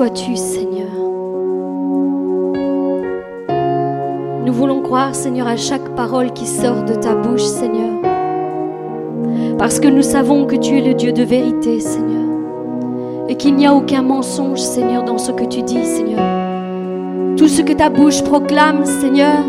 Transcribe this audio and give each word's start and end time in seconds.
sois-tu, 0.00 0.34
Seigneur. 0.34 0.88
Nous 4.46 4.52
voulons 4.54 4.80
croire, 4.80 5.14
Seigneur, 5.14 5.46
à 5.46 5.58
chaque 5.58 5.94
parole 5.94 6.32
qui 6.32 6.46
sort 6.46 6.84
de 6.84 6.94
ta 6.94 7.14
bouche, 7.14 7.42
Seigneur. 7.42 8.00
Parce 9.58 9.78
que 9.78 9.88
nous 9.88 10.00
savons 10.00 10.46
que 10.46 10.56
tu 10.56 10.78
es 10.78 10.80
le 10.80 10.94
Dieu 10.94 11.12
de 11.12 11.22
vérité, 11.22 11.80
Seigneur. 11.80 12.30
Et 13.28 13.34
qu'il 13.34 13.56
n'y 13.56 13.66
a 13.66 13.74
aucun 13.74 14.00
mensonge, 14.00 14.60
Seigneur, 14.60 15.02
dans 15.02 15.18
ce 15.18 15.32
que 15.32 15.44
tu 15.44 15.60
dis, 15.60 15.84
Seigneur. 15.84 17.36
Tout 17.36 17.48
ce 17.48 17.60
que 17.60 17.74
ta 17.74 17.90
bouche 17.90 18.22
proclame, 18.22 18.86
Seigneur, 18.86 19.44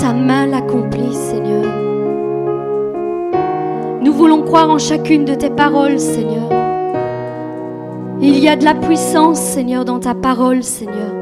ta 0.00 0.12
main 0.12 0.46
l'accomplit, 0.46 1.14
Seigneur. 1.14 1.64
Nous 4.02 4.12
voulons 4.12 4.42
croire 4.42 4.68
en 4.68 4.78
chacune 4.78 5.24
de 5.24 5.34
tes 5.34 5.50
paroles, 5.50 6.00
Seigneur. 6.00 6.39
Il 8.40 8.44
y 8.44 8.48
a 8.48 8.56
de 8.56 8.64
la 8.64 8.72
puissance, 8.72 9.38
Seigneur, 9.38 9.84
dans 9.84 9.98
ta 9.98 10.14
parole, 10.14 10.62
Seigneur. 10.62 11.12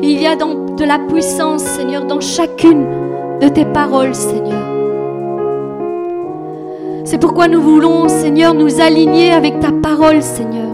Il 0.00 0.18
y 0.18 0.26
a 0.26 0.36
de 0.36 0.84
la 0.86 0.98
puissance, 0.98 1.60
Seigneur, 1.60 2.06
dans 2.06 2.20
chacune 2.20 2.86
de 3.42 3.48
tes 3.48 3.66
paroles, 3.66 4.14
Seigneur. 4.14 4.62
C'est 7.04 7.18
pourquoi 7.18 7.46
nous 7.46 7.60
voulons, 7.60 8.08
Seigneur, 8.08 8.54
nous 8.54 8.80
aligner 8.80 9.32
avec 9.32 9.60
ta 9.60 9.70
parole, 9.70 10.22
Seigneur. 10.22 10.70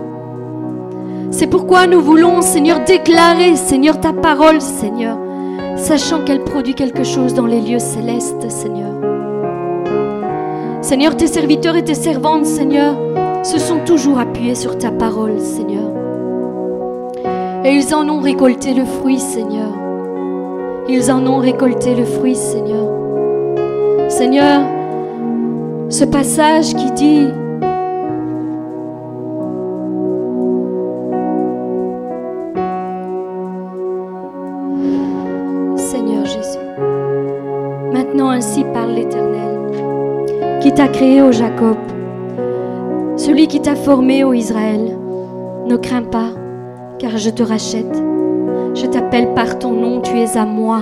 C'est 1.33 1.48
pourquoi 1.48 1.89
nous 1.89 2.00
voulons, 2.00 2.42
Seigneur, 2.42 2.84
déclarer, 2.84 3.56
Seigneur, 3.56 3.98
ta 3.98 4.12
parole, 4.12 4.61
Seigneur, 4.61 5.19
sachant 5.75 6.22
qu'elle 6.22 6.44
produit 6.44 6.75
quelque 6.75 7.03
chose 7.03 7.34
dans 7.34 7.47
les 7.47 7.61
lieux 7.61 7.81
célestes, 7.81 8.48
Seigneur. 8.53 8.92
Seigneur, 10.81 11.17
tes 11.17 11.27
serviteurs 11.27 11.75
et 11.75 11.83
tes 11.83 11.94
servantes, 11.94 12.47
Seigneur, 12.47 12.94
se 13.47 13.61
sont 13.61 13.78
toujours 13.84 14.19
appuyés 14.19 14.56
sur 14.56 14.77
ta 14.77 14.91
parole, 14.91 15.39
Seigneur. 15.39 15.89
Et 17.64 17.77
ils 17.77 17.94
en 17.94 18.08
ont 18.08 18.19
récolté 18.19 18.75
le 18.75 18.84
fruit, 18.84 19.20
Seigneur. 19.20 19.72
Ils 20.88 21.12
en 21.12 21.25
ont 21.28 21.38
récolté 21.38 21.94
le 21.94 22.05
fruit, 22.05 22.34
Seigneur. 22.34 22.91
Seigneur, 24.08 24.62
ce 25.88 26.05
passage 26.05 26.75
qui 26.75 26.91
dit 26.92 27.28
Seigneur 35.77 36.25
Jésus, 36.25 36.58
maintenant 37.92 38.31
ainsi 38.31 38.64
parle 38.75 38.91
l'Éternel, 38.91 39.60
qui 40.60 40.72
t'a 40.72 40.88
créé, 40.88 41.22
au 41.22 41.31
Jacob, 41.31 41.77
qui 43.47 43.61
t'a 43.61 43.75
formé, 43.75 44.25
au 44.25 44.33
Israël. 44.33 44.98
Ne 45.66 45.77
crains 45.77 46.02
pas, 46.02 46.31
car 46.98 47.16
je 47.16 47.31
te 47.31 47.43
rachète. 47.43 48.03
Je 48.75 48.87
t'appelle 48.87 49.34
par 49.34 49.59
ton 49.59 49.72
nom, 49.72 50.00
tu 50.00 50.19
es 50.19 50.37
à 50.37 50.44
moi. 50.44 50.81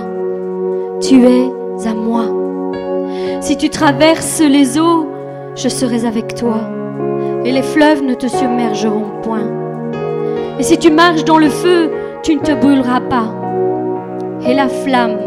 Tu 1.00 1.25
es 1.27 1.49
à 1.87 1.94
moi. 1.94 2.25
Si 3.41 3.56
tu 3.56 3.69
traverses 3.69 4.41
les 4.41 4.78
eaux, 4.78 5.06
je 5.55 5.69
serai 5.69 6.06
avec 6.06 6.34
toi, 6.34 6.56
et 7.44 7.53
les 7.53 7.62
fleuves 7.62 8.03
ne 8.03 8.15
te 8.15 8.27
submergeront 8.27 9.21
point. 9.22 9.49
Et 10.59 10.62
si 10.62 10.78
tu 10.78 10.91
marches 10.91 11.25
dans 11.25 11.39
le 11.39 11.49
feu, 11.49 11.91
tu 12.22 12.34
ne 12.34 12.41
te 12.41 12.53
brûleras 12.53 13.00
pas, 13.00 13.27
et 14.47 14.55
la 14.55 14.69
flamme 14.69 15.19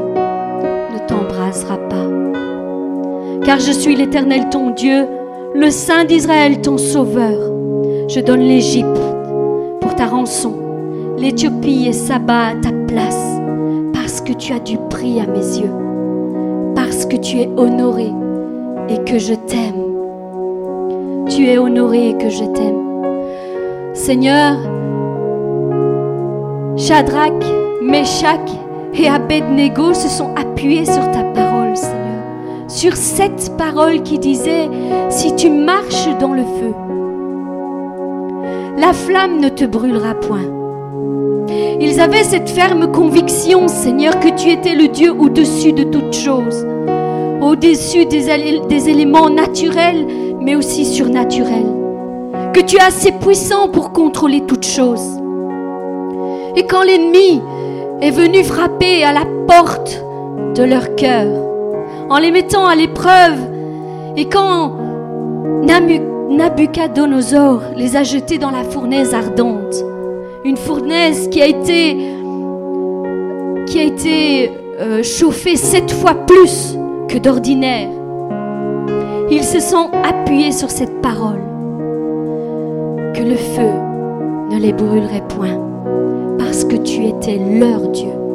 ne 0.94 1.07
t'embrasera 1.07 1.78
pas. 1.78 3.45
Car 3.45 3.59
je 3.59 3.72
suis 3.72 3.95
l'Éternel 3.95 4.50
ton 4.50 4.72
Dieu, 4.72 5.07
le 5.53 5.69
Saint 5.69 6.06
d'Israël 6.06 6.62
ton 6.62 6.78
Sauveur. 6.78 7.52
Je 8.08 8.19
donne 8.19 8.41
l'Égypte 8.41 9.00
pour 9.81 9.96
ta 9.96 10.06
rançon, 10.06 10.53
l'Éthiopie 11.18 11.88
et 11.88 11.94
Saba 11.94 12.47
à 12.47 12.56
ta 12.56 12.72
place, 12.88 13.40
parce 13.94 14.22
que 14.22 14.34
tu 14.34 14.53
as 14.53 14.59
du 14.59 14.78
prix 14.90 15.19
à 15.19 15.28
mes 15.28 15.59
yeux, 15.59 15.72
parce 16.75 17.06
que 17.06 17.18
tu 17.18 17.40
es 17.40 17.50
honoré 17.57 18.12
et 18.90 19.03
que 19.03 19.19
je 19.19 19.34
t'aime. 19.34 19.84
Tu 21.30 21.47
es 21.47 21.57
honoré 21.57 22.09
et 22.09 22.18
que 22.18 22.30
je 22.30 22.44
t'aime. 22.44 23.94
Seigneur, 23.94 24.56
Shadrach, 26.78 27.44
Meshach 27.81 28.50
et 28.94 29.07
Abednego 29.09 29.94
se 29.94 30.07
sont 30.07 30.34
appuyés 30.36 30.86
sur 30.86 31.12
ta 31.12 31.24
parole. 31.24 31.47
Sur 32.67 32.97
cette 32.97 33.55
parole 33.57 34.03
qui 34.03 34.19
disait, 34.19 34.69
si 35.09 35.33
tu 35.35 35.50
marches 35.50 36.09
dans 36.19 36.33
le 36.33 36.44
feu, 36.44 36.73
la 38.78 38.91
flamme 38.91 39.39
ne 39.39 39.47
te 39.47 39.63
brûlera 39.63 40.16
point. 40.16 40.44
Ils 41.79 42.01
avaient 42.01 42.25
cette 42.25 42.50
ferme 42.50 42.91
conviction, 42.91 43.69
Seigneur, 43.69 44.19
que 44.19 44.35
tu 44.35 44.50
étais 44.50 44.75
le 44.75 44.89
Dieu 44.89 45.13
au-dessus 45.17 45.72
de 45.72 45.83
toutes 45.83 46.13
choses, 46.13 46.67
au-dessus 47.41 48.06
des, 48.06 48.89
éléments 48.89 49.29
naturels, 49.29 50.06
mais 50.41 50.56
aussi 50.56 50.85
surnaturels, 50.85 51.73
que 52.53 52.59
tu 52.59 52.75
es 52.75 52.81
assez 52.81 53.13
puissant 53.13 53.69
pour 53.69 53.94
contrôler 53.94 54.41
toutes 54.45 54.66
choses. 54.66 55.22
Et 56.57 56.66
quand 56.66 56.83
l'ennemi 56.83 57.41
est 58.01 58.11
venu 58.11 58.44
frapper 58.44 59.06
à 59.06 59.13
la 59.13 59.23
porte 59.47 60.03
de 60.56 60.63
leur 60.63 60.95
cœur, 60.95 61.47
en 62.09 62.18
les 62.19 62.31
mettant 62.31 62.66
à 62.66 62.75
l'épreuve, 62.75 63.38
et 64.16 64.25
quand 64.25 64.73
Nabucodonosor 66.29 67.62
les 67.75 67.95
a 67.95 68.03
jetés 68.03 68.38
dans 68.38 68.51
la 68.51 68.63
fournaise 68.63 69.13
ardente, 69.13 69.84
une 70.45 70.57
fournaise 70.57 71.29
qui 71.29 71.41
a 71.41 71.47
été, 71.47 72.12
euh, 74.79 75.03
chauffée 75.03 75.56
sept 75.56 75.91
fois 75.91 76.13
plus 76.13 76.78
que 77.09 77.18
d'ordinaire. 77.18 77.90
Ils 79.29 79.44
se 79.44 79.59
sont 79.59 79.89
appuyés 80.07 80.51
sur 80.51 80.69
cette 80.69 81.01
parole, 81.01 81.41
que 83.13 83.22
le 83.22 83.35
feu 83.35 83.72
ne 84.51 84.57
les 84.59 84.72
brûlerait 84.72 85.28
point, 85.28 85.59
parce 86.38 86.63
que 86.63 86.78
tu 86.78 87.06
étais 87.06 87.39
leur 87.59 87.89
Dieu. 87.89 88.26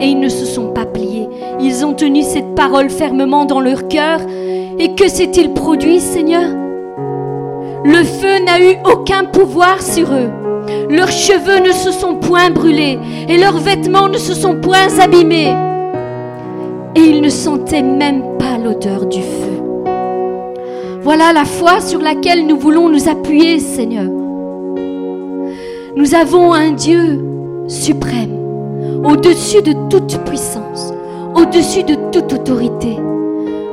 Et 0.00 0.06
ils 0.08 0.20
ne 0.20 0.28
se 0.28 0.44
sont 0.44 0.68
pas 0.68 0.84
pliés. 0.84 1.28
Ils 1.60 1.84
ont 1.84 1.94
tenu 1.94 2.22
cette 2.22 2.54
parole 2.54 2.90
fermement 2.90 3.44
dans 3.44 3.60
leur 3.60 3.88
cœur. 3.88 4.20
Et 4.78 4.94
que 4.94 5.08
s'est-il 5.08 5.52
produit, 5.52 6.00
Seigneur? 6.00 6.50
Le 7.84 8.02
feu 8.04 8.44
n'a 8.44 8.60
eu 8.60 8.76
aucun 8.84 9.24
pouvoir 9.24 9.80
sur 9.80 10.08
eux. 10.12 10.30
Leurs 10.90 11.10
cheveux 11.10 11.66
ne 11.66 11.72
se 11.72 11.92
sont 11.92 12.16
point 12.16 12.50
brûlés 12.50 12.98
et 13.28 13.38
leurs 13.38 13.58
vêtements 13.58 14.08
ne 14.08 14.18
se 14.18 14.34
sont 14.34 14.56
point 14.60 14.88
abîmés. 15.00 15.54
Et 16.94 17.00
ils 17.00 17.20
ne 17.20 17.28
sentaient 17.28 17.82
même 17.82 18.22
pas 18.38 18.58
l'odeur 18.58 19.06
du 19.06 19.20
feu. 19.20 19.62
Voilà 21.02 21.32
la 21.32 21.44
foi 21.44 21.80
sur 21.80 22.00
laquelle 22.00 22.46
nous 22.46 22.58
voulons 22.58 22.88
nous 22.88 23.08
appuyer, 23.08 23.60
Seigneur. 23.60 24.10
Nous 25.94 26.14
avons 26.14 26.52
un 26.52 26.72
Dieu 26.72 27.24
suprême, 27.68 28.35
au-dessus 29.06 29.62
de 29.62 29.72
toute 29.88 30.18
puissance, 30.24 30.92
au-dessus 31.34 31.84
de 31.84 31.94
toute 32.10 32.32
autorité, 32.32 32.96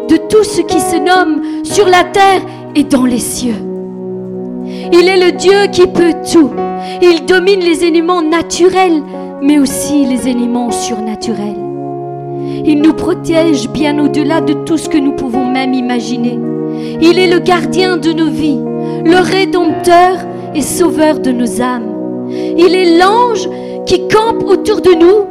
de 0.08 0.18
tout 0.30 0.44
ce 0.44 0.62
qui 0.62 0.80
se 0.80 0.98
nomme 0.98 1.42
sur 1.64 1.88
la 1.88 2.04
terre 2.04 2.42
et 2.76 2.84
dans 2.84 3.06
les 3.06 3.20
cieux. 3.20 3.56
Il 4.66 5.08
est 5.08 5.26
le 5.26 5.32
Dieu 5.32 5.68
qui 5.72 5.88
peut 5.88 6.14
tout. 6.32 6.52
Il 7.02 7.26
domine 7.26 7.62
les 7.62 7.84
éléments 7.84 8.22
naturels, 8.22 9.02
mais 9.42 9.58
aussi 9.58 10.06
les 10.06 10.28
éléments 10.30 10.72
surnaturels. 10.72 11.58
Il 12.66 12.82
nous 12.82 12.94
protège 12.94 13.70
bien 13.70 13.98
au-delà 14.00 14.40
de 14.40 14.54
tout 14.54 14.78
ce 14.78 14.88
que 14.88 14.98
nous 14.98 15.14
pouvons 15.14 15.46
même 15.46 15.74
imaginer. 15.74 16.40
Il 17.02 17.18
est 17.18 17.32
le 17.32 17.40
gardien 17.40 17.98
de 17.98 18.14
nos 18.14 18.30
vies, 18.30 18.60
le 19.04 19.20
rédempteur 19.20 20.18
et 20.54 20.62
sauveur 20.62 21.20
de 21.20 21.32
nos 21.32 21.62
âmes. 21.62 21.90
Il 22.30 22.76
est 22.76 22.98
l'ange 23.00 23.50
qui 23.86 24.08
campe 24.08 24.44
autour 24.44 24.82
de 24.82 24.94
nous 24.94 25.28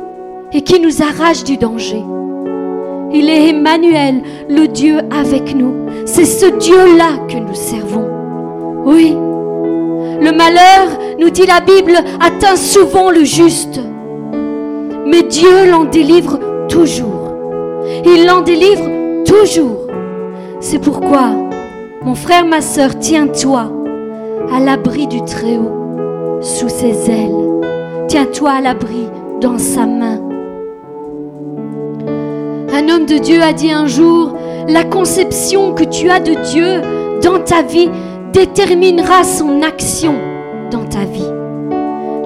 et 0.53 0.63
qui 0.63 0.81
nous 0.81 1.03
arrache 1.03 1.45
du 1.45 1.57
danger. 1.57 2.03
Il 3.15 3.29
est 3.29 3.51
Emmanuel, 3.51 4.23
le 4.49 4.67
Dieu 4.69 4.99
avec 5.11 5.55
nous. 5.55 5.87
C'est 6.07 6.25
ce 6.25 6.47
Dieu-là 6.47 7.27
que 7.29 7.37
nous 7.37 7.55
servons. 7.55 8.09
Oui, 8.85 9.15
le 10.23 10.31
malheur, 10.31 10.99
nous 11.19 11.31
dit 11.31 11.47
la 11.47 11.61
Bible, 11.61 11.97
atteint 12.21 12.57
souvent 12.57 13.11
le 13.11 13.25
juste. 13.25 13.81
Mais 15.07 15.23
Dieu 15.25 15.71
l'en 15.71 15.85
délivre 15.85 16.39
toujours. 16.69 17.35
Il 18.05 18.27
l'en 18.27 18.41
délivre 18.41 19.25
toujours. 19.25 19.87
C'est 20.61 20.79
pourquoi, 20.79 21.31
mon 22.05 22.15
frère, 22.15 22.47
ma 22.47 22.61
soeur, 22.61 22.99
tiens-toi 22.99 23.71
à 24.53 24.61
l'abri 24.61 25.07
du 25.07 25.23
Très-Haut, 25.25 26.39
sous 26.41 26.69
ses 26.69 27.11
ailes. 27.11 27.52
Tiens-toi 28.09 28.51
à 28.51 28.61
l'abri 28.61 29.09
dans 29.41 29.59
sa 29.59 29.87
main. 29.87 30.21
Un 32.73 32.89
homme 32.89 33.07
de 33.07 33.19
Dieu 33.19 33.43
a 33.43 33.53
dit 33.53 33.71
un 33.71 33.87
jour, 33.87 34.37
la 34.69 34.85
conception 34.85 35.75
que 35.75 35.85
tu 35.85 36.11
as 36.11 36.21
de 36.21 36.35
Dieu 36.53 36.81
dans 37.23 37.39
ta 37.41 37.63
vie 37.63 37.91
déterminera 38.33 39.25
son 39.25 39.63
action 39.63 40.15
dans 40.71 40.85
ta 40.85 41.05
vie. 41.05 41.31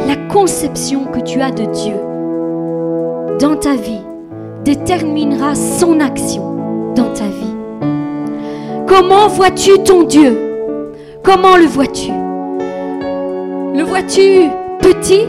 La 0.06 0.16
conception 0.32 1.06
que 1.06 1.20
tu 1.20 1.40
as 1.40 1.50
de 1.50 1.64
Dieu 1.64 1.94
dans 3.38 3.56
ta 3.56 3.74
vie 3.74 4.02
déterminera 4.64 5.54
son 5.54 6.00
action 6.00 6.56
dans 6.94 7.12
ta 7.12 7.24
vie. 7.24 7.56
Comment 8.86 9.28
vois-tu 9.28 9.78
ton 9.84 10.04
Dieu? 10.04 10.38
Comment 11.22 11.56
le 11.56 11.66
vois-tu? 11.66 12.10
Le 13.74 13.82
vois-tu 13.82 14.48
petit? 14.80 15.26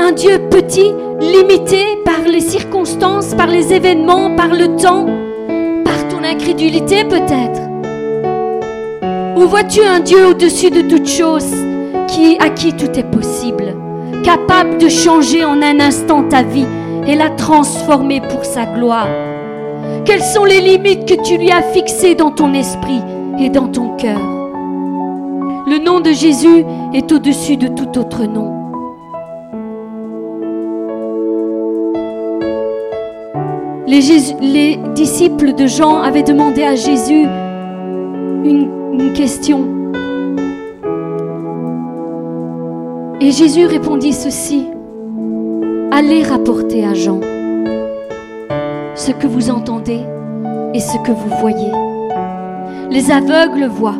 Un 0.00 0.12
Dieu 0.12 0.38
petit, 0.48 0.94
limité 1.18 1.82
par 2.04 2.20
les 2.30 2.40
circonstances, 2.40 3.34
par 3.34 3.48
les 3.48 3.72
événements, 3.72 4.30
par 4.36 4.46
le 4.46 4.76
temps, 4.76 5.06
par 5.84 6.06
ton 6.06 6.22
incrédulité 6.22 7.02
peut-être. 7.02 7.60
Ou 9.36 9.48
vois-tu 9.48 9.82
un 9.82 9.98
Dieu 9.98 10.28
au-dessus 10.28 10.70
de 10.70 10.82
toutes 10.82 11.08
choses, 11.08 11.52
qui, 12.06 12.36
à 12.38 12.48
qui 12.50 12.74
tout 12.74 12.96
est 12.96 13.10
possible, 13.10 13.74
capable 14.22 14.78
de 14.78 14.88
changer 14.88 15.44
en 15.44 15.60
un 15.62 15.80
instant 15.80 16.22
ta 16.28 16.44
vie 16.44 16.66
et 17.08 17.16
la 17.16 17.30
transformer 17.30 18.20
pour 18.20 18.44
sa 18.44 18.66
gloire? 18.66 19.08
Quelles 20.04 20.22
sont 20.22 20.44
les 20.44 20.60
limites 20.60 21.08
que 21.08 21.20
tu 21.22 21.38
lui 21.38 21.50
as 21.50 21.62
fixées 21.62 22.14
dans 22.14 22.30
ton 22.30 22.54
esprit 22.54 23.02
et 23.40 23.50
dans 23.50 23.66
ton 23.66 23.96
cœur? 23.96 24.20
Le 25.66 25.84
nom 25.84 25.98
de 25.98 26.12
Jésus 26.12 26.64
est 26.94 27.10
au-dessus 27.10 27.56
de 27.56 27.66
tout 27.66 27.98
autre 27.98 28.24
nom. 28.24 28.67
Les, 33.88 34.02
les, 34.42 34.78
disciples 34.94 35.54
de 35.54 35.66
Jean 35.66 36.02
avaient 36.02 36.22
demandé 36.22 36.62
à 36.62 36.74
Jésus 36.74 37.24
une 38.44 39.12
question. 39.14 39.66
Et 43.22 43.30
Jésus 43.30 43.64
répondit 43.64 44.12
ceci. 44.12 44.66
Allez 45.90 46.22
rapporter 46.22 46.84
à 46.84 46.92
Jean 46.92 47.20
ce 48.94 49.10
que 49.12 49.26
vous 49.26 49.50
entendez 49.50 50.00
et 50.74 50.80
ce 50.80 50.98
que 50.98 51.10
vous 51.10 51.30
voyez. 51.40 51.72
Les 52.90 53.10
aveugles 53.10 53.68
voient, 53.68 53.98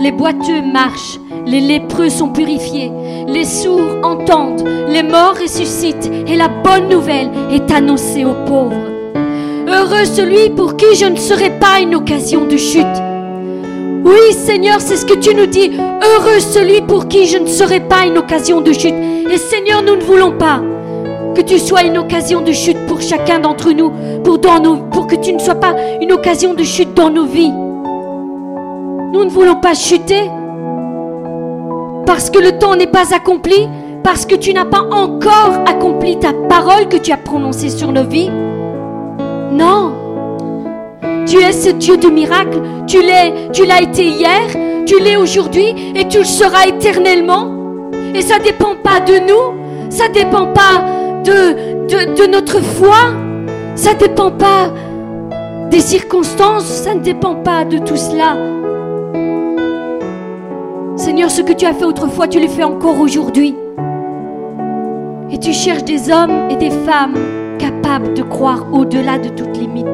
les 0.00 0.10
boiteux 0.10 0.62
marchent, 0.62 1.20
les 1.46 1.60
lépreux 1.60 2.08
sont 2.08 2.30
purifiés, 2.30 2.90
les 3.28 3.44
sourds 3.44 4.00
entendent, 4.02 4.64
les 4.88 5.04
morts 5.04 5.36
ressuscitent 5.40 6.10
et 6.26 6.34
la 6.34 6.48
bonne 6.48 6.88
nouvelle 6.88 7.30
est 7.52 7.70
annoncée 7.70 8.24
aux 8.24 8.46
pauvres. 8.46 8.91
Heureux 9.74 10.04
celui 10.04 10.50
pour 10.50 10.76
qui 10.76 10.94
je 10.94 11.06
ne 11.06 11.16
serai 11.16 11.48
pas 11.58 11.80
une 11.80 11.94
occasion 11.94 12.44
de 12.44 12.58
chute. 12.58 12.84
Oui 14.04 14.32
Seigneur, 14.32 14.80
c'est 14.80 14.96
ce 14.96 15.06
que 15.06 15.18
tu 15.18 15.34
nous 15.34 15.46
dis. 15.46 15.70
Heureux 15.70 16.40
celui 16.40 16.82
pour 16.82 17.08
qui 17.08 17.26
je 17.26 17.38
ne 17.38 17.46
serai 17.46 17.80
pas 17.80 18.04
une 18.06 18.18
occasion 18.18 18.60
de 18.60 18.72
chute. 18.72 18.94
Et 19.30 19.38
Seigneur, 19.38 19.82
nous 19.82 19.96
ne 19.96 20.02
voulons 20.02 20.32
pas 20.32 20.60
que 21.34 21.40
tu 21.40 21.58
sois 21.58 21.84
une 21.84 21.96
occasion 21.96 22.42
de 22.42 22.52
chute 22.52 22.76
pour 22.86 23.00
chacun 23.00 23.38
d'entre 23.38 23.72
nous, 23.72 23.90
pour, 24.22 24.38
que 25.06 25.16
tu 25.16 25.32
ne 25.32 25.38
sois 25.38 25.54
pas 25.54 25.74
une 26.02 26.12
occasion 26.12 26.52
de 26.52 26.64
chute 26.64 26.92
dans 26.92 27.08
nos 27.08 27.24
vies. 27.24 27.52
Nous 29.12 29.24
ne 29.24 29.30
voulons 29.30 29.56
pas 29.56 29.72
chuter 29.72 30.30
parce 32.04 32.28
que 32.28 32.38
le 32.38 32.58
temps 32.58 32.76
n'est 32.76 32.86
pas 32.86 33.14
accompli, 33.14 33.68
parce 34.04 34.26
que 34.26 34.34
tu 34.34 34.52
n'as 34.52 34.66
pas 34.66 34.82
encore 34.82 35.64
accompli 35.66 36.18
ta 36.18 36.34
parole 36.48 36.88
que 36.88 36.98
tu 36.98 37.10
as 37.10 37.16
prononcée 37.16 37.70
sur 37.70 37.90
nos 37.90 38.04
vies. 38.04 38.30
Non. 39.52 39.92
Tu 41.26 41.36
es 41.38 41.52
ce 41.52 41.70
Dieu 41.70 41.96
de 41.96 42.08
miracle. 42.08 42.60
Tu 42.86 43.00
l'es, 43.00 43.50
tu 43.52 43.64
l'as 43.64 43.82
été 43.82 44.04
hier, 44.04 44.40
tu 44.86 44.98
l'es 44.98 45.16
aujourd'hui 45.16 45.92
et 45.94 46.08
tu 46.08 46.18
le 46.18 46.24
seras 46.24 46.66
éternellement. 46.66 47.48
Et 48.14 48.22
ça 48.22 48.38
ne 48.38 48.44
dépend 48.44 48.74
pas 48.82 49.00
de 49.00 49.18
nous, 49.18 49.90
ça 49.90 50.08
ne 50.08 50.14
dépend 50.14 50.46
pas 50.48 50.84
de, 51.24 52.14
de, 52.14 52.26
notre 52.26 52.60
foi. 52.60 52.96
Ça 53.74 53.94
ne 53.94 53.98
dépend 53.98 54.30
pas 54.30 54.70
des 55.70 55.80
circonstances, 55.80 56.64
ça 56.64 56.94
ne 56.94 57.00
dépend 57.00 57.36
pas 57.36 57.64
de 57.64 57.78
tout 57.78 57.96
cela. 57.96 58.36
Seigneur, 60.96 61.30
ce 61.30 61.40
que 61.40 61.52
tu 61.52 61.64
as 61.64 61.72
fait 61.72 61.84
autrefois, 61.84 62.28
tu 62.28 62.38
le 62.40 62.48
fais 62.48 62.64
encore 62.64 63.00
aujourd'hui. 63.00 63.54
Et 65.30 65.38
tu 65.38 65.52
cherches 65.52 65.84
des 65.84 66.10
hommes 66.10 66.50
et 66.50 66.56
des 66.56 66.70
femmes 66.70 67.14
capables 67.62 68.14
de 68.14 68.22
croire 68.22 68.66
au-delà 68.72 69.18
de 69.18 69.28
toute 69.28 69.56
limite. 69.56 69.86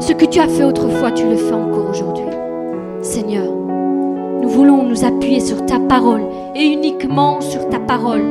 Ce 0.00 0.12
que 0.12 0.24
tu 0.24 0.40
as 0.40 0.48
fait 0.48 0.64
autrefois, 0.64 1.12
tu 1.12 1.24
le 1.24 1.36
fais 1.36 1.54
encore 1.54 1.90
aujourd'hui. 1.90 2.24
Seigneur, 3.02 3.44
nous 4.42 4.48
voulons 4.48 4.82
nous 4.82 5.04
appuyer 5.04 5.38
sur 5.38 5.64
ta 5.64 5.78
parole 5.78 6.22
et 6.56 6.64
uniquement 6.64 7.40
sur 7.40 7.68
ta 7.68 7.78
parole 7.78 8.24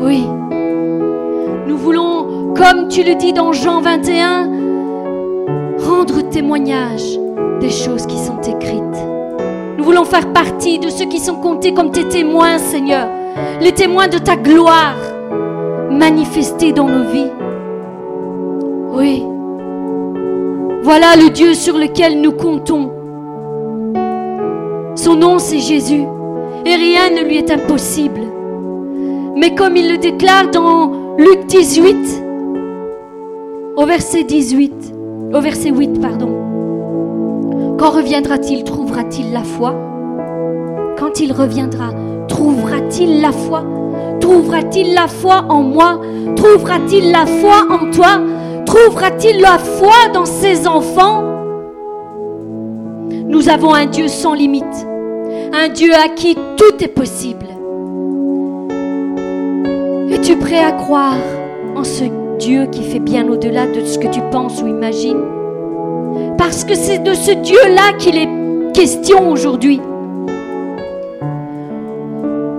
oui. 0.00 0.26
Nous 1.68 1.76
voulons, 1.76 2.54
comme 2.56 2.88
tu 2.88 3.04
le 3.04 3.14
dis 3.14 3.32
dans 3.32 3.52
Jean 3.52 3.80
21, 3.80 4.50
rendre 5.78 6.28
témoignage 6.28 7.20
des 7.60 7.70
choses 7.70 8.04
qui 8.06 8.18
sont 8.18 8.40
écrites. 8.40 8.82
Nous 9.78 9.84
voulons 9.84 10.04
faire 10.04 10.32
partie 10.32 10.80
de 10.80 10.88
ceux 10.88 11.04
qui 11.04 11.20
sont 11.20 11.36
comptés 11.36 11.72
comme 11.72 11.92
tes 11.92 12.08
témoins, 12.08 12.58
Seigneur. 12.58 13.06
Les 13.60 13.70
témoins 13.70 14.08
de 14.08 14.18
ta 14.18 14.34
gloire 14.34 14.96
manifestés 15.92 16.72
dans 16.72 16.88
nos 16.88 17.04
vies. 17.10 17.30
Oui. 18.92 19.22
Voilà 20.82 21.16
le 21.16 21.30
Dieu 21.30 21.54
sur 21.54 21.78
lequel 21.78 22.20
nous 22.20 22.32
comptons. 22.32 22.90
Son 24.96 25.16
nom, 25.16 25.38
c'est 25.38 25.60
Jésus. 25.60 26.04
Et 26.64 26.74
rien 26.74 27.10
ne 27.10 27.26
lui 27.26 27.38
est 27.38 27.50
impossible. 27.50 28.20
Mais 29.36 29.54
comme 29.54 29.76
il 29.76 29.90
le 29.90 29.98
déclare 29.98 30.50
dans 30.50 31.16
Luc 31.18 31.46
18, 31.46 32.24
au 33.76 33.86
verset 33.86 34.24
18, 34.24 34.94
au 35.34 35.40
verset 35.40 35.70
8, 35.70 36.00
pardon. 36.00 37.76
Quand 37.78 37.90
reviendra-t-il 37.90 38.64
Trouvera-t-il 38.64 39.32
la 39.32 39.42
foi? 39.42 39.74
Quand 40.98 41.18
il 41.20 41.32
reviendra, 41.32 41.90
trouvera-t-il 42.28 43.20
la 43.20 43.32
foi? 43.32 43.64
Trouvera-t-il 44.22 44.94
la 44.94 45.08
foi 45.08 45.44
en 45.48 45.62
moi? 45.62 46.00
Trouvera-t-il 46.36 47.10
la 47.10 47.26
foi 47.26 47.66
en 47.68 47.90
toi? 47.90 48.20
Trouvera-t-il 48.64 49.40
la 49.40 49.58
foi 49.58 50.08
dans 50.14 50.24
ses 50.24 50.66
enfants? 50.68 51.24
Nous 53.26 53.48
avons 53.48 53.74
un 53.74 53.86
Dieu 53.86 54.06
sans 54.06 54.34
limite, 54.34 54.86
un 55.52 55.68
Dieu 55.68 55.92
à 55.92 56.08
qui 56.08 56.36
tout 56.56 56.82
est 56.82 56.94
possible. 56.94 57.46
Es-tu 60.10 60.36
prêt 60.36 60.62
à 60.64 60.70
croire 60.70 61.18
en 61.74 61.82
ce 61.82 62.04
Dieu 62.38 62.66
qui 62.70 62.84
fait 62.84 63.00
bien 63.00 63.28
au-delà 63.28 63.66
de 63.66 63.84
ce 63.84 63.98
que 63.98 64.06
tu 64.06 64.20
penses 64.30 64.62
ou 64.62 64.68
imagines? 64.68 65.22
Parce 66.38 66.62
que 66.62 66.74
c'est 66.74 67.02
de 67.02 67.14
ce 67.14 67.32
Dieu-là 67.32 67.94
qu'il 67.98 68.16
est 68.16 68.28
question 68.72 69.30
aujourd'hui. 69.30 69.80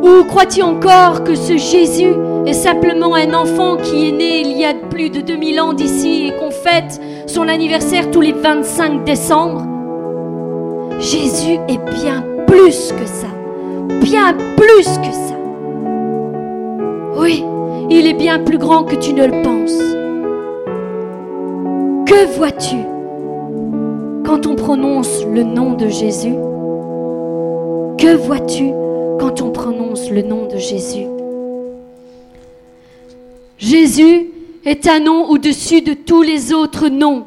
Ou 0.03 0.25
crois-tu 0.25 0.61
encore 0.61 1.23
que 1.23 1.33
ce 1.33 1.55
Jésus 1.55 2.13
est 2.45 2.53
simplement 2.53 3.15
un 3.15 3.33
enfant 3.33 3.77
qui 3.77 4.09
est 4.09 4.11
né 4.11 4.41
il 4.41 4.57
y 4.57 4.65
a 4.65 4.73
plus 4.73 5.09
de 5.09 5.21
2000 5.21 5.61
ans 5.61 5.73
d'ici 5.73 6.27
et 6.27 6.37
qu'on 6.37 6.51
fête 6.51 6.99
son 7.25 7.47
anniversaire 7.47 8.11
tous 8.11 8.19
les 8.19 8.33
25 8.33 9.05
décembre? 9.05 9.65
Jésus 10.99 11.57
est 11.69 11.79
bien 12.01 12.21
plus 12.47 12.91
que 12.91 13.05
ça. 13.05 13.27
Bien 14.01 14.33
plus 14.57 14.89
que 14.97 15.13
ça. 15.13 15.37
Oui, 17.17 17.45
il 17.89 18.05
est 18.05 18.13
bien 18.13 18.39
plus 18.39 18.57
grand 18.57 18.83
que 18.83 18.95
tu 18.95 19.13
ne 19.13 19.25
le 19.25 19.41
penses. 19.41 19.79
Que 22.05 22.25
vois-tu 22.37 22.75
quand 24.25 24.47
on 24.47 24.55
prononce 24.55 25.25
le 25.33 25.43
nom 25.43 25.73
de 25.73 25.87
Jésus? 25.87 26.35
Que 27.97 28.17
vois-tu 28.17 28.82
quand 29.23 29.41
on 29.41 29.51
prononce 29.51 30.11
le 30.11 30.21
nom 30.21 30.47
de 30.47 30.57
Jésus 30.57 31.05
Jésus 33.57 34.27
est 34.65 34.85
un 34.85 34.99
nom 34.99 35.29
au-dessus 35.29 35.81
de 35.81 35.93
tous 35.93 36.23
les 36.23 36.51
autres 36.51 36.89
noms. 36.89 37.23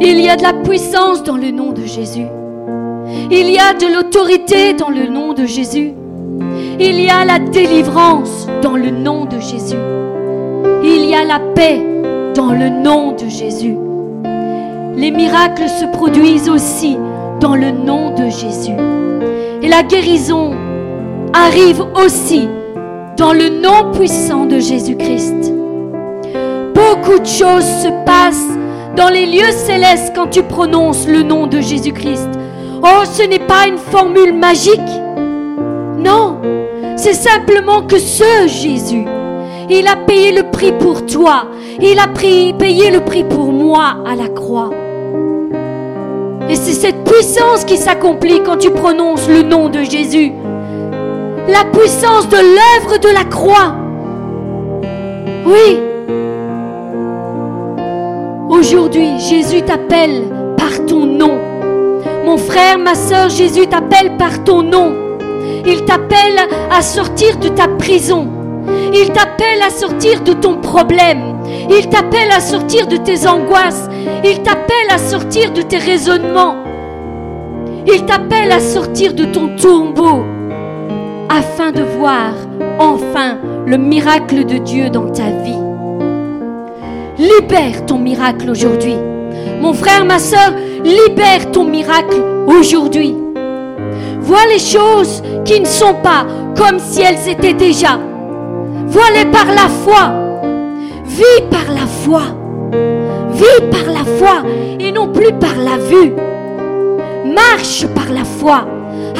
Il 0.00 0.20
y 0.20 0.28
a 0.28 0.36
de 0.36 0.42
la 0.44 0.52
puissance 0.52 1.24
dans 1.24 1.36
le 1.36 1.50
nom 1.50 1.72
de 1.72 1.84
Jésus. 1.84 2.26
Il 3.32 3.50
y 3.50 3.58
a 3.58 3.74
de 3.74 3.92
l'autorité 3.92 4.74
dans 4.74 4.90
le 4.90 5.08
nom 5.08 5.32
de 5.32 5.46
Jésus. 5.46 5.92
Il 6.78 7.00
y 7.00 7.10
a 7.10 7.24
la 7.24 7.40
délivrance 7.40 8.46
dans 8.62 8.76
le 8.76 8.90
nom 8.90 9.24
de 9.24 9.40
Jésus. 9.40 9.82
Il 10.84 11.06
y 11.06 11.14
a 11.16 11.24
la 11.24 11.40
paix 11.40 11.82
dans 12.36 12.52
le 12.52 12.68
nom 12.68 13.16
de 13.16 13.28
Jésus. 13.28 13.76
Les 14.94 15.10
miracles 15.10 15.68
se 15.68 15.86
produisent 15.86 16.48
aussi 16.48 16.96
dans 17.40 17.54
le 17.54 17.70
nom 17.70 18.10
de 18.10 18.28
Jésus. 18.28 18.76
Et 19.62 19.68
la 19.68 19.82
guérison 19.82 20.52
arrive 21.32 21.84
aussi 22.04 22.48
dans 23.16 23.32
le 23.32 23.48
nom 23.48 23.92
puissant 23.92 24.46
de 24.46 24.58
Jésus-Christ. 24.58 25.52
Beaucoup 26.74 27.18
de 27.18 27.26
choses 27.26 27.64
se 27.64 27.88
passent 28.04 28.56
dans 28.96 29.08
les 29.08 29.26
lieux 29.26 29.52
célestes 29.52 30.12
quand 30.14 30.28
tu 30.28 30.42
prononces 30.42 31.06
le 31.06 31.22
nom 31.22 31.46
de 31.46 31.60
Jésus-Christ. 31.60 32.28
Oh, 32.82 33.04
ce 33.04 33.22
n'est 33.22 33.46
pas 33.46 33.66
une 33.66 33.78
formule 33.78 34.34
magique. 34.34 34.80
Non, 35.98 36.38
c'est 36.96 37.14
simplement 37.14 37.82
que 37.82 37.98
ce 37.98 38.46
Jésus, 38.46 39.04
il 39.68 39.86
a 39.86 39.96
payé 39.96 40.32
le 40.32 40.50
prix 40.50 40.72
pour 40.72 41.04
toi. 41.06 41.46
Il 41.80 41.98
a 41.98 42.08
payé 42.08 42.90
le 42.90 43.00
prix 43.00 43.24
pour 43.24 43.52
moi 43.52 43.96
à 44.06 44.14
la 44.14 44.28
croix. 44.28 44.70
Et 46.48 46.54
c'est 46.54 46.72
cette 46.72 47.04
puissance 47.04 47.64
qui 47.64 47.76
s'accomplit 47.76 48.42
quand 48.44 48.56
tu 48.56 48.70
prononces 48.70 49.28
le 49.28 49.42
nom 49.42 49.68
de 49.68 49.82
Jésus. 49.82 50.32
La 51.48 51.64
puissance 51.72 52.28
de 52.28 52.36
l'œuvre 52.36 52.98
de 52.98 53.08
la 53.08 53.24
croix. 53.24 53.74
Oui. 55.44 55.78
Aujourd'hui, 58.48 59.18
Jésus 59.18 59.62
t'appelle 59.62 60.22
par 60.56 60.86
ton 60.86 61.04
nom. 61.04 61.38
Mon 62.24 62.36
frère, 62.36 62.78
ma 62.78 62.94
soeur, 62.94 63.28
Jésus 63.28 63.66
t'appelle 63.66 64.16
par 64.16 64.44
ton 64.44 64.62
nom. 64.62 64.94
Il 65.64 65.84
t'appelle 65.84 66.38
à 66.70 66.80
sortir 66.80 67.36
de 67.38 67.48
ta 67.48 67.66
prison. 67.66 68.28
Il 68.92 69.10
t'appelle 69.10 69.62
à 69.66 69.70
sortir 69.70 70.20
de 70.22 70.32
ton 70.32 70.54
problème. 70.54 71.35
Il 71.70 71.88
t'appelle 71.88 72.30
à 72.30 72.40
sortir 72.40 72.86
de 72.86 72.96
tes 72.96 73.26
angoisses. 73.26 73.88
Il 74.24 74.42
t'appelle 74.42 74.90
à 74.90 74.98
sortir 74.98 75.52
de 75.52 75.62
tes 75.62 75.78
raisonnements. 75.78 76.56
Il 77.86 78.04
t'appelle 78.04 78.52
à 78.52 78.60
sortir 78.60 79.14
de 79.14 79.24
ton 79.26 79.56
tombeau 79.56 80.24
afin 81.28 81.72
de 81.72 81.82
voir 81.82 82.32
enfin 82.78 83.38
le 83.66 83.76
miracle 83.76 84.44
de 84.44 84.58
Dieu 84.58 84.90
dans 84.90 85.08
ta 85.08 85.30
vie. 85.30 85.58
Libère 87.18 87.86
ton 87.86 87.98
miracle 87.98 88.50
aujourd'hui. 88.50 88.96
Mon 89.60 89.72
frère, 89.72 90.04
ma 90.04 90.18
soeur, 90.18 90.52
libère 90.84 91.50
ton 91.52 91.64
miracle 91.64 92.22
aujourd'hui. 92.46 93.14
Vois 94.20 94.46
les 94.52 94.58
choses 94.58 95.22
qui 95.44 95.60
ne 95.60 95.66
sont 95.66 95.94
pas 96.02 96.26
comme 96.56 96.78
si 96.78 97.02
elles 97.02 97.28
étaient 97.28 97.54
déjà. 97.54 97.98
Vois-les 98.86 99.26
par 99.26 99.46
la 99.46 99.68
foi. 99.68 100.25
Vis 101.06 101.42
par 101.50 101.72
la 101.72 101.86
foi. 101.86 102.22
Vis 103.32 103.62
par 103.70 103.92
la 103.92 104.04
foi 104.18 104.42
et 104.80 104.92
non 104.92 105.08
plus 105.08 105.32
par 105.32 105.56
la 105.56 105.78
vue. 105.78 106.12
Marche 107.24 107.86
par 107.94 108.12
la 108.12 108.24
foi. 108.24 108.66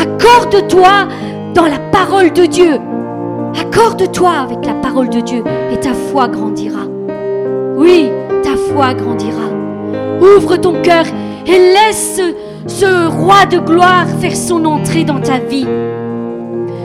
Accorde-toi 0.00 1.09
dans 1.55 1.66
la 1.66 1.78
parole 1.90 2.33
de 2.33 2.47
Dieu. 2.47 2.78
Accorde-toi 3.61 4.31
avec 4.31 4.66
la 4.66 4.75
parole 4.75 5.09
de 5.09 5.21
Dieu 5.21 5.43
et 5.73 5.81
ta 5.81 5.95
foi 5.95 6.28
grandira. 6.28 6.85
Oui, 7.76 8.11
ta 8.43 8.57
foi 8.57 8.95
grandira. 8.95 9.49
Ouvre 10.21 10.57
ton 10.57 10.83
cœur 10.83 11.05
et 11.47 11.59
laisse 11.59 12.21
ce 12.66 13.09
roi 13.09 13.47
de 13.47 13.59
gloire 13.59 14.07
faire 14.21 14.37
son 14.37 14.64
entrée 14.64 15.05
dans 15.05 15.21
ta 15.21 15.38
vie. 15.38 15.66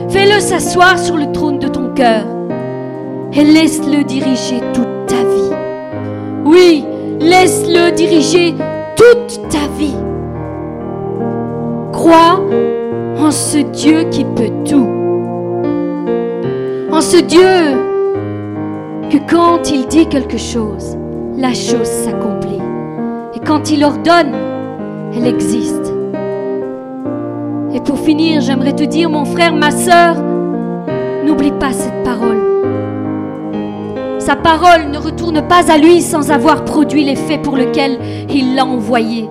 Fais-le 0.08 0.40
s'asseoir 0.40 0.98
sur 0.98 1.16
le 1.16 1.32
trône 1.32 1.58
de 1.58 1.68
ton 1.68 1.88
cœur 1.94 2.24
et 3.34 3.44
laisse-le 3.44 4.04
diriger 4.04 4.60
toute 4.74 5.06
ta 5.06 5.16
vie. 5.16 5.56
Oui, 6.44 6.84
laisse-le 7.20 7.92
diriger 7.92 8.54
toute 8.96 9.48
ta 9.48 9.66
vie. 9.78 9.96
Crois 11.92 12.40
en 13.18 13.30
ce 13.30 13.58
Dieu 13.58 14.04
qui 14.10 14.24
peut 14.24 14.50
tout. 14.64 14.88
En 16.90 17.00
ce 17.00 17.16
Dieu 17.16 17.40
que 19.10 19.18
quand 19.30 19.70
il 19.70 19.86
dit 19.86 20.06
quelque 20.08 20.38
chose, 20.38 20.96
la 21.36 21.54
chose 21.54 21.86
s'accomplit. 21.86 22.60
Et 23.34 23.40
quand 23.40 23.70
il 23.70 23.84
ordonne, 23.84 24.34
elle 25.16 25.26
existe. 25.26 25.92
Et 27.74 27.80
pour 27.80 27.98
finir, 27.98 28.40
j'aimerais 28.40 28.74
te 28.74 28.84
dire, 28.84 29.08
mon 29.08 29.24
frère, 29.24 29.54
ma 29.54 29.70
soeur, 29.70 30.16
n'oublie 31.24 31.52
pas 31.52 31.72
cette 31.72 32.02
parole. 32.04 32.71
Sa 34.24 34.36
parole 34.36 34.88
ne 34.92 34.98
retourne 34.98 35.42
pas 35.48 35.68
à 35.68 35.78
lui 35.78 36.00
sans 36.00 36.30
avoir 36.30 36.64
produit 36.64 37.04
l'effet 37.04 37.38
pour 37.38 37.56
lequel 37.56 37.98
il 38.30 38.54
l'a 38.54 38.64
envoyé. 38.64 39.28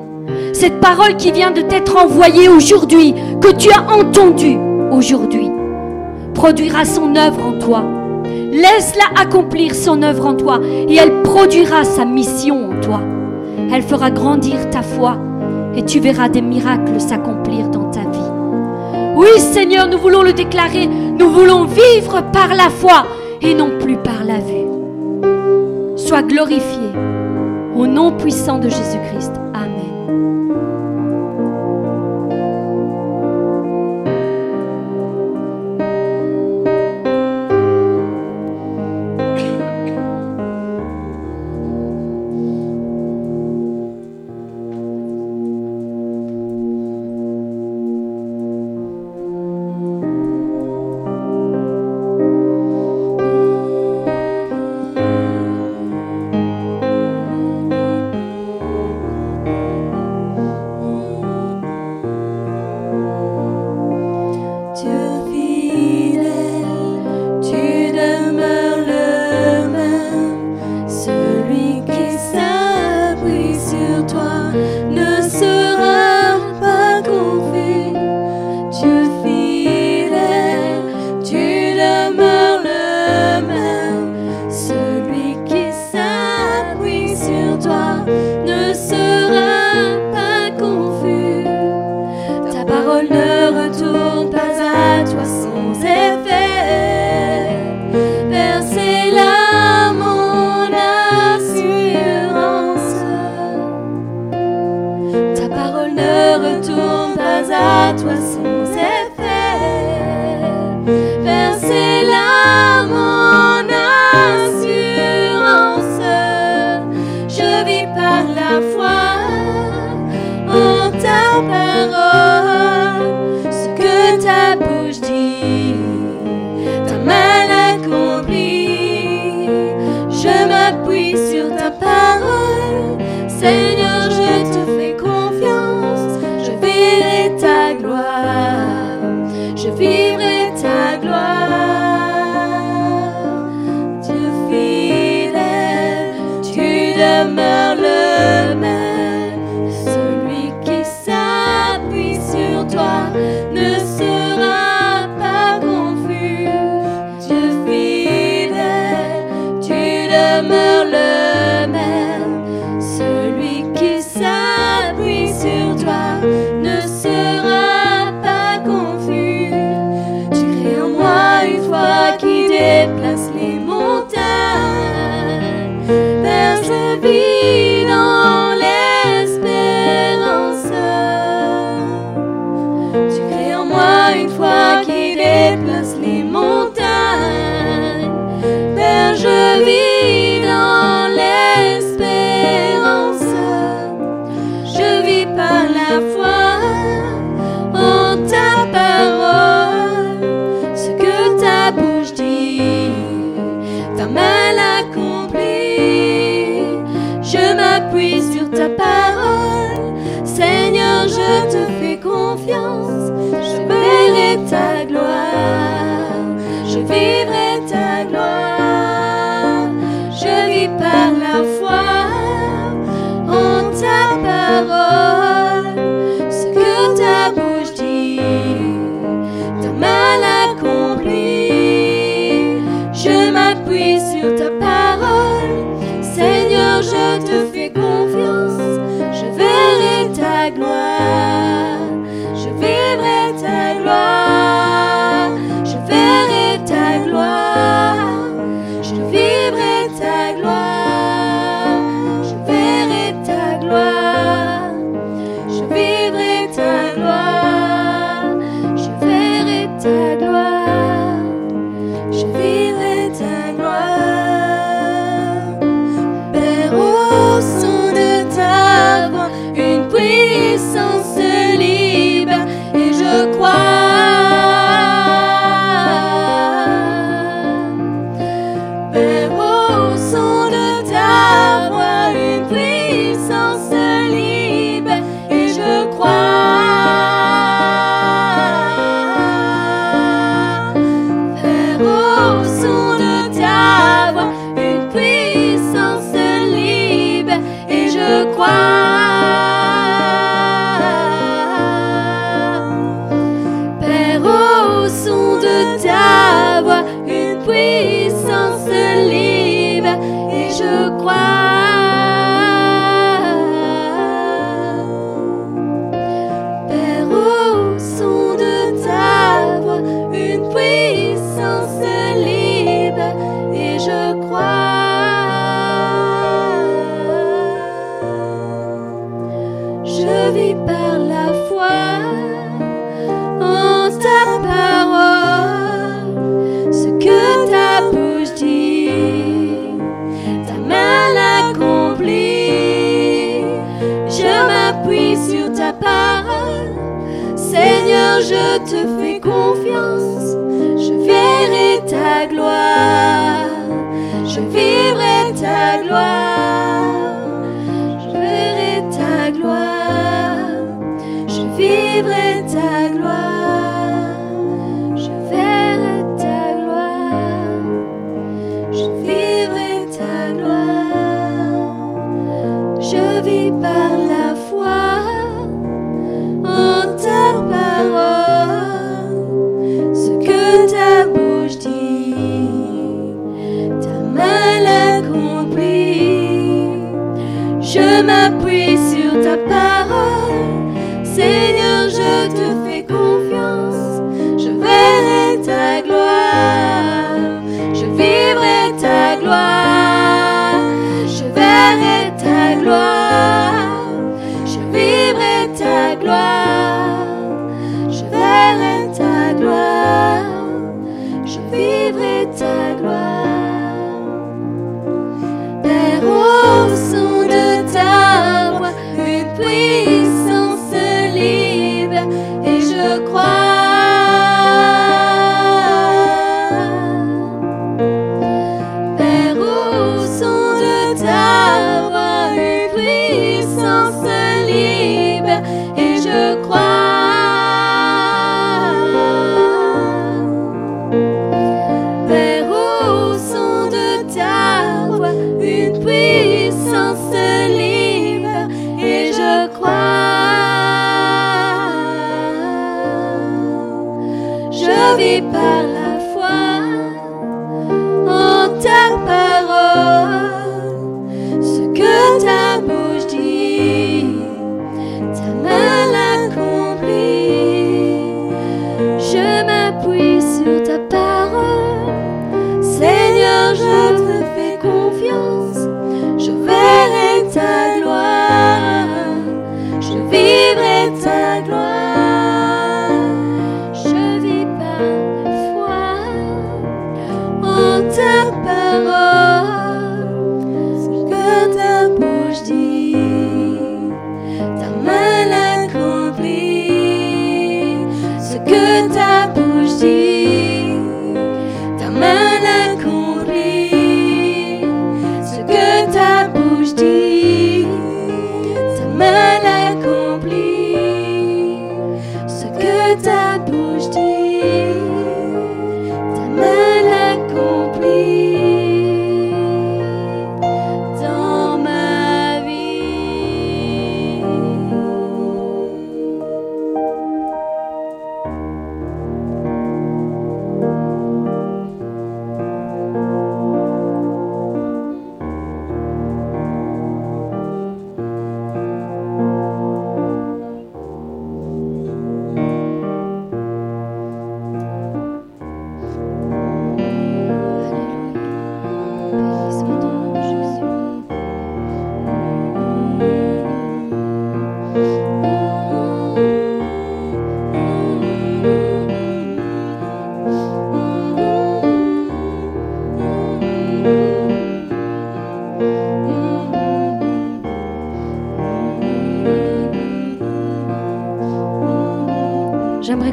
Cette 0.52 0.82
parole 0.82 1.16
qui 1.16 1.32
vient 1.32 1.52
de 1.52 1.62
t'être 1.62 1.96
envoyée 1.96 2.50
aujourd'hui, 2.50 3.16
que 3.40 3.54
tu 3.54 3.70
as 3.72 3.90
entendue 3.90 4.58
aujourd'hui, 4.92 5.50
produira 6.34 6.84
son 6.84 7.16
œuvre 7.16 7.40
en 7.42 7.58
toi. 7.58 7.86
Laisse-la 8.52 9.22
accomplir 9.22 9.76
son 9.76 10.04
œuvre 10.04 10.26
en 10.26 10.34
toi 10.34 10.60
et 10.62 10.98
elle 10.98 11.22
produira 11.22 11.86
sa 11.86 12.04
mission 12.04 12.72
en 12.72 12.82
toi. 12.82 13.00
Elle 13.74 13.84
fera 13.84 14.12
grandir 14.12 14.70
ta 14.72 14.82
foi 14.82 15.16
et 15.74 15.86
tu 15.86 16.02
verras 16.02 16.28
des 16.28 16.42
miracles 16.42 17.00
s'accomplir 17.00 17.70
dans 17.70 17.90
ta 17.92 18.02
vie. 18.02 19.16
Oui 19.16 19.40
Seigneur, 19.40 19.88
nous 19.88 20.00
voulons 20.00 20.22
le 20.22 20.34
déclarer, 20.34 20.86
nous 20.86 21.30
voulons 21.30 21.64
vivre 21.64 22.24
par 22.34 22.50
la 22.50 22.70
foi 22.70 23.06
et 23.42 23.54
non 23.54 23.72
plus 23.80 23.96
par 23.96 24.26
la 24.26 24.40
vue. 24.40 24.71
Sois 26.12 26.24
glorifié 26.24 26.92
au 27.74 27.88
nom 27.88 28.12
puissant 28.18 28.60
de 28.60 28.68
Jésus-Christ. 28.68 29.41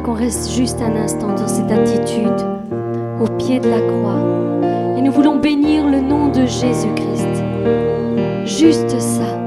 Qu'on 0.09 0.15
reste 0.15 0.51
juste 0.53 0.81
un 0.81 0.95
instant 0.95 1.35
dans 1.35 1.47
cette 1.47 1.71
attitude 1.71 2.41
au 3.21 3.27
pied 3.37 3.59
de 3.59 3.69
la 3.69 3.79
croix. 3.79 4.97
Et 4.97 5.01
nous 5.01 5.11
voulons 5.11 5.35
bénir 5.35 5.87
le 5.87 6.01
nom 6.01 6.29
de 6.29 6.47
Jésus-Christ. 6.47 7.43
Juste 8.45 8.99
ça. 8.99 9.38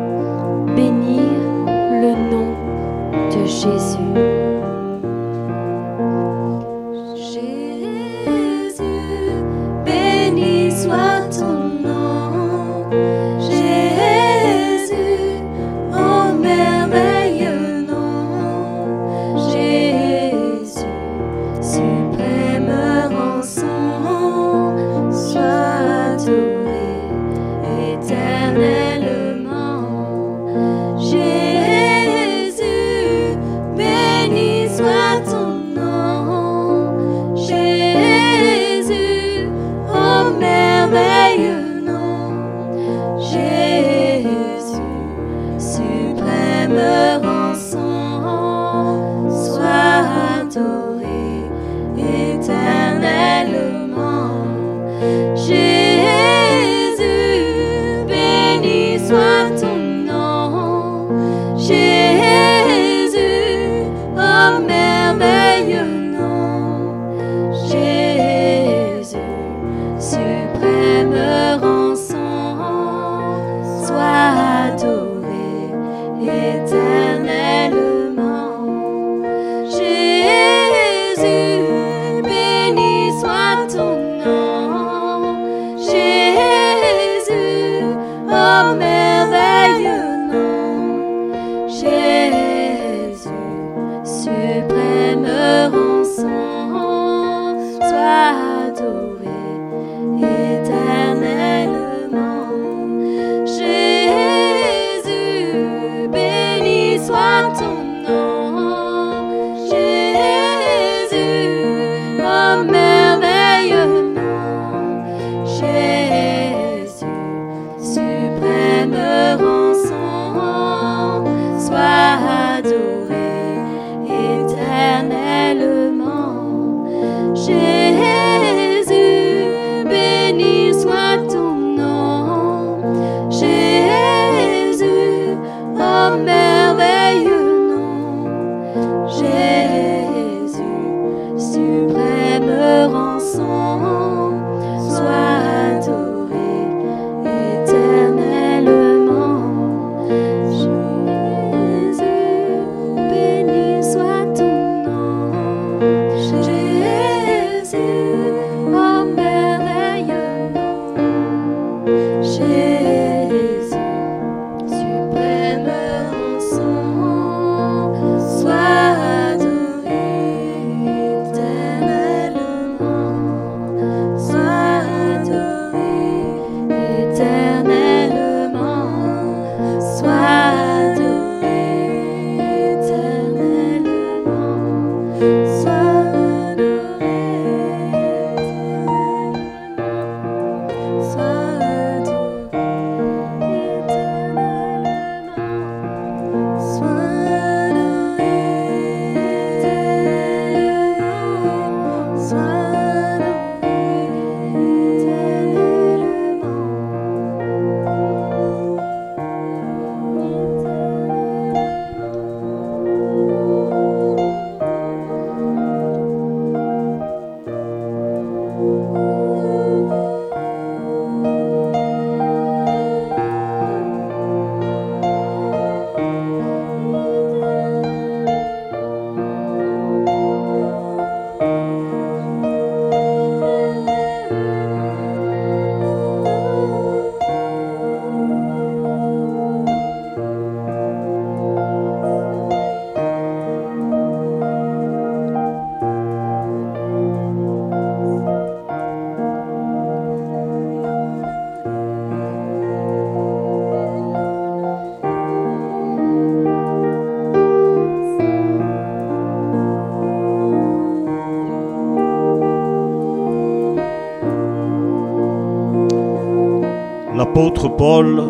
Paul 267.84 268.22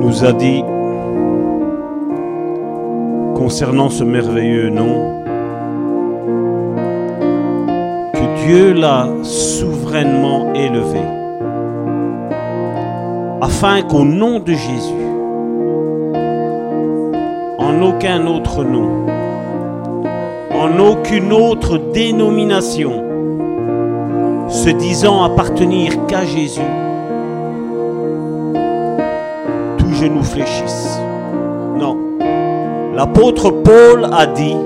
nous 0.00 0.24
a 0.24 0.32
dit 0.32 0.64
concernant 3.36 3.88
ce 3.88 4.02
merveilleux 4.02 4.68
nom 4.68 5.22
que 8.14 8.44
Dieu 8.44 8.72
l'a 8.72 9.06
souverainement 9.22 10.52
élevé 10.54 10.98
afin 13.40 13.82
qu'au 13.82 14.02
nom 14.02 14.40
de 14.40 14.54
Jésus, 14.54 15.06
en 17.58 17.80
aucun 17.80 18.26
autre 18.26 18.64
nom, 18.64 19.06
en 20.50 20.80
aucune 20.80 21.32
autre 21.32 21.78
dénomination, 21.78 23.07
se 24.58 24.70
disant 24.70 25.22
appartenir 25.22 26.06
qu'à 26.08 26.24
Jésus, 26.24 26.60
tout 29.78 29.92
genou 29.94 30.24
fléchisse. 30.24 30.98
Non. 31.78 31.96
L'apôtre 32.92 33.50
Paul 33.52 34.08
a 34.12 34.26
dit, 34.26 34.56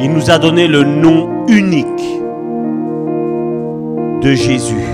il 0.00 0.10
nous 0.10 0.30
a 0.30 0.38
donné 0.38 0.68
le 0.68 0.84
nom 0.84 1.28
unique 1.48 1.86
de 4.22 4.32
Jésus, 4.32 4.88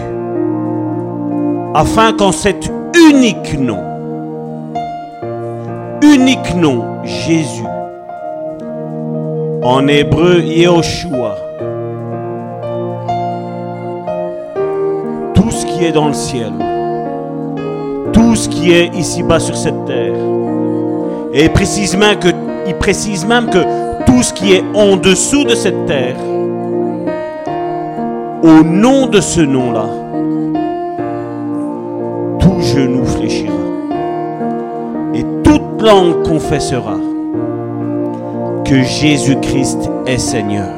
afin 1.73 2.15
qu'en 2.15 2.33
cet 2.33 2.73
unique 2.97 3.57
nom, 3.61 3.79
unique 6.03 6.57
nom, 6.57 6.83
Jésus, 7.05 7.71
en 9.63 9.87
hébreu 9.87 10.41
Yehoshua, 10.41 11.26
dans 15.93 16.09
le 16.09 16.15
ciel, 16.15 16.53
tout 18.13 18.35
ce 18.35 18.49
qui 18.49 18.73
est 18.73 18.95
ici-bas 18.95 19.41
sur 19.41 19.57
cette 19.57 19.85
terre, 19.85 20.15
et 21.33 21.49
que, 21.49 22.29
il 22.67 22.75
précise 22.75 23.27
même 23.27 23.51
que 23.51 23.59
tout 24.05 24.23
ce 24.23 24.33
qui 24.33 24.53
est 24.53 24.65
en 24.75 24.97
dessous 24.97 25.45
de 25.45 25.55
cette 25.55 25.87
terre, 25.87 26.17
au 28.43 28.63
nom 28.63 29.07
de 29.07 29.21
ce 29.21 29.41
nom-là, 29.41 29.87
tout 32.39 32.61
genou 32.61 33.05
fléchira 33.05 33.53
et 35.15 35.25
toute 35.43 35.83
langue 35.83 36.23
confessera 36.23 36.97
que 38.65 38.83
Jésus-Christ 38.83 39.91
est 40.07 40.19
Seigneur. 40.19 40.69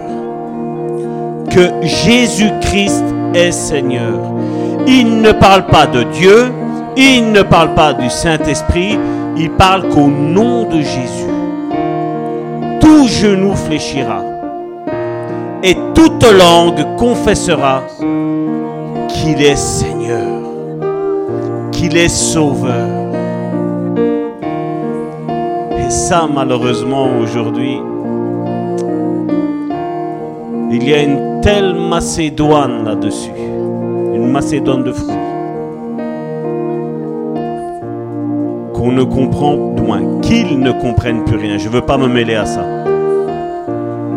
Que 1.51 1.71
Jésus-Christ 1.83 3.05
est 3.35 3.53
Seigneur. 3.53 4.38
Il 4.91 5.21
ne 5.21 5.33
parle 5.33 5.67
pas 5.67 5.87
de 5.87 6.03
Dieu, 6.05 6.51
il 6.97 7.31
ne 7.31 7.43
parle 7.43 7.75
pas 7.75 7.93
du 7.93 8.09
Saint-Esprit, 8.09 8.99
il 9.37 9.51
parle 9.51 9.87
qu'au 9.91 10.09
nom 10.09 10.65
de 10.65 10.81
Jésus, 10.81 11.35
tout 12.81 13.07
genou 13.07 13.55
fléchira 13.55 14.23
et 15.63 15.77
toute 15.95 16.25
langue 16.25 16.97
confessera 16.97 17.83
qu'il 19.09 19.43
est 19.43 19.57
Seigneur, 19.57 20.41
qu'il 21.71 21.95
est 21.95 22.09
Sauveur. 22.09 22.89
Et 25.79 25.91
ça, 25.91 26.27
malheureusement, 26.33 27.09
aujourd'hui, 27.23 27.79
il 30.71 30.89
y 30.89 30.95
a 30.95 31.03
une 31.03 31.41
telle 31.43 31.75
Macédoine 31.75 32.85
là-dessus, 32.87 33.38
une 34.29 34.35
Macédoine 34.35 34.85
de 34.85 34.93
fruits, 34.93 35.17
qu'on 38.75 38.93
ne 38.93 39.03
comprend, 39.03 39.57
moins 39.57 40.21
qu'ils 40.21 40.61
ne 40.61 40.71
comprennent 40.71 41.25
plus 41.25 41.37
rien. 41.37 41.57
Je 41.57 41.69
ne 41.69 41.73
veux 41.73 41.81
pas 41.81 41.97
me 41.97 42.09
mêler 42.09 42.35
à 42.35 42.45
ça 42.45 42.63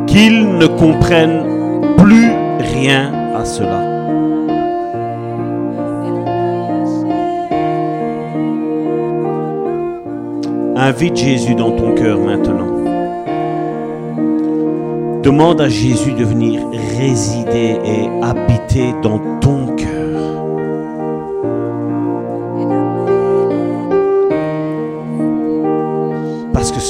qu'ils 0.08 0.58
ne 0.58 0.68
comprennent 0.68 1.96
plus 1.98 2.30
rien 2.60 3.12
à 3.34 3.46
cela. 3.46 3.88
Invite 10.76 11.16
Jésus 11.16 11.56
dans 11.56 11.72
ton 11.72 11.94
cœur 11.94 12.20
maintenant. 12.20 12.68
Demande 15.24 15.62
à 15.62 15.70
Jésus 15.70 16.12
de 16.14 16.26
venir 16.26 16.60
résider 16.98 17.78
et 17.86 18.10
habiter 18.24 18.94
dans 19.04 19.31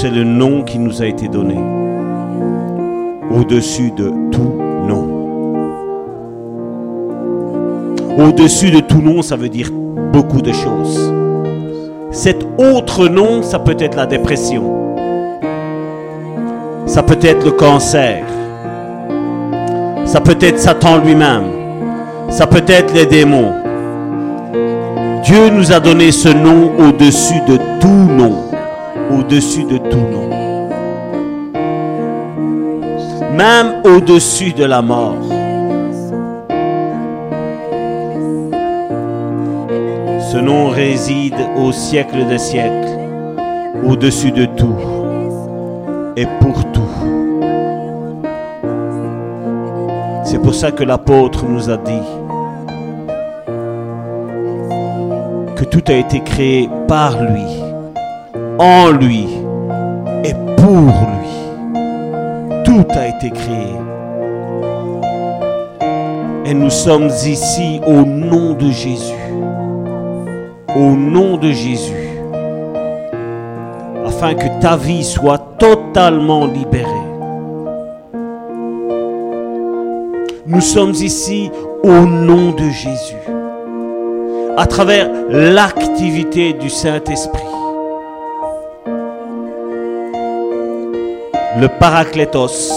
c'est 0.02 0.10
le 0.10 0.24
nom 0.24 0.64
qui 0.64 0.80
nous 0.80 1.04
a 1.04 1.06
été 1.06 1.28
donné 1.28 1.60
au-dessus 3.30 3.92
de 3.92 4.12
tout 4.32 4.52
nom. 4.88 5.08
Au-dessus 8.18 8.72
de 8.72 8.80
tout 8.80 9.00
nom, 9.00 9.22
ça 9.22 9.36
veut 9.36 9.48
dire 9.48 9.70
beaucoup 10.12 10.42
de 10.42 10.52
choses. 10.52 11.14
Cet 12.10 12.48
autre 12.58 13.10
nom, 13.10 13.44
ça 13.44 13.60
peut 13.60 13.76
être 13.78 13.96
la 13.96 14.08
dépression. 14.08 14.96
Ça 16.88 17.04
peut 17.04 17.20
être 17.22 17.46
le 17.46 17.52
cancer. 17.52 18.26
Ça 20.06 20.20
peut 20.20 20.38
être 20.42 20.58
Satan 20.58 20.98
lui-même. 20.98 21.44
Ça 22.30 22.48
peut 22.48 22.66
être 22.66 22.92
les 22.96 23.06
démons. 23.06 23.54
Dieu 25.24 25.52
nous 25.52 25.72
a 25.72 25.80
donné 25.80 26.12
ce 26.12 26.30
nom 26.30 26.72
au-dessus 26.80 27.42
de 27.48 27.58
tout 27.80 27.88
nom. 27.88 28.31
Au-dessus 29.32 29.64
de 29.64 29.78
tout 29.78 29.96
nom. 29.96 30.30
même 33.34 33.82
au-dessus 33.86 34.52
de 34.52 34.66
la 34.66 34.82
mort. 34.82 35.16
Ce 40.20 40.38
nom 40.38 40.68
réside 40.68 41.40
au 41.58 41.72
siècle 41.72 42.28
des 42.28 42.40
siècles, 42.40 42.90
au-dessus 43.88 44.32
de 44.32 44.48
tout 44.48 44.76
et 46.18 46.26
pour 46.42 46.70
tout. 46.74 46.82
C'est 50.26 50.40
pour 50.40 50.54
ça 50.54 50.72
que 50.72 50.84
l'apôtre 50.84 51.46
nous 51.48 51.70
a 51.70 51.78
dit 51.78 52.08
que 55.56 55.64
tout 55.64 55.84
a 55.88 55.94
été 55.94 56.20
créé 56.20 56.70
par 56.90 57.24
lui, 57.24 57.71
en 58.62 58.92
lui 58.92 59.28
et 60.24 60.36
pour 60.56 60.70
lui 60.70 61.32
tout 62.64 62.86
a 62.92 63.08
été 63.08 63.32
créé. 63.32 63.74
Et 66.46 66.54
nous 66.54 66.70
sommes 66.70 67.10
ici 67.26 67.82
au 67.88 68.04
nom 68.06 68.54
de 68.54 68.70
Jésus. 68.70 69.14
Au 70.76 70.92
nom 70.92 71.38
de 71.38 71.52
Jésus. 71.52 72.10
Afin 74.06 74.36
que 74.36 74.62
ta 74.62 74.78
vie 74.78 75.04
soit 75.04 75.40
totalement 75.58 76.46
libérée. 76.46 76.86
Nous 80.46 80.62
sommes 80.62 80.94
ici 80.94 81.50
au 81.84 82.06
nom 82.06 82.52
de 82.52 82.70
Jésus. 82.70 83.24
À 84.56 84.68
travers 84.68 85.10
l'activité 85.30 86.54
du 86.54 86.70
Saint-Esprit. 86.70 87.51
Le 91.62 91.68
Paraclétos, 91.68 92.72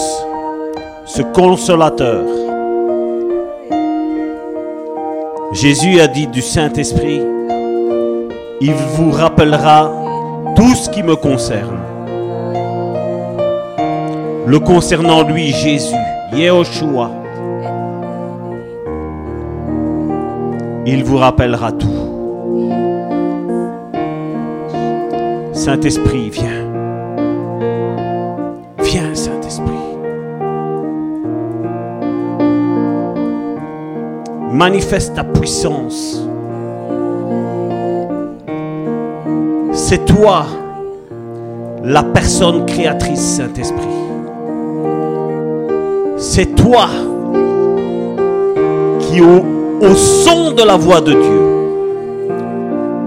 ce 1.05 1.23
consolateur. 1.33 2.21
Jésus 5.53 5.99
a 5.99 6.07
dit 6.07 6.27
du 6.27 6.43
Saint-Esprit, 6.43 7.19
il 8.61 8.73
vous 8.73 9.09
rappellera 9.09 9.91
tout 10.55 10.75
ce 10.75 10.91
qui 10.91 11.01
me 11.01 11.15
concerne. 11.15 11.79
Le 14.45 14.59
concernant 14.59 15.23
lui, 15.23 15.47
Jésus, 15.47 15.95
Yehoshua, 16.33 17.09
il 20.85 21.03
vous 21.03 21.17
rappellera 21.17 21.71
tout. 21.71 21.87
Saint-Esprit, 25.53 26.29
viens. 26.29 26.54
Manifeste 34.55 35.13
ta 35.15 35.25
puissance. 35.25 36.25
C'est 39.73 40.05
toi 40.05 40.45
la 41.83 42.01
personne 42.03 42.65
créatrice, 42.65 43.19
Saint-Esprit. 43.19 43.83
C'est 46.15 46.55
toi 46.55 46.87
qui, 49.01 49.19
au, 49.21 49.93
son 49.93 50.53
de 50.53 50.63
la 50.63 50.77
voix 50.77 51.01
de 51.01 51.11
Dieu, 51.11 51.41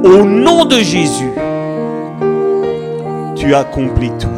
au 0.05 0.25
nom 0.27 0.67
de 0.67 0.77
Jésus, 0.77 1.33
tu 3.37 3.55
accomplis 3.55 4.13
tout. 4.21 4.29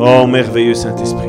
Oh 0.00 0.26
merveilleux 0.26 0.72
Saint-Esprit. 0.72 1.21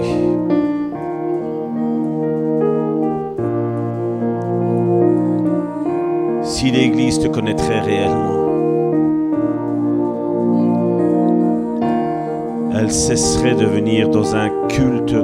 Cesserait 13.44 13.56
de 13.56 13.66
venir 13.66 14.10
dans 14.10 14.36
un 14.36 14.50
culte 14.70 15.16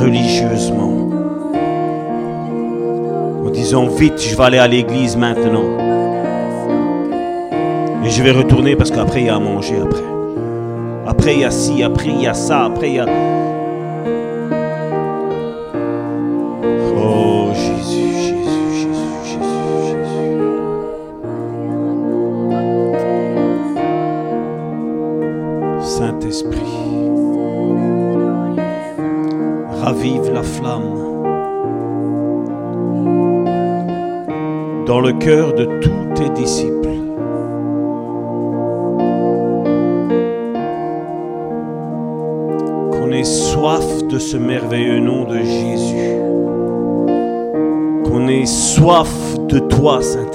religieusement. 0.00 1.10
En 3.44 3.50
disant 3.50 3.86
vite, 3.86 4.18
je 4.18 4.36
vais 4.36 4.42
aller 4.42 4.58
à 4.58 4.66
l'église 4.66 5.16
maintenant. 5.16 5.64
Et 8.04 8.10
je 8.10 8.22
vais 8.22 8.32
retourner 8.32 8.76
parce 8.76 8.90
qu'après 8.90 9.20
il 9.20 9.26
y 9.26 9.28
a 9.28 9.36
à 9.36 9.40
manger 9.40 9.76
après. 9.82 10.02
Après 11.06 11.34
il 11.34 11.40
y 11.40 11.44
a 11.44 11.50
ci, 11.50 11.82
après 11.82 12.08
il 12.08 12.22
y 12.22 12.26
a 12.26 12.34
ça, 12.34 12.64
après 12.64 12.88
il 12.88 12.94
y 12.96 13.00
a... 13.00 13.06
toi, 49.76 50.00
Saint-Esprit. 50.02 50.25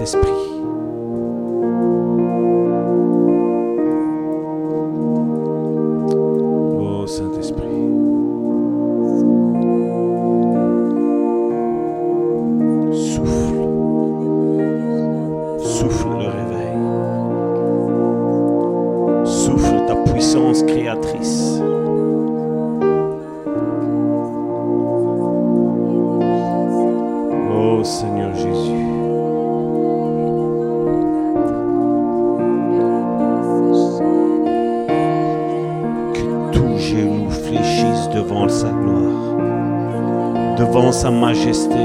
Majesté. 41.22 41.76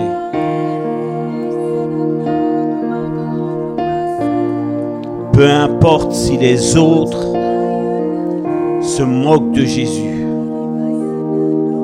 Peu 5.34 5.46
importe 5.46 6.12
si 6.12 6.38
les 6.38 6.76
autres 6.78 7.34
se 8.80 9.02
moquent 9.02 9.52
de 9.52 9.64
Jésus. 9.64 10.24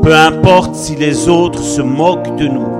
Peu 0.02 0.14
importe 0.14 0.74
si 0.74 0.96
les 0.96 1.28
autres 1.28 1.62
se 1.62 1.82
moquent 1.82 2.34
de 2.36 2.48
nous. 2.48 2.72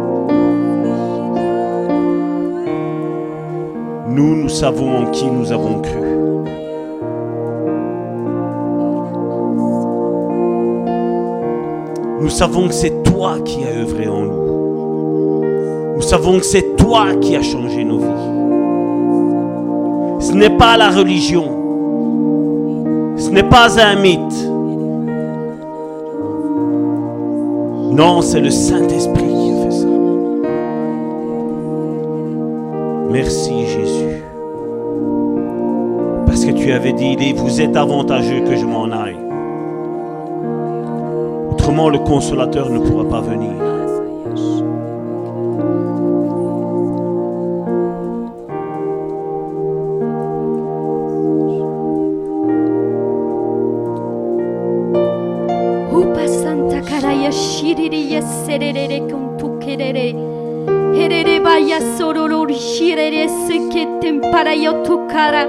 Nous, 4.09 4.35
nous 4.37 4.49
savons 4.49 4.97
en 4.97 5.07
qui 5.11 5.27
nous 5.27 5.53
avons 5.53 5.83
cru. 5.83 6.13
Nous 12.23 12.31
savons 12.31 12.69
que 12.69 12.75
c'est 12.75 13.03
toi 13.03 13.39
qui 13.45 13.65
as 13.65 13.81
œuvré 13.83 14.09
en 14.09 14.23
nous. 14.23 14.42
Savons 16.13 16.41
que 16.41 16.45
c'est 16.45 16.77
toi 16.77 17.07
qui 17.23 17.35
as 17.37 17.41
changé 17.41 17.85
nos 17.85 17.97
vies. 17.97 18.05
Ce 20.21 20.35
n'est 20.35 20.55
pas 20.59 20.77
la 20.77 20.91
religion. 20.91 21.45
Ce 23.17 23.31
n'est 23.31 23.43
pas 23.49 23.81
un 23.81 23.99
mythe. 23.99 24.51
Non, 27.93 28.21
c'est 28.21 28.41
le 28.41 28.51
Saint-Esprit 28.51 29.25
qui 29.25 29.53
fait 29.63 29.71
ça. 29.71 29.87
Merci 33.11 33.65
Jésus. 33.65 34.23
Parce 36.27 36.45
que 36.45 36.51
tu 36.51 36.73
avais 36.73 36.93
dit, 36.93 37.17
il 37.19 37.27
est- 37.27 37.33
vous 37.33 37.63
êtes 37.63 37.75
avantageux 37.75 38.41
que 38.41 38.55
je 38.55 38.67
m'en 38.67 38.91
aille. 38.93 39.17
Autrement, 41.53 41.89
le 41.89 42.01
consolateur 42.01 42.69
ne 42.69 42.81
pourra 42.81 43.05
pas 43.05 43.23
venir. 43.23 43.72
esse 63.23 63.69
che 63.69 63.99
tempara 64.01 64.51
io 64.51 64.81
tocara 64.81 65.47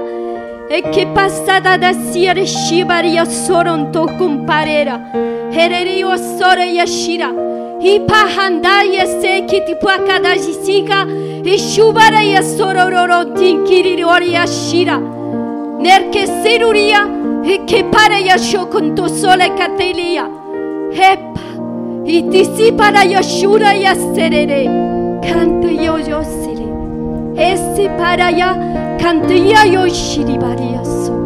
e 0.68 0.80
che 0.90 1.08
passata 1.08 1.76
da 1.76 1.92
siere 1.92 2.46
shibari 2.46 3.10
io 3.10 3.24
soronto 3.24 4.04
comparera 4.16 5.10
herere 5.50 5.90
io 5.90 6.16
sore 6.16 6.66
yashira 6.66 7.32
i 7.80 8.00
pahandai 8.00 8.94
esse 8.96 9.44
che 9.44 9.64
ti 9.64 9.76
può 9.76 9.90
cadajisica 10.04 11.04
e 11.44 11.58
shubara 11.58 12.20
io 12.20 12.40
ti 12.40 13.32
tinkiri 13.34 14.02
ori 14.02 14.30
yashira 14.30 14.96
ner 14.96 16.08
che 16.10 16.26
seruria 16.26 17.42
e 17.42 17.64
che 17.64 17.84
pare 17.84 18.18
yasho 18.20 18.68
con 18.68 18.94
tuo 18.94 19.08
sole 19.08 19.52
catelia 19.52 20.30
epa 20.92 21.40
e 22.04 22.28
ti 22.28 22.44
si 22.54 22.72
para 22.72 23.02
yashura 23.02 23.72
yaserere 23.72 25.18
canto 25.20 25.66
io 25.66 25.98
yo 25.98 26.22
soro. 30.84 31.24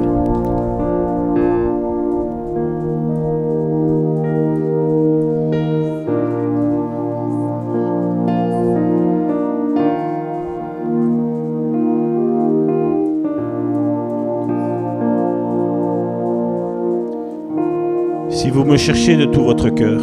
Si 18.31 18.51
vous 18.51 18.65
me 18.65 18.77
cherchez 18.77 19.17
de 19.17 19.27
tout 19.27 19.43
votre 19.45 19.69
cœur, 19.69 20.01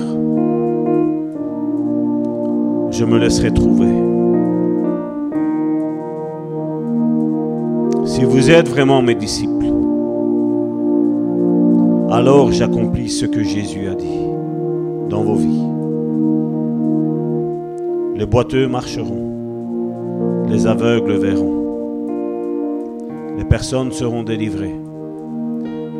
je 2.91 3.05
me 3.05 3.17
laisserai 3.17 3.51
trouver. 3.51 4.14
Si 8.15 8.23
vous 8.23 8.49
êtes 8.49 8.69
vraiment 8.69 9.01
mes 9.01 9.13
disciples, 9.13 9.65
alors 12.09 12.49
j'accomplis 12.53 13.09
ce 13.09 13.25
que 13.25 13.43
Jésus 13.43 13.89
a 13.89 13.93
dit 13.93 14.21
dans 15.09 15.21
vos 15.21 15.35
vies. 15.35 15.67
Les 18.15 18.25
boiteux 18.25 18.69
marcheront, 18.69 20.45
les 20.47 20.65
aveugles 20.65 21.17
verront, 21.17 22.07
les 23.37 23.43
personnes 23.43 23.91
seront 23.91 24.23
délivrées, 24.23 24.79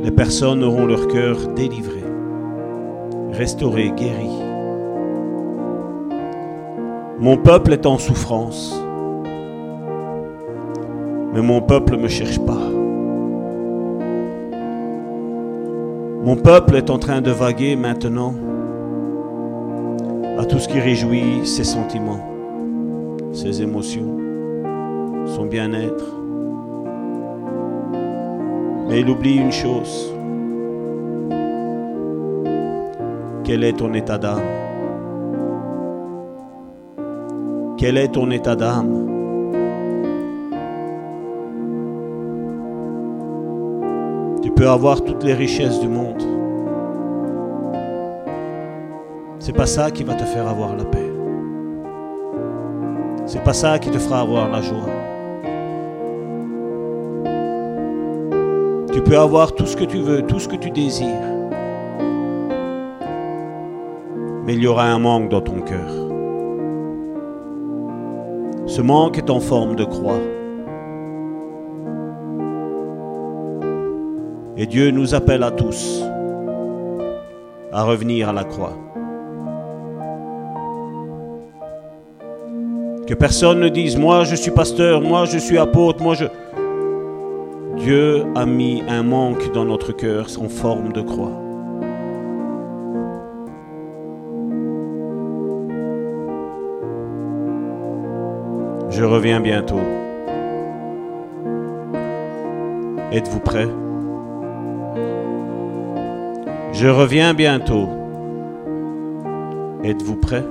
les 0.02 0.12
personnes 0.12 0.64
auront 0.64 0.86
leur 0.86 1.10
cœur 1.10 1.36
délivré 1.54 2.02
restauré, 3.34 3.92
guéri. 3.92 4.30
Mon 7.20 7.36
peuple 7.36 7.74
est 7.74 7.86
en 7.86 7.98
souffrance, 7.98 8.82
mais 11.36 11.42
mon 11.42 11.60
peuple 11.60 11.98
ne 11.98 12.04
me 12.04 12.08
cherche 12.08 12.40
pas. 12.40 12.54
Mon 16.24 16.38
peuple 16.38 16.78
est 16.78 16.90
en 16.90 16.98
train 16.98 17.20
de 17.20 17.30
vaguer 17.30 17.76
maintenant 17.76 18.34
à 20.38 20.46
tout 20.46 20.60
ce 20.60 20.70
qui 20.70 20.80
réjouit 20.80 21.46
ses 21.46 21.66
sentiments, 21.66 22.22
ses 23.34 23.62
émotions, 23.62 24.18
son 25.26 25.46
bien-être. 25.46 26.06
Mais 28.88 29.02
il 29.02 29.10
oublie 29.10 29.36
une 29.36 29.52
chose. 29.52 30.14
Quel 33.44 33.66
est 33.66 33.74
ton 33.74 33.94
état 33.94 34.18
d'âme? 34.18 34.40
Quel 37.78 37.98
est 37.98 38.14
ton 38.14 38.32
état 38.32 38.56
d'âme? 38.56 39.15
Tu 44.56 44.62
peux 44.62 44.70
avoir 44.70 45.02
toutes 45.04 45.26
les 45.26 45.34
richesses 45.34 45.82
du 45.82 45.90
monde. 45.90 46.24
C'est 49.38 49.52
pas 49.52 49.66
ça 49.66 49.92
qui 49.92 50.06
va 50.06 50.14
te 50.14 50.24
faire 50.24 50.48
avoir 50.48 50.78
la 50.78 50.86
paix. 50.86 51.12
C'est 53.26 53.44
pas 53.44 53.52
ça 53.52 53.78
qui 53.80 53.92
te 53.92 53.98
fera 53.98 54.22
avoir 54.22 54.50
la 54.50 54.62
joie. 54.62 54.88
Tu 58.94 59.02
peux 59.02 59.18
avoir 59.18 59.54
tout 59.56 59.66
ce 59.66 59.76
que 59.76 59.84
tu 59.84 59.98
veux, 59.98 60.22
tout 60.22 60.40
ce 60.40 60.48
que 60.48 60.56
tu 60.56 60.72
désires. 60.72 61.10
Mais 64.46 64.54
il 64.54 64.62
y 64.62 64.68
aura 64.68 64.86
un 64.86 65.00
manque 65.00 65.28
dans 65.28 65.42
ton 65.42 65.60
cœur. 65.60 65.92
Ce 68.68 68.82
manque 68.82 69.18
est 69.18 69.30
en 69.30 69.42
forme 69.42 69.76
de 69.76 69.84
croix. 69.84 70.22
Et 74.66 74.68
Dieu 74.68 74.90
nous 74.90 75.14
appelle 75.14 75.44
à 75.44 75.52
tous 75.52 76.04
à 77.72 77.84
revenir 77.84 78.30
à 78.30 78.34
la 78.34 78.44
croix. 78.44 78.74
Que 83.06 83.14
personne 83.14 83.60
ne 83.60 83.70
dise, 83.70 83.96
moi 83.96 84.24
je 84.24 84.34
suis 84.34 84.50
pasteur, 84.50 85.02
moi 85.02 85.26
je 85.26 85.38
suis 85.38 85.60
apôtre, 85.60 86.02
moi 86.02 86.16
je... 86.16 86.26
Dieu 87.78 88.24
a 88.34 88.48
mis 88.48 88.82
un 88.90 89.04
manque 89.04 89.52
dans 89.54 89.66
notre 89.66 89.92
cœur 89.92 90.26
en 90.42 90.50
forme 90.50 90.94
de 90.94 91.02
croix. 91.02 91.40
Je 98.90 99.04
reviens 99.04 99.42
bientôt. 99.42 99.82
Êtes-vous 103.12 103.42
prêts? 103.42 103.68
Je 106.78 106.88
reviens 106.88 107.34
bientôt. 107.34 107.88
Êtes-vous 109.86 110.18
prêts 110.18 110.44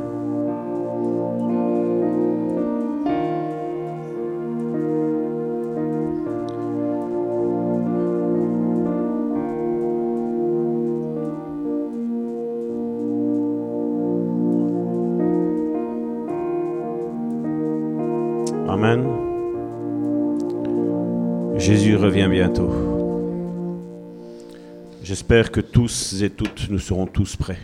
J'espère 25.35 25.51
que 25.51 25.61
tous 25.61 26.23
et 26.23 26.31
toutes, 26.31 26.71
nous 26.71 26.79
serons 26.79 27.09
tous 27.09 27.35
prêts. 27.35 27.59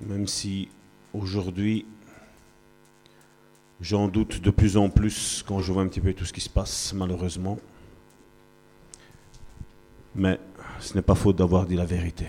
Même 0.00 0.26
si 0.26 0.70
aujourd'hui, 1.12 1.84
j'en 3.78 4.08
doute 4.08 4.40
de 4.40 4.50
plus 4.50 4.78
en 4.78 4.88
plus 4.88 5.44
quand 5.46 5.60
je 5.60 5.70
vois 5.70 5.82
un 5.82 5.88
petit 5.88 6.00
peu 6.00 6.14
tout 6.14 6.24
ce 6.24 6.32
qui 6.32 6.40
se 6.40 6.48
passe, 6.48 6.94
malheureusement. 6.94 7.58
Mais 10.14 10.40
ce 10.80 10.94
n'est 10.94 11.02
pas 11.02 11.14
faute 11.14 11.36
d'avoir 11.36 11.66
dit 11.66 11.76
la 11.76 11.84
vérité. 11.84 12.28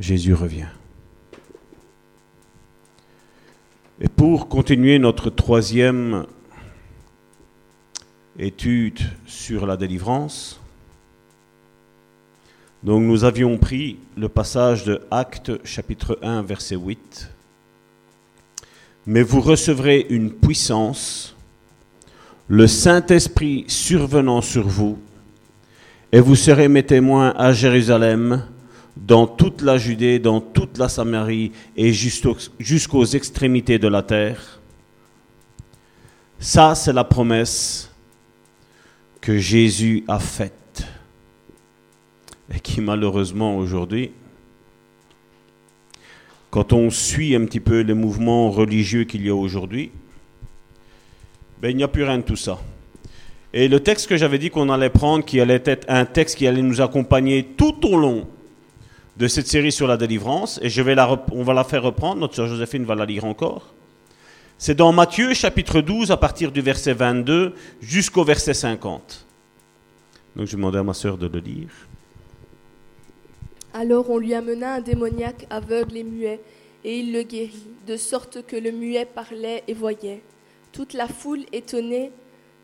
Jésus 0.00 0.34
revient. 0.34 0.66
Et 4.00 4.08
pour 4.08 4.48
continuer 4.48 4.98
notre 4.98 5.30
troisième 5.30 6.26
étude 8.38 9.00
sur 9.26 9.66
la 9.66 9.76
délivrance, 9.76 10.60
donc 12.82 13.02
nous 13.02 13.24
avions 13.24 13.58
pris 13.58 13.98
le 14.16 14.28
passage 14.28 14.84
de 14.84 15.02
Actes 15.10 15.52
chapitre 15.64 16.18
1 16.22 16.42
verset 16.42 16.76
8. 16.76 17.30
Mais 19.06 19.22
vous 19.22 19.40
recevrez 19.40 20.06
une 20.10 20.30
puissance, 20.30 21.34
le 22.48 22.66
Saint-Esprit 22.66 23.64
survenant 23.66 24.40
sur 24.40 24.68
vous, 24.68 24.98
et 26.12 26.20
vous 26.20 26.36
serez 26.36 26.68
mes 26.68 26.84
témoins 26.84 27.34
à 27.36 27.52
Jérusalem, 27.52 28.44
dans 28.96 29.26
toute 29.26 29.62
la 29.62 29.78
Judée, 29.78 30.18
dans 30.18 30.40
toute 30.40 30.78
la 30.78 30.88
Samarie 30.88 31.52
et 31.76 31.92
jusqu'aux 31.92 33.04
extrémités 33.04 33.78
de 33.78 33.88
la 33.88 34.02
terre. 34.02 34.60
Ça, 36.38 36.74
c'est 36.74 36.92
la 36.92 37.04
promesse 37.04 37.90
que 39.26 39.38
Jésus 39.38 40.04
a 40.06 40.20
faite 40.20 40.86
et 42.54 42.60
qui 42.60 42.80
malheureusement 42.80 43.56
aujourd'hui, 43.56 44.12
quand 46.50 46.72
on 46.72 46.90
suit 46.90 47.34
un 47.34 47.44
petit 47.44 47.58
peu 47.58 47.80
les 47.80 47.92
mouvements 47.92 48.52
religieux 48.52 49.02
qu'il 49.02 49.26
y 49.26 49.28
a 49.28 49.34
aujourd'hui, 49.34 49.90
ben, 51.60 51.70
il 51.70 51.76
n'y 51.76 51.82
a 51.82 51.88
plus 51.88 52.04
rien 52.04 52.18
de 52.18 52.22
tout 52.22 52.36
ça. 52.36 52.60
Et 53.52 53.66
le 53.66 53.80
texte 53.80 54.06
que 54.06 54.16
j'avais 54.16 54.38
dit 54.38 54.50
qu'on 54.50 54.70
allait 54.70 54.90
prendre, 54.90 55.24
qui 55.24 55.40
allait 55.40 55.60
être 55.64 55.86
un 55.88 56.04
texte 56.04 56.36
qui 56.36 56.46
allait 56.46 56.62
nous 56.62 56.80
accompagner 56.80 57.48
tout 57.56 57.84
au 57.84 57.96
long 57.96 58.28
de 59.16 59.26
cette 59.26 59.48
série 59.48 59.72
sur 59.72 59.88
la 59.88 59.96
délivrance, 59.96 60.60
et 60.62 60.68
je 60.68 60.82
vais 60.82 60.94
la, 60.94 61.20
on 61.32 61.42
va 61.42 61.52
la 61.52 61.64
faire 61.64 61.82
reprendre, 61.82 62.20
notre 62.20 62.36
sœur 62.36 62.46
Joséphine 62.46 62.84
va 62.84 62.94
la 62.94 63.04
lire 63.04 63.24
encore. 63.24 63.74
C'est 64.58 64.74
dans 64.74 64.90
Matthieu 64.90 65.34
chapitre 65.34 65.82
12 65.82 66.10
à 66.10 66.16
partir 66.16 66.50
du 66.50 66.62
verset 66.62 66.94
22 66.94 67.54
jusqu'au 67.82 68.24
verset 68.24 68.54
50. 68.54 69.26
Donc 70.34 70.46
je 70.46 70.56
demander 70.56 70.78
à 70.78 70.82
ma 70.82 70.94
sœur 70.94 71.18
de 71.18 71.26
le 71.26 71.40
lire. 71.40 71.68
Alors 73.74 74.08
on 74.08 74.16
lui 74.16 74.32
amena 74.32 74.76
un 74.76 74.80
démoniaque 74.80 75.46
aveugle 75.50 75.98
et 75.98 76.04
muet, 76.04 76.40
et 76.84 77.00
il 77.00 77.12
le 77.12 77.22
guérit, 77.22 77.66
de 77.86 77.98
sorte 77.98 78.46
que 78.46 78.56
le 78.56 78.70
muet 78.70 79.04
parlait 79.04 79.62
et 79.68 79.74
voyait. 79.74 80.22
Toute 80.72 80.94
la 80.94 81.06
foule, 81.06 81.44
étonnée, 81.52 82.10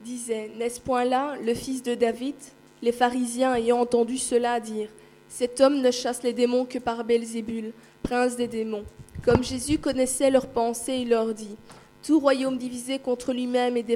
disait, 0.03 0.51
N'est-ce 0.59 0.81
point 0.81 1.05
là 1.05 1.35
le 1.45 1.53
fils 1.53 1.83
de 1.83 1.95
David? 1.95 2.37
Les 2.81 2.93
pharisiens 2.93 3.55
ayant 3.55 3.81
entendu 3.81 4.17
cela 4.17 4.61
dire, 4.61 4.89
Cet 5.29 5.61
homme 5.61 5.83
ne 5.83 5.91
chasse 5.91 6.23
les 6.23 6.33
démons 6.33 6.65
que 6.65 6.79
par 6.79 7.05
Belzébul, 7.05 7.73
prince 8.03 8.35
des 8.37 8.49
démons. 8.49 8.85
Comme 9.23 9.45
Jésus 9.45 9.77
connaissait 9.77 10.31
leurs 10.31 10.49
pensées, 10.49 10.95
il 11.03 11.11
leur 11.11 11.35
dit, 11.35 11.57
Tout 12.03 12.19
royaume 12.19 12.59
divisé 12.59 12.99
contre 12.99 13.33
lui-même 13.33 13.77
est 13.77 13.87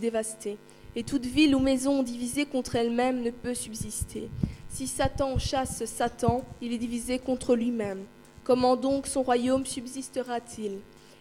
dévasté, 0.00 0.58
et 0.94 1.02
toute 1.02 1.26
ville 1.26 1.56
ou 1.56 1.58
maison 1.58 2.04
divisée 2.04 2.46
contre 2.46 2.76
elle-même 2.76 3.20
ne 3.20 3.30
peut 3.30 3.54
subsister. 3.54 4.28
Si 4.68 4.86
Satan 4.86 5.38
chasse 5.38 5.84
Satan, 5.84 6.44
il 6.60 6.72
est 6.72 6.78
divisé 6.78 7.18
contre 7.18 7.56
lui-même. 7.56 8.04
Comment 8.44 8.76
donc 8.76 9.06
son 9.06 9.22
royaume 9.22 9.66
subsistera-t-il? 9.66 10.78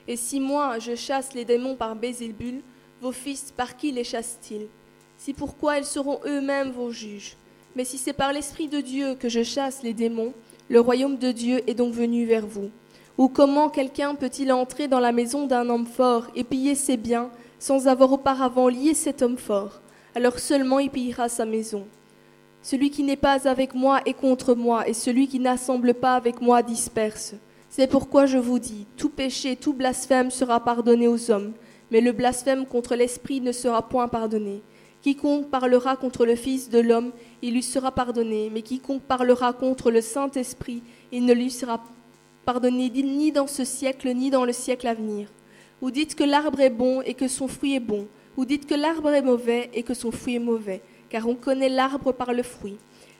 Et 0.07 0.15
si 0.15 0.39
moi 0.39 0.79
je 0.79 0.95
chasse 0.95 1.33
les 1.33 1.43
démons 1.43 1.75
par 1.75 1.95
Bézébul, 1.95 2.61
vos 3.01 3.11
fils 3.11 3.51
par 3.51 3.75
qui 3.75 3.91
les 3.91 4.03
chassent-ils? 4.03 4.67
Si 5.17 5.33
pourquoi 5.33 5.79
ils 5.79 5.85
seront 5.85 6.19
eux-mêmes 6.25 6.69
vos 6.69 6.91
juges? 6.91 7.35
Mais 7.75 7.83
si 7.83 7.97
c'est 7.97 8.13
par 8.13 8.31
l'Esprit 8.31 8.67
de 8.67 8.79
Dieu 8.79 9.15
que 9.15 9.27
je 9.27 9.43
chasse 9.43 9.81
les 9.81 9.93
démons, 9.93 10.33
le 10.69 10.79
royaume 10.79 11.17
de 11.17 11.31
Dieu 11.31 11.61
est 11.67 11.73
donc 11.73 11.93
venu 11.93 12.25
vers 12.25 12.45
vous. 12.45 12.69
Ou 13.17 13.29
comment 13.29 13.69
quelqu'un 13.69 14.13
peut-il 14.13 14.51
entrer 14.51 14.87
dans 14.87 14.99
la 14.99 15.11
maison 15.11 15.47
d'un 15.47 15.69
homme 15.69 15.87
fort 15.87 16.27
et 16.35 16.43
piller 16.43 16.75
ses 16.75 16.97
biens 16.97 17.31
sans 17.57 17.87
avoir 17.87 18.11
auparavant 18.11 18.67
lié 18.67 18.93
cet 18.93 19.23
homme 19.23 19.37
fort? 19.37 19.81
Alors 20.13 20.37
seulement 20.37 20.77
il 20.77 20.91
pillera 20.91 21.27
sa 21.27 21.45
maison. 21.45 21.87
Celui 22.61 22.91
qui 22.91 23.03
n'est 23.03 23.15
pas 23.15 23.47
avec 23.47 23.73
moi 23.73 24.01
est 24.05 24.13
contre 24.13 24.53
moi, 24.53 24.87
et 24.87 24.93
celui 24.93 25.27
qui 25.27 25.39
n'assemble 25.39 25.93
pas 25.93 26.15
avec 26.15 26.41
moi 26.41 26.61
disperse. 26.61 27.33
C'est 27.69 27.87
pourquoi 27.87 28.25
je 28.25 28.37
vous 28.37 28.59
dis, 28.59 28.85
tout 28.97 29.09
péché, 29.09 29.55
tout 29.55 29.73
blasphème 29.73 30.29
sera 30.29 30.59
pardonné 30.59 31.07
aux 31.07 31.31
hommes, 31.31 31.53
mais 31.91 32.01
le 32.01 32.11
blasphème 32.11 32.65
contre 32.65 32.95
l'Esprit 32.95 33.41
ne 33.41 33.51
sera 33.51 33.87
point 33.87 34.07
pardonné. 34.07 34.61
Quiconque 35.01 35.49
parlera 35.49 35.95
contre 35.95 36.25
le 36.25 36.35
Fils 36.35 36.69
de 36.69 36.79
l'homme, 36.79 37.11
il 37.41 37.53
lui 37.53 37.63
sera 37.63 37.91
pardonné, 37.91 38.51
mais 38.53 38.61
quiconque 38.61 39.03
parlera 39.03 39.53
contre 39.53 39.89
le 39.89 40.01
Saint-Esprit, 40.01 40.83
il 41.11 41.25
ne 41.25 41.33
lui 41.33 41.49
sera 41.49 41.81
pardonné 42.47 42.89
ni 42.89 43.31
dans 43.31 43.47
ce 43.47 43.65
siècle, 43.65 44.09
ni 44.13 44.29
dans 44.29 44.45
le 44.45 44.53
siècle 44.53 44.87
à 44.87 44.95
venir. 44.95 45.27
Ou 45.81 45.91
dites 45.91 46.15
que 46.15 46.23
l'arbre 46.23 46.61
est 46.61 46.77
bon 46.83 47.01
et 47.01 47.13
que 47.13 47.27
son 47.27 47.47
fruit 47.47 47.75
est 47.75 47.87
bon, 47.93 48.07
ou 48.37 48.45
dites 48.45 48.65
que 48.65 48.73
l'arbre 48.83 49.11
est 49.11 49.21
mauvais 49.21 49.69
et 49.73 49.83
que 49.83 49.93
son 49.93 50.11
fruit 50.11 50.37
est 50.37 50.47
mauvais 50.51 50.81
car 51.09 51.27
on 51.27 51.35
connaît 51.35 51.69
l'arbre 51.69 52.11
par 52.11 52.33
le 52.33 52.43
fruit. 52.43 52.77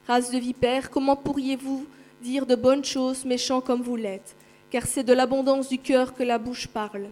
Race 0.07 0.31
de 0.31 0.37
vipères, 0.37 0.89
comment 0.89 1.15
pourriez-vous 1.15 1.85
dire 2.21 2.45
de 2.45 2.55
bonnes 2.55 2.85
choses, 2.85 3.25
méchants 3.25 3.61
comme 3.61 3.81
vous 3.81 3.95
l'êtes? 3.95 4.35
Car 4.69 4.85
c'est 4.85 5.03
de 5.03 5.13
l'abondance 5.13 5.69
du 5.69 5.77
cœur 5.77 6.13
que 6.13 6.23
la 6.23 6.37
bouche 6.37 6.67
parle. 6.67 7.07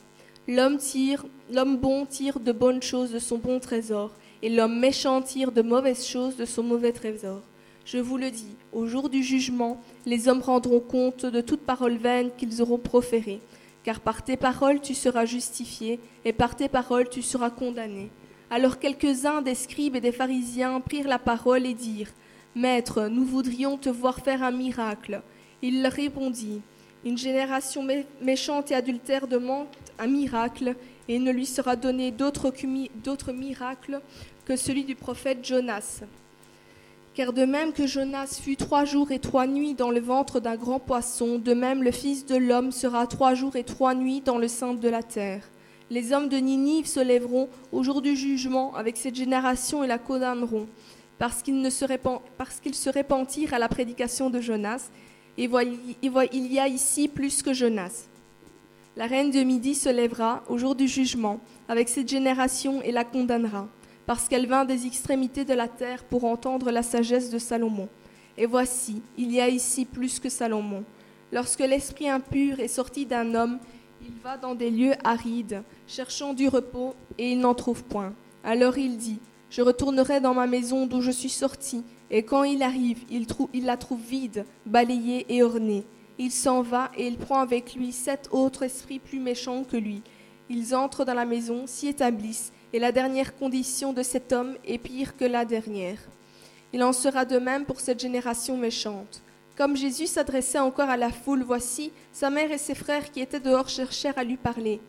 L'homme 0.48 0.78
tire, 0.78 1.26
l'homme 1.52 1.78
bon 1.78 2.06
tire 2.06 2.40
de 2.40 2.52
bonnes 2.52 2.82
choses 2.82 3.12
de 3.12 3.20
son 3.20 3.38
bon 3.38 3.60
trésor, 3.60 4.12
et 4.42 4.50
l'homme 4.50 4.80
méchant 4.80 5.22
tire 5.22 5.52
de 5.52 5.62
mauvaises 5.62 6.06
choses 6.06 6.36
de 6.36 6.46
son 6.46 6.64
mauvais 6.64 6.92
trésor. 6.92 7.42
Je 7.86 7.98
vous 7.98 8.18
le 8.18 8.32
dis, 8.32 8.56
au 8.76 8.86
jour 8.88 9.10
du 9.10 9.24
jugement, 9.24 9.82
les 10.06 10.28
hommes 10.28 10.42
rendront 10.42 10.82
compte 10.82 11.26
de 11.26 11.42
toute 11.42 11.62
parole 11.62 11.96
vaine 11.98 12.30
qu'ils 12.38 12.62
auront 12.62 12.78
proférée, 12.78 13.40
car 13.84 14.02
par 14.02 14.24
tes 14.24 14.36
paroles 14.36 14.82
tu 14.82 14.94
seras 14.94 15.26
justifié, 15.26 16.00
et 16.26 16.34
par 16.34 16.56
tes 16.56 16.68
paroles 16.68 17.10
tu 17.10 17.22
seras 17.22 17.50
condamné. 17.50 18.10
Alors 18.52 18.78
quelques-uns 18.78 19.42
des 19.42 19.56
scribes 19.56 19.96
et 19.96 20.02
des 20.02 20.12
pharisiens 20.12 20.82
prirent 20.82 21.08
la 21.08 21.20
parole 21.20 21.66
et 21.66 21.74
dirent, 21.74 22.12
Maître, 22.54 23.08
nous 23.08 23.26
voudrions 23.26 23.78
te 23.78 23.90
voir 23.90 24.20
faire 24.20 24.44
un 24.44 24.52
miracle. 24.52 25.22
Il 25.62 25.86
répondit, 25.88 26.62
Une 27.04 27.18
génération 27.18 27.84
mé- 27.84 28.06
méchante 28.22 28.72
et 28.72 28.76
adultère 28.76 29.28
demande 29.28 29.68
un 30.00 30.08
miracle, 30.08 30.76
et 31.08 31.16
il 31.16 31.24
ne 31.24 31.32
lui 31.32 31.46
sera 31.46 31.76
donné 31.76 32.12
d'autre 32.12 32.52
miracle 33.32 34.02
que 34.46 34.56
celui 34.56 34.84
du 34.84 34.96
prophète 34.96 35.46
Jonas. 35.46 36.02
Car 37.16 37.32
de 37.32 37.46
même 37.46 37.72
que 37.72 37.88
Jonas 37.88 38.40
fut 38.44 38.58
trois 38.58 38.84
jours 38.84 39.10
et 39.12 39.20
trois 39.20 39.48
nuits 39.48 39.74
dans 39.74 39.90
le 39.90 40.02
ventre 40.02 40.42
d'un 40.42 40.58
grand 40.58 40.80
poisson, 40.80 41.40
de 41.40 41.54
même 41.54 41.82
le 41.82 41.92
Fils 41.92 42.26
de 42.26 42.36
l'homme 42.36 42.74
sera 42.74 43.08
trois 43.08 43.36
jours 43.36 43.56
et 43.56 43.64
trois 43.64 43.96
nuits 43.96 44.20
dans 44.20 44.38
le 44.38 44.50
sein 44.50 44.74
de 44.74 44.90
la 44.90 45.02
terre. 45.02 45.42
Les 45.90 46.12
hommes 46.12 46.28
de 46.28 46.36
Ninive 46.36 46.88
se 46.88 47.00
lèveront 47.00 47.48
au 47.72 47.84
jour 47.84 48.02
du 48.02 48.18
jugement 48.18 48.76
avec 48.76 48.98
cette 48.98 49.16
génération 49.16 49.82
et 49.82 49.88
la 49.88 49.98
condamneront, 49.98 50.68
parce 51.18 51.42
qu'ils 51.42 51.72
se 51.72 51.86
répan- 51.86 52.20
parce 52.38 52.60
qu'ils 52.60 52.76
se 52.76 52.90
repentirent 52.90 53.54
à 53.54 53.60
la 53.60 53.70
prédication 53.70 54.30
de 54.30 54.42
Jonas. 54.42 54.90
Et 55.38 55.50
il 56.34 56.54
y 56.54 56.60
a 56.60 56.68
ici 56.68 57.08
plus 57.08 57.42
que 57.42 57.54
Jonas. 57.54 58.08
La 58.98 59.06
reine 59.06 59.32
de 59.32 59.42
Midi 59.42 59.76
se 59.76 59.90
lèvera 59.90 60.44
au 60.50 60.58
jour 60.58 60.76
du 60.76 60.88
jugement 60.88 61.40
avec 61.70 61.88
cette 61.88 62.10
génération 62.10 62.82
et 62.82 62.92
la 62.92 63.04
condamnera, 63.04 63.68
parce 64.06 64.28
qu'elle 64.28 64.48
vint 64.48 64.66
des 64.66 64.86
extrémités 64.86 65.46
de 65.46 65.54
la 65.54 65.68
terre 65.68 66.04
pour 66.04 66.26
entendre 66.26 66.72
la 66.72 66.84
sagesse 66.84 67.30
de 67.30 67.40
Salomon. 67.40 67.90
Et 68.38 68.46
voici, 68.46 69.02
il 69.18 69.32
y 69.32 69.40
a 69.40 69.48
ici 69.48 69.86
plus 69.86 70.20
que 70.20 70.30
Salomon. 70.30 70.84
Lorsque 71.32 71.60
l'esprit 71.60 72.10
impur 72.10 72.60
est 72.60 72.68
sorti 72.68 73.06
d'un 73.06 73.34
homme, 73.34 73.60
il 74.02 74.14
va 74.24 74.38
dans 74.38 74.56
des 74.56 74.70
lieux 74.70 74.94
arides, 75.04 75.64
cherchant 75.88 76.34
du 76.34 76.48
repos, 76.48 76.94
et 77.18 77.32
il 77.32 77.40
n'en 77.40 77.56
trouve 77.56 77.84
point. 77.84 78.14
Alors 78.44 78.78
il 78.78 78.98
dit, 78.98 79.20
Je 79.50 79.62
retournerai 79.62 80.20
dans 80.20 80.34
ma 80.34 80.48
maison 80.48 80.86
d'où 80.86 81.02
je 81.02 81.12
suis 81.12 81.30
sorti, 81.30 81.84
et 82.12 82.24
quand 82.24 82.44
il 82.44 82.62
arrive, 82.62 83.04
il, 83.10 83.26
il 83.54 83.66
la 83.66 83.78
trouve 83.78 84.02
vide, 84.02 84.46
balayée 84.66 85.26
et 85.30 85.42
ornée. 85.42 85.86
Il 86.18 86.32
s'en 86.32 86.62
va 86.62 86.92
et 86.96 87.08
il 87.08 87.18
prend 87.18 87.40
avec 87.40 87.76
lui 87.76 87.92
sept 87.92 88.30
autres 88.32 88.64
esprits 88.64 89.00
plus 89.00 89.20
méchants 89.20 89.64
que 89.64 89.78
lui. 89.78 90.02
Ils 90.50 90.76
entrent 90.76 91.06
dans 91.06 91.14
la 91.14 91.26
maison, 91.26 91.66
s'y 91.66 91.88
établissent, 91.88 92.54
et 92.76 92.80
la 92.80 92.92
dernière 92.92 93.38
condition 93.38 93.94
de 93.94 94.04
cet 94.04 94.34
homme 94.34 94.58
est 94.66 94.78
pire 94.78 95.16
que 95.16 95.24
la 95.24 95.46
dernière. 95.46 95.98
Il 96.74 96.84
en 96.84 96.92
sera 96.92 97.24
de 97.24 97.38
même 97.38 97.64
pour 97.64 97.80
cette 97.80 98.02
génération 98.02 98.58
méchante. 98.58 99.22
Comme 99.56 99.78
Jésus 99.78 100.08
s'adressait 100.08 100.60
encore 100.60 100.90
à 100.90 100.98
la 100.98 101.10
foule, 101.10 101.44
voici, 101.44 101.94
sa 102.12 102.30
mère 102.30 102.52
et 102.52 102.58
ses 102.58 102.76
frères 102.76 103.14
qui 103.14 103.22
étaient 103.22 103.40
dehors 103.40 103.70
cherchèrent 103.70 104.18
à 104.18 104.26
lui 104.26 104.36
parler. 104.36 104.82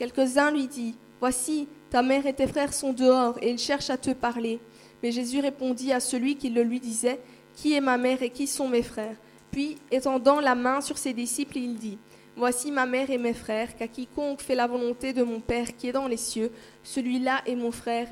Quelques-uns 0.00 0.50
lui 0.50 0.66
dirent, 0.66 0.94
Voici, 1.20 1.68
ta 1.90 2.02
mère 2.02 2.26
et 2.26 2.34
tes 2.34 2.48
frères 2.48 2.74
sont 2.74 2.92
dehors, 2.92 3.38
et 3.40 3.52
ils 3.52 3.58
cherchent 3.58 3.90
à 3.90 3.96
te 3.96 4.10
parler. 4.10 4.58
Mais 5.00 5.12
Jésus 5.12 5.38
répondit 5.38 5.92
à 5.92 6.00
celui 6.00 6.34
qui 6.34 6.50
le 6.50 6.64
lui 6.64 6.80
disait, 6.80 7.20
Qui 7.54 7.74
est 7.74 7.80
ma 7.80 7.98
mère 7.98 8.20
et 8.20 8.30
qui 8.30 8.48
sont 8.48 8.66
mes 8.66 8.82
frères? 8.82 9.16
Puis, 9.52 9.76
étendant 9.92 10.40
la 10.40 10.56
main 10.56 10.80
sur 10.80 10.98
ses 10.98 11.12
disciples, 11.12 11.58
il 11.58 11.76
dit, 11.76 11.98
Voici 12.38 12.70
ma 12.70 12.86
mère 12.86 13.10
et 13.10 13.18
mes 13.18 13.34
frères, 13.34 13.76
qu'à 13.76 13.88
quiconque 13.88 14.42
fait 14.42 14.54
la 14.54 14.68
volonté 14.68 15.12
de 15.12 15.24
mon 15.24 15.40
Père 15.40 15.76
qui 15.76 15.88
est 15.88 15.92
dans 15.92 16.06
les 16.06 16.16
cieux, 16.16 16.52
celui-là 16.84 17.42
est 17.44 17.56
mon 17.56 17.72
frère 17.72 18.06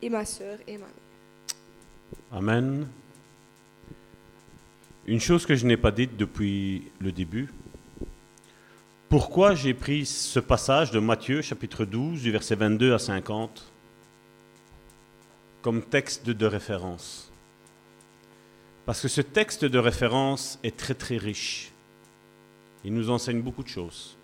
et 0.00 0.08
ma 0.08 0.24
sœur 0.24 0.58
et 0.66 0.78
ma 0.78 0.86
mère. 0.86 0.94
Amen. 2.32 2.88
Une 5.06 5.20
chose 5.20 5.44
que 5.44 5.54
je 5.54 5.66
n'ai 5.66 5.76
pas 5.76 5.90
dite 5.90 6.16
depuis 6.16 6.90
le 7.00 7.12
début. 7.12 7.52
Pourquoi 9.10 9.54
j'ai 9.54 9.74
pris 9.74 10.06
ce 10.06 10.40
passage 10.40 10.90
de 10.90 10.98
Matthieu 10.98 11.42
chapitre 11.42 11.84
12 11.84 12.22
du 12.22 12.32
verset 12.32 12.54
22 12.54 12.94
à 12.94 12.98
50 12.98 13.70
comme 15.60 15.82
texte 15.82 16.30
de 16.30 16.46
référence? 16.46 17.30
Parce 18.86 19.02
que 19.02 19.08
ce 19.08 19.20
texte 19.20 19.66
de 19.66 19.78
référence 19.78 20.58
est 20.62 20.78
très 20.78 20.94
très 20.94 21.18
riche. 21.18 21.72
Il 22.86 22.94
nous 22.94 23.10
enseigne 23.10 23.40
beaucoup 23.42 23.64
de 23.64 23.68
choses. 23.68 24.16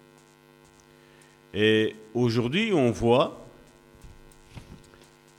Et 1.53 1.97
aujourd'hui, 2.15 2.73
on 2.73 2.93
voit, 2.93 3.45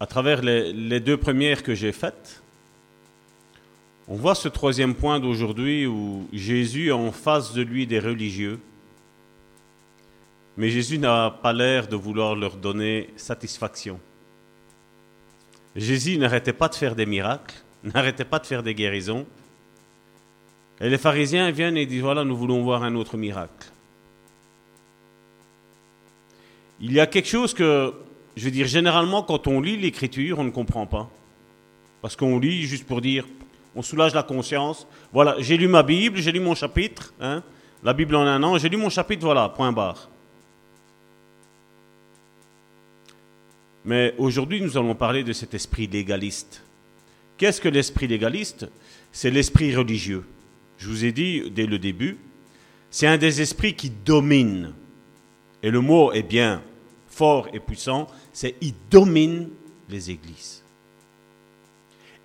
à 0.01 0.05
travers 0.05 0.41
les, 0.41 0.99
deux 0.99 1.15
premières 1.15 1.63
que 1.63 1.74
j'ai 1.74 1.93
faites, 1.93 2.43
on 4.09 4.17
voit 4.17 4.36
ce 4.36 4.49
troisième 4.49 4.93
point 4.93 5.21
d'aujourd'hui 5.21 5.88
où 5.88 6.28
Jésus 6.34 6.89
est 6.89 6.91
en 6.91 7.13
face 7.13 7.53
de 7.53 7.61
lui 7.61 7.88
des 7.88 7.99
religieux, 7.99 8.59
mais 10.57 10.69
Jésus 10.69 10.99
n'a 10.99 11.32
pas 11.32 11.53
l'air 11.53 11.88
de 11.88 11.95
vouloir 11.95 12.36
leur 12.36 12.57
donner 12.57 13.09
satisfaction. 13.15 14.01
Jésus 15.78 16.17
n'arrêtait 16.17 16.51
pas 16.51 16.67
de 16.67 16.76
faire 16.76 16.93
des 16.93 17.05
miracles, 17.05 17.55
n'arrêtait 17.86 18.26
pas 18.26 18.39
de 18.39 18.45
faire 18.47 18.63
des 18.63 18.76
guérisons. 18.76 19.26
Et 20.82 20.89
les 20.89 20.97
pharisiens 20.97 21.51
viennent 21.51 21.78
et 21.78 21.86
disent, 21.86 22.01
voilà, 22.01 22.24
nous 22.24 22.36
voulons 22.36 22.63
voir 22.63 22.84
un 22.84 22.95
autre 22.95 23.17
miracle. 23.17 23.71
Il 26.82 26.91
y 26.91 26.99
a 26.99 27.07
quelque 27.07 27.30
chose 27.30 27.53
que, 27.53 27.93
je 28.36 28.45
veux 28.45 28.51
dire, 28.51 28.67
généralement, 28.67 29.24
quand 29.24 29.47
on 29.47 29.61
lit 29.61 29.78
l'écriture, 29.78 30.39
on 30.39 30.43
ne 30.43 30.51
comprend 30.51 30.86
pas. 30.86 31.09
Parce 32.01 32.15
qu'on 32.15 32.39
lit 32.39 32.63
juste 32.63 32.86
pour 32.86 32.99
dire, 32.99 33.26
on 33.76 33.82
soulage 33.82 34.13
la 34.13 34.24
conscience. 34.24 34.86
Voilà, 35.13 35.36
j'ai 35.39 35.55
lu 35.55 35.67
ma 35.67 35.84
Bible, 35.84 36.19
j'ai 36.19 36.32
lu 36.32 36.39
mon 36.39 36.55
chapitre. 36.55 37.13
hein, 37.21 37.43
la 37.84 37.93
Bible 37.93 38.15
en 38.15 38.26
un 38.26 38.41
an, 38.43 38.57
j'ai 38.57 38.69
lu 38.69 38.78
mon 38.78 38.89
chapitre, 38.89 39.24
voilà, 39.24 39.49
point 39.49 39.71
barre. 39.71 40.09
Mais 43.86 44.13
aujourd'hui, 44.17 44.61
nous 44.61 44.78
allons 44.78 44.95
parler 44.95 45.24
de 45.24 45.34
cet 45.34 45.53
esprit 45.53 45.88
légaliste. 45.88 46.63
Qu'est-ce 47.38 47.59
que 47.59 47.69
l'esprit 47.69 48.07
légaliste? 48.07 48.67
C'est 49.11 49.30
l'esprit 49.30 49.76
religieux. 49.76 50.26
Je 50.78 50.88
vous 50.88 51.05
ai 51.05 51.11
dit 51.11 51.49
dès 51.51 51.65
le 51.65 51.80
début, 51.80 52.17
c'est 52.89 53.07
un 53.07 53.17
des 53.17 53.41
esprits 53.41 53.76
qui 53.76 53.89
domine. 53.89 54.74
Et 55.61 55.71
le 55.71 55.80
mot 55.80 56.11
est 56.11 56.24
bien 56.24 56.61
fort 57.07 57.47
et 57.53 57.59
puissant, 57.59 58.07
c'est 58.32 58.55
il 58.61 58.74
domine 58.89 59.49
les 59.89 60.11
églises. 60.11 60.63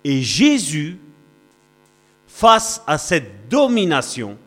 Et 0.03 0.21
Jésus, 0.21 0.97
face 2.27 2.81
à 2.87 2.97
cette 2.97 3.49
domination, 3.49 4.37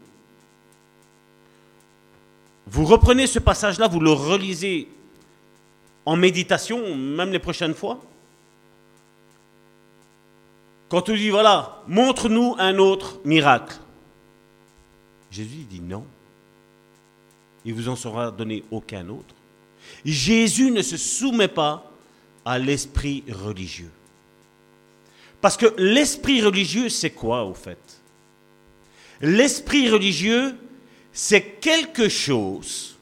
vous 2.66 2.84
reprenez 2.84 3.26
ce 3.26 3.38
passage-là, 3.38 3.88
vous 3.88 4.00
le 4.00 4.12
relisez 4.12 4.88
en 6.05 6.16
méditation, 6.16 6.96
même 6.96 7.30
les 7.30 7.38
prochaines 7.38 7.74
fois. 7.74 8.00
Quand 10.88 11.09
on 11.09 11.14
dit, 11.14 11.30
voilà, 11.30 11.82
montre-nous 11.86 12.57
un 12.59 12.78
autre 12.78 13.20
miracle. 13.24 13.76
Jésus 15.33 15.64
dit 15.68 15.80
non. 15.80 16.05
Il 17.64 17.74
vous 17.74 17.89
en 17.89 17.97
sera 17.97 18.30
donné 18.30 18.62
aucun 18.70 19.09
autre. 19.09 19.35
Jésus 20.05 20.70
ne 20.70 20.83
se 20.83 20.97
soumet 20.97 21.49
pas 21.49 21.91
à 22.45 22.59
l'esprit 22.59 23.24
religieux. 23.28 23.91
Parce 25.41 25.57
que 25.57 25.74
l'esprit 25.78 26.43
religieux, 26.43 26.89
c'est 26.89 27.11
quoi 27.11 27.45
au 27.45 27.55
fait? 27.55 27.78
L'esprit 29.20 29.89
religieux, 29.89 30.57
c'est 31.12 31.43
quelque 31.61 32.09
chose, 32.09 32.97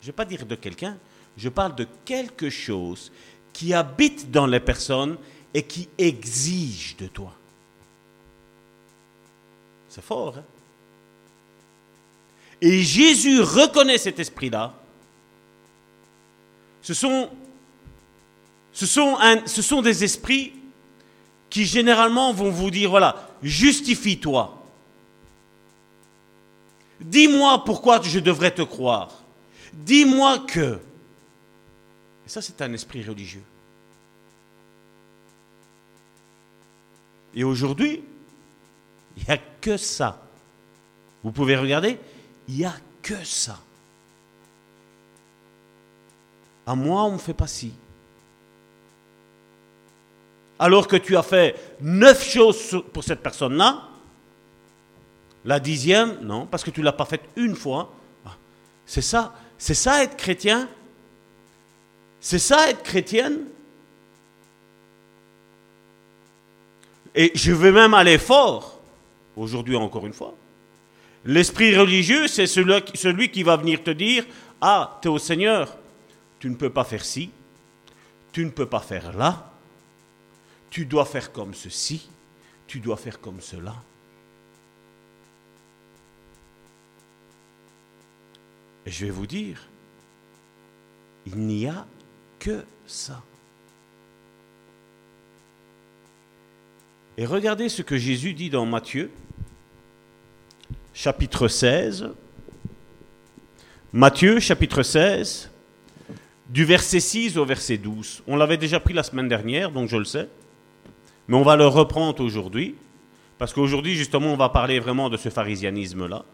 je 0.00 0.06
ne 0.06 0.12
vais 0.12 0.16
pas 0.16 0.24
dire 0.24 0.46
de 0.46 0.54
quelqu'un, 0.54 0.98
je 1.36 1.48
parle 1.48 1.74
de 1.74 1.86
quelque 2.04 2.50
chose 2.50 3.10
qui 3.52 3.74
habite 3.74 4.30
dans 4.30 4.46
les 4.46 4.60
personnes 4.60 5.16
et 5.52 5.62
qui 5.62 5.88
exige 5.96 6.96
de 6.96 7.06
toi. 7.06 7.32
C'est 9.88 10.04
fort, 10.04 10.38
hein? 10.38 10.44
Et 12.60 12.82
Jésus 12.82 13.40
reconnaît 13.40 13.98
cet 13.98 14.18
esprit-là. 14.18 14.74
Ce 16.82 16.92
sont, 16.94 17.30
des 19.82 20.04
esprits 20.04 20.52
qui 21.48 21.64
généralement 21.64 22.32
vont 22.32 22.50
vous 22.50 22.70
dire, 22.70 22.90
voilà, 22.90 23.28
justifie-toi. 23.42 24.62
Dis-moi 27.00 27.64
pourquoi 27.64 28.00
je 28.02 28.18
devrais 28.18 28.50
te 28.50 28.62
croire. 28.62 29.22
Dis-moi 29.72 30.40
que. 30.40 30.78
Et 32.26 32.28
ça, 32.28 32.40
c'est 32.40 32.60
un 32.62 32.72
esprit 32.72 33.02
religieux. 33.02 33.42
Et 37.34 37.44
aujourd'hui, 37.44 38.02
il 39.16 39.24
n'y 39.24 39.30
a 39.30 39.38
que 39.60 39.76
ça. 39.76 40.22
Vous 41.22 41.32
pouvez 41.32 41.56
regarder, 41.56 41.98
il 42.48 42.56
n'y 42.56 42.64
a 42.64 42.74
que 43.02 43.24
ça. 43.24 43.58
À 46.66 46.74
moi, 46.74 47.04
on 47.04 47.08
ne 47.08 47.14
me 47.14 47.18
fait 47.18 47.34
pas 47.34 47.46
ci. 47.46 47.72
Alors 50.58 50.86
que 50.86 50.96
tu 50.96 51.16
as 51.16 51.22
fait 51.22 51.76
neuf 51.80 52.26
choses 52.26 52.82
pour 52.92 53.04
cette 53.04 53.22
personne-là, 53.22 53.82
la 55.44 55.60
dixième, 55.60 56.20
non, 56.22 56.46
parce 56.46 56.64
que 56.64 56.70
tu 56.70 56.80
ne 56.80 56.86
l'as 56.86 56.92
pas 56.92 57.04
faite 57.04 57.24
une 57.36 57.54
fois. 57.54 57.92
C'est 58.86 59.02
ça, 59.02 59.34
c'est 59.58 59.74
ça 59.74 60.02
être 60.02 60.16
chrétien. 60.16 60.68
C'est 62.20 62.38
ça 62.38 62.70
être 62.70 62.82
chrétienne. 62.82 63.44
Et 67.14 67.30
je 67.34 67.52
vais 67.52 67.70
même 67.70 67.94
aller 67.94 68.18
fort, 68.18 68.80
aujourd'hui 69.36 69.76
encore 69.76 70.06
une 70.06 70.14
fois. 70.14 70.34
L'esprit 71.24 71.76
religieux, 71.76 72.26
c'est 72.28 72.46
celui, 72.46 73.30
qui 73.30 73.42
va 73.42 73.56
venir 73.56 73.82
te 73.82 73.90
dire, 73.90 74.26
ah, 74.60 74.98
tu 75.00 75.08
es 75.08 75.10
au 75.10 75.18
Seigneur, 75.18 75.76
tu 76.38 76.50
ne 76.50 76.54
peux 76.54 76.70
pas 76.70 76.84
faire 76.84 77.04
ci, 77.04 77.30
tu 78.32 78.44
ne 78.44 78.50
peux 78.50 78.66
pas 78.66 78.80
faire 78.80 79.16
là, 79.16 79.50
tu 80.68 80.84
dois 80.84 81.06
faire 81.06 81.32
comme 81.32 81.54
ceci, 81.54 82.08
tu 82.66 82.80
dois 82.80 82.96
faire 82.96 83.20
comme 83.20 83.40
cela. 83.40 83.74
Et 88.84 88.90
je 88.90 89.06
vais 89.06 89.10
vous 89.10 89.26
dire, 89.26 89.66
il 91.26 91.38
n'y 91.38 91.66
a 91.66 91.86
que 92.38 92.64
ça. 92.86 93.22
Et 97.16 97.24
regardez 97.24 97.70
ce 97.70 97.80
que 97.80 97.96
Jésus 97.96 98.34
dit 98.34 98.50
dans 98.50 98.66
Matthieu, 98.66 99.10
chapitre 100.94 101.48
16. 101.48 102.10
Matthieu, 103.92 104.40
chapitre 104.40 104.82
16, 104.82 105.50
du 106.48 106.64
verset 106.64 107.00
6 107.00 107.36
au 107.36 107.44
verset 107.44 107.76
12. 107.76 108.22
On 108.26 108.36
l'avait 108.36 108.56
déjà 108.56 108.80
pris 108.80 108.94
la 108.94 109.02
semaine 109.02 109.28
dernière, 109.28 109.70
donc 109.70 109.88
je 109.88 109.96
le 109.96 110.04
sais. 110.04 110.28
Mais 111.28 111.36
on 111.36 111.42
va 111.42 111.56
le 111.56 111.66
reprendre 111.66 112.22
aujourd'hui, 112.22 112.76
parce 113.38 113.52
qu'aujourd'hui, 113.52 113.94
justement, 113.94 114.32
on 114.32 114.36
va 114.36 114.48
parler 114.48 114.78
vraiment 114.78 115.10
de 115.10 115.16
ce 115.16 115.28
pharisianisme-là, 115.28 116.24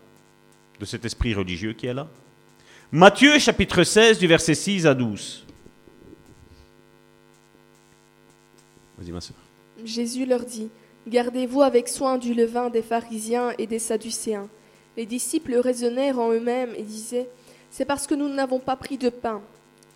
de 0.78 0.84
cet 0.84 1.04
esprit 1.04 1.34
religieux 1.34 1.72
qui 1.72 1.86
est 1.86 1.94
là. 1.94 2.06
Matthieu, 2.92 3.38
chapitre 3.38 3.82
16, 3.82 4.18
du 4.18 4.26
verset 4.26 4.54
6 4.54 4.86
à 4.86 4.94
12. 4.94 5.46
Vas-y, 8.98 9.12
ma. 9.12 9.20
Jésus 9.84 10.26
leur 10.26 10.44
dit, 10.44 10.68
Gardez-vous 11.08 11.62
avec 11.62 11.88
soin 11.88 12.18
du 12.18 12.34
levain 12.34 12.68
des 12.68 12.82
pharisiens 12.82 13.52
et 13.58 13.66
des 13.66 13.78
sadducéens. 13.78 14.48
Les 14.98 15.06
disciples 15.06 15.56
raisonnèrent 15.56 16.18
en 16.18 16.30
eux-mêmes 16.30 16.74
et 16.76 16.82
disaient, 16.82 17.28
C'est 17.70 17.86
parce 17.86 18.06
que 18.06 18.14
nous 18.14 18.28
n'avons 18.28 18.58
pas 18.58 18.76
pris 18.76 18.98
de 18.98 19.08
pain. 19.08 19.40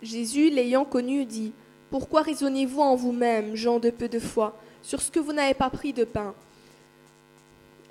Jésus, 0.01 0.49
l'ayant 0.49 0.83
connu, 0.83 1.25
dit, 1.25 1.53
Pourquoi 1.91 2.23
raisonnez-vous 2.23 2.81
en 2.81 2.95
vous-même, 2.95 3.55
gens 3.55 3.79
de 3.79 3.91
peu 3.91 4.09
de 4.09 4.17
foi, 4.17 4.57
sur 4.81 4.99
ce 4.99 5.11
que 5.11 5.19
vous 5.19 5.31
n'avez 5.31 5.53
pas 5.53 5.69
pris 5.69 5.93
de 5.93 6.05
pain? 6.05 6.33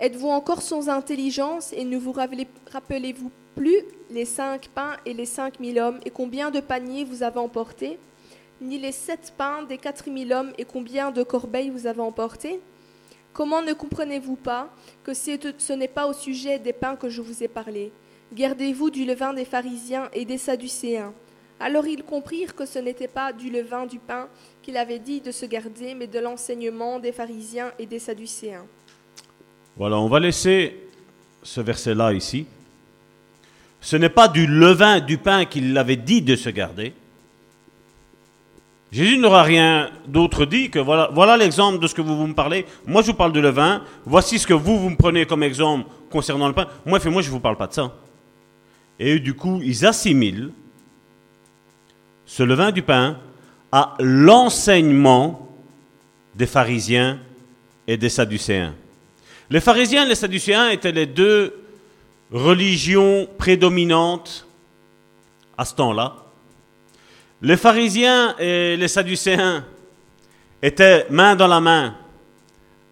Êtes-vous 0.01 0.29
encore 0.29 0.61
sans 0.61 0.89
intelligence 0.89 1.73
et 1.73 1.85
ne 1.85 1.97
vous 1.97 2.13
rappelez-vous 2.13 3.31
plus 3.55 3.83
les 4.11 4.25
cinq 4.25 4.69
pains 4.75 4.97
et 5.07 5.15
les 5.15 5.25
cinq 5.25 5.61
mille 5.61 5.79
hommes 5.79 6.01
et 6.05 6.11
combien 6.11 6.51
de 6.51 6.59
paniers 6.59 7.05
vous 7.05 7.23
avez 7.23 7.39
emportés? 7.39 7.97
Ni 8.61 8.77
les 8.79 8.91
sept 8.91 9.33
pains 9.39 9.63
des 9.63 9.79
quatre 9.79 10.11
mille 10.11 10.33
hommes 10.33 10.53
et 10.59 10.65
combien 10.65 11.13
de 11.13 11.23
corbeilles 11.23 11.71
vous 11.71 11.87
avez 11.87 12.01
emportés 12.01 12.61
Comment 13.35 13.63
ne 13.63 13.73
comprenez-vous 13.73 14.37
pas 14.37 14.71
que 15.03 15.13
ce 15.13 15.73
n'est 15.73 15.89
pas 15.89 16.07
au 16.07 16.13
sujet 16.13 16.61
des 16.61 16.73
pains 16.73 16.95
que 16.95 17.09
je 17.09 17.21
vous 17.21 17.43
ai 17.43 17.49
parlé? 17.49 17.91
Gardez-vous 18.33 18.91
du 18.91 19.05
levain 19.05 19.35
des 19.35 19.45
pharisiens 19.45 20.09
et 20.13 20.25
des 20.25 20.39
sadducéens. 20.39 21.13
Alors 21.59 21.87
ils 21.87 22.05
comprirent 22.05 22.55
que 22.55 22.65
ce 22.65 22.79
n'était 22.79 23.09
pas 23.09 23.33
du 23.33 23.51
levain 23.51 23.87
du 23.87 23.99
pain 23.99 24.29
qu'il 24.63 24.77
avait 24.77 25.01
dit 25.01 25.21
de 25.21 25.33
se 25.33 25.47
garder, 25.47 25.95
mais 25.95 26.07
de 26.07 26.21
l'enseignement 26.21 27.01
des 27.01 27.11
pharisiens 27.13 27.73
et 27.79 27.87
des 27.87 27.99
sadducéens. 27.99 28.67
Voilà, 29.77 29.99
on 29.99 30.09
va 30.09 30.21
laisser 30.21 30.77
ce 31.43 31.61
verset-là 31.61 32.13
ici. 32.13 32.47
Ce 33.81 33.97
n'est 33.97 34.09
pas 34.09 34.29
du 34.29 34.47
levain 34.47 35.01
du 35.01 35.19
pain 35.19 35.45
qu'il 35.45 35.77
avait 35.77 35.97
dit 35.97 36.23
de 36.23 36.37
se 36.37 36.51
garder, 36.51 36.95
Jésus 38.95 39.19
n'aura 39.19 39.43
rien 39.43 39.91
d'autre 40.07 40.45
dit 40.45 40.71
que 40.71 40.79
voilà, 40.79 41.37
l'exemple 41.37 41.81
de 41.81 41.87
ce 41.89 41.97
que 41.97 42.01
vous, 42.01 42.29
me 42.29 42.33
parlez. 42.33 42.65
Moi, 42.87 43.03
je 43.03 43.09
vous 43.09 43.15
parle 43.15 43.33
de 43.33 43.41
levain. 43.41 43.83
Voici 44.07 44.39
ce 44.39 44.47
que 44.47 44.55
vous, 44.55 44.79
vous 44.79 44.89
me 44.89 44.95
prenez 44.95 45.27
comme 45.27 45.43
exemple 45.43 45.91
concernant 46.11 46.47
le 46.47 46.55
pain. 46.55 46.69
Moi, 46.87 47.01
moi 47.07 47.21
je 47.21 47.27
ne 47.27 47.33
vous 47.33 47.41
parle 47.41 47.57
pas 47.57 47.67
de 47.67 47.73
ça. 47.73 47.93
Et 49.01 49.19
du 49.19 49.35
coup, 49.35 49.61
ils 49.65 49.85
assimilent 49.85 50.53
ce 52.25 52.45
levain 52.45 52.71
du 52.71 52.83
pain 52.83 53.19
à 53.73 53.97
l'enseignement 53.99 55.49
des 56.37 56.47
pharisiens 56.47 57.19
et 57.89 57.97
des 57.97 58.09
sadducéens. 58.09 58.77
Les 59.51 59.61
pharisiens 59.61 60.05
et 60.05 60.09
les 60.09 60.15
sadducéens 60.15 60.69
étaient 60.69 60.93
les 60.93 61.07
deux 61.07 61.53
religions 62.31 63.27
prédominantes 63.39 64.47
à 65.59 65.65
ce 65.65 65.75
temps-là. 65.75 66.24
Les 67.45 67.59
pharisiens 67.59 68.35
et 68.39 68.75
les 68.75 68.89
sadducéens 68.89 69.67
étaient 70.63 71.07
main 71.11 71.37
dans 71.37 71.47
la 71.47 71.61
main 71.61 71.95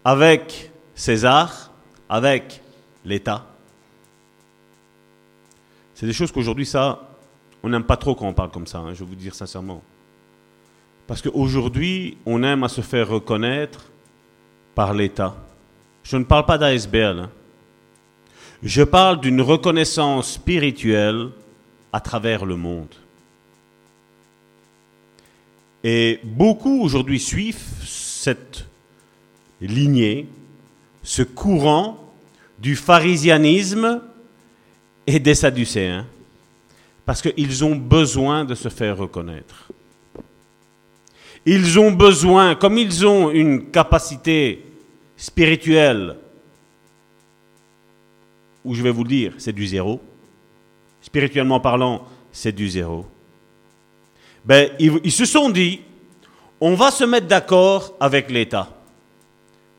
avec 0.05 0.69
César, 0.93 1.71
avec 2.07 2.61
l'État. 3.03 3.47
C'est 5.95 6.05
des 6.05 6.13
choses 6.13 6.31
qu'aujourd'hui, 6.31 6.67
ça, 6.67 7.01
on 7.63 7.69
n'aime 7.69 7.83
pas 7.83 7.97
trop 7.97 8.13
quand 8.13 8.27
on 8.27 8.33
parle 8.33 8.51
comme 8.51 8.67
ça, 8.67 8.77
hein, 8.77 8.93
je 8.93 8.99
vais 8.99 9.09
vous 9.09 9.15
dire 9.15 9.33
sincèrement. 9.33 9.81
Parce 11.07 11.23
qu'aujourd'hui, 11.23 12.19
on 12.23 12.43
aime 12.43 12.63
à 12.63 12.69
se 12.69 12.81
faire 12.81 13.07
reconnaître 13.07 13.85
par 14.75 14.93
l'État. 14.93 15.35
Je 16.03 16.15
ne 16.15 16.25
parle 16.25 16.45
pas 16.45 16.59
d'ASBL. 16.59 17.21
Hein. 17.21 17.29
Je 18.61 18.83
parle 18.83 19.19
d'une 19.19 19.41
reconnaissance 19.41 20.33
spirituelle 20.33 21.29
à 21.91 21.99
travers 21.99 22.45
le 22.45 22.55
monde. 22.55 22.93
Et 25.83 26.19
beaucoup 26.23 26.81
aujourd'hui 26.81 27.19
suivent 27.19 27.61
cette 27.83 28.65
lignée, 29.59 30.27
ce 31.03 31.23
courant 31.23 32.13
du 32.59 32.75
pharisianisme 32.75 34.01
et 35.05 35.19
des 35.19 35.35
sadducéens, 35.35 36.05
parce 37.05 37.21
qu'ils 37.21 37.65
ont 37.65 37.75
besoin 37.75 38.45
de 38.45 38.55
se 38.55 38.69
faire 38.69 38.97
reconnaître. 38.97 39.69
Ils 41.45 41.77
ont 41.77 41.91
besoin, 41.91 42.55
comme 42.55 42.77
ils 42.77 43.05
ont 43.05 43.29
une 43.29 43.69
capacité 43.69 44.63
spirituelle, 45.17 46.15
où 48.63 48.73
je 48.73 48.81
vais 48.81 48.91
vous 48.91 49.03
le 49.03 49.09
dire, 49.09 49.33
c'est 49.37 49.51
du 49.51 49.67
zéro, 49.67 49.99
spirituellement 51.01 51.59
parlant, 51.59 52.07
c'est 52.31 52.53
du 52.53 52.69
zéro 52.69 53.05
ben, 54.45 54.69
ils, 54.79 55.11
se 55.11 55.25
sont 55.25 55.49
dit, 55.49 55.81
on 56.59 56.75
va 56.75 56.91
se 56.91 57.03
mettre 57.03 57.27
d'accord 57.27 57.93
avec 57.99 58.29
l'État. 58.29 58.69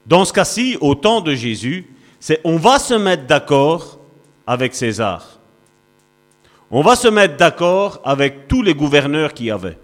Dans 0.06 0.24
ce 0.24 0.32
cas-ci, 0.32 0.76
au 0.80 0.94
temps 0.94 1.20
de 1.20 1.34
Jésus, 1.34 1.86
c'est 2.20 2.40
on 2.44 2.56
va 2.56 2.78
se 2.78 2.94
mettre 2.94 3.26
d'accord 3.26 3.98
avec 4.46 4.74
César. 4.74 5.38
On 6.70 6.82
va 6.82 6.96
se 6.96 7.08
mettre 7.08 7.36
d'accord 7.36 8.00
avec 8.04 8.48
tous 8.48 8.62
les 8.62 8.74
gouverneurs 8.74 9.34
qui 9.34 9.44
y 9.44 9.50
avait. 9.50 9.78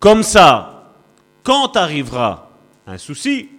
Comme 0.00 0.22
ça, 0.22 0.94
quand 1.42 1.76
arrivera 1.76 2.50
un 2.86 2.98
souci, 2.98 3.50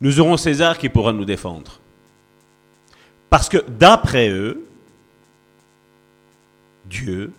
nous 0.00 0.20
aurons 0.20 0.36
César 0.36 0.78
qui 0.78 0.88
pourra 0.88 1.12
nous 1.12 1.24
défendre. 1.24 1.80
Parce 3.30 3.48
que 3.48 3.58
d'après 3.68 4.28
eux, 4.30 4.66
Dieu 6.86 7.32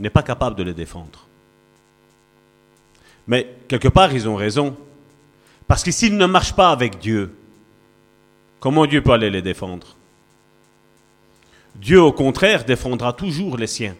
n'est 0.00 0.10
pas 0.10 0.22
capable 0.22 0.56
de 0.56 0.62
les 0.62 0.74
défendre. 0.74 1.26
Mais 3.26 3.46
quelque 3.68 3.88
part, 3.88 4.12
ils 4.12 4.28
ont 4.28 4.36
raison. 4.36 4.76
Parce 5.66 5.84
que 5.84 5.90
s'ils 5.90 6.16
ne 6.16 6.26
marchent 6.26 6.54
pas 6.54 6.70
avec 6.70 6.98
Dieu, 6.98 7.34
comment 8.58 8.86
Dieu 8.86 9.02
peut 9.02 9.12
aller 9.12 9.30
les 9.30 9.42
défendre? 9.42 9.96
Dieu, 11.74 12.00
au 12.00 12.12
contraire, 12.12 12.64
défendra 12.64 13.12
toujours 13.12 13.56
les 13.56 13.66
siens. 13.66 13.94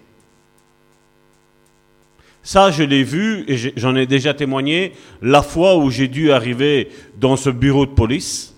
Ça, 2.43 2.71
je 2.71 2.83
l'ai 2.83 3.05
vu 3.05 3.45
et 3.47 3.57
j'en 3.77 3.95
ai 3.95 4.07
déjà 4.07 4.33
témoigné 4.33 4.95
la 5.21 5.43
fois 5.43 5.77
où 5.77 5.91
j'ai 5.91 6.09
dû 6.09 6.33
arriver 6.33 6.89
dans 7.19 7.37
ce 7.37 7.51
bureau 7.51 7.85
de 7.85 7.91
police, 7.91 8.55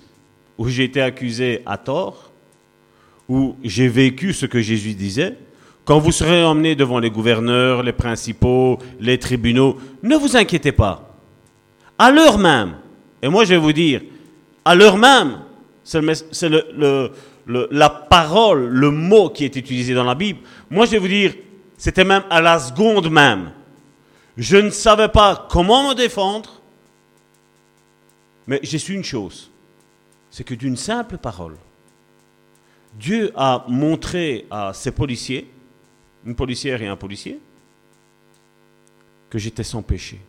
où 0.59 0.69
j'ai 0.69 0.85
été 0.85 1.03
accusé 1.03 1.63
à 1.67 1.77
tort, 1.77 2.31
où 3.29 3.57
j'ai 3.65 3.89
vécu 3.89 4.33
ce 4.33 4.47
que 4.47 4.61
Jésus 4.61 4.95
disait. 4.95 5.37
Quand 5.85 5.99
vous 5.99 6.13
serez 6.13 6.45
emmené 6.45 6.75
devant 6.75 6.99
les 6.99 7.11
gouverneurs, 7.11 7.83
les 7.83 7.93
principaux, 7.93 8.79
les 9.01 9.19
tribunaux, 9.19 9.77
ne 10.03 10.17
vous 10.17 10.37
inquiétez 10.37 10.73
pas. 10.73 11.09
À 11.99 12.11
l'heure 12.11 12.39
même, 12.39 12.77
et 13.23 13.29
moi 13.29 13.45
je 13.45 13.51
vais 13.51 13.61
vous 13.61 13.73
dire, 13.73 14.03
à 14.65 14.75
l'heure 14.75 14.97
même, 14.97 15.41
c'est 15.83 16.49
la 17.47 17.91
parole, 17.91 18.69
le 18.69 18.91
mot 18.91 19.31
qui 19.31 19.45
est 19.45 19.57
utilisé 19.57 19.95
dans 19.95 20.05
la 20.05 20.15
Bible. 20.15 20.41
Moi 20.71 20.87
je 20.87 20.93
vais 20.93 20.99
vous 20.99 21.09
dire, 21.09 21.35
c'était 21.77 22.05
même 22.05 22.23
à 22.31 22.41
la 22.41 22.59
seconde 22.59 23.11
même. 23.11 23.53
Je 24.37 24.57
ne 24.57 24.71
savais 24.71 25.09
pas 25.09 25.47
comment 25.51 25.89
me 25.89 25.95
défendre, 25.95 26.61
mais 28.47 28.61
j'ai 28.63 28.79
su 28.79 28.95
une 28.95 29.05
chose, 29.05 29.51
c'est 30.31 30.45
que 30.45 30.55
d'une 30.55 30.77
simple 30.77 31.19
parole, 31.19 31.57
Dieu 32.95 33.33
a 33.37 33.65
montré 33.69 34.47
à 34.51 34.73
ses 34.73 34.91
policiers 34.91 35.51
une 36.25 36.35
policière 36.35 36.83
et 36.83 36.89
un 36.89 36.97
policier, 36.97 37.41
que 39.31 39.39
j'étais 39.39 39.65
sans 39.65 39.83
péché. 39.83 40.21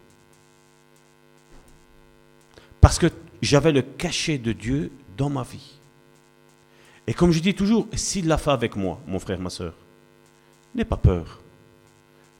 Parce 2.80 3.00
que 3.00 3.08
j'avais 3.42 3.72
le 3.72 3.82
cachet 3.82 4.38
de 4.38 4.54
Dieu 4.54 4.92
dans 5.18 5.30
ma 5.30 5.44
vie. 5.44 5.80
Et 7.08 7.14
comme 7.14 7.32
je 7.32 7.40
dis 7.40 7.54
toujours, 7.54 7.88
s'il 7.94 8.28
l'a 8.28 8.38
fait 8.38 8.52
avec 8.52 8.76
moi, 8.76 9.02
mon 9.08 9.20
frère, 9.20 9.40
ma 9.40 9.50
soeur, 9.50 9.74
n'aie 10.76 10.86
pas 10.86 10.98
peur. 10.98 11.42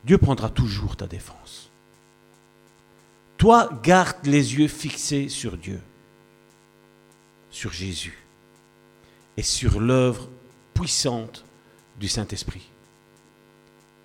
Dieu 0.04 0.18
prendra 0.18 0.50
toujours 0.50 0.96
ta 0.96 1.08
défense. 1.08 1.70
Toi, 3.38 3.70
garde 3.84 4.26
les 4.26 4.56
yeux 4.56 4.68
fixés 4.68 5.30
sur 5.30 5.58
Dieu, 5.58 5.80
sur 7.50 7.74
Jésus 7.74 8.18
et 9.36 9.44
sur 9.44 9.80
l'œuvre 9.80 10.30
puissante 10.74 11.44
du 12.00 12.08
Saint-Esprit. 12.08 12.70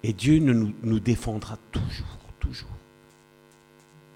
Et 0.06 0.12
Dieu 0.12 0.38
nous, 0.38 1.00
défendra 1.00 1.58
toujours, 1.72 2.18
toujours. 2.38 2.70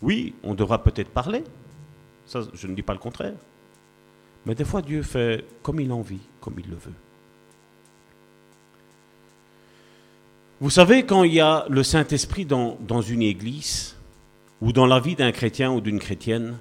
Oui, 0.02 0.34
on 0.44 0.54
devra 0.54 0.84
peut-être 0.84 1.10
parler, 1.10 1.42
ça 2.26 2.42
je 2.54 2.68
ne 2.68 2.76
dis 2.76 2.82
pas 2.82 2.92
le 2.92 3.00
contraire. 3.00 3.34
Mais 4.46 4.54
des 4.54 4.64
fois 4.64 4.82
Dieu 4.82 5.02
fait 5.02 5.44
comme 5.64 5.80
il 5.80 5.90
en 5.90 6.00
vit, 6.00 6.20
comme 6.40 6.54
il 6.60 6.70
le 6.70 6.76
veut. 6.76 6.94
Vous 10.60 10.70
savez, 10.70 11.04
quand 11.04 11.24
il 11.24 11.34
y 11.34 11.40
a 11.40 11.66
le 11.68 11.82
Saint-Esprit 11.82 12.44
dans, 12.44 13.02
une 13.02 13.22
église, 13.22 13.96
ou 14.60 14.72
dans 14.72 14.86
la 14.86 15.00
vie 15.00 15.16
d'un 15.16 15.32
chrétien 15.32 15.72
ou 15.72 15.80
d'une 15.80 15.98
chrétienne, 15.98 16.56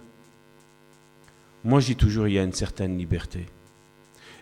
moi 1.64 1.82
dis 1.82 1.96
toujours 1.96 2.28
il 2.28 2.34
y 2.34 2.40
a 2.40 2.44
une 2.44 2.54
certaine 2.54 2.98
liberté. 2.98 3.46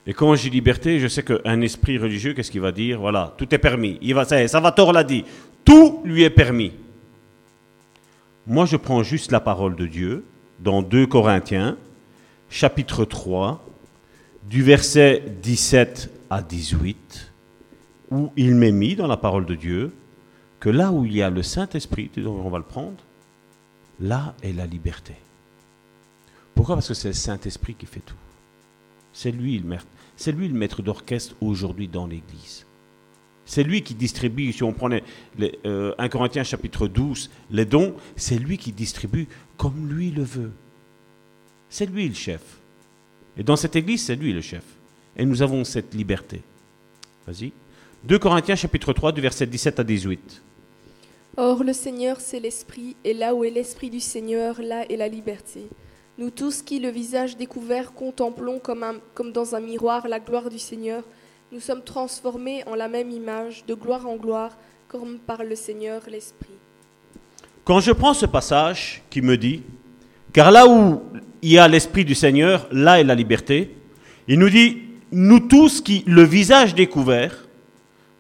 Et 0.08 0.14
quand 0.14 0.34
dis 0.36 0.50
liberté, 0.50 1.02
je 1.02 1.08
sais 1.10 1.22
qu'un 1.22 1.60
esprit 1.60 1.98
religieux, 1.98 2.34
qu'est-ce 2.34 2.50
qu'il 2.50 2.62
va 2.62 2.72
dire? 2.72 3.02
Voilà, 3.02 3.36
tout 3.38 3.54
est 3.54 3.58
permis. 3.58 4.00
Il 4.02 4.16
va, 4.16 4.24
ça, 4.24 4.48
Salvatore 4.48 4.94
l'a 4.94 5.04
dit, 5.04 5.26
tout 5.66 6.02
lui 6.06 6.24
est 6.24 6.30
permis. 6.30 6.72
Moi, 8.48 8.66
je 8.66 8.78
prends 8.78 9.04
juste 9.04 9.34
la 9.34 9.42
parole 9.42 9.76
de 9.76 9.86
Dieu 9.86 10.24
dans 10.62 10.82
2 10.82 11.08
Corinthiens, 11.08 11.78
chapitre 12.50 13.04
3, 13.04 13.62
du 14.50 14.64
verset 14.64 15.24
17 15.44 16.10
à 16.30 16.42
18, 16.42 17.34
où 18.12 18.32
il 18.38 18.56
m'est 18.56 18.72
mis 18.72 18.96
dans 18.96 19.08
la 19.08 19.18
parole 19.18 19.46
de 19.46 19.56
Dieu 19.56 19.92
que 20.62 20.70
là 20.70 20.94
où 20.94 21.06
il 21.06 21.18
y 21.18 21.22
a 21.22 21.30
le 21.30 21.44
Saint-Esprit, 21.44 22.10
on 22.26 22.50
va 22.50 22.60
le 22.60 22.64
prendre, 22.64 22.96
là 24.00 24.34
est 24.42 24.54
la 24.54 24.66
liberté. 24.66 25.16
Pourquoi? 26.56 26.76
Parce 26.76 26.88
que 26.88 26.94
c'est 26.94 27.10
le 27.10 27.14
Saint-Esprit 27.14 27.76
qui 27.76 27.86
fait 27.86 28.00
tout. 28.00 28.16
C'est 29.12 29.32
lui, 29.32 29.60
le 29.60 29.68
maître, 29.68 29.86
c'est 30.18 30.34
lui 30.34 30.48
le 30.48 30.54
maître 30.54 30.82
d'orchestre 30.82 31.36
aujourd'hui 31.40 31.88
dans 31.88 32.08
l'Église. 32.08 32.66
C'est 33.46 33.64
lui 33.64 33.82
qui 33.82 33.94
distribue, 33.94 34.52
si 34.52 34.64
on 34.64 34.74
prenait 34.74 35.04
les, 35.40 35.58
1 35.64 35.70
euh, 35.70 36.08
Corinthiens 36.10 36.44
chapitre 36.44 36.88
12, 36.88 37.30
les 37.52 37.64
dons, 37.64 37.96
c'est 38.18 38.38
lui 38.38 38.58
qui 38.58 38.74
distribue 38.74 39.28
comme 39.56 39.88
lui 39.90 40.12
le 40.12 40.24
veut. 40.24 40.52
C'est 41.70 41.86
lui 41.86 42.10
le 42.10 42.14
chef. 42.14 42.42
Et 43.38 43.44
dans 43.44 43.56
cette 43.56 43.78
église, 43.78 44.04
c'est 44.04 44.16
lui 44.16 44.34
le 44.34 44.42
chef. 44.42 44.64
Et 45.16 45.26
nous 45.26 45.42
avons 45.42 45.64
cette 45.64 45.94
liberté. 45.94 46.42
Vas-y. 47.26 47.54
2 48.04 48.20
Corinthiens 48.20 48.56
chapitre 48.56 48.92
3 48.92 49.14
du 49.14 49.22
verset 49.22 49.46
17 49.46 49.80
à 49.80 49.84
18. 49.84 50.42
Or 51.38 51.64
le 51.64 51.74
Seigneur 51.74 52.20
c'est 52.20 52.40
l'Esprit, 52.40 52.96
et 53.04 53.14
là 53.14 53.36
où 53.36 53.44
est 53.44 53.50
l'Esprit 53.50 53.90
du 53.90 54.00
Seigneur, 54.00 54.62
là 54.62 54.86
est 54.90 54.98
la 54.98 55.08
liberté. 55.08 55.68
Nous 56.20 56.32
tous 56.32 56.64
qui, 56.64 56.80
le 56.80 56.90
visage 56.90 57.38
découvert, 57.38 57.94
contemplons 57.94 58.60
comme, 58.60 59.32
dans 59.32 59.54
un 59.54 59.60
miroir 59.60 60.08
la 60.08 60.20
gloire 60.20 60.50
du 60.50 60.58
Seigneur, 60.58 61.04
nous 61.52 61.60
sommes 61.60 61.84
transformés 61.84 62.64
en 62.66 62.74
la 62.74 62.88
même 62.88 63.12
image, 63.12 63.64
de 63.68 63.76
gloire 63.76 64.08
en 64.08 64.16
gloire, 64.16 64.58
comme 64.88 65.20
par 65.20 65.44
le 65.44 65.56
Seigneur 65.56 66.02
l'Esprit. 66.10 66.56
Quand 67.64 67.82
je 67.82 67.92
prends 67.92 68.16
ce 68.16 68.26
passage 68.26 69.04
qui 69.12 69.22
me 69.22 69.38
dit, 69.38 69.62
car 70.34 70.50
là 70.50 70.68
où 70.68 71.04
il 71.44 71.52
y 71.52 71.60
a 71.60 71.68
l'Esprit 71.68 72.04
du 72.04 72.16
Seigneur, 72.16 72.68
là 72.72 73.00
est 73.00 73.04
la 73.04 73.14
liberté, 73.14 73.76
il 74.28 74.40
nous 74.40 74.50
dit, 74.50 74.80
nous 75.12 75.42
tous 75.42 75.82
qui, 75.82 76.04
le 76.08 76.24
visage 76.24 76.74
découvert, 76.74 77.46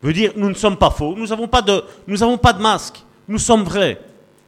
veut 0.04 0.14
dire, 0.14 0.34
nous 0.36 0.50
ne 0.50 0.54
sommes 0.54 0.78
pas 0.78 0.92
faux, 0.92 1.16
nous 1.16 1.28
n'avons 1.28 1.48
pas, 1.48 1.64
pas 1.64 2.54
de 2.54 2.62
masque, 2.62 3.04
nous 3.28 3.40
sommes 3.40 3.64
vrais. 3.64 4.00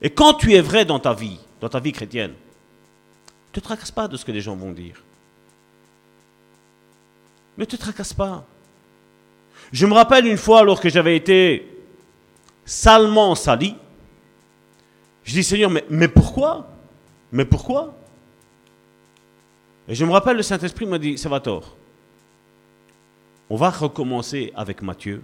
Et 0.03 0.11
quand 0.11 0.35
tu 0.35 0.53
es 0.53 0.61
vrai 0.61 0.85
dans 0.85 0.99
ta 0.99 1.15
vie, 1.15 1.39
dans 1.59 1.69
ta 1.69 1.79
vie 1.79 1.91
chrétienne, 1.91 2.31
ne 2.31 2.48
te 3.51 3.59
tracasse 3.59 3.91
pas 3.91 4.07
de 4.07 4.17
ce 4.17 4.25
que 4.25 4.31
les 4.31 4.41
gens 4.41 4.55
vont 4.55 4.71
dire. 4.71 5.01
Ne 7.57 7.65
te 7.65 7.75
tracasse 7.75 8.13
pas. 8.13 8.45
Je 9.71 9.85
me 9.85 9.93
rappelle 9.93 10.25
une 10.25 10.37
fois, 10.37 10.59
alors 10.59 10.79
que 10.79 10.89
j'avais 10.89 11.15
été 11.15 11.67
salement 12.65 13.35
sali, 13.35 13.75
je 15.23 15.33
dis 15.33 15.43
Seigneur, 15.43 15.69
mais, 15.89 16.07
pourquoi? 16.07 16.67
Mais 17.31 17.45
pourquoi? 17.45 17.93
Et 19.87 19.95
je 19.95 20.05
me 20.05 20.11
rappelle, 20.11 20.37
le 20.37 20.43
Saint-Esprit 20.43 20.85
m'a 20.85 20.97
dit, 20.97 21.17
ça 21.17 21.29
va 21.29 21.39
tort. 21.39 21.75
On 23.49 23.55
va 23.55 23.69
recommencer 23.69 24.51
avec 24.55 24.81
Matthieu 24.81 25.23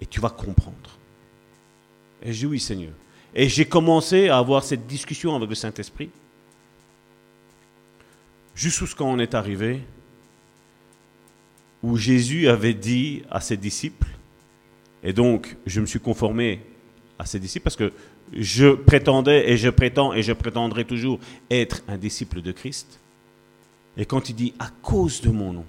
et 0.00 0.06
tu 0.06 0.20
vas 0.20 0.30
comprendre. 0.30 0.90
Et 2.22 2.32
je 2.32 2.40
dis 2.40 2.46
oui 2.46 2.60
Seigneur. 2.60 2.92
Et 3.34 3.48
j'ai 3.48 3.64
commencé 3.64 4.28
à 4.28 4.38
avoir 4.38 4.62
cette 4.62 4.86
discussion 4.86 5.34
avec 5.34 5.48
le 5.48 5.54
Saint-Esprit. 5.54 6.10
Jusqu'où 8.60 8.84
quand 8.94 9.10
on 9.10 9.18
est 9.18 9.34
arrivé, 9.34 9.80
où 11.82 11.96
Jésus 11.96 12.46
avait 12.46 12.74
dit 12.74 13.22
à 13.30 13.40
ses 13.40 13.56
disciples, 13.56 14.06
et 15.02 15.14
donc 15.14 15.56
je 15.64 15.80
me 15.80 15.86
suis 15.86 15.98
conformé 15.98 16.60
à 17.18 17.24
ses 17.24 17.38
disciples 17.38 17.64
parce 17.64 17.76
que 17.76 17.90
je 18.34 18.74
prétendais 18.74 19.50
et 19.50 19.56
je 19.56 19.70
prétends 19.70 20.12
et 20.12 20.22
je 20.22 20.34
prétendrai 20.34 20.84
toujours 20.84 21.18
être 21.50 21.80
un 21.88 21.96
disciple 21.96 22.42
de 22.42 22.52
Christ. 22.52 23.00
Et 23.96 24.04
quand 24.04 24.28
il 24.28 24.34
dit 24.34 24.52
à 24.58 24.68
cause 24.82 25.22
de 25.22 25.30
mon 25.30 25.54
nom, 25.54 25.64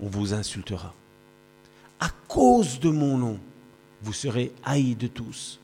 on 0.00 0.08
vous 0.08 0.32
insultera. 0.32 0.94
À 2.00 2.08
cause 2.28 2.80
de 2.80 2.88
mon 2.88 3.18
nom, 3.18 3.38
vous 4.00 4.14
serez 4.14 4.52
haïs 4.64 4.96
de 4.96 5.08
tous. 5.08 5.60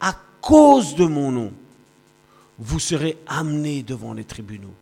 À 0.00 0.16
cause 0.40 0.96
de 0.96 1.04
mon 1.04 1.30
nom, 1.30 1.52
vous 2.58 2.80
serez 2.80 3.16
amenés 3.28 3.84
devant 3.84 4.12
les 4.12 4.24
tribunaux. 4.24 4.74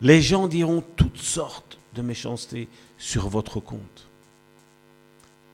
Les 0.00 0.20
gens 0.20 0.48
diront 0.48 0.82
toutes 0.96 1.18
sortes 1.18 1.78
de 1.94 2.02
méchancetés 2.02 2.68
sur 2.98 3.28
votre 3.28 3.60
compte. 3.60 4.08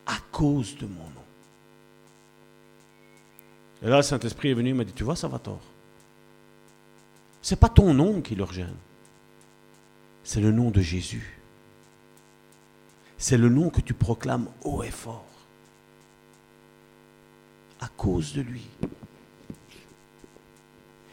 À 0.07 0.16
cause 0.32 0.76
de 0.76 0.86
mon 0.86 1.05
nom. 1.05 1.22
Et 3.82 3.88
là, 3.88 3.97
le 3.97 4.03
Saint-Esprit 4.03 4.51
est 4.51 4.55
venu 4.55 4.70
et 4.70 4.74
m'a 4.74 4.84
dit, 4.84 4.93
tu 4.93 5.05
vois, 5.05 5.16
ça 5.16 5.28
va 5.28 5.38
tort. 5.38 5.62
Ce 7.40 7.55
n'est 7.55 7.59
pas 7.59 7.68
ton 7.68 7.95
nom 7.95 8.20
qui 8.20 8.34
leur 8.34 8.53
gêne. 8.53 8.76
C'est 10.24 10.40
le 10.40 10.53
nom 10.53 10.70
de 10.70 10.80
Jésus. 10.80 11.38
C'est 13.18 13.38
le 13.38 13.49
nom 13.49 13.70
que 13.70 13.80
tu 13.80 13.95
proclames 13.95 14.49
haut 14.64 14.82
et 14.82 14.90
fort. 14.90 15.24
À 17.80 17.88
cause 17.88 18.32
de 18.34 18.43
lui. 18.43 18.66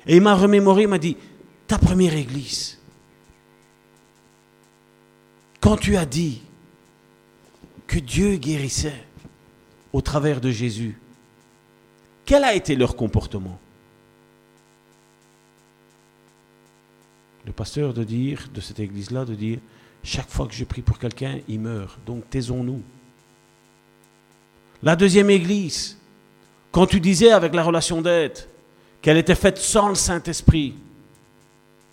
Et 0.05 0.15
il 0.15 0.21
m'a 0.21 0.35
remémoré, 0.35 0.83
il 0.83 0.87
m'a 0.87 0.97
dit, 0.97 1.17
ta 1.67 1.77
première 1.77 2.15
église, 2.15 2.78
quand 5.59 5.77
tu 5.77 5.97
as 5.97 6.05
dit 6.05 6.41
que 7.87 7.99
Dieu 7.99 8.35
guérissait 8.35 9.05
au 9.91 10.01
travers 10.01 10.41
de 10.41 10.51
Jésus, 10.51 10.97
quel 12.25 12.43
a 12.43 12.53
été 12.53 12.75
leur 12.75 12.95
comportement? 12.95 13.59
Le 17.45 17.51
pasteur 17.51 17.93
de 17.93 18.03
dire, 18.03 18.47
de 18.53 18.61
cette 18.61 18.79
église-là, 18.79 19.25
de 19.25 19.33
dire, 19.33 19.59
chaque 20.03 20.29
fois 20.29 20.47
que 20.47 20.53
je 20.53 20.63
prie 20.63 20.81
pour 20.81 20.99
quelqu'un, 20.99 21.39
il 21.47 21.59
meurt. 21.59 21.97
Donc 22.05 22.29
taisons-nous. 22.29 22.81
La 24.83 24.95
deuxième 24.95 25.29
église, 25.29 25.97
quand 26.71 26.85
tu 26.85 26.99
disais 26.99 27.31
avec 27.31 27.53
la 27.53 27.63
relation 27.63 28.01
d'aide 28.01 28.37
qu'elle 29.01 29.17
était 29.17 29.35
faite 29.35 29.57
sans 29.57 29.89
le 29.89 29.95
Saint-Esprit, 29.95 30.75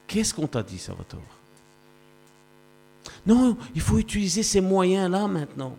qu'est-ce 0.07 0.35
qu'on 0.35 0.47
t'a 0.47 0.63
dit, 0.63 0.79
Salvatore? 0.79 1.36
Non, 3.27 3.57
il 3.75 3.81
faut 3.81 3.99
utiliser 3.99 4.43
ces 4.43 4.61
moyens-là 4.61 5.27
maintenant. 5.29 5.77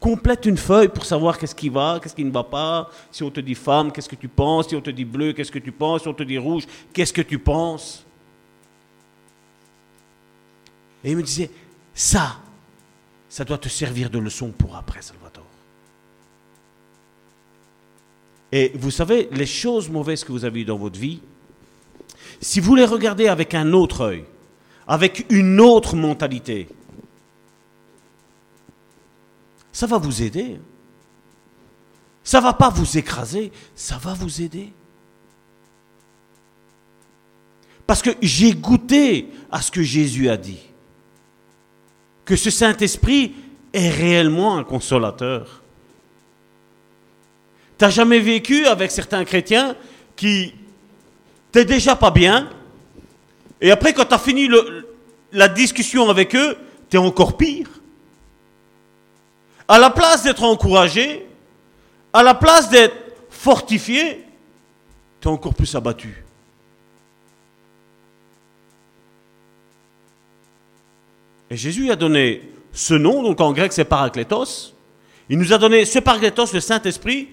Complète 0.00 0.46
une 0.46 0.56
feuille 0.56 0.88
pour 0.88 1.04
savoir 1.04 1.38
qu'est-ce 1.38 1.54
qui 1.54 1.68
va, 1.68 2.00
qu'est-ce 2.02 2.14
qui 2.14 2.24
ne 2.24 2.32
va 2.32 2.42
pas. 2.42 2.90
Si 3.12 3.22
on 3.22 3.30
te 3.30 3.40
dit 3.40 3.54
femme, 3.54 3.92
qu'est-ce 3.92 4.08
que 4.08 4.16
tu 4.16 4.28
penses? 4.28 4.68
Si 4.68 4.74
on 4.74 4.80
te 4.80 4.90
dit 4.90 5.04
bleu, 5.04 5.32
qu'est-ce 5.32 5.52
que 5.52 5.60
tu 5.60 5.70
penses? 5.70 6.02
Si 6.02 6.08
on 6.08 6.14
te 6.14 6.24
dit 6.24 6.38
rouge, 6.38 6.64
qu'est-ce 6.92 7.12
que 7.12 7.22
tu 7.22 7.38
penses? 7.38 8.04
Et 11.04 11.10
il 11.12 11.16
me 11.16 11.22
disait, 11.22 11.50
ça, 11.94 12.38
ça 13.28 13.44
doit 13.44 13.58
te 13.58 13.68
servir 13.68 14.10
de 14.10 14.18
leçon 14.18 14.50
pour 14.50 14.76
après, 14.76 15.02
Salvatore. 15.02 15.44
Et 18.50 18.72
vous 18.74 18.90
savez, 18.90 19.28
les 19.32 19.46
choses 19.46 19.88
mauvaises 19.88 20.24
que 20.24 20.32
vous 20.32 20.44
avez 20.44 20.60
eues 20.60 20.64
dans 20.64 20.76
votre 20.76 20.98
vie, 20.98 21.20
si 22.40 22.60
vous 22.60 22.74
les 22.74 22.84
regardez 22.84 23.28
avec 23.28 23.54
un 23.54 23.72
autre 23.72 24.02
œil, 24.02 24.24
avec 24.92 25.24
une 25.30 25.58
autre 25.58 25.96
mentalité, 25.96 26.68
ça 29.72 29.86
va 29.86 29.96
vous 29.96 30.22
aider. 30.22 30.60
Ça 32.22 32.42
va 32.42 32.52
pas 32.52 32.68
vous 32.68 32.98
écraser, 32.98 33.52
ça 33.74 33.96
va 33.96 34.12
vous 34.12 34.42
aider. 34.42 34.70
Parce 37.86 38.02
que 38.02 38.10
j'ai 38.20 38.52
goûté 38.52 39.30
à 39.50 39.62
ce 39.62 39.70
que 39.70 39.82
Jésus 39.82 40.28
a 40.28 40.36
dit. 40.36 40.60
que 42.26 42.36
ce 42.36 42.50
Saint-Esprit 42.50 43.34
est 43.72 43.88
réellement 43.88 44.58
un 44.58 44.62
consolateur. 44.62 45.62
Tu 47.78 47.84
n'as 47.84 47.90
jamais 47.90 48.20
vécu 48.20 48.66
avec 48.66 48.90
certains 48.90 49.24
chrétiens 49.24 49.74
qui 50.16 50.54
t'es 51.50 51.64
déjà 51.64 51.96
pas 51.96 52.10
bien, 52.10 52.50
et 53.62 53.70
après 53.70 53.94
quand 53.94 54.04
tu 54.04 54.14
as 54.14 54.18
fini 54.18 54.48
la 55.30 55.48
discussion 55.48 56.10
avec 56.10 56.34
eux, 56.34 56.58
tu 56.90 56.96
es 56.96 57.00
encore 57.00 57.36
pire. 57.36 57.68
À 59.68 59.78
la 59.78 59.88
place 59.88 60.24
d'être 60.24 60.42
encouragé, 60.42 61.24
à 62.12 62.24
la 62.24 62.34
place 62.34 62.68
d'être 62.68 62.96
fortifié, 63.30 64.26
tu 65.20 65.28
es 65.28 65.30
encore 65.30 65.54
plus 65.54 65.74
abattu. 65.76 66.24
Et 71.48 71.56
Jésus 71.56 71.90
a 71.90 71.96
donné 71.96 72.42
ce 72.72 72.94
nom, 72.94 73.22
donc 73.22 73.40
en 73.40 73.52
grec 73.52 73.72
c'est 73.72 73.84
Parakletos. 73.84 74.74
Il 75.28 75.38
nous 75.38 75.52
a 75.52 75.58
donné 75.58 75.84
ce 75.84 76.00
Parakletos, 76.00 76.52
le 76.52 76.60
Saint-Esprit, 76.60 77.28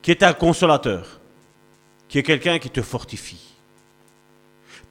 qui 0.00 0.12
est 0.12 0.22
un 0.22 0.32
consolateur, 0.32 1.20
qui 2.08 2.18
est 2.18 2.22
quelqu'un 2.22 2.60
qui 2.60 2.70
te 2.70 2.82
fortifie. 2.82 3.51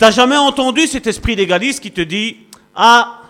Tu 0.02 0.06
n'as 0.06 0.10
jamais 0.10 0.38
entendu 0.38 0.88
cet 0.88 1.06
esprit 1.06 1.36
légaliste 1.36 1.80
qui 1.80 1.92
te 1.92 2.02
dit 2.02 2.38
Ah, 2.74 3.22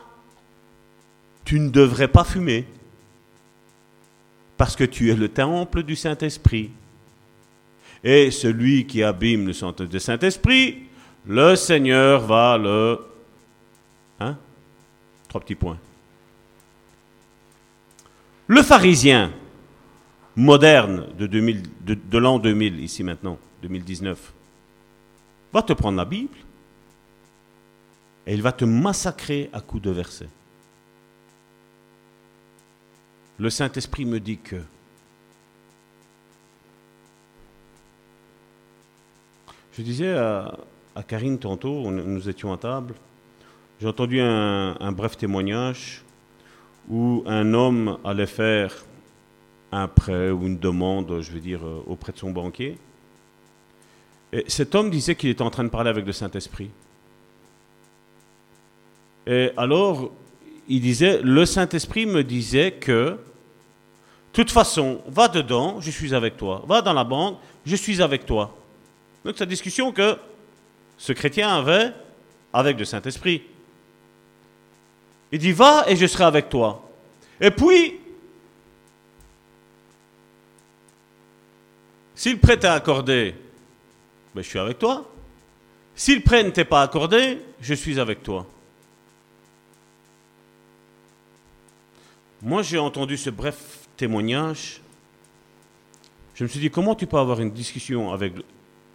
tu 1.44 1.60
ne 1.60 1.68
devrais 1.68 2.08
pas 2.08 2.24
fumer 2.24 2.66
parce 4.56 4.78
que 4.78 4.86
tu 4.86 5.12
es 5.12 5.16
le 5.18 5.28
temple 5.28 5.84
du 5.84 5.98
Saint-Esprit. 5.98 6.70
Et 8.06 8.32
celui 8.32 8.88
qui 8.88 9.04
abîme 9.04 9.48
le 9.48 10.00
Saint-Esprit, 10.00 10.84
le 11.28 11.58
Seigneur 11.58 12.22
va 12.22 12.58
le... 12.58 13.00
Hein 14.22 14.38
Trois 15.28 15.42
petits 15.42 15.56
points. 15.56 15.78
Le 18.48 18.64
pharisien 18.64 19.34
moderne 20.38 21.08
de, 21.20 21.28
de 21.28 22.18
l'an 22.18 22.40
2000, 22.40 22.80
ici 22.80 23.04
maintenant, 23.04 23.38
2019, 23.62 24.32
va 25.52 25.64
te 25.64 25.74
prendre 25.74 25.98
la 25.98 26.06
Bible 26.06 26.38
et 28.28 28.34
il 28.34 28.42
va 28.42 28.52
te 28.52 28.66
massacrer 28.66 29.50
à 29.54 29.62
coups 29.62 29.84
de 29.84 29.92
versets. 29.92 30.30
Le 33.40 33.50
Saint-Esprit 33.50 34.06
me 34.06 34.20
dit 34.20 34.38
que 34.38 34.58
Je 39.74 39.82
disais 39.84 40.14
à, 40.14 40.54
Karine 41.08 41.40
tantôt, 41.40 41.90
nous 41.90 42.30
étions 42.30 42.52
à 42.52 42.58
table, 42.58 42.94
j'ai 43.80 43.88
entendu 43.88 44.20
un, 44.20 44.92
bref 44.92 45.18
témoignage 45.18 46.04
où 46.90 47.24
un 47.26 47.54
homme 47.54 47.98
allait 48.04 48.28
faire 48.28 48.86
un 49.72 49.88
prêt 49.88 50.30
ou 50.30 50.46
une 50.46 50.60
demande, 50.60 51.22
je 51.22 51.32
veux 51.32 51.40
dire, 51.40 51.66
euh, 51.66 51.82
auprès 51.88 52.12
de 52.12 52.18
son 52.18 52.32
banquier. 52.32 52.78
Et 54.34 54.44
cet 54.48 54.76
homme 54.76 54.90
disait 54.90 55.16
qu'il 55.16 55.30
était 55.30 55.42
en 55.42 55.50
train 55.50 55.64
de 55.64 55.70
parler 55.70 55.90
avec 55.90 56.06
le 56.06 56.12
Saint-Esprit. 56.12 56.70
Et 59.28 59.52
alors, 59.58 60.12
il 60.68 60.82
disait, 60.82 61.20
le 61.24 61.46
Saint-Esprit 61.46 62.06
me 62.06 62.24
disait 62.24 62.72
que 62.72 63.18
de 64.32 64.44
toute 64.44 64.52
façon, 64.52 65.02
va 65.08 65.28
dedans, 65.28 65.82
je 65.82 65.92
suis 65.92 66.16
avec 66.16 66.38
toi. 66.38 66.64
Va 66.66 66.82
dans 66.82 66.94
la 66.94 67.04
banque, 67.04 67.38
je 67.66 67.76
suis 67.76 68.02
avec 68.02 68.26
toi. 68.26 68.56
Donc 69.26 69.36
c'est 69.38 69.44
la 69.44 69.50
discussion 69.50 69.92
que 69.92 70.16
ce 70.98 71.12
chrétien 71.12 71.50
avait 71.50 71.92
avec 72.54 72.80
le 72.80 72.86
Saint-Esprit. 72.86 73.44
Il 75.34 75.40
dit, 75.40 75.52
va 75.52 75.84
et 75.88 75.98
je 75.98 76.06
serai 76.06 76.24
avec 76.24 76.50
toi. 76.50 76.90
Et 77.42 77.52
puis, 77.52 78.00
si 82.16 82.32
le 82.32 82.40
prêt 82.40 82.58
t'a 82.58 82.74
accordé, 82.74 83.36
ben, 84.34 84.42
je 84.42 84.48
suis 84.48 84.60
avec 84.60 84.80
toi. 84.80 85.10
Si 85.96 86.16
le 86.16 86.22
prêt 86.22 86.44
ne 86.44 86.52
t'est 86.52 86.66
pas 86.66 86.84
accordé, 86.84 87.42
je 87.60 87.74
suis 87.74 88.00
avec 88.00 88.24
toi. 88.24 88.46
Moi, 92.42 92.64
j'ai 92.64 92.80
entendu 92.80 93.18
ce 93.18 93.30
bref 93.30 93.88
témoignage, 93.98 94.82
je 96.34 96.44
me 96.44 96.50
suis 96.50 96.60
dit, 96.60 96.72
comment 96.72 96.96
tu 96.96 97.06
peux 97.06 97.18
avoir 97.18 97.40
une 97.40 97.52
discussion 97.52 98.12
avec 98.12 98.34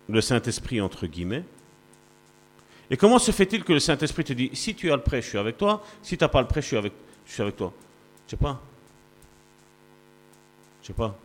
le 0.09 0.21
Saint-Esprit, 0.21 0.81
entre 0.81 1.07
guillemets? 1.07 1.45
Et 2.91 2.97
comment 2.97 3.21
se 3.21 3.31
fait-il 3.31 3.63
que 3.63 3.73
le 3.73 3.79
Saint-Esprit 3.79 4.25
te 4.25 4.33
dit, 4.33 4.51
si 4.53 4.75
tu 4.75 4.91
as 4.91 4.97
le 4.97 5.03
prêt, 5.03 5.23
je 5.23 5.29
suis 5.29 5.39
avec 5.39 5.57
toi, 5.57 5.83
si 6.03 6.17
tu 6.17 6.25
n'as 6.25 6.29
pas 6.29 6.41
le 6.41 6.49
prêt, 6.49 6.61
je 6.61 6.67
suis 6.67 6.77
avec, 6.77 6.93
toi? 7.57 7.73
Je 8.27 8.31
sais 8.31 8.37
pas. 8.37 8.61
Je 10.83 10.89
sais 10.89 10.93
pas. 10.93 11.17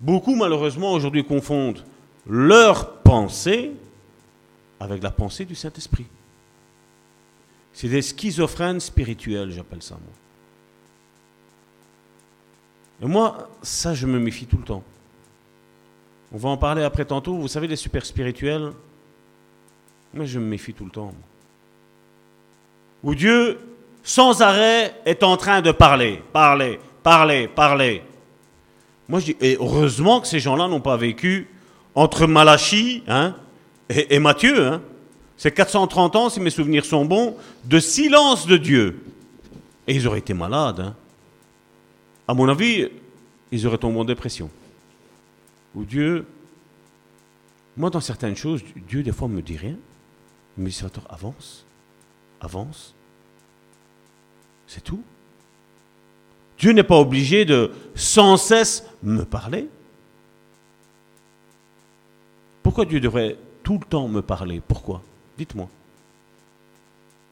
Beaucoup, 0.00 0.36
malheureusement, 0.36 0.92
aujourd'hui 0.92 1.24
confondent 1.24 1.84
leur 2.26 2.98
pensée 3.02 3.72
avec 4.78 5.02
la 5.02 5.10
pensée 5.10 5.44
du 5.44 5.54
Saint-Esprit. 5.54 6.06
C'est 7.72 7.88
des 7.88 8.02
schizophrènes 8.02 8.78
spirituels, 8.78 9.50
j'appelle 9.50 9.82
ça, 9.82 9.94
moi. 9.94 10.12
Et 13.02 13.06
moi, 13.06 13.48
ça, 13.62 13.94
je 13.94 14.06
me 14.06 14.18
méfie 14.18 14.46
tout 14.46 14.56
le 14.56 14.64
temps. 14.64 14.82
On 16.32 16.38
va 16.38 16.48
en 16.48 16.56
parler 16.56 16.82
après 16.82 17.04
tantôt. 17.04 17.34
Vous 17.36 17.48
savez, 17.48 17.66
les 17.66 17.76
super 17.76 18.04
spirituels, 18.04 18.72
moi, 20.12 20.24
je 20.26 20.38
me 20.38 20.46
méfie 20.46 20.74
tout 20.74 20.84
le 20.84 20.90
temps. 20.90 21.12
Où 23.02 23.14
Dieu, 23.14 23.58
sans 24.02 24.42
arrêt, 24.42 24.94
est 25.04 25.22
en 25.22 25.36
train 25.36 25.60
de 25.60 25.72
parler, 25.72 26.22
parler, 26.32 26.78
parler, 27.02 27.48
parler. 27.48 28.02
Moi, 29.08 29.20
je 29.20 29.26
dis, 29.26 29.36
et 29.40 29.56
heureusement 29.60 30.20
que 30.20 30.26
ces 30.26 30.40
gens-là 30.40 30.68
n'ont 30.68 30.80
pas 30.80 30.96
vécu 30.96 31.48
entre 31.94 32.26
Malachie 32.26 33.02
hein, 33.06 33.34
et, 33.88 34.18
Matthieu. 34.18 34.66
Hein. 34.66 34.82
C'est 35.36 35.52
430 35.52 36.16
ans, 36.16 36.30
si 36.30 36.40
mes 36.40 36.50
souvenirs 36.50 36.84
sont 36.84 37.04
bons, 37.04 37.36
de 37.64 37.78
silence 37.80 38.46
de 38.46 38.56
Dieu. 38.56 39.04
Et 39.86 39.94
ils 39.94 40.06
auraient 40.06 40.20
été 40.20 40.32
malades. 40.32 40.80
Hein 40.80 40.94
à 42.26 42.34
mon 42.34 42.48
avis, 42.48 42.88
ils 43.52 43.66
auraient 43.66 43.78
tombé 43.78 43.98
en 43.98 44.04
dépression. 44.04 44.50
Ou 45.74 45.84
Dieu, 45.84 46.26
moi 47.76 47.90
dans 47.90 48.00
certaines 48.00 48.36
choses, 48.36 48.62
Dieu 48.88 49.02
des 49.02 49.12
fois 49.12 49.28
me 49.28 49.42
dit 49.42 49.56
rien. 49.56 49.76
Mais 50.56 50.70
me 50.70 51.12
avance, 51.12 51.64
avance. 52.40 52.94
C'est 54.66 54.82
tout. 54.82 55.02
Dieu 56.58 56.72
n'est 56.72 56.84
pas 56.84 56.98
obligé 56.98 57.44
de 57.44 57.72
sans 57.96 58.36
cesse 58.36 58.84
me 59.02 59.24
parler. 59.24 59.68
Pourquoi 62.62 62.84
Dieu 62.84 63.00
devrait 63.00 63.36
tout 63.62 63.78
le 63.78 63.84
temps 63.84 64.08
me 64.08 64.22
parler? 64.22 64.62
Pourquoi? 64.66 65.02
Dites-moi. 65.36 65.68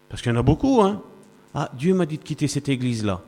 Parce 0.09 0.21
qu'il 0.21 0.33
y 0.33 0.35
en 0.35 0.39
a 0.41 0.43
beaucoup, 0.43 0.83
hein. 0.83 1.01
Ah, 1.55 1.71
Dieu 1.75 1.95
m'a 1.95 2.07
dit 2.07 2.19
de 2.19 2.23
quitter 2.23 2.49
cette 2.49 2.69
église-là 2.69 3.23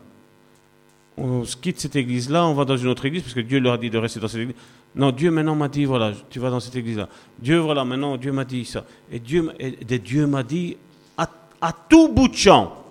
on 1.17 1.43
quitte 1.43 1.81
cette 1.81 1.97
église-là, 1.97 2.47
on 2.47 2.55
va 2.55 2.65
dans 2.65 2.77
une 2.77 2.89
autre 2.89 3.05
église, 3.05 3.23
parce 3.23 3.35
que 3.35 3.41
Dieu 3.41 3.61
leur 3.61 3.75
a 3.75 3.79
dit 3.79 3.91
de 3.91 3.99
rester 3.99 4.21
dans 4.21 4.29
cette 4.29 4.41
église. 4.41 4.57
Non, 4.97 5.11
Dieu 5.11 5.31
maintenant 5.31 5.55
m'a 5.55 5.69
dit, 5.69 5.85
voilà, 5.85 6.13
tu 6.31 6.39
vas 6.39 6.51
dans 6.51 6.61
cette 6.61 6.77
église-là. 6.77 7.09
Dieu, 7.39 7.59
voilà, 7.59 7.85
maintenant, 7.85 8.17
Dieu 8.17 8.33
m'a 8.33 8.45
dit 8.45 8.65
ça. 8.65 8.85
Et 9.11 9.19
Dieu, 9.19 9.53
Dieu 10.05 10.27
m'a 10.27 10.43
dit 10.43 10.77
à, 11.17 11.29
à, 11.61 11.73
tout 11.73 12.09
bout 12.09 12.29
de 12.29 12.37
champ. 12.37 12.85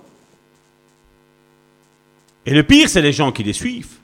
Et 2.45 2.53
le 2.53 2.63
pire, 2.63 2.89
c'est 2.89 3.01
les 3.01 3.13
gens 3.13 3.31
qui 3.31 3.43
les 3.43 3.53
suivent. 3.53 3.97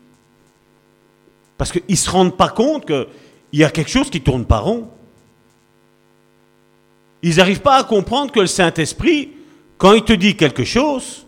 Parce 1.58 1.72
qu'ils 1.72 1.84
ne 1.90 1.96
se 1.96 2.10
rendent 2.10 2.38
pas 2.38 2.50
compte 2.50 2.86
qu'il 2.86 3.08
y 3.54 3.66
a 3.66 3.70
quelque 3.70 3.92
chose 3.92 4.10
qui 4.10 4.22
tourne 4.22 4.46
pas 4.46 4.60
rond. 4.60 4.90
Ils 7.22 7.36
n'arrivent 7.36 7.62
pas 7.62 7.78
à 7.78 7.84
comprendre 7.84 8.32
que 8.32 8.40
le 8.40 8.48
Saint-Esprit, 8.48 9.32
quand 9.78 9.94
il 9.94 10.04
te 10.04 10.14
dit 10.14 10.38
quelque 10.38 10.64
chose, 10.64 11.26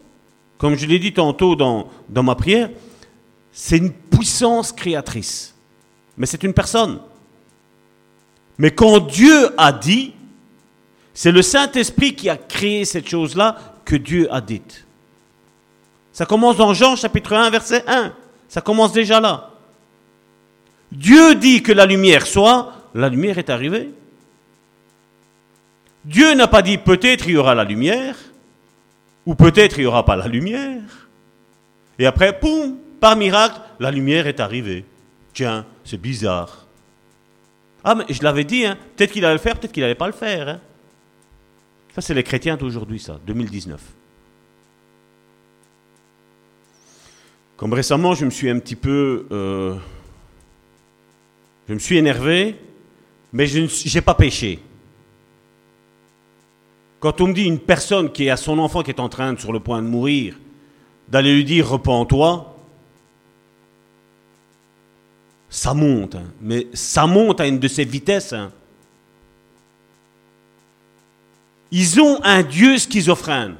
comme 0.62 0.76
je 0.76 0.86
l'ai 0.86 1.00
dit 1.00 1.12
tantôt 1.12 1.56
dans, 1.56 1.90
ma 2.08 2.36
prière, 2.36 2.70
c'est 3.52 3.80
une 3.80 3.92
puissance 3.92 4.72
créatrice. 4.72 5.56
Mais 6.16 6.28
c'est 6.28 6.44
une 6.44 6.54
personne. 6.54 7.00
Mais 8.60 8.70
quand 8.70 9.00
Dieu 9.00 9.50
a 9.58 9.72
dit, 9.72 10.14
c'est 11.16 11.32
le 11.32 11.42
Saint-Esprit 11.42 12.14
qui 12.14 12.30
a 12.30 12.38
créé 12.38 12.86
cette 12.86 13.10
chose-là 13.10 13.58
que 13.86 13.96
Dieu 13.96 14.32
a 14.32 14.40
dite. 14.40 14.86
Ça 16.14 16.28
commence 16.28 16.58
dans 16.58 16.76
Jean 16.76 16.96
chapitre 16.96 17.34
1, 17.34 17.50
verset 17.50 17.84
1. 17.88 18.14
Ça 18.48 18.62
commence 18.62 18.94
déjà 18.94 19.20
là. 19.20 19.50
Dieu 20.92 21.34
dit 21.34 21.64
que 21.64 21.72
la 21.72 21.88
lumière 21.88 22.28
soit, 22.28 22.72
la 22.94 23.10
lumière 23.10 23.40
est 23.40 23.50
arrivée. 23.50 23.90
Dieu 26.06 26.36
n'a 26.36 26.48
pas 26.48 26.62
dit 26.62 26.78
peut-être 26.78 27.26
il 27.26 27.32
y 27.34 27.38
aura 27.38 27.56
la 27.56 27.64
lumière. 27.64 28.16
Ou 29.26 29.36
peut-être 29.36 29.78
il 29.78 29.82
n'y 29.82 29.88
aura 29.88 30.06
pas 30.06 30.16
la 30.16 30.28
lumière. 30.28 30.82
Et 32.00 32.06
après, 32.06 32.40
poum, 32.40 32.78
par 33.00 33.16
miracle, 33.16 33.60
la 33.80 33.92
lumière 33.92 34.28
est 34.28 34.40
arrivée. 34.40 34.86
Tiens, 35.34 35.66
c'est 35.84 36.00
bizarre. 36.00 36.66
Ah, 37.84 37.96
mais 37.96 38.06
je 38.10 38.24
l'avais 38.24 38.44
dit, 38.44 38.66
hein, 38.66 38.78
peut-être 38.96 39.12
qu'il 39.12 39.26
allait 39.26 39.36
le 39.36 39.40
faire, 39.40 39.58
peut-être 39.58 39.72
qu'il 39.72 39.82
n'allait 39.82 39.96
pas 39.96 40.08
le 40.08 40.14
faire. 40.14 40.50
Hein. 40.50 40.60
Ça, 41.96 42.02
c'est 42.02 42.14
les 42.14 42.24
chrétiens 42.24 42.58
d'aujourd'hui, 42.58 43.00
ça, 43.00 43.20
2019. 43.26 43.82
Comme 47.58 47.74
récemment, 47.74 48.16
je 48.16 48.26
me 48.26 48.32
suis 48.32 48.50
un 48.50 48.60
petit 48.60 48.76
peu... 48.76 49.28
euh, 49.32 49.76
je 51.68 51.74
me 51.74 51.80
suis 51.80 51.98
énervé, 51.98 52.56
mais 53.32 53.46
je 53.46 53.96
n'ai 53.96 54.02
pas 54.02 54.16
péché. 54.16 54.60
Quand 57.02 57.20
on 57.20 57.28
me 57.28 57.34
dit 57.34 57.44
une 57.46 57.60
personne 57.60 58.12
qui 58.12 58.30
a 58.30 58.38
son 58.38 58.58
enfant 58.60 58.84
qui 58.84 58.92
est 58.92 59.00
en 59.02 59.10
train, 59.10 59.34
de- 59.34 59.40
sur 59.40 59.52
le 59.52 59.60
point 59.60 59.82
de 59.82 59.88
mourir, 59.88 60.38
d'aller 61.10 61.34
lui 61.34 61.44
dire 61.44 61.68
repens-toi, 61.68 62.56
ça 65.50 65.74
monte, 65.74 66.16
hein. 66.16 66.32
mais 66.40 66.68
ça 66.74 67.08
monte 67.08 67.42
à 67.42 67.48
une 67.48 67.60
de 67.60 67.68
ces 67.68 67.84
vitesses. 67.84 68.32
hein. 68.32 68.52
Ils 71.72 72.00
ont 72.00 72.24
un 72.24 72.44
Dieu 72.44 72.78
schizophrène. 72.78 73.56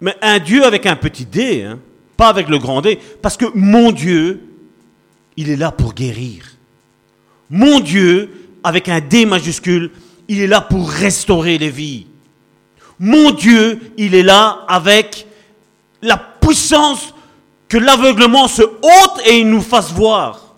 Mais 0.00 0.14
un 0.22 0.38
Dieu 0.38 0.64
avec 0.64 0.86
un 0.86 0.94
petit 0.96 1.26
D, 1.26 1.64
hein, 1.64 1.80
pas 2.16 2.28
avec 2.28 2.48
le 2.48 2.58
grand 2.58 2.80
D, 2.82 2.98
parce 3.20 3.36
que 3.36 3.46
mon 3.54 3.90
Dieu, 3.90 4.40
il 5.36 5.50
est 5.50 5.56
là 5.56 5.72
pour 5.72 5.92
guérir. 5.92 6.44
Mon 7.50 7.80
Dieu, 7.80 8.30
avec 8.62 8.88
un 8.88 9.00
D 9.00 9.26
majuscule, 9.26 9.90
il 10.28 10.40
est 10.40 10.46
là 10.46 10.60
pour 10.60 10.90
restaurer 10.90 11.58
les 11.58 11.70
vies. 11.70 12.06
Mon 12.98 13.30
Dieu, 13.30 13.92
il 13.96 14.14
est 14.14 14.22
là 14.22 14.64
avec 14.68 15.26
la 16.02 16.16
puissance 16.16 17.14
que 17.68 17.78
l'aveuglement 17.78 18.48
se 18.48 18.62
ôte 18.62 19.20
et 19.26 19.38
il 19.38 19.48
nous 19.48 19.60
fasse 19.60 19.92
voir. 19.92 20.54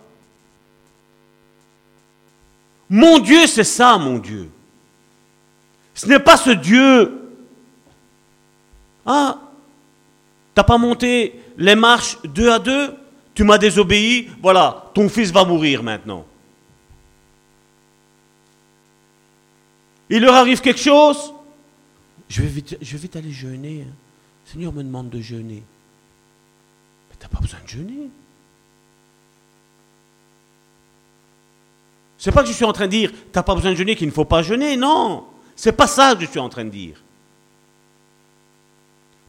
Mon 2.88 3.18
Dieu, 3.18 3.46
c'est 3.46 3.64
ça, 3.64 3.96
mon 3.98 4.18
Dieu. 4.18 4.50
Ce 5.94 6.06
n'est 6.06 6.18
pas 6.18 6.36
ce 6.36 6.50
Dieu. 6.50 7.30
Ah, 9.06 9.38
t'as 10.54 10.64
pas 10.64 10.78
monté 10.78 11.40
les 11.56 11.74
marches 11.74 12.18
deux 12.24 12.50
à 12.50 12.58
deux? 12.58 12.94
Tu 13.34 13.44
m'as 13.44 13.58
désobéi, 13.58 14.28
voilà, 14.42 14.90
ton 14.92 15.08
fils 15.08 15.30
va 15.30 15.44
mourir 15.44 15.82
maintenant. 15.82 16.26
Il 20.10 20.22
leur 20.22 20.34
arrive 20.34 20.60
quelque 20.60 20.80
chose 20.80 21.32
Je 22.28 22.42
vais 22.42 22.48
vite, 22.48 23.16
aller 23.16 23.32
jeûner. 23.32 23.86
hein. 23.88 23.92
Le 24.44 24.50
Seigneur 24.50 24.72
me 24.72 24.82
demande 24.82 25.08
de 25.08 25.20
jeûner. 25.20 25.62
Mais 27.08 27.16
t'as 27.18 27.28
pas 27.28 27.38
besoin 27.38 27.60
de 27.64 27.68
jeûner. 27.68 28.08
C'est 32.18 32.32
pas 32.32 32.42
que 32.42 32.48
je 32.48 32.52
suis 32.52 32.64
en 32.64 32.72
train 32.72 32.86
de 32.86 32.90
dire, 32.90 33.12
t'as 33.32 33.42
pas 33.42 33.54
besoin 33.54 33.70
de 33.70 33.76
jeûner, 33.76 33.94
qu'il 33.96 34.08
ne 34.08 34.12
faut 34.12 34.24
pas 34.26 34.42
jeûner. 34.42 34.76
Non, 34.76 35.24
c'est 35.56 35.72
pas 35.72 35.86
ça 35.86 36.14
que 36.14 36.22
je 36.22 36.26
suis 36.26 36.40
en 36.40 36.48
train 36.48 36.64
de 36.64 36.70
dire. 36.70 37.02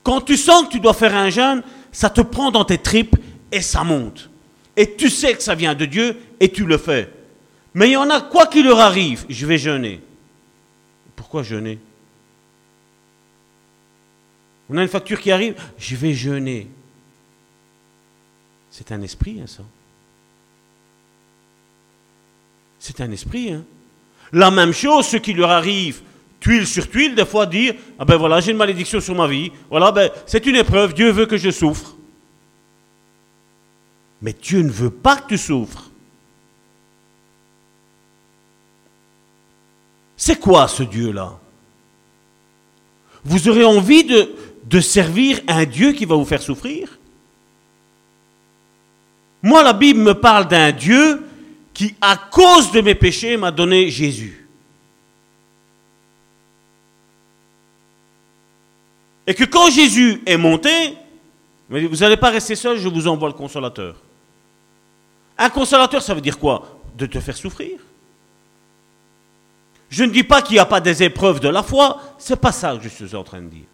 Quand 0.03 0.21
tu 0.21 0.35
sens 0.35 0.63
que 0.65 0.71
tu 0.71 0.79
dois 0.79 0.93
faire 0.95 1.15
un 1.15 1.29
jeûne, 1.29 1.61
ça 1.91 2.09
te 2.09 2.21
prend 2.21 2.51
dans 2.51 2.65
tes 2.65 2.79
tripes 2.79 3.15
et 3.51 3.61
ça 3.61 3.83
monte. 3.83 4.29
Et 4.75 4.95
tu 4.95 5.09
sais 5.09 5.35
que 5.35 5.43
ça 5.43 5.53
vient 5.53 5.75
de 5.75 5.85
Dieu 5.85 6.17
et 6.39 6.51
tu 6.51 6.65
le 6.65 6.77
fais. 6.77 7.13
Mais 7.75 7.89
il 7.89 7.93
y 7.93 7.97
en 7.97 8.09
a, 8.09 8.19
quoi 8.21 8.47
qu'il 8.47 8.65
leur 8.65 8.79
arrive, 8.79 9.25
je 9.29 9.45
vais 9.45 9.57
jeûner. 9.59 10.01
Pourquoi 11.21 11.43
jeûner 11.43 11.77
On 14.67 14.75
a 14.75 14.81
une 14.81 14.87
facture 14.87 15.21
qui 15.21 15.31
arrive, 15.31 15.53
je 15.77 15.95
vais 15.95 16.15
jeûner. 16.15 16.67
C'est 18.71 18.91
un 18.91 19.03
esprit, 19.03 19.39
hein, 19.39 19.45
ça. 19.45 19.61
C'est 22.79 23.01
un 23.01 23.11
esprit. 23.11 23.51
Hein. 23.51 23.63
La 24.33 24.49
même 24.49 24.73
chose, 24.73 25.05
ce 25.05 25.17
qui 25.17 25.33
leur 25.33 25.51
arrive, 25.51 26.01
tuile 26.39 26.65
sur 26.65 26.89
tuile, 26.89 27.13
des 27.13 27.27
fois 27.27 27.45
dire 27.45 27.75
Ah 27.99 28.05
ben 28.05 28.17
voilà, 28.17 28.39
j'ai 28.39 28.49
une 28.49 28.57
malédiction 28.57 28.99
sur 28.99 29.13
ma 29.13 29.27
vie. 29.27 29.51
Voilà, 29.69 29.91
ben 29.91 30.09
c'est 30.25 30.47
une 30.47 30.55
épreuve, 30.55 30.95
Dieu 30.95 31.11
veut 31.11 31.27
que 31.27 31.37
je 31.37 31.51
souffre. 31.51 31.95
Mais 34.23 34.33
Dieu 34.33 34.63
ne 34.63 34.71
veut 34.71 34.89
pas 34.89 35.17
que 35.17 35.27
tu 35.27 35.37
souffres. 35.37 35.90
C'est 40.23 40.39
quoi 40.39 40.67
ce 40.67 40.83
Dieu-là? 40.83 41.33
Vous 43.23 43.49
aurez 43.49 43.63
envie 43.63 44.03
de, 44.03 44.79
servir 44.79 45.39
un 45.47 45.65
Dieu 45.65 45.93
qui 45.93 46.05
va 46.05 46.13
vous 46.13 46.25
faire 46.25 46.43
souffrir? 46.43 46.99
Moi, 49.41 49.63
la 49.63 49.73
Bible 49.73 49.99
me 49.99 50.13
parle 50.13 50.47
d'un 50.47 50.71
Dieu 50.73 51.23
qui, 51.73 51.95
à 51.99 52.17
cause 52.17 52.71
de 52.71 52.81
mes 52.81 52.93
péchés, 52.93 53.35
m'a 53.35 53.49
donné 53.49 53.89
Jésus. 53.89 54.47
Et 59.25 59.33
que 59.33 59.45
quand 59.45 59.71
Jésus 59.71 60.21
est 60.27 60.37
monté, 60.37 60.93
vous 61.67 61.95
n'allez 61.95 62.17
pas 62.17 62.29
rester 62.29 62.53
seul, 62.53 62.77
je 62.77 62.87
vous 62.87 63.07
envoie 63.07 63.29
le 63.29 63.33
consolateur. 63.33 63.95
Un 65.35 65.49
consolateur, 65.49 66.03
ça 66.03 66.13
veut 66.13 66.21
dire 66.21 66.37
quoi? 66.37 66.79
De 66.95 67.07
te 67.07 67.19
faire 67.19 67.35
souffrir. 67.35 67.79
Je 69.91 70.05
ne 70.05 70.09
dis 70.09 70.23
pas 70.23 70.41
qu'il 70.41 70.53
n'y 70.53 70.59
a 70.59 70.65
pas 70.65 70.79
des 70.79 71.03
épreuves 71.03 71.41
de 71.41 71.49
la 71.49 71.61
foi, 71.61 71.99
c'est 72.17 72.39
pas 72.39 72.53
ça 72.53 72.77
que 72.77 72.83
je 72.83 72.89
suis 72.89 73.13
en 73.13 73.23
train 73.23 73.41
de 73.41 73.49
dire. 73.49 73.65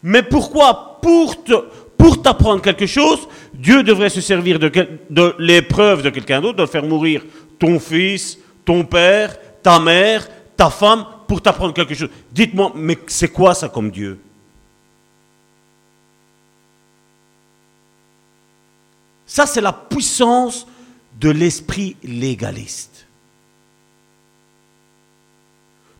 Mais 0.00 0.22
pourquoi 0.22 1.00
Pour 1.02 2.22
t'apprendre 2.22 2.62
quelque 2.62 2.86
chose, 2.86 3.26
Dieu 3.52 3.82
devrait 3.82 4.10
se 4.10 4.20
servir 4.20 4.60
de, 4.60 4.70
de 5.10 5.34
l'épreuve 5.40 6.02
de 6.02 6.10
quelqu'un 6.10 6.40
d'autre, 6.40 6.58
de 6.58 6.66
faire 6.66 6.84
mourir 6.84 7.22
ton 7.58 7.80
fils, 7.80 8.38
ton 8.64 8.84
père, 8.84 9.36
ta 9.60 9.80
mère, 9.80 10.28
ta 10.56 10.70
femme, 10.70 11.04
pour 11.26 11.42
t'apprendre 11.42 11.74
quelque 11.74 11.94
chose. 11.94 12.10
Dites-moi, 12.30 12.72
mais 12.76 12.98
c'est 13.08 13.28
quoi 13.28 13.54
ça 13.54 13.68
comme 13.68 13.90
Dieu? 13.90 14.20
Ça, 19.26 19.46
c'est 19.46 19.60
la 19.60 19.72
puissance 19.72 20.64
de 21.18 21.30
l'esprit 21.30 21.96
légaliste. 22.04 22.93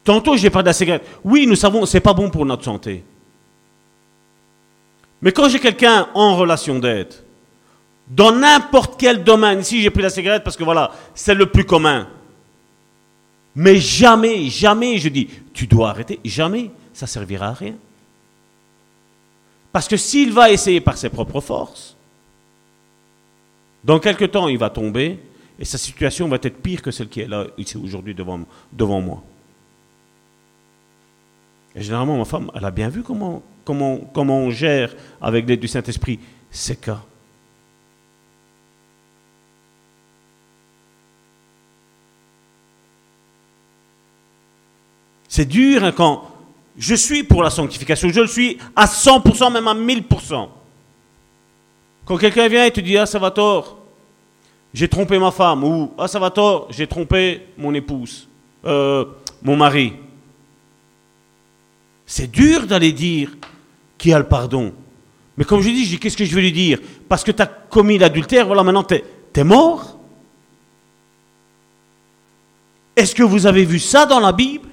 Tantôt, 0.05 0.37
j'ai 0.37 0.51
parlé 0.51 0.65
de 0.65 0.69
la 0.69 0.75
cigarette. 0.75 1.07
Oui, 1.25 1.47
nous 1.47 1.57
savons, 1.57 1.87
c'est 1.87 2.01
pas 2.01 2.13
bon 2.13 2.29
pour 2.29 2.45
notre 2.45 2.63
santé. 2.63 3.03
Mais 5.23 5.33
quand 5.33 5.49
j'ai 5.49 5.59
quelqu'un 5.59 6.09
en 6.13 6.37
relation 6.37 6.79
d'aide, 6.79 7.15
dans 8.07 8.31
n'importe 8.31 9.01
quel 9.01 9.25
domaine, 9.25 9.61
ici 9.61 9.81
j'ai 9.81 9.89
pris 9.89 10.03
la 10.03 10.11
cigarette 10.11 10.45
parce 10.45 10.59
que 10.59 10.65
voilà, 10.65 10.93
c'est 11.15 11.35
le 11.35 11.47
plus 11.47 11.65
commun. 11.65 12.07
Mais 13.55 13.77
jamais, 13.77 14.51
jamais, 14.51 14.99
je 14.99 15.09
dis, 15.09 15.29
tu 15.55 15.67
dois 15.67 15.89
arrêter, 15.89 16.21
jamais, 16.23 16.71
ça 16.93 17.07
servira 17.07 17.49
à 17.49 17.55
rien. 17.55 17.75
Parce 19.73 19.89
que 19.89 19.97
s'il 19.97 20.33
va 20.33 20.51
essayer 20.51 20.83
par 20.83 20.99
ses 20.99 21.09
propres 21.09 21.41
forces, 21.41 21.97
dans 23.83 23.99
quelque 23.99 24.27
temps, 24.27 24.49
il 24.49 24.59
va 24.59 24.69
tomber 24.69 25.19
et 25.59 25.65
sa 25.65 25.79
situation 25.79 26.29
va 26.29 26.37
être 26.37 26.61
pire 26.61 26.83
que 26.83 26.91
celle 26.91 27.09
qui 27.09 27.21
est 27.21 27.29
là, 27.29 27.47
ici 27.57 27.79
aujourd'hui 27.79 28.15
devant 28.15 29.01
moi. 29.01 29.23
Et 31.75 31.83
généralement, 31.83 32.17
ma 32.19 32.25
femme, 32.25 32.51
elle 32.55 32.65
a 32.65 32.71
bien 32.71 32.89
vu 32.89 33.03
comment, 33.03 33.43
comment, 33.65 33.99
comment 34.13 34.39
on 34.39 34.51
gère 34.51 34.95
avec 35.21 35.49
l'aide 35.49 35.61
du 35.61 35.69
Saint-Esprit 35.69 36.21
ces 36.51 36.77
cas. 36.77 37.01
C'est 45.29 45.47
dur 45.47 45.83
hein, 45.83 45.91
quand 45.91 46.31
je 46.79 46.95
suis 46.95 47.25
pour 47.25 47.43
la 47.43 47.51
sanctification, 47.51 48.09
je 48.09 48.21
le 48.21 48.29
suis 48.29 48.59
à 48.77 48.87
100%, 48.87 49.53
même 49.53 49.67
à 49.67 49.75
1000%. 49.75 50.49
Quand 52.05 52.17
quelqu'un 52.19 52.47
vient 52.47 52.65
et 52.65 52.71
te 52.71 52.81
dit, 52.81 52.97
ah, 52.97 53.07
ça 53.07 53.19
va 53.19 53.33
tort, 53.33 53.79
j'ai 54.73 54.89
trompé 54.89 55.19
ma 55.19 55.33
femme, 55.33 55.65
ou 55.65 55.93
ah, 55.99 56.07
ça 56.07 56.21
va 56.21 56.31
tort, 56.31 56.69
j'ai 56.71 56.87
trompé 56.87 57.49
mon 57.59 57.75
épouse, 57.75 58.29
euh, 58.65 59.05
mon 59.43 59.57
mari. 59.57 59.95
C'est 62.07 62.31
dur 62.31 62.67
d'aller 62.67 62.93
dire 62.93 63.31
qui 63.99 64.13
a 64.13 64.19
le 64.19 64.27
pardon. 64.27 64.75
Mais 65.37 65.45
comme 65.45 65.61
je 65.61 65.71
dis, 65.71 65.85
je 65.85 65.91
dis 65.91 65.99
qu'est-ce 65.99 66.17
que 66.17 66.25
je 66.25 66.35
vais 66.35 66.43
lui 66.43 66.53
dire? 66.53 66.79
Parce 67.09 67.25
que 67.25 67.33
tu 67.33 67.43
as 67.43 67.47
commis 67.47 67.99
l'adultère, 67.99 68.47
voilà, 68.47 68.63
maintenant 68.63 68.85
tu 68.85 68.95
es, 68.95 69.45
mort. 69.45 69.99
Est-ce 72.95 73.15
que 73.15 73.23
vous 73.23 73.47
avez 73.47 73.65
vu 73.65 73.79
ça 73.79 74.07
dans 74.07 74.21
la 74.21 74.33
Bible? 74.33 74.69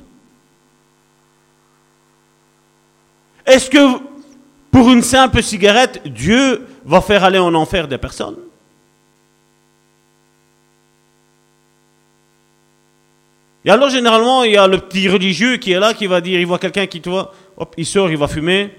Est-ce 3.46 3.70
que 3.70 4.00
pour 4.70 4.92
une 4.92 5.02
simple 5.02 5.42
cigarette, 5.42 6.02
Dieu 6.06 6.68
va 6.86 7.02
faire 7.02 7.24
aller 7.24 7.40
en 7.40 7.54
enfer 7.56 7.88
des 7.88 7.98
personnes? 7.98 8.38
Et 13.64 13.70
alors, 13.70 13.90
généralement, 13.90 14.44
il 14.44 14.54
y 14.54 14.58
a 14.58 14.68
le 14.68 14.80
petit 14.80 15.08
religieux 15.08 15.58
qui 15.58 15.72
est 15.72 15.80
là, 15.80 15.94
qui 15.94 16.08
va 16.08 16.20
dire, 16.22 16.40
il 16.40 16.46
voit 16.46 16.58
quelqu'un 16.60 16.88
qui 16.88 17.00
te 17.02 17.10
voit, 17.10 17.34
hop, 17.58 17.74
il 17.78 17.86
sort, 17.86 18.10
il 18.10 18.18
va 18.18 18.28
fumer. 18.28 18.72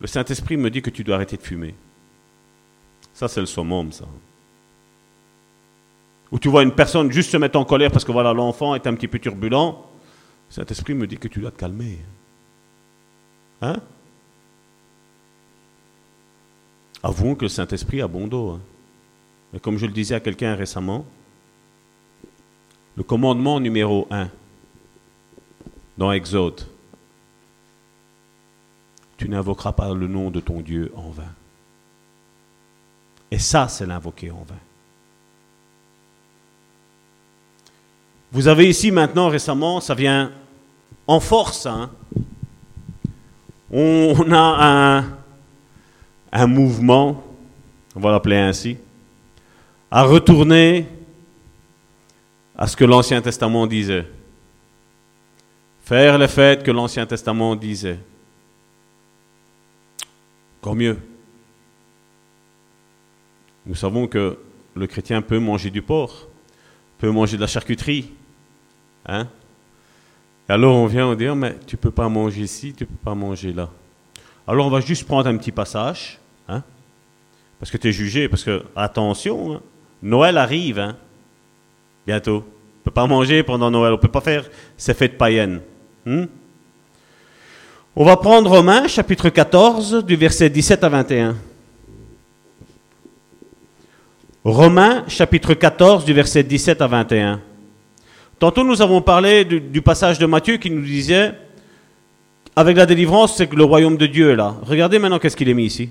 Le 0.00 0.06
Saint-Esprit 0.06 0.56
me 0.56 0.70
dit 0.70 0.80
que 0.82 0.90
tu 0.90 1.04
dois 1.04 1.16
arrêter 1.16 1.36
de 1.36 1.42
fumer. 1.42 1.74
Ça, 3.12 3.28
c'est 3.28 3.40
le 3.40 3.46
summum, 3.46 3.92
ça. 3.92 4.04
Ou 6.32 6.38
tu 6.38 6.48
vois 6.48 6.62
une 6.62 6.72
personne 6.72 7.10
juste 7.12 7.30
se 7.30 7.36
mettre 7.36 7.58
en 7.58 7.64
colère 7.64 7.90
parce 7.90 8.04
que 8.04 8.12
voilà, 8.12 8.32
l'enfant 8.32 8.74
est 8.74 8.86
un 8.86 8.94
petit 8.94 9.08
peu 9.08 9.18
turbulent. 9.18 9.86
Le 10.48 10.54
Saint-Esprit 10.54 10.94
me 10.94 11.06
dit 11.06 11.18
que 11.18 11.28
tu 11.28 11.40
dois 11.40 11.50
te 11.50 11.58
calmer. 11.58 11.98
Hein? 13.62 13.76
Avouons 17.02 17.34
que 17.34 17.44
le 17.44 17.48
Saint-Esprit 17.48 18.00
a 18.02 18.08
bon 18.08 18.26
dos. 18.26 18.50
hein. 18.50 18.60
Mais 19.52 19.60
comme 19.60 19.78
je 19.78 19.86
le 19.86 19.92
disais 19.92 20.14
à 20.14 20.20
quelqu'un 20.20 20.54
récemment, 20.56 21.06
le 22.96 23.02
commandement 23.02 23.60
numéro 23.60 24.06
un 24.10 24.28
dans 25.98 26.12
Exode, 26.12 26.66
tu 29.16 29.28
n'invoqueras 29.28 29.72
pas 29.72 29.92
le 29.94 30.06
nom 30.06 30.30
de 30.30 30.40
ton 30.40 30.60
Dieu 30.60 30.92
en 30.96 31.10
vain. 31.10 31.32
Et 33.30 33.38
ça, 33.38 33.68
c'est 33.68 33.86
l'invoquer 33.86 34.30
en 34.30 34.44
vain. 34.48 34.58
Vous 38.32 38.48
avez 38.48 38.68
ici 38.68 38.90
maintenant 38.90 39.28
récemment, 39.28 39.80
ça 39.80 39.94
vient 39.94 40.32
en 41.06 41.20
force, 41.20 41.66
hein. 41.66 41.90
on 43.70 44.30
a 44.32 44.98
un, 44.98 45.04
un 46.32 46.46
mouvement, 46.46 47.22
on 47.94 48.00
va 48.00 48.10
l'appeler 48.10 48.36
ainsi, 48.36 48.76
à 49.90 50.02
retourner 50.02 50.86
à 52.56 52.66
ce 52.66 52.76
que 52.76 52.84
l'Ancien 52.84 53.20
Testament 53.20 53.66
disait. 53.66 54.06
Faire 55.82 56.18
les 56.18 56.28
fêtes 56.28 56.62
que 56.62 56.70
l'Ancien 56.70 57.06
Testament 57.06 57.54
disait. 57.54 57.98
Encore 60.60 60.74
mieux. 60.74 60.98
Nous 63.66 63.74
savons 63.74 64.06
que 64.06 64.38
le 64.74 64.86
chrétien 64.86 65.22
peut 65.22 65.38
manger 65.38 65.70
du 65.70 65.82
porc, 65.82 66.28
peut 66.98 67.10
manger 67.10 67.36
de 67.36 67.42
la 67.42 67.46
charcuterie. 67.46 68.12
Hein? 69.06 69.28
Et 70.48 70.52
alors 70.52 70.76
on 70.76 70.86
vient 70.86 71.08
on 71.08 71.14
dit, 71.14 71.28
Oh, 71.28 71.34
mais 71.34 71.56
tu 71.66 71.76
peux 71.76 71.90
pas 71.90 72.08
manger 72.08 72.42
ici, 72.42 72.72
tu 72.72 72.86
peux 72.86 73.04
pas 73.04 73.14
manger 73.14 73.52
là. 73.52 73.68
Alors 74.46 74.66
on 74.66 74.70
va 74.70 74.80
juste 74.80 75.04
prendre 75.06 75.28
un 75.28 75.36
petit 75.36 75.52
passage, 75.52 76.18
hein? 76.48 76.62
parce 77.58 77.70
que 77.70 77.76
tu 77.76 77.88
es 77.88 77.92
jugé, 77.92 78.28
parce 78.28 78.44
que, 78.44 78.64
attention, 78.76 79.54
hein, 79.54 79.62
Noël 80.02 80.38
arrive, 80.38 80.78
hein, 80.78 80.96
bientôt. 82.06 82.36
On 82.44 82.78
ne 82.80 82.84
peut 82.84 82.90
pas 82.90 83.06
manger 83.06 83.42
pendant 83.42 83.70
Noël, 83.70 83.92
on 83.92 83.96
ne 83.96 84.00
peut 84.00 84.08
pas 84.08 84.20
faire 84.20 84.44
ces 84.76 84.94
fêtes 84.94 85.18
païennes. 85.18 85.60
hein. 86.06 86.26
On 87.96 88.04
va 88.04 88.16
prendre 88.16 88.50
Romains 88.50 88.86
chapitre 88.88 89.30
14 89.30 90.04
du 90.04 90.16
verset 90.16 90.50
17 90.50 90.84
à 90.84 90.88
21. 90.90 91.36
Romains 94.44 95.04
chapitre 95.08 95.54
14 95.54 96.04
du 96.04 96.12
verset 96.12 96.42
17 96.42 96.80
à 96.82 96.86
21. 96.86 97.40
Tantôt 98.38 98.62
nous 98.64 98.82
avons 98.82 99.00
parlé 99.00 99.44
du, 99.44 99.60
du 99.60 99.80
passage 99.82 100.18
de 100.18 100.26
Matthieu 100.26 100.58
qui 100.58 100.70
nous 100.70 100.82
disait, 100.82 101.32
avec 102.54 102.76
la 102.76 102.86
délivrance, 102.86 103.36
c'est 103.36 103.46
que 103.46 103.56
le 103.56 103.64
royaume 103.64 103.96
de 103.96 104.06
Dieu 104.06 104.30
est 104.30 104.36
là. 104.36 104.54
Regardez 104.62 104.98
maintenant 104.98 105.18
qu'est-ce 105.18 105.36
qu'il 105.36 105.48
est 105.48 105.54
mis 105.54 105.64
ici. 105.64 105.88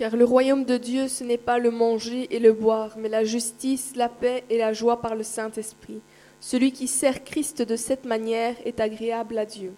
Car 0.00 0.16
le 0.16 0.24
royaume 0.24 0.64
de 0.64 0.78
Dieu, 0.78 1.08
ce 1.08 1.24
n'est 1.24 1.36
pas 1.36 1.58
le 1.58 1.70
manger 1.70 2.26
et 2.34 2.38
le 2.38 2.54
boire, 2.54 2.96
mais 2.96 3.10
la 3.10 3.22
justice, 3.22 3.92
la 3.96 4.08
paix 4.08 4.44
et 4.48 4.56
la 4.56 4.72
joie 4.72 5.02
par 5.02 5.14
le 5.14 5.22
Saint-Esprit. 5.22 6.00
Celui 6.40 6.72
qui 6.72 6.88
sert 6.88 7.22
Christ 7.22 7.60
de 7.60 7.76
cette 7.76 8.06
manière 8.06 8.56
est 8.64 8.80
agréable 8.80 9.36
à 9.36 9.44
Dieu 9.44 9.74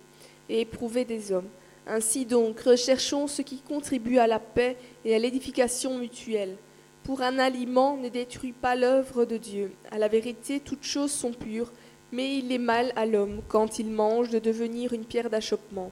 et 0.49 0.61
éprouvé 0.61 1.05
des 1.05 1.33
hommes. 1.33 1.49
Ainsi 1.89 2.25
donc, 2.25 2.61
recherchons 2.61 3.27
ce 3.27 3.43
qui 3.43 3.63
contribue 3.63 4.19
à 4.19 4.29
la 4.29 4.39
paix 4.39 4.77
et 5.05 5.13
à 5.13 5.19
l'édification 5.19 5.99
mutuelle. 5.99 6.55
Pour 7.03 7.23
un 7.23 7.41
aliment, 7.41 7.97
ne 7.97 8.09
détruis 8.09 8.53
pas 8.53 8.77
l'œuvre 8.77 9.25
de 9.25 9.39
Dieu. 9.39 9.73
À 9.91 9.99
la 9.99 10.07
vérité, 10.07 10.61
toutes 10.61 10.85
choses 10.85 11.11
sont 11.11 11.33
pures, 11.33 11.73
mais 12.13 12.37
il 12.39 12.53
est 12.53 12.59
mal 12.59 12.93
à 12.95 13.07
l'homme, 13.07 13.43
quand 13.49 13.81
il 13.81 13.91
mange, 13.91 14.31
de 14.31 14.39
devenir 14.39 14.93
une 14.93 15.05
pierre 15.05 15.31
d'achoppement. 15.31 15.91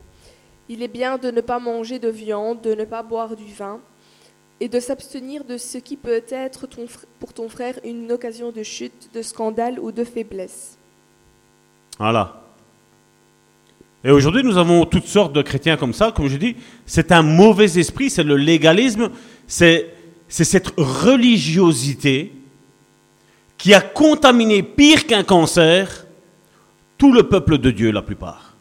Il 0.68 0.84
est 0.84 0.88
bien 0.88 1.18
de 1.18 1.32
ne 1.32 1.40
pas 1.40 1.58
manger 1.58 1.98
de 1.98 2.10
viande, 2.10 2.60
de 2.60 2.76
ne 2.76 2.84
pas 2.84 3.02
boire 3.02 3.34
du 3.34 3.52
vin, 3.52 3.80
et 4.60 4.68
de 4.68 4.78
s'abstenir 4.78 5.44
de 5.44 5.56
ce 5.56 5.78
qui 5.78 5.96
peut 5.96 6.22
être 6.28 6.68
pour 7.18 7.32
ton 7.32 7.48
frère 7.48 7.78
une 7.84 8.12
occasion 8.12 8.52
de 8.52 8.62
chute, 8.62 9.10
de 9.14 9.22
scandale 9.22 9.78
ou 9.80 9.90
de 9.90 10.04
faiblesse. 10.04 10.76
Voilà. 11.98 12.42
Et 14.04 14.10
aujourd'hui, 14.10 14.42
nous 14.42 14.58
avons 14.58 14.84
toutes 14.84 15.06
sortes 15.06 15.32
de 15.32 15.42
chrétiens 15.42 15.76
comme 15.76 15.94
ça. 15.94 16.12
Comme 16.12 16.28
je 16.28 16.36
dis, 16.36 16.56
c'est 16.86 17.10
un 17.12 17.22
mauvais 17.22 17.78
esprit, 17.78 18.10
c'est 18.10 18.22
le 18.22 18.36
légalisme, 18.36 19.10
c'est 19.46 19.94
cette 20.28 20.72
religiosité 20.76 22.32
qui 23.58 23.74
a 23.74 23.80
contaminé 23.80 24.62
pire 24.62 25.06
qu'un 25.06 25.22
cancer 25.22 26.06
tout 26.96 27.12
le 27.12 27.24
peuple 27.24 27.58
de 27.58 27.70
Dieu, 27.70 27.90
la 27.90 28.02
plupart. 28.02 28.54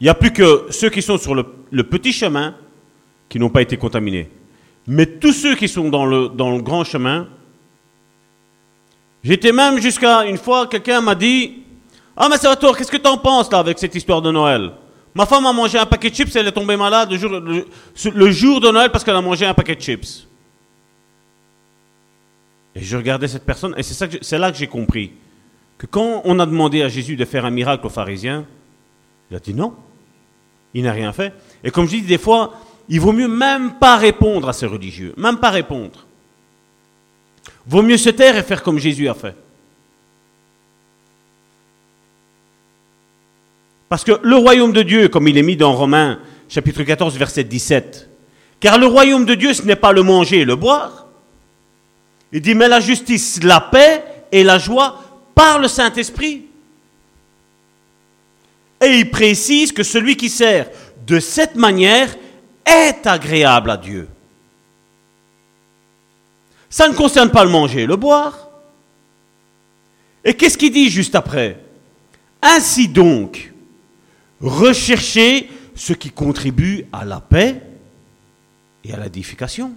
Il 0.00 0.04
n'y 0.04 0.10
a 0.10 0.14
plus 0.14 0.32
que 0.32 0.66
ceux 0.70 0.90
qui 0.90 1.02
sont 1.02 1.18
sur 1.18 1.34
le 1.34 1.82
petit 1.84 2.12
chemin 2.12 2.56
qui 3.32 3.38
n'ont 3.38 3.48
pas 3.48 3.62
été 3.62 3.78
contaminés. 3.78 4.28
Mais 4.86 5.06
tous 5.06 5.32
ceux 5.32 5.54
qui 5.54 5.66
sont 5.66 5.88
dans 5.88 6.04
le, 6.04 6.28
dans 6.28 6.50
le 6.54 6.60
grand 6.62 6.84
chemin, 6.84 7.26
J'étais 9.24 9.52
même 9.52 9.78
jusqu'à 9.80 10.24
une 10.26 10.36
fois, 10.36 10.66
quelqu'un 10.66 11.00
m'a 11.00 11.14
dit 11.14 11.62
Ah, 12.14 12.28
mais 12.28 12.36
Salvatore, 12.36 12.76
qu'est-ce 12.76 12.90
que 12.90 12.96
tu 12.98 13.06
en 13.08 13.16
penses 13.16 13.50
là 13.50 13.58
avec 13.60 13.78
cette 13.78 13.94
histoire 13.94 14.20
de 14.20 14.30
Noël? 14.32 14.72
Ma 15.14 15.24
femme 15.26 15.46
a 15.46 15.52
mangé 15.52 15.78
un 15.78 15.86
paquet 15.86 16.10
de 16.10 16.14
chips, 16.16 16.34
elle 16.36 16.48
est 16.48 16.52
tombée 16.52 16.76
malade 16.76 17.10
le 17.12 17.16
jour, 17.16 17.30
le- 17.30 17.64
le 18.12 18.30
jour 18.32 18.60
de 18.60 18.68
Noël 18.70 18.90
parce 18.90 19.02
qu'elle 19.04 19.14
a 19.16 19.20
mangé 19.22 19.46
un 19.46 19.54
paquet 19.54 19.76
de 19.76 19.80
chips. 19.80 20.26
Et 22.74 22.82
je 22.82 22.96
regardais 22.96 23.28
cette 23.28 23.44
personne, 23.46 23.74
et 23.78 23.82
c'est 23.82 24.38
là 24.38 24.50
que 24.50 24.58
j'ai 24.58 24.66
compris 24.66 25.12
que 25.78 25.86
quand 25.86 26.20
on 26.24 26.38
a 26.38 26.44
demandé 26.44 26.82
à 26.82 26.88
Jésus 26.88 27.16
de 27.16 27.24
faire 27.24 27.44
un 27.46 27.50
miracle 27.50 27.86
aux 27.86 27.90
pharisiens, 27.90 28.44
il 29.30 29.36
a 29.36 29.40
dit 29.40 29.54
non. 29.54 29.72
Il 30.74 30.82
n'a 30.84 30.92
rien 30.92 31.12
fait. 31.12 31.32
Et 31.62 31.70
comme 31.70 31.84
je 31.86 31.90
dis, 31.96 32.02
des 32.02 32.18
fois, 32.18 32.54
il 32.92 33.00
vaut 33.00 33.12
mieux 33.12 33.26
même 33.26 33.72
pas 33.78 33.96
répondre 33.96 34.50
à 34.50 34.52
ces 34.52 34.66
religieux, 34.66 35.14
même 35.16 35.38
pas 35.38 35.48
répondre. 35.48 36.04
Vaut 37.66 37.80
mieux 37.80 37.96
se 37.96 38.10
taire 38.10 38.36
et 38.36 38.42
faire 38.42 38.62
comme 38.62 38.78
Jésus 38.78 39.08
a 39.08 39.14
fait. 39.14 39.34
Parce 43.88 44.04
que 44.04 44.20
le 44.22 44.36
royaume 44.36 44.74
de 44.74 44.82
Dieu, 44.82 45.08
comme 45.08 45.26
il 45.26 45.38
est 45.38 45.42
mis 45.42 45.56
dans 45.56 45.72
Romains 45.72 46.20
chapitre 46.50 46.82
14, 46.82 47.16
verset 47.16 47.44
17, 47.44 48.10
car 48.60 48.76
le 48.76 48.84
royaume 48.84 49.24
de 49.24 49.36
Dieu, 49.36 49.54
ce 49.54 49.62
n'est 49.62 49.74
pas 49.74 49.94
le 49.94 50.02
manger 50.02 50.40
et 50.40 50.44
le 50.44 50.56
boire. 50.56 51.06
Il 52.30 52.42
dit, 52.42 52.54
mais 52.54 52.68
la 52.68 52.80
justice, 52.80 53.42
la 53.42 53.62
paix 53.62 54.04
et 54.30 54.44
la 54.44 54.58
joie 54.58 55.02
par 55.34 55.58
le 55.58 55.68
Saint-Esprit. 55.68 56.44
Et 58.84 58.98
il 58.98 59.10
précise 59.10 59.72
que 59.72 59.82
celui 59.82 60.14
qui 60.18 60.28
sert 60.28 60.68
de 61.06 61.20
cette 61.20 61.56
manière 61.56 62.14
est 62.64 63.06
agréable 63.06 63.70
à 63.70 63.76
Dieu. 63.76 64.08
Ça 66.70 66.88
ne 66.88 66.94
concerne 66.94 67.30
pas 67.30 67.44
le 67.44 67.50
manger 67.50 67.82
et 67.82 67.86
le 67.86 67.96
boire. 67.96 68.48
Et 70.24 70.34
qu'est-ce 70.34 70.56
qu'il 70.56 70.72
dit 70.72 70.88
juste 70.88 71.14
après? 71.14 71.62
Ainsi 72.40 72.88
donc, 72.88 73.52
recherchez 74.40 75.50
ce 75.74 75.92
qui 75.92 76.10
contribue 76.10 76.86
à 76.92 77.04
la 77.04 77.20
paix 77.20 77.60
et 78.84 78.92
à 78.92 78.96
l'édification. 78.98 79.72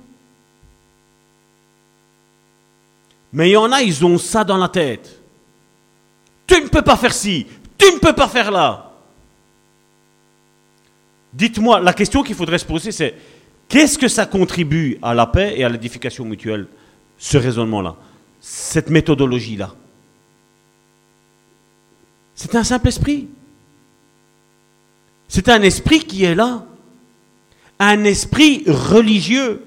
Mais 3.34 3.50
il 3.50 3.54
y 3.54 3.58
en 3.58 3.72
a, 3.72 3.82
ils 3.82 4.06
ont 4.06 4.18
ça 4.18 4.44
dans 4.44 4.58
la 4.58 4.70
tête. 4.70 5.20
Tu 6.48 6.62
ne 6.62 6.68
peux 6.68 6.82
pas 6.82 6.96
faire 6.96 7.14
ci, 7.14 7.46
tu 7.78 7.86
ne 7.94 8.00
peux 8.00 8.14
pas 8.14 8.30
faire 8.30 8.52
là. 8.52 8.94
Dites-moi, 11.36 11.82
la 11.82 11.94
question 11.94 12.24
qu'il 12.24 12.36
faudrait 12.36 12.58
se 12.58 12.66
poser, 12.66 12.94
c'est 12.94 13.14
qu'est-ce 13.68 13.98
que 13.98 14.08
ça 14.08 14.26
contribue 14.26 14.98
à 15.02 15.14
la 15.14 15.28
paix 15.28 15.54
et 15.58 15.66
à 15.66 15.70
l'édification 15.70 16.24
mutuelle, 16.24 16.68
ce 17.18 17.38
raisonnement-là, 17.38 17.98
cette 18.40 18.90
méthodologie-là? 18.90 19.76
C'est 22.36 22.56
un 22.56 22.64
simple 22.64 22.88
esprit. 22.88 23.28
C'est 25.28 25.50
un 25.50 25.62
esprit 25.62 26.00
qui 26.00 26.24
est 26.24 26.36
là. 26.36 26.66
Un 27.80 28.06
esprit 28.06 28.64
religieux. 28.68 29.62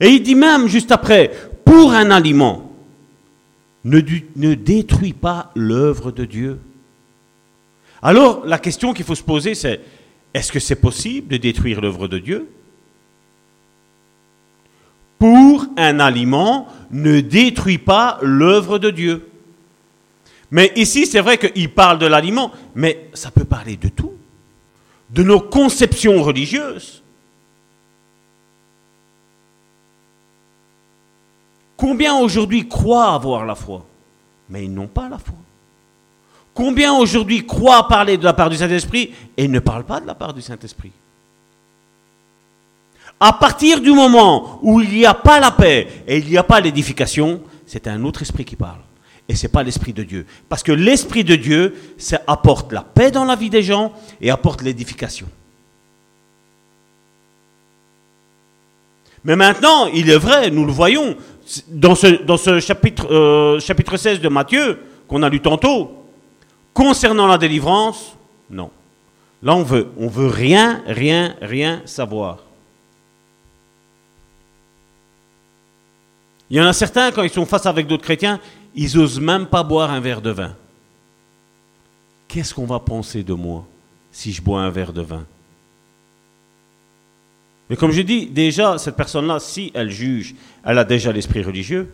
Et 0.00 0.10
il 0.10 0.22
dit 0.22 0.36
même 0.36 0.68
juste 0.68 0.92
après, 0.92 1.32
pour 1.64 1.92
un 1.92 2.12
aliment, 2.12 2.72
ne, 3.84 4.54
détruis 4.54 5.14
pas 5.14 5.50
l'œuvre 5.56 6.12
de 6.12 6.24
Dieu. 6.24 6.60
Alors, 8.02 8.44
la 8.46 8.58
question 8.58 8.94
qu'il 8.94 9.04
faut 9.04 9.14
se 9.14 9.22
poser, 9.22 9.54
c'est, 9.54 9.80
est-ce 10.32 10.52
que 10.52 10.60
c'est 10.60 10.76
possible 10.76 11.28
de 11.28 11.36
détruire 11.36 11.80
l'œuvre 11.80 12.06
de 12.08 12.18
Dieu? 12.18 12.48
Pour 15.18 15.66
un 15.76 15.98
aliment, 15.98 16.68
ne 16.90 17.20
détruis 17.20 17.78
pas 17.78 18.18
l'œuvre 18.22 18.78
de 18.78 18.90
Dieu. 18.90 19.28
Mais 20.50 20.72
ici, 20.76 21.06
c'est 21.06 21.20
vrai 21.20 21.38
qu'il 21.38 21.74
parle 21.74 21.98
de 21.98 22.06
l'aliment, 22.06 22.52
mais 22.74 23.10
ça 23.14 23.30
peut 23.30 23.44
parler 23.44 23.76
de 23.76 23.88
tout. 23.88 24.14
De 25.10 25.22
nos 25.22 25.40
conceptions 25.40 26.22
religieuses. 26.22 27.02
Combien 31.76 32.16
aujourd'hui 32.16 32.68
croient 32.68 33.12
avoir 33.12 33.44
la 33.44 33.54
foi, 33.54 33.84
mais 34.48 34.64
ils 34.64 34.72
n'ont 34.72 34.88
pas 34.88 35.08
la 35.08 35.18
foi 35.18 35.34
Combien 36.58 36.92
aujourd'hui 36.92 37.46
croient 37.46 37.86
parler 37.86 38.16
de 38.16 38.24
la 38.24 38.32
part 38.32 38.50
du 38.50 38.56
Saint-Esprit 38.56 39.12
et 39.36 39.46
ne 39.46 39.60
parlent 39.60 39.84
pas 39.84 40.00
de 40.00 40.08
la 40.08 40.16
part 40.16 40.34
du 40.34 40.42
Saint-Esprit 40.42 40.90
À 43.20 43.34
partir 43.34 43.80
du 43.80 43.92
moment 43.92 44.58
où 44.62 44.80
il 44.80 44.90
n'y 44.90 45.06
a 45.06 45.14
pas 45.14 45.38
la 45.38 45.52
paix 45.52 45.86
et 46.08 46.18
il 46.18 46.26
n'y 46.26 46.36
a 46.36 46.42
pas 46.42 46.58
l'édification, 46.58 47.42
c'est 47.64 47.86
un 47.86 48.02
autre 48.02 48.22
esprit 48.22 48.44
qui 48.44 48.56
parle. 48.56 48.80
Et 49.28 49.36
ce 49.36 49.46
n'est 49.46 49.52
pas 49.52 49.62
l'esprit 49.62 49.92
de 49.92 50.02
Dieu. 50.02 50.26
Parce 50.48 50.64
que 50.64 50.72
l'esprit 50.72 51.22
de 51.22 51.36
Dieu, 51.36 51.76
apporte 52.26 52.72
la 52.72 52.82
paix 52.82 53.12
dans 53.12 53.24
la 53.24 53.36
vie 53.36 53.50
des 53.50 53.62
gens 53.62 53.92
et 54.20 54.32
apporte 54.32 54.62
l'édification. 54.62 55.28
Mais 59.22 59.36
maintenant, 59.36 59.86
il 59.94 60.10
est 60.10 60.18
vrai, 60.18 60.50
nous 60.50 60.66
le 60.66 60.72
voyons, 60.72 61.16
dans 61.68 61.94
ce, 61.94 62.20
dans 62.24 62.36
ce 62.36 62.58
chapitre, 62.58 63.06
euh, 63.12 63.60
chapitre 63.60 63.96
16 63.96 64.20
de 64.20 64.28
Matthieu, 64.28 64.80
qu'on 65.06 65.22
a 65.22 65.28
lu 65.28 65.38
tantôt, 65.38 65.97
concernant 66.78 67.26
la 67.26 67.38
délivrance, 67.38 68.16
non. 68.48 68.70
Là, 69.42 69.56
on 69.56 69.64
veut, 69.64 69.88
on 69.98 70.06
veut 70.06 70.28
rien, 70.28 70.80
rien, 70.86 71.34
rien 71.42 71.82
savoir. 71.86 72.38
Il 76.48 76.56
y 76.56 76.60
en 76.60 76.66
a 76.66 76.72
certains, 76.72 77.10
quand 77.10 77.24
ils 77.24 77.30
sont 77.30 77.46
face 77.46 77.66
avec 77.66 77.88
d'autres 77.88 78.04
chrétiens, 78.04 78.38
ils 78.76 78.96
n'osent 78.96 79.18
même 79.18 79.46
pas 79.46 79.64
boire 79.64 79.90
un 79.90 79.98
verre 79.98 80.22
de 80.22 80.30
vin. 80.30 80.54
Qu'est-ce 82.28 82.54
qu'on 82.54 82.64
va 82.64 82.78
penser 82.78 83.24
de 83.24 83.34
moi 83.34 83.66
si 84.12 84.32
je 84.32 84.40
bois 84.40 84.60
un 84.60 84.70
verre 84.70 84.92
de 84.92 85.02
vin? 85.02 85.26
Mais 87.68 87.76
comme 87.76 87.90
je 87.90 88.02
dis, 88.02 88.26
déjà, 88.26 88.78
cette 88.78 88.96
personne-là, 88.96 89.40
si 89.40 89.72
elle 89.74 89.90
juge, 89.90 90.36
elle 90.64 90.78
a 90.78 90.84
déjà 90.84 91.10
l'esprit 91.10 91.42
religieux. 91.42 91.92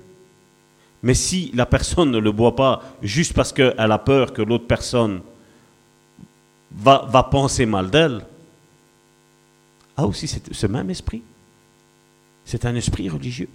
Mais 1.04 1.12
si 1.12 1.50
la 1.52 1.66
personne 1.66 2.10
ne 2.10 2.18
le 2.18 2.32
boit 2.32 2.56
pas 2.56 2.82
juste 3.02 3.34
parce 3.34 3.52
qu'elle 3.52 3.74
a 3.76 3.98
peur 3.98 4.32
que 4.32 4.40
l'autre 4.40 4.66
personne 4.66 5.20
va, 6.74 7.28
penser 7.30 7.66
mal 7.66 7.90
d'elle, 7.90 8.24
ah 9.98 10.06
aussi, 10.06 10.26
ce 10.26 10.66
même 10.66 10.88
esprit. 10.88 11.22
C'est 12.46 12.64
un 12.64 12.74
esprit 12.74 13.10
religieux. 13.10 13.50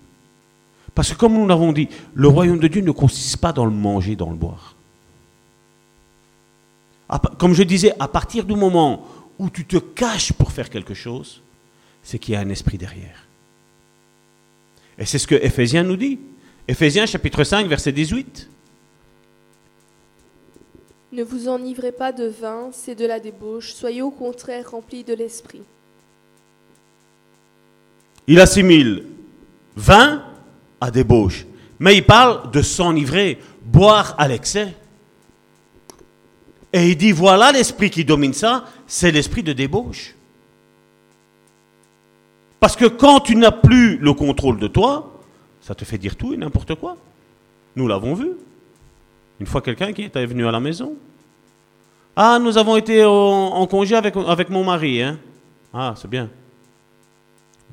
Parce 0.93 1.11
que 1.11 1.17
comme 1.17 1.33
nous 1.33 1.47
l'avons 1.47 1.73
dit, 1.73 1.89
le 2.13 2.27
royaume 2.27 2.59
de 2.59 2.67
Dieu 2.67 2.83
ne 2.83 2.91
consiste 2.91 3.37
pas 3.37 3.51
dans 3.51 3.65
le 3.65 3.71
manger, 3.71 4.15
dans 4.15 4.29
le 4.29 4.37
boire. 4.37 4.75
Comme 7.39 7.55
je 7.55 7.63
disais, 7.63 7.95
à 7.99 8.07
partir 8.07 8.45
du 8.45 8.53
moment 8.53 9.07
où 9.39 9.49
tu 9.49 9.65
te 9.65 9.77
caches 9.77 10.33
pour 10.33 10.51
faire 10.51 10.69
quelque 10.69 10.93
chose, 10.93 11.41
c'est 12.03 12.19
qu'il 12.19 12.35
y 12.35 12.37
a 12.37 12.41
un 12.41 12.49
esprit 12.49 12.77
derrière. 12.77 13.25
Et 14.99 15.05
c'est 15.05 15.17
ce 15.17 15.25
que 15.25 15.33
Éphésiens 15.33 15.81
nous 15.81 15.97
dit. 15.97 16.19
Éphésiens 16.69 17.07
chapitre 17.07 17.43
5, 17.43 17.65
verset 17.65 17.91
18. 17.91 18.47
Ne 21.13 21.23
vous 21.23 21.47
enivrez 21.47 21.91
pas 21.91 22.11
de 22.11 22.25
vin, 22.27 22.69
c'est 22.71 22.93
de 22.93 23.07
la 23.07 23.19
débauche, 23.19 23.73
soyez 23.73 24.03
au 24.03 24.11
contraire 24.11 24.69
remplis 24.69 25.03
de 25.03 25.15
l'esprit. 25.15 25.63
Il 28.27 28.39
assimile 28.39 29.07
vin 29.75 30.23
à 30.79 30.91
débauche. 30.91 31.47
Mais 31.79 31.97
il 31.97 32.05
parle 32.05 32.51
de 32.51 32.61
s'enivrer, 32.61 33.39
boire 33.63 34.13
à 34.19 34.27
l'excès. 34.27 34.75
Et 36.71 36.89
il 36.89 36.97
dit, 36.97 37.11
voilà 37.11 37.51
l'esprit 37.51 37.89
qui 37.89 38.05
domine 38.05 38.33
ça, 38.33 38.65
c'est 38.85 39.09
l'esprit 39.09 39.41
de 39.41 39.53
débauche. 39.53 40.13
Parce 42.59 42.75
que 42.75 42.85
quand 42.85 43.21
tu 43.21 43.35
n'as 43.35 43.51
plus 43.51 43.97
le 43.97 44.13
contrôle 44.13 44.59
de 44.59 44.67
toi, 44.67 45.18
ça 45.61 45.75
te 45.75 45.85
fait 45.85 45.97
dire 45.97 46.15
tout 46.15 46.33
et 46.33 46.37
n'importe 46.37 46.75
quoi. 46.75 46.97
Nous 47.75 47.87
l'avons 47.87 48.13
vu. 48.13 48.31
Une 49.39 49.45
fois 49.45 49.61
quelqu'un 49.61 49.93
qui 49.93 50.03
était 50.03 50.25
venu 50.25 50.47
à 50.47 50.51
la 50.51 50.59
maison. 50.59 50.95
Ah, 52.15 52.39
nous 52.39 52.57
avons 52.57 52.75
été 52.75 53.05
en, 53.05 53.65
congé 53.67 53.95
avec, 53.95 54.49
mon 54.49 54.63
mari. 54.63 55.01
Hein? 55.01 55.17
Ah, 55.73 55.93
c'est 55.95 56.09
bien. 56.09 56.29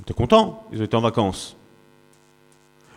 Tu 0.05 0.13
es 0.13 0.15
content 0.15 0.65
Ils 0.73 0.81
ont 0.81 0.85
été 0.85 0.97
en 0.97 1.01
vacances. 1.01 1.57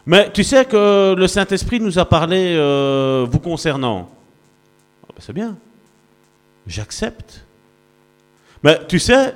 Mais 0.06 0.32
tu 0.32 0.44
sais 0.44 0.66
que 0.66 1.16
le 1.18 1.28
Saint-Esprit 1.28 1.80
nous 1.80 1.98
a 1.98 2.06
parlé 2.06 2.56
euh, 2.56 3.26
vous 3.30 3.40
concernant. 3.40 4.10
Ah, 5.04 5.08
ben, 5.16 5.20
c'est 5.20 5.34
bien. 5.34 5.58
J'accepte. 6.68 7.46
Mais 8.64 8.86
tu 8.88 9.00
sais, 9.00 9.34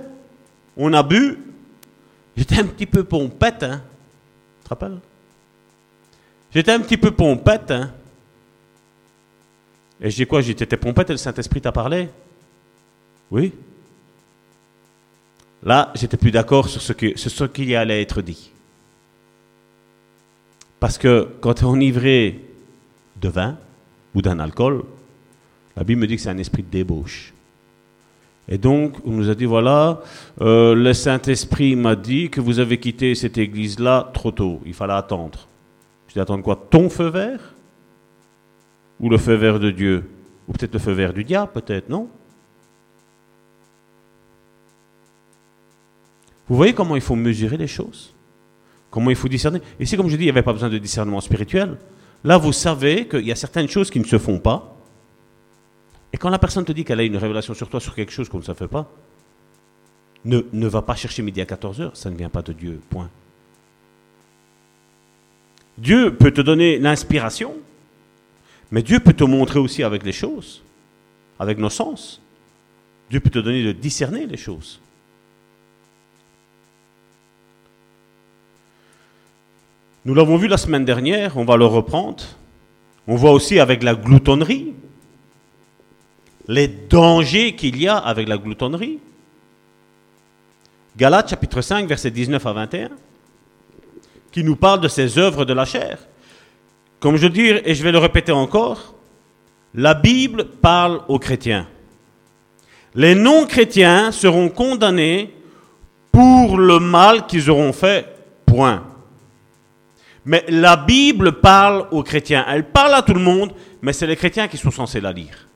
on 0.78 0.94
a 0.94 1.04
bu. 1.04 1.40
J'étais 2.36 2.60
un 2.60 2.66
petit 2.66 2.86
peu 2.86 3.04
pompette, 3.04 3.64
hein. 3.64 3.82
Tu 4.60 4.64
te 4.66 4.70
rappelles? 4.70 5.00
J'étais 6.54 6.72
un 6.72 6.80
petit 6.80 6.98
peu 6.98 7.12
pompette, 7.12 7.72
hein. 7.72 7.92
Et 10.02 10.10
je 10.10 10.16
dis 10.18 10.26
quoi 10.26 10.42
J'étais 10.42 10.78
pompette 10.78 11.10
et 11.10 11.14
le 11.14 11.18
Saint-Esprit 11.18 11.62
t'a 11.62 11.72
parlé? 11.72 12.10
Oui. 13.32 13.54
Là, 15.64 15.92
j'étais 15.96 16.18
plus 16.18 16.32
d'accord 16.32 16.68
sur 16.68 16.82
ce, 16.82 16.94
ce 17.16 17.44
qui 17.46 17.74
allait 17.74 18.02
être 18.02 18.22
dit. 18.22 18.52
Parce 20.80 20.98
que 20.98 21.30
quand 21.40 21.64
on 21.64 21.68
est 21.68 21.70
enivré 21.70 22.42
de 23.22 23.30
vin 23.30 23.58
ou 24.14 24.22
d'un 24.22 24.40
alcool, 24.40 24.84
la 25.78 25.84
Bible 25.84 26.02
me 26.02 26.08
dit 26.08 26.18
que 26.18 26.22
c'est 26.22 26.30
un 26.30 26.38
esprit 26.38 26.64
de 26.64 26.70
débauche. 26.70 27.34
Et 28.50 28.58
donc, 28.58 28.98
on 29.06 29.12
nous 29.12 29.30
a 29.30 29.36
dit, 29.36 29.46
voilà, 29.46 30.02
euh, 30.42 30.76
le 30.76 30.94
Saint-Esprit 30.94 31.78
m'a 31.78 31.96
dit 31.96 32.30
que 32.30 32.42
vous 32.42 32.60
avez 32.60 32.78
quitté 32.78 33.16
cette 33.16 33.38
église-là 33.38 34.12
trop 34.14 34.32
tôt. 34.32 34.62
Il 34.66 34.74
fallait 34.74 34.94
attendre. 34.94 35.48
Je 36.14 36.20
dis, 36.20 36.22
attendre 36.22 36.44
quoi 36.44 36.56
Ton 36.70 36.92
feu 36.92 37.08
vert? 37.08 37.56
Ou 39.00 39.10
le 39.10 39.18
feu 39.18 39.34
vert 39.34 39.60
de 39.60 39.72
Dieu? 39.72 40.12
Ou 40.48 40.54
peut-être 40.54 40.74
le 40.74 40.80
feu 40.80 40.92
vert 40.92 41.12
du 41.12 41.24
diable, 41.24 41.52
peut-être, 41.52 41.90
non? 41.90 42.08
Vous 46.48 46.56
voyez 46.56 46.74
comment 46.74 46.96
il 46.96 47.02
faut 47.02 47.16
mesurer 47.16 47.58
les 47.58 47.66
choses? 47.66 48.14
Comment 48.92 49.10
il 49.10 49.16
faut 49.16 49.28
discerner? 49.28 49.60
Ici, 49.80 49.98
comme 49.98 50.08
je 50.08 50.16
dis, 50.16 50.22
il 50.22 50.26
n'y 50.28 50.30
avait 50.30 50.44
pas 50.44 50.54
besoin 50.54 50.70
de 50.70 50.78
discernement 50.78 51.20
spirituel. 51.20 51.80
Là, 52.24 52.38
vous 52.38 52.54
savez 52.54 53.08
qu'il 53.08 53.26
y 53.26 53.32
a 53.32 53.36
certaines 53.36 53.68
choses 53.68 53.90
qui 53.90 54.00
ne 54.00 54.06
se 54.06 54.20
font 54.20 54.38
pas. 54.38 54.78
Et 56.14 56.18
quand 56.18 56.30
la 56.30 56.38
personne 56.38 56.64
te 56.64 56.74
dit 56.74 56.86
qu'elle 56.86 57.00
a 57.00 57.04
une 57.04 57.18
révélation 57.18 57.56
sur 57.56 57.70
toi 57.70 57.80
sur 57.80 57.96
quelque 57.96 58.12
chose 58.12 58.30
qu'on 58.30 58.38
ne 58.38 58.44
se 58.44 58.54
fait 58.54 58.68
pas, 58.68 58.88
ne, 60.26 60.42
ne 60.54 60.68
va 60.68 60.84
pas 60.84 60.94
chercher 60.94 61.24
midi 61.24 61.42
à 61.42 61.46
14h, 61.46 61.96
ça 61.96 62.12
ne 62.12 62.16
vient 62.16 62.30
pas 62.30 62.44
de 62.44 62.54
Dieu, 62.54 62.80
point. 62.92 63.10
Dieu 65.84 66.16
peut 66.16 66.32
te 66.32 66.40
donner 66.40 66.80
l'inspiration, 66.80 67.56
mais 68.72 68.82
Dieu 68.82 69.02
peut 69.02 69.12
te 69.12 69.26
montrer 69.26 69.60
aussi 69.60 69.84
avec 69.84 70.04
les 70.04 70.14
choses, 70.14 70.64
avec 71.38 71.58
nos 71.58 71.70
sens. 71.70 72.22
Dieu 73.10 73.20
peut 73.20 73.30
te 73.30 73.40
donner 73.40 73.64
de 73.64 73.74
discerner 73.74 74.26
les 74.26 74.38
choses. 74.38 74.80
Nous 80.06 80.14
l'avons 80.14 80.38
vu 80.38 80.48
la 80.48 80.56
semaine 80.56 80.86
dernière, 80.86 81.36
on 81.36 81.44
va 81.44 81.58
le 81.58 81.66
reprendre. 81.66 82.24
On 83.06 83.18
voit 83.18 83.32
aussi 83.32 83.60
avec 83.60 83.84
la 83.84 83.94
gloutonnerie 83.94 84.74
les 86.48 86.68
dangers 86.68 87.56
qu'il 87.56 87.82
y 87.82 87.90
a 87.90 87.98
avec 87.98 88.30
la 88.30 88.38
gloutonnerie. 88.38 89.00
Galates 90.96 91.30
chapitre 91.30 91.62
5, 91.62 91.88
versets 91.88 92.12
19 92.12 92.46
à 92.46 92.54
21, 92.54 92.90
qui 94.34 94.44
nous 94.44 94.58
parle 94.58 94.82
de 94.82 94.88
ces 94.90 95.18
œuvres 95.18 95.46
de 95.46 95.54
la 95.54 95.64
chair. 95.64 96.00
Comme 97.00 97.16
je 97.18 97.28
dis, 97.28 97.48
et 97.48 97.76
je 97.76 97.84
vais 97.84 97.92
le 97.92 98.00
répéter 98.00 98.32
encore, 98.32 98.96
la 99.76 99.94
Bible 99.94 100.46
parle 100.62 101.02
aux 101.08 101.20
chrétiens. 101.20 101.68
Les 102.96 103.16
non-chrétiens 103.16 104.12
seront 104.12 104.50
condamnés 104.50 105.34
pour 106.12 106.58
le 106.58 106.80
mal 106.80 107.28
qu'ils 107.28 107.50
auront 107.50 107.74
fait, 107.74 108.08
point. 108.46 108.84
Mais 110.26 110.44
la 110.50 110.78
Bible 110.78 111.34
parle 111.34 111.88
aux 111.92 112.04
chrétiens. 112.04 112.46
Elle 112.50 112.66
parle 112.66 112.94
à 112.96 113.02
tout 113.04 113.14
le 113.14 113.20
monde, 113.20 113.52
mais 113.82 113.94
c'est 113.94 114.08
les 114.08 114.16
chrétiens 114.16 114.48
qui 114.48 114.58
sont 114.58 114.72
censés 114.72 115.02
la 115.02 115.12
lire. 115.12 115.48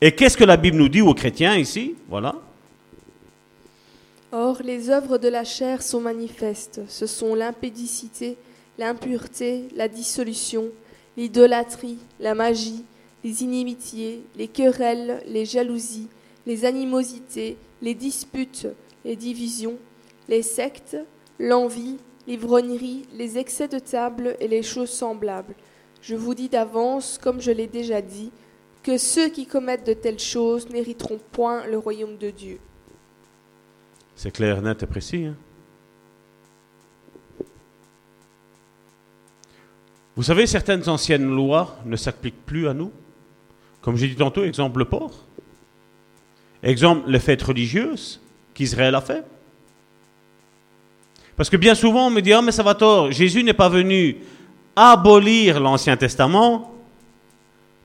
Et 0.00 0.12
qu'est-ce 0.12 0.36
que 0.36 0.44
la 0.44 0.56
Bible 0.56 0.78
nous 0.78 0.88
dit 0.88 1.02
aux 1.02 1.14
chrétiens 1.14 1.56
ici? 1.56 1.94
Voilà. 2.08 2.34
Or, 4.30 4.60
les 4.62 4.90
œuvres 4.90 5.16
de 5.16 5.28
la 5.28 5.44
chair 5.44 5.82
sont 5.82 6.02
manifestes. 6.02 6.82
Ce 6.88 7.06
sont 7.06 7.34
l'impédicité, 7.34 8.36
l'impureté, 8.76 9.68
la 9.74 9.88
dissolution, 9.88 10.66
l'idolâtrie, 11.16 11.98
la 12.20 12.34
magie, 12.34 12.84
les 13.24 13.42
inimitiés, 13.42 14.22
les 14.36 14.48
querelles, 14.48 15.22
les 15.26 15.46
jalousies, 15.46 16.08
les 16.46 16.66
animosités, 16.66 17.56
les 17.80 17.94
disputes, 17.94 18.68
les 19.02 19.16
divisions, 19.16 19.78
les 20.28 20.42
sectes, 20.42 20.98
l'envie, 21.38 21.96
l'ivrognerie, 22.26 23.06
les 23.16 23.38
excès 23.38 23.68
de 23.68 23.78
table 23.78 24.36
et 24.40 24.48
les 24.48 24.62
choses 24.62 24.90
semblables. 24.90 25.54
Je 26.02 26.16
vous 26.16 26.34
dis 26.34 26.50
d'avance, 26.50 27.18
comme 27.22 27.40
je 27.40 27.50
l'ai 27.50 27.66
déjà 27.66 28.02
dit, 28.02 28.30
que 28.82 28.98
ceux 28.98 29.30
qui 29.30 29.46
commettent 29.46 29.86
de 29.86 29.94
telles 29.94 30.18
choses 30.18 30.68
n'hériteront 30.68 31.18
point 31.32 31.66
le 31.66 31.78
royaume 31.78 32.18
de 32.18 32.28
Dieu. 32.28 32.60
C'est 34.18 34.32
clair, 34.32 34.60
net 34.60 34.82
et 34.82 34.86
précis. 34.86 35.26
Hein. 35.26 35.36
Vous 40.16 40.24
savez, 40.24 40.48
certaines 40.48 40.88
anciennes 40.88 41.30
lois 41.30 41.78
ne 41.84 41.94
s'appliquent 41.94 42.44
plus 42.44 42.66
à 42.66 42.74
nous. 42.74 42.90
Comme 43.80 43.96
j'ai 43.96 44.08
dit 44.08 44.16
tantôt, 44.16 44.42
exemple 44.42 44.80
le 44.80 44.86
porc. 44.86 45.12
Exemple 46.64 47.08
les 47.08 47.20
fêtes 47.20 47.44
religieuses 47.44 48.20
qu'Israël 48.54 48.96
a 48.96 49.00
fait. 49.00 49.24
Parce 51.36 51.48
que 51.48 51.56
bien 51.56 51.76
souvent 51.76 52.08
on 52.08 52.10
me 52.10 52.20
dit, 52.20 52.32
ah 52.32 52.42
mais 52.42 52.50
ça 52.50 52.64
va 52.64 52.74
tort, 52.74 53.12
Jésus 53.12 53.44
n'est 53.44 53.52
pas 53.52 53.68
venu 53.68 54.16
abolir 54.74 55.60
l'Ancien 55.60 55.96
Testament, 55.96 56.74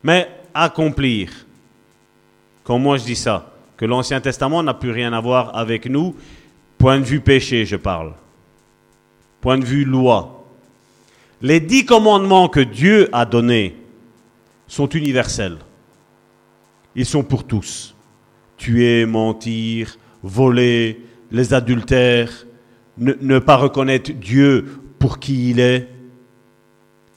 mais 0.02 0.28
accomplir. 0.52 1.46
Quand 2.64 2.80
moi 2.80 2.98
je 2.98 3.04
dis 3.04 3.16
ça, 3.16 3.53
que 3.78 3.86
l'Ancien 3.86 4.22
Testament 4.22 4.64
n'a 4.64 4.74
plus 4.74 4.92
rien 4.92 5.14
à 5.14 5.22
voir 5.22 5.56
avec 5.56 5.88
nous, 5.88 6.16
point 6.78 7.00
de 7.00 7.06
vue 7.06 7.22
péché, 7.22 7.66
je 7.66 7.76
parle. 7.76 8.14
Point 9.42 9.58
de 9.58 9.66
vue 9.66 9.86
loi. 9.86 10.46
Les 11.42 11.60
dix 11.60 11.86
commandements 11.86 12.48
que 12.48 12.62
Dieu 12.62 13.10
a 13.12 13.26
donnés 13.26 13.76
sont 14.68 14.88
universels. 14.88 15.58
Ils 16.96 17.06
sont 17.06 17.24
pour 17.24 17.44
tous. 17.44 17.96
Tuer, 18.58 19.06
mentir, 19.06 19.98
voler, 20.22 21.02
les 21.32 21.54
adultères, 21.54 22.46
ne, 22.98 23.40
pas 23.40 23.58
reconnaître 23.58 24.12
Dieu 24.12 24.80
pour 25.00 25.20
qui 25.20 25.50
il 25.50 25.60
est. 25.60 25.90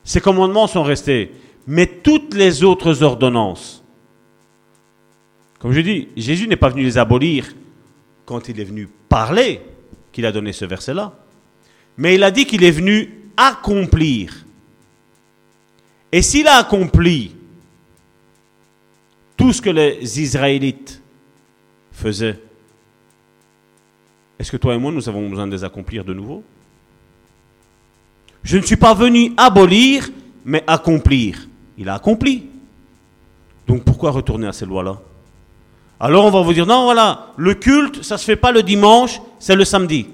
Ces 0.02 0.20
commandements 0.20 0.66
sont 0.66 0.82
restés. 0.82 1.32
Mais 1.66 1.86
toutes 1.86 2.34
les 2.34 2.64
autres 2.64 3.02
ordonnances, 3.02 3.84
comme 5.58 5.72
je 5.72 5.80
dis, 5.80 6.08
Jésus 6.16 6.46
n'est 6.48 6.56
pas 6.56 6.68
venu 6.68 6.82
les 6.82 6.98
abolir 6.98 7.54
quand 8.24 8.48
il 8.48 8.60
est 8.60 8.64
venu 8.64 8.88
parler, 9.08 9.60
qu'il 10.12 10.26
a 10.26 10.32
donné 10.32 10.52
ce 10.52 10.64
verset-là. 10.64 11.18
Mais 11.96 12.14
il 12.14 12.22
a 12.22 12.30
dit 12.30 12.44
qu'il 12.44 12.64
est 12.64 12.70
venu 12.70 13.30
accomplir. 13.36 14.44
Et 16.12 16.22
s'il 16.22 16.46
a 16.46 16.56
accompli 16.56 17.34
tout 19.36 19.52
ce 19.52 19.62
que 19.62 19.70
les 19.70 20.20
Israélites 20.20 21.02
faisaient, 21.92 22.40
est-ce 24.38 24.50
que 24.50 24.56
toi 24.56 24.74
et 24.74 24.78
moi, 24.78 24.92
nous 24.92 25.08
avons 25.08 25.28
besoin 25.28 25.46
de 25.46 25.52
les 25.52 25.64
accomplir 25.64 26.04
de 26.04 26.12
nouveau? 26.12 26.44
Je 28.42 28.58
ne 28.58 28.62
suis 28.62 28.76
pas 28.76 28.94
venu 28.94 29.32
abolir, 29.36 30.08
mais 30.44 30.62
accomplir. 30.66 31.48
Il 31.78 31.88
a 31.88 31.94
accompli. 31.94 32.46
Donc 33.66 33.84
pourquoi 33.84 34.10
retourner 34.10 34.46
à 34.46 34.52
ces 34.52 34.66
lois-là? 34.66 35.00
Alors 35.98 36.26
on 36.26 36.30
va 36.30 36.42
vous 36.42 36.52
dire, 36.52 36.66
non, 36.66 36.84
voilà, 36.84 37.32
le 37.36 37.54
culte, 37.54 38.02
ça 38.02 38.16
ne 38.16 38.18
se 38.18 38.24
fait 38.24 38.36
pas 38.36 38.52
le 38.52 38.62
dimanche, 38.62 39.20
c'est 39.38 39.56
le 39.56 39.64
samedi. 39.64 40.08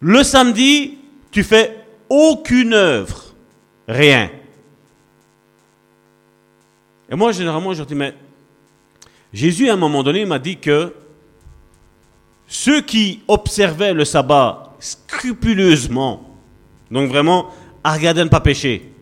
Le 0.00 0.22
samedi, 0.22 0.98
tu 1.30 1.42
fais 1.42 1.84
aucune 2.08 2.74
œuvre, 2.74 3.34
rien. 3.88 4.30
Et 7.10 7.14
moi, 7.16 7.32
généralement, 7.32 7.72
je 7.72 7.82
dis, 7.82 7.94
mais 7.94 8.14
Jésus, 9.32 9.68
à 9.68 9.74
un 9.74 9.76
moment 9.76 10.02
donné, 10.02 10.24
m'a 10.24 10.38
dit 10.38 10.58
que 10.58 10.94
ceux 12.46 12.80
qui 12.80 13.22
observaient 13.26 13.92
le 13.92 14.04
sabbat 14.04 14.76
scrupuleusement, 14.78 16.36
donc 16.90 17.08
vraiment 17.08 17.50
à 17.82 17.94
regarder 17.94 18.22
ne 18.22 18.28
pas 18.28 18.40
pécher, 18.40 18.92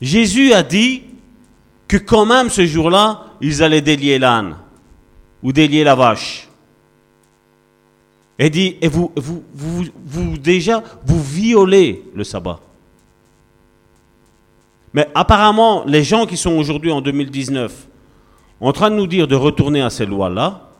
Jésus 0.00 0.52
a 0.52 0.62
dit 0.62 1.02
que 1.90 1.96
quand 1.96 2.24
même 2.24 2.50
ce 2.50 2.64
jour-là, 2.64 3.24
ils 3.40 3.64
allaient 3.64 3.80
délier 3.80 4.20
l'âne 4.20 4.54
ou 5.42 5.52
délier 5.52 5.82
la 5.82 5.96
vache. 5.96 6.48
Et 8.38 8.48
dit, 8.48 8.76
et 8.80 8.86
vous, 8.86 9.12
vous, 9.16 10.38
déjà, 10.38 10.84
vous 11.04 11.20
violez 11.20 12.04
le 12.14 12.22
sabbat. 12.22 12.60
Mais 14.94 15.08
apparemment, 15.16 15.82
les 15.84 16.04
gens 16.04 16.26
qui 16.26 16.36
sont 16.36 16.52
aujourd'hui 16.52 16.92
en 16.92 17.00
2019 17.00 17.88
en 18.60 18.72
train 18.72 18.90
de 18.92 18.94
nous 18.94 19.08
dire 19.08 19.26
de 19.26 19.34
retourner 19.34 19.82
à 19.82 19.90
ces 19.90 20.06
lois-là, 20.06 20.70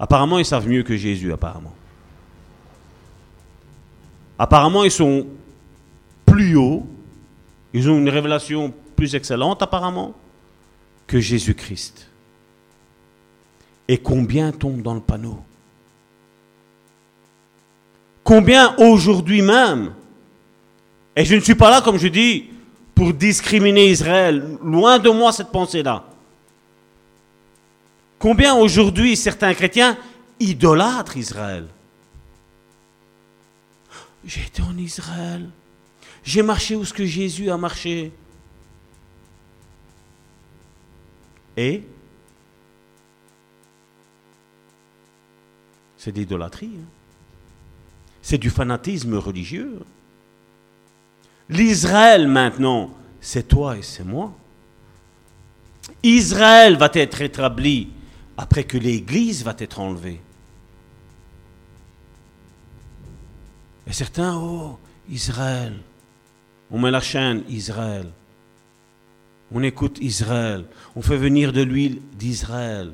apparemment 0.00 0.40
ils 0.40 0.44
savent 0.44 0.66
mieux 0.66 0.82
que 0.82 0.96
Jésus, 0.96 1.32
apparemment. 1.32 1.74
Apparemment 4.40 4.82
ils 4.82 4.90
sont 4.90 5.24
plus 6.26 6.56
hauts, 6.56 6.84
ils 7.72 7.88
ont 7.88 7.96
une 7.96 8.08
révélation 8.08 8.74
plus 8.98 9.14
excellente 9.14 9.62
apparemment 9.62 10.12
que 11.06 11.20
Jésus-Christ. 11.20 12.08
Et 13.86 13.96
combien 13.96 14.50
tombent 14.50 14.82
dans 14.82 14.94
le 14.94 15.00
panneau? 15.00 15.38
Combien 18.24 18.74
aujourd'hui 18.78 19.40
même? 19.40 19.94
Et 21.14 21.24
je 21.24 21.36
ne 21.36 21.40
suis 21.40 21.54
pas 21.54 21.70
là, 21.70 21.80
comme 21.80 21.96
je 21.96 22.08
dis, 22.08 22.50
pour 22.92 23.14
discriminer 23.14 23.88
Israël. 23.88 24.58
Loin 24.64 24.98
de 24.98 25.10
moi 25.10 25.30
cette 25.30 25.52
pensée-là. 25.52 26.04
Combien 28.18 28.56
aujourd'hui 28.56 29.14
certains 29.14 29.54
chrétiens 29.54 29.96
idolâtrent 30.40 31.16
Israël? 31.16 31.68
J'ai 34.24 34.42
été 34.42 34.60
en 34.60 34.76
Israël. 34.76 35.48
J'ai 36.24 36.42
marché 36.42 36.74
où 36.74 36.84
ce 36.84 36.92
que 36.92 37.06
Jésus 37.06 37.48
a 37.48 37.56
marché. 37.56 38.10
Et 41.58 41.82
c'est 45.96 46.12
de 46.12 46.20
l'idolâtrie. 46.20 46.70
Hein. 46.78 46.86
C'est 48.22 48.38
du 48.38 48.48
fanatisme 48.48 49.16
religieux. 49.16 49.80
L'Israël 51.48 52.28
maintenant, 52.28 52.94
c'est 53.20 53.48
toi 53.48 53.76
et 53.76 53.82
c'est 53.82 54.04
moi. 54.04 54.32
Israël 56.04 56.76
va 56.76 56.90
être 56.94 57.22
établi 57.22 57.88
après 58.36 58.62
que 58.62 58.78
l'Église 58.78 59.42
va 59.42 59.56
être 59.58 59.80
enlevée. 59.80 60.20
Et 63.84 63.92
certains, 63.92 64.36
oh, 64.36 64.78
Israël, 65.10 65.76
on 66.70 66.78
met 66.78 66.92
la 66.92 67.00
chaîne 67.00 67.42
Israël. 67.48 68.12
On 69.52 69.62
écoute 69.62 69.98
Israël. 70.00 70.64
On 70.94 71.02
fait 71.02 71.16
venir 71.16 71.52
de 71.52 71.62
l'huile 71.62 72.00
d'Israël. 72.18 72.92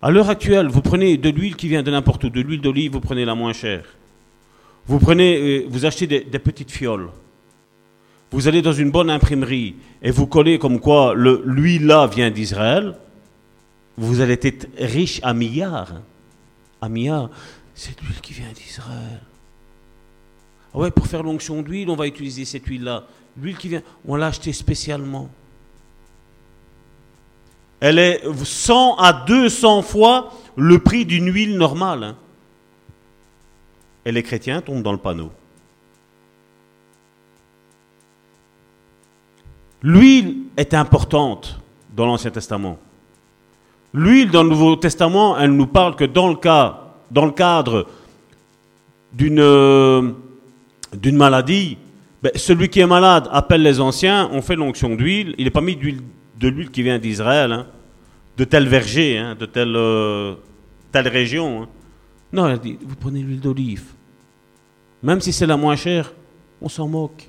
À 0.00 0.10
l'heure 0.10 0.30
actuelle, 0.30 0.68
vous 0.68 0.82
prenez 0.82 1.16
de 1.16 1.28
l'huile 1.28 1.56
qui 1.56 1.68
vient 1.68 1.82
de 1.82 1.90
n'importe 1.90 2.24
où, 2.24 2.30
de 2.30 2.40
l'huile 2.40 2.60
d'olive, 2.60 2.92
vous 2.92 3.00
prenez 3.00 3.24
la 3.24 3.34
moins 3.34 3.52
chère. 3.52 3.84
Vous 4.86 4.98
prenez, 4.98 5.36
euh, 5.38 5.66
vous 5.68 5.86
achetez 5.86 6.06
des, 6.06 6.38
petites 6.38 6.70
fioles. 6.70 7.10
Vous 8.30 8.46
allez 8.46 8.62
dans 8.62 8.72
une 8.72 8.90
bonne 8.90 9.10
imprimerie 9.10 9.74
et 10.02 10.10
vous 10.10 10.26
collez 10.26 10.58
comme 10.58 10.80
quoi 10.80 11.14
l'huile 11.16 11.86
là 11.86 12.06
vient 12.06 12.30
d'Israël. 12.30 12.94
Vous 13.96 14.20
allez 14.20 14.38
être 14.40 14.68
riche 14.78 15.18
à 15.22 15.34
milliards. 15.34 15.92
Hein. 15.92 16.02
À 16.80 16.88
milliards. 16.88 17.30
C'est 17.74 18.00
l'huile 18.00 18.20
qui 18.20 18.34
vient 18.34 18.52
d'Israël. 18.54 19.20
Ouais, 20.78 20.92
pour 20.92 21.08
faire 21.08 21.24
l'onction 21.24 21.60
d'huile, 21.60 21.90
on 21.90 21.96
va 21.96 22.06
utiliser 22.06 22.44
cette 22.44 22.64
huile-là. 22.64 23.02
L'huile 23.36 23.56
qui 23.56 23.66
vient, 23.66 23.82
on 24.06 24.14
l'a 24.14 24.28
achetée 24.28 24.52
spécialement. 24.52 25.28
Elle 27.80 27.98
est 27.98 28.22
100 28.44 28.94
à 28.94 29.24
200 29.26 29.82
fois 29.82 30.32
le 30.54 30.78
prix 30.78 31.04
d'une 31.04 31.34
huile 31.34 31.58
normale. 31.58 32.04
Hein. 32.04 32.16
Et 34.04 34.12
les 34.12 34.22
chrétiens 34.22 34.60
tombent 34.60 34.84
dans 34.84 34.92
le 34.92 34.98
panneau. 34.98 35.32
L'huile 39.82 40.44
est 40.56 40.74
importante 40.74 41.58
dans 41.96 42.06
l'Ancien 42.06 42.30
Testament. 42.30 42.78
L'huile 43.92 44.30
dans 44.30 44.44
le 44.44 44.50
Nouveau 44.50 44.76
Testament, 44.76 45.36
elle 45.40 45.56
nous 45.56 45.66
parle 45.66 45.96
que 45.96 46.04
dans 46.04 46.28
le, 46.28 46.36
cas, 46.36 46.94
dans 47.10 47.26
le 47.26 47.32
cadre 47.32 47.88
d'une 49.12 49.40
euh, 49.40 50.12
d'une 50.96 51.16
maladie, 51.16 51.78
ben, 52.22 52.32
celui 52.34 52.68
qui 52.68 52.80
est 52.80 52.86
malade 52.86 53.28
appelle 53.30 53.62
les 53.62 53.80
anciens, 53.80 54.28
on 54.32 54.42
fait 54.42 54.56
l'onction 54.56 54.96
d'huile. 54.96 55.34
Il 55.38 55.44
n'est 55.44 55.50
pas 55.50 55.60
mis 55.60 55.76
de 55.76 56.48
l'huile 56.48 56.70
qui 56.70 56.82
vient 56.82 56.98
d'Israël, 56.98 57.52
hein, 57.52 57.66
de 58.36 58.44
tel 58.44 58.66
verger, 58.66 59.18
hein, 59.18 59.36
de 59.38 59.46
telle, 59.46 59.76
euh, 59.76 60.34
telle 60.90 61.08
région. 61.08 61.62
Hein. 61.62 61.68
Non, 62.32 62.48
il 62.48 62.58
dit, 62.58 62.78
vous 62.84 62.96
prenez 62.96 63.20
l'huile 63.20 63.40
d'olive. 63.40 63.84
Même 65.02 65.20
si 65.20 65.32
c'est 65.32 65.46
la 65.46 65.56
moins 65.56 65.76
chère, 65.76 66.12
on 66.60 66.68
s'en 66.68 66.88
moque. 66.88 67.28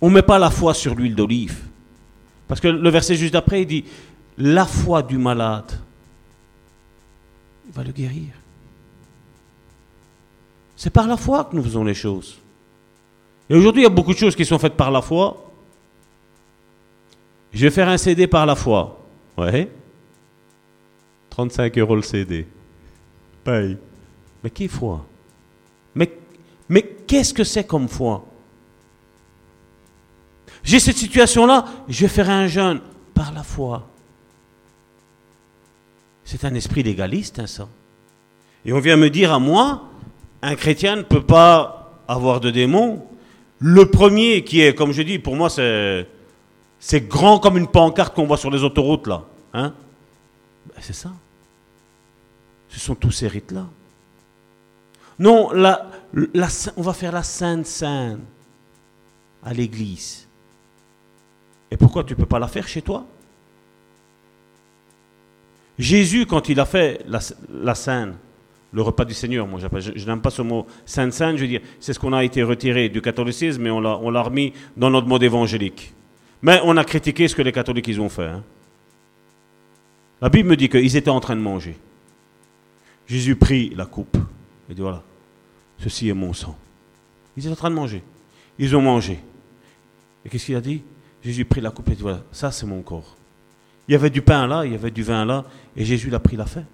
On 0.00 0.08
ne 0.08 0.14
met 0.14 0.22
pas 0.22 0.38
la 0.38 0.50
foi 0.50 0.74
sur 0.74 0.94
l'huile 0.94 1.14
d'olive. 1.14 1.56
Parce 2.48 2.60
que 2.60 2.68
le 2.68 2.90
verset 2.90 3.16
juste 3.16 3.34
après, 3.34 3.62
il 3.62 3.66
dit, 3.66 3.84
la 4.38 4.64
foi 4.64 5.02
du 5.02 5.18
malade, 5.18 5.70
va 7.72 7.82
le 7.82 7.92
guérir. 7.92 8.28
C'est 10.76 10.90
par 10.90 11.06
la 11.06 11.16
foi 11.16 11.44
que 11.44 11.56
nous 11.56 11.62
faisons 11.62 11.84
les 11.84 11.94
choses. 11.94 12.38
Et 13.48 13.54
aujourd'hui, 13.54 13.82
il 13.82 13.84
y 13.84 13.86
a 13.86 13.90
beaucoup 13.90 14.12
de 14.12 14.18
choses 14.18 14.36
qui 14.36 14.44
sont 14.44 14.58
faites 14.58 14.74
par 14.74 14.90
la 14.90 15.00
foi. 15.00 15.50
Je 17.52 17.62
vais 17.62 17.70
faire 17.70 17.88
un 17.88 17.96
CD 17.96 18.26
par 18.26 18.44
la 18.44 18.54
foi. 18.54 19.00
Ouais. 19.38 19.70
35 21.30 21.78
euros 21.78 21.96
le 21.96 22.02
CD. 22.02 22.46
Paye. 23.42 23.78
Mais 24.42 24.50
qui 24.50 24.68
foi? 24.68 25.04
Mais, 25.94 26.12
mais 26.68 26.82
qu'est-ce 26.82 27.32
que 27.32 27.44
c'est 27.44 27.64
comme 27.64 27.88
foi? 27.88 28.24
J'ai 30.62 30.80
cette 30.80 30.96
situation-là, 30.96 31.64
je 31.88 32.00
vais 32.02 32.08
faire 32.08 32.28
un 32.28 32.48
jeûne 32.48 32.80
par 33.14 33.32
la 33.32 33.42
foi. 33.42 33.86
C'est 36.24 36.44
un 36.44 36.54
esprit 36.54 36.82
légaliste, 36.82 37.38
hein, 37.38 37.46
ça. 37.46 37.68
Et 38.64 38.72
on 38.72 38.80
vient 38.80 38.96
me 38.96 39.08
dire 39.08 39.32
à 39.32 39.38
moi, 39.38 39.84
un 40.46 40.54
chrétien 40.54 40.94
ne 40.94 41.02
peut 41.02 41.24
pas 41.24 41.92
avoir 42.06 42.38
de 42.38 42.50
démons. 42.50 43.04
Le 43.58 43.90
premier 43.90 44.44
qui 44.44 44.60
est, 44.60 44.74
comme 44.74 44.92
je 44.92 45.02
dis, 45.02 45.18
pour 45.18 45.34
moi, 45.34 45.50
c'est, 45.50 46.06
grand 47.08 47.40
comme 47.40 47.58
une 47.58 47.66
pancarte 47.66 48.14
qu'on 48.14 48.26
voit 48.26 48.36
sur 48.36 48.52
les 48.52 48.62
autoroutes, 48.62 49.08
là. 49.08 49.24
Hein 49.52 49.74
ben, 50.66 50.80
c'est 50.80 50.92
ça. 50.92 51.10
Ce 52.68 52.78
sont 52.78 52.94
tous 52.94 53.10
ces 53.10 53.26
rites-là. 53.26 53.66
Non, 55.18 55.50
la, 55.50 55.90
on 56.76 56.82
va 56.82 56.92
faire 56.92 57.10
la 57.10 57.24
Sainte 57.24 57.66
Sainte 57.66 58.20
à 59.42 59.52
l'église. 59.52 60.28
Et 61.72 61.76
pourquoi 61.76 62.04
tu 62.04 62.12
ne 62.12 62.18
peux 62.18 62.26
pas 62.26 62.38
la 62.38 62.46
faire 62.46 62.68
chez 62.68 62.82
toi? 62.82 63.04
Jésus, 65.76 66.24
quand 66.24 66.48
il 66.48 66.60
a 66.60 66.66
fait 66.66 67.04
la, 67.08 67.18
la 67.50 67.74
Sainte, 67.74 68.14
le 68.72 68.82
repas 68.82 69.04
du 69.04 69.14
Seigneur, 69.14 69.46
moi 69.46 69.60
je, 69.60 70.06
n'aime 70.06 70.20
pas 70.20 70.30
ce 70.30 70.42
mot 70.42 70.66
Sainte 70.84 71.12
Sainte, 71.12 71.36
je 71.36 71.42
veux 71.42 71.48
dire, 71.48 71.60
c'est 71.80 71.92
ce 71.92 71.98
qu'on 71.98 72.12
a 72.12 72.24
été 72.24 72.42
retiré 72.42 72.88
du 72.88 73.00
catholicisme, 73.00 73.64
l'a, 73.64 73.98
on 73.98 74.10
l'a 74.10 74.22
remis 74.22 74.52
dans 74.76 74.90
notre 74.90 75.06
mode 75.06 75.22
évangélique. 75.22 75.94
Mais 76.42 76.60
on 76.64 76.76
a 76.76 76.84
critiqué 76.84 77.28
ce 77.28 77.34
que 77.34 77.42
les 77.42 77.52
catholiques 77.52 77.88
ils 77.88 78.00
ont 78.00 78.08
fait. 78.08 78.26
Hein. 78.26 78.42
La 80.20 80.28
Bible 80.28 80.48
me 80.48 80.56
dit 80.56 80.68
qu'ils 80.68 80.96
étaient 80.96 81.10
en 81.10 81.20
train 81.20 81.36
de 81.36 81.40
manger. 81.40 81.76
Jésus 83.06 83.36
prit 83.36 83.72
la 83.74 83.86
coupe 83.86 84.16
et 84.68 84.74
dit 84.74 84.80
voilà, 84.80 85.02
ceci 85.78 86.08
est 86.08 86.14
mon 86.14 86.32
sang. 86.32 86.56
Ils 87.36 87.44
étaient 87.44 87.52
en 87.52 87.56
train 87.56 87.70
de 87.70 87.74
manger. 87.74 88.02
Ils 88.58 88.74
ont 88.76 88.82
mangé. 88.82 89.20
Et 90.24 90.28
qu'est-ce 90.28 90.46
qu'il 90.46 90.56
a 90.56 90.60
dit? 90.60 90.82
Jésus 91.22 91.44
prit 91.44 91.60
la 91.60 91.70
coupe 91.70 91.88
et 91.88 91.94
dit 91.94 92.02
voilà, 92.02 92.22
ça 92.32 92.50
c'est 92.50 92.66
mon 92.66 92.82
corps. 92.82 93.16
Il 93.88 93.92
y 93.92 93.94
avait 93.94 94.10
du 94.10 94.22
pain 94.22 94.46
là, 94.46 94.64
il 94.64 94.72
y 94.72 94.74
avait 94.74 94.90
du 94.90 95.02
vin 95.02 95.24
là, 95.24 95.44
et 95.76 95.84
Jésus 95.84 96.10
l'a 96.10 96.18
pris, 96.18 96.36
l'a 96.36 96.46
fait. 96.46 96.64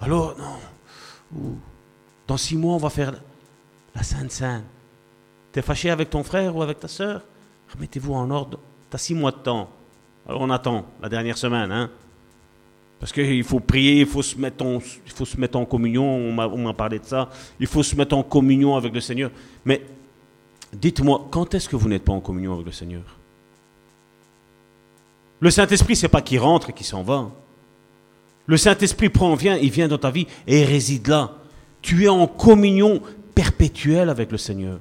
Alors, 0.00 0.36
non, 0.38 1.56
dans 2.26 2.36
six 2.36 2.56
mois, 2.56 2.74
on 2.74 2.78
va 2.78 2.90
faire 2.90 3.14
la 3.94 4.02
Sainte 4.02 4.30
Sainte. 4.30 4.64
T'es 5.52 5.62
fâché 5.62 5.90
avec 5.90 6.10
ton 6.10 6.22
frère 6.22 6.54
ou 6.54 6.62
avec 6.62 6.80
ta 6.80 6.88
soeur 6.88 7.22
Remettez-vous 7.74 8.14
en 8.14 8.30
ordre. 8.30 8.58
T'as 8.90 8.98
six 8.98 9.14
mois 9.14 9.32
de 9.32 9.38
temps. 9.38 9.70
Alors 10.28 10.40
on 10.40 10.50
attend 10.50 10.86
la 11.00 11.08
dernière 11.08 11.38
semaine, 11.38 11.72
hein 11.72 11.90
parce 12.98 13.12
qu'il 13.12 13.44
faut 13.44 13.60
prier, 13.60 14.00
il 14.00 14.06
faut 14.06 14.22
se 14.22 14.38
mettre 14.38 14.64
en, 14.64 15.64
communion, 15.66 16.04
on 16.04 16.32
m'a 16.32 16.72
parlé 16.72 16.98
de 16.98 17.04
ça, 17.04 17.28
il 17.60 17.66
faut 17.66 17.82
se 17.82 17.94
mettre 17.94 18.16
en 18.16 18.22
communion 18.22 18.74
avec 18.74 18.94
le 18.94 19.00
Seigneur. 19.00 19.30
Mais 19.64 19.82
dites-moi, 20.72 21.26
quand 21.30 21.54
est-ce 21.54 21.68
que 21.68 21.76
vous 21.76 21.88
n'êtes 21.88 22.04
pas 22.04 22.14
en 22.14 22.20
communion 22.20 22.54
avec 22.54 22.66
le 22.66 22.72
Seigneur? 22.72 23.02
Le 25.40 25.50
Saint-Esprit, 25.50 25.94
c'est 25.94 26.08
pas 26.08 26.22
qu'il 26.22 26.38
rentre 26.38 26.70
et 26.70 26.72
qu'il 26.72 26.86
s'en 26.86 27.02
va. 27.02 27.30
Le 28.46 28.56
Saint-Esprit 28.56 29.08
prend, 29.08 29.34
vient, 29.34 29.56
il 29.56 29.70
vient 29.70 29.88
dans 29.88 29.98
ta 29.98 30.10
vie 30.10 30.26
et 30.46 30.60
il 30.60 30.64
réside 30.64 31.08
là. 31.08 31.32
Tu 31.82 32.04
es 32.04 32.08
en 32.08 32.26
communion 32.26 33.02
perpétuelle 33.34 34.08
avec 34.08 34.30
le 34.30 34.38
Seigneur. 34.38 34.80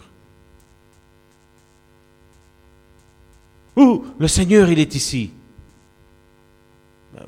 Ouh, 3.76 4.06
le 4.18 4.28
Seigneur, 4.28 4.70
il 4.70 4.80
est 4.80 4.96
ici. 4.96 5.32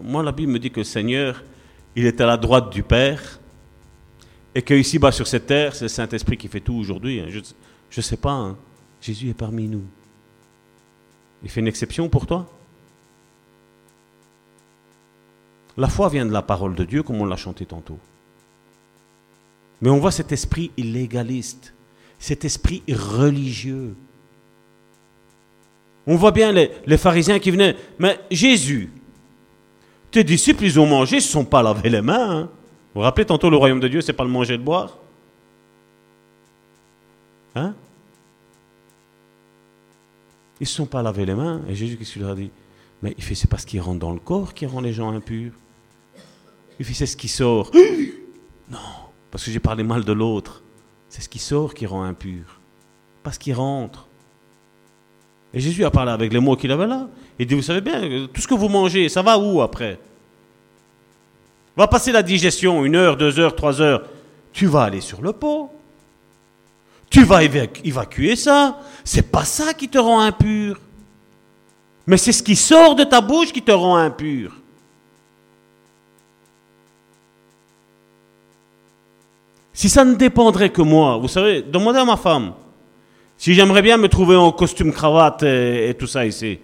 Moi, 0.02 0.24
la 0.24 0.32
Bible 0.32 0.52
me 0.52 0.60
dit 0.60 0.72
que 0.72 0.80
le 0.80 0.86
Seigneur, 0.86 1.44
il 1.96 2.06
est 2.06 2.22
à 2.22 2.26
la 2.26 2.38
droite 2.38 2.72
du 2.72 2.84
Père, 2.84 3.40
et 4.58 4.62
qu'ici, 4.64 4.98
bas 4.98 5.12
sur 5.12 5.28
cette 5.28 5.46
terre, 5.46 5.76
c'est 5.76 5.86
le 5.86 5.90
Saint-Esprit 5.90 6.36
qui 6.36 6.48
fait 6.48 6.62
tout 6.62 6.74
aujourd'hui. 6.74 7.20
Hein. 7.20 7.28
Je 7.30 7.40
ne 7.96 8.02
sais 8.02 8.18
pas, 8.18 8.32
hein. 8.32 8.58
Jésus 9.00 9.30
est 9.30 9.36
parmi 9.36 9.68
nous. 9.68 9.84
Il 11.44 11.50
fait 11.50 11.60
une 11.60 11.68
exception 11.68 12.10
pour 12.10 12.26
toi? 12.26 12.50
La 15.78 15.88
foi 15.88 16.10
vient 16.10 16.26
de 16.26 16.32
la 16.32 16.42
parole 16.42 16.74
de 16.74 16.84
Dieu, 16.84 17.04
comme 17.04 17.22
on 17.22 17.26
l'a 17.26 17.38
chanté 17.38 17.66
tantôt. 17.66 18.00
Mais 19.82 19.90
on 19.90 20.00
voit 20.00 20.12
cet 20.12 20.32
esprit 20.32 20.72
illégaliste, 20.76 21.74
cet 22.18 22.46
esprit 22.46 22.82
religieux. 22.90 23.96
On 26.08 26.16
voit 26.16 26.32
bien 26.32 26.52
les, 26.52 26.98
pharisiens 26.98 27.38
qui 27.38 27.52
venaient. 27.52 27.76
Mais 28.00 28.20
Jésus, 28.32 28.92
tes 30.10 30.24
disciples, 30.24 30.64
ils 30.64 30.80
ont 30.80 30.88
mangé, 30.88 31.18
ils 31.18 31.20
ne 31.20 31.24
se 31.24 31.32
sont 31.32 31.46
pas 31.46 31.62
lavé 31.62 31.90
les 31.90 32.02
mains. 32.02 32.32
Hein. 32.32 32.42
Vous 32.94 33.02
vous 33.02 33.02
rappelez 33.02 33.26
tantôt, 33.26 33.52
le 33.52 33.58
royaume 33.58 33.80
de 33.80 33.88
Dieu, 33.88 34.02
c'est 34.02 34.14
pas 34.14 34.24
le 34.24 34.32
manger 34.32 34.56
et 34.56 34.58
le 34.58 34.64
boire? 34.64 34.98
Hein? 37.54 37.76
Ils 40.60 40.64
ne 40.64 40.68
se 40.68 40.76
sont 40.76 40.88
pas 40.88 41.04
lavé 41.04 41.24
les 41.26 41.36
mains. 41.36 41.62
Et 41.70 41.76
Jésus, 41.76 41.98
qu'est-ce 41.98 42.14
qu'il 42.14 42.24
leur 42.24 42.32
a 42.32 42.36
dit? 42.36 42.50
Mais 43.04 43.16
c'est 43.20 43.50
parce 43.50 43.64
qu'il 43.64 43.80
rentre 43.80 44.00
dans 44.00 44.14
le 44.14 44.20
corps 44.20 44.56
qui 44.56 44.66
rend 44.66 44.82
les 44.82 44.94
gens 44.94 45.12
impurs. 45.12 45.52
Il 46.80 46.86
fait, 46.86 46.94
c'est 46.94 47.06
ce 47.06 47.18
qui 47.18 47.28
sort. 47.28 47.72
non, 48.70 48.78
parce 49.32 49.44
que 49.44 49.52
j'ai 49.52 49.60
parlé 49.60 49.84
mal 49.84 50.04
de 50.04 50.14
l'autre. 50.14 50.64
C'est 51.10 51.22
ce 51.22 51.30
qui 51.30 51.40
sort 51.40 51.74
qui 51.74 51.86
rend 51.86 52.04
impur. 52.04 52.60
Parce 53.24 53.38
qu'il 53.38 53.54
rentre. 53.54 54.08
Et 55.54 55.60
Jésus 55.60 55.86
a 55.86 55.92
parlé 55.92 56.12
avec 56.12 56.34
les 56.34 56.40
mots 56.40 56.56
qu'il 56.56 56.72
avait 56.72 56.88
là. 56.88 57.08
Il 57.40 57.48
dit, 57.48 57.56
vous 57.56 57.62
savez 57.62 57.82
bien, 57.82 58.28
tout 58.34 58.42
ce 58.42 58.48
que 58.48 58.54
vous 58.54 58.68
mangez, 58.68 59.10
ça 59.10 59.22
va 59.22 59.38
où 59.38 59.62
après? 59.62 60.00
Va 61.76 61.88
passer 61.88 62.12
la 62.12 62.24
digestion, 62.24 62.84
une 62.84 62.96
heure, 62.96 63.18
deux 63.18 63.40
heures, 63.40 63.56
trois 63.56 63.82
heures. 63.82 64.04
Tu 64.52 64.66
vas 64.66 64.84
aller 64.84 65.02
sur 65.02 65.22
le 65.22 65.34
pot. 65.34 65.72
Tu 67.10 67.24
vas 67.24 67.44
évacuer 67.44 68.36
ça. 68.36 68.80
C'est 69.04 69.32
pas 69.32 69.46
ça 69.46 69.74
qui 69.74 69.88
te 69.88 69.98
rend 69.98 70.20
impur. 70.20 70.80
Mais 72.08 72.18
c'est 72.18 72.32
ce 72.32 72.42
qui 72.42 72.56
sort 72.56 72.96
de 72.96 73.04
ta 73.04 73.22
bouche 73.22 73.54
qui 73.54 73.62
te 73.62 73.72
rend 73.72 73.96
impur. 73.96 74.57
Si 79.78 79.90
ça 79.90 80.04
ne 80.04 80.16
dépendrait 80.16 80.72
que 80.72 80.82
moi, 80.82 81.18
vous 81.18 81.28
savez, 81.28 81.62
demandez 81.62 82.00
à 82.00 82.04
ma 82.04 82.18
femme. 82.18 82.54
Si 83.38 83.54
j'aimerais 83.54 83.84
bien 83.84 83.98
me 83.98 84.08
trouver 84.08 84.36
en 84.36 84.52
costume 84.52 84.92
cravate 84.92 85.44
et, 85.44 85.96
tout 86.00 86.08
ça 86.08 86.26
ici. 86.26 86.58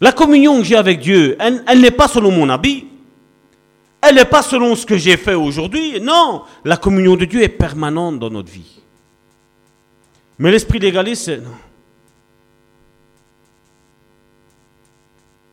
La 0.00 0.12
communion 0.12 0.58
que 0.58 0.62
j'ai 0.62 0.76
avec 0.76 1.00
Dieu, 1.00 1.36
elle, 1.40 1.80
n'est 1.80 1.90
pas 1.90 2.06
selon 2.06 2.30
mon 2.30 2.48
habit. 2.48 2.86
Elle 4.00 4.14
n'est 4.14 4.24
pas 4.24 4.42
selon 4.42 4.76
ce 4.76 4.86
que 4.86 4.96
j'ai 4.96 5.16
fait 5.16 5.34
aujourd'hui. 5.34 6.00
Non, 6.00 6.42
la 6.64 6.76
communion 6.76 7.16
de 7.16 7.24
Dieu 7.24 7.42
est 7.42 7.48
permanente 7.48 8.20
dans 8.20 8.30
notre 8.30 8.52
vie. 8.52 8.80
Mais 10.38 10.52
l'esprit 10.52 10.78
légaliste, 10.78 11.30
non. 11.30 11.50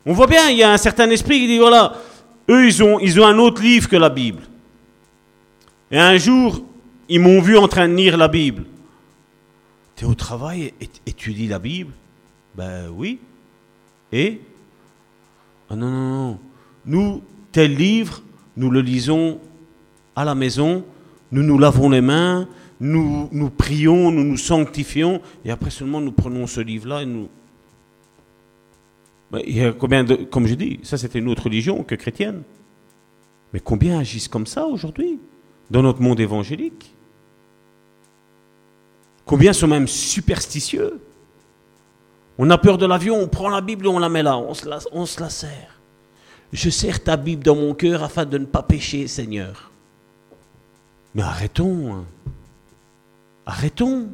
On 0.07 0.13
voit 0.13 0.27
bien, 0.27 0.49
il 0.49 0.57
y 0.57 0.63
a 0.63 0.71
un 0.71 0.77
certain 0.77 1.09
esprit 1.09 1.41
qui 1.41 1.47
dit, 1.47 1.57
voilà, 1.57 1.93
eux, 2.49 2.65
ils 2.65 2.81
ont, 2.81 2.97
ils 2.99 3.21
un 3.21 3.37
autre 3.39 3.61
livre 3.61 3.89
que 3.89 3.97
la 3.97 4.09
Bible. 4.09 4.41
Et 5.91 5.99
un 5.99 6.15
jour, 6.15 6.63
ils 7.09 7.19
m'ont 7.19 7.41
vu 7.41 7.57
en 7.57 7.67
train 7.67 7.89
de 7.89 7.93
lire 7.93 8.15
la 8.15 8.29
Bible. 8.29 8.63
Tu 9.97 10.05
es 10.05 10.07
au 10.07 10.15
travail 10.15 10.73
et, 10.79 11.13
tu 11.13 11.31
lis 11.31 11.47
la 11.47 11.59
Bible? 11.59 11.91
Ben 12.55 12.87
oui. 12.95 13.19
Et? 14.13 14.39
Ah 15.69 15.75
non, 15.75 15.89
non, 15.89 16.09
non. 16.09 16.39
Nous, 16.85 17.21
tel 17.51 17.75
livre, 17.75 18.21
nous 18.55 18.71
le 18.71 18.79
lisons 18.79 19.41
à 20.15 20.23
la 20.23 20.35
maison, 20.35 20.85
nous 21.33 21.43
nous 21.43 21.59
lavons 21.59 21.89
les 21.89 21.99
mains, 21.99 22.47
nous, 22.79 23.27
nous 23.33 23.49
prions, 23.49 24.09
nous 24.11 24.23
nous 24.23 24.37
sanctifions, 24.37 25.21
et 25.43 25.51
après 25.51 25.69
seulement 25.69 25.99
nous 25.99 26.13
prenons 26.13 26.47
ce 26.47 26.61
livre-là 26.61 27.01
et 27.01 27.05
nous... 27.05 27.27
Combien 29.77 30.03
de... 30.03 30.15
Comme 30.15 30.47
je 30.47 30.55
dis, 30.55 30.79
ça 30.83 30.97
c'était 30.97 31.19
une 31.19 31.27
autre 31.27 31.43
religion 31.43 31.83
que 31.83 31.95
chrétienne. 31.95 32.43
Mais 33.53 33.59
combien 33.59 33.99
agissent 33.99 34.27
comme 34.27 34.47
ça 34.47 34.65
aujourd'hui 34.65 35.19
dans 35.69 35.81
notre 35.81 36.01
monde 36.01 36.19
évangélique? 36.19 36.93
Combien 39.25 39.51
sont 39.51 39.67
même 39.67 39.87
superstitieux? 39.87 41.01
On 42.37 42.49
a 42.49 42.57
peur 42.57 42.77
de 42.77 42.85
l'avion, 42.85 43.19
on 43.19 43.27
prend 43.27 43.49
la 43.49 43.61
Bible 43.61 43.85
et 43.85 43.89
on 43.89 43.99
la 43.99 44.09
met 44.09 44.23
là, 44.23 44.37
on 44.37 44.53
se 44.53 44.67
la, 44.67 44.79
on 44.91 45.05
se 45.05 45.19
la 45.19 45.29
sert. 45.29 45.79
Je 46.53 46.69
serre 46.69 47.03
ta 47.03 47.17
Bible 47.17 47.43
dans 47.43 47.55
mon 47.55 47.73
cœur 47.73 48.03
afin 48.03 48.25
de 48.25 48.37
ne 48.37 48.45
pas 48.45 48.63
pécher, 48.63 49.07
Seigneur. 49.07 49.71
Mais 51.13 51.23
arrêtons. 51.23 51.93
Hein. 51.93 52.05
Arrêtons. 53.45 54.09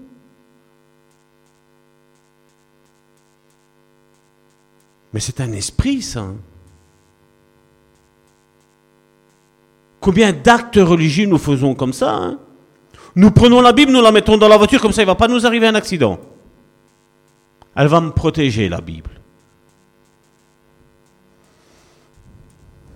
Mais 5.13 5.19
c'est 5.19 5.41
un 5.41 5.51
esprit, 5.51 6.01
ça. 6.01 6.25
Combien 9.99 10.33
d'actes 10.33 10.79
religieux 10.81 11.27
nous 11.27 11.37
faisons 11.37 11.75
comme 11.75 11.93
ça 11.93 12.15
hein? 12.15 12.39
Nous 13.15 13.31
prenons 13.31 13.61
la 13.61 13.73
Bible, 13.73 13.91
nous 13.91 14.01
la 14.01 14.11
mettons 14.11 14.37
dans 14.37 14.47
la 14.47 14.57
voiture, 14.57 14.81
comme 14.81 14.91
ça 14.91 15.03
il 15.03 15.05
ne 15.05 15.11
va 15.11 15.15
pas 15.15 15.27
nous 15.27 15.45
arriver 15.45 15.67
un 15.67 15.75
accident. 15.75 16.19
Elle 17.75 17.87
va 17.87 18.01
me 18.01 18.11
protéger, 18.11 18.69
la 18.69 18.81
Bible. 18.81 19.11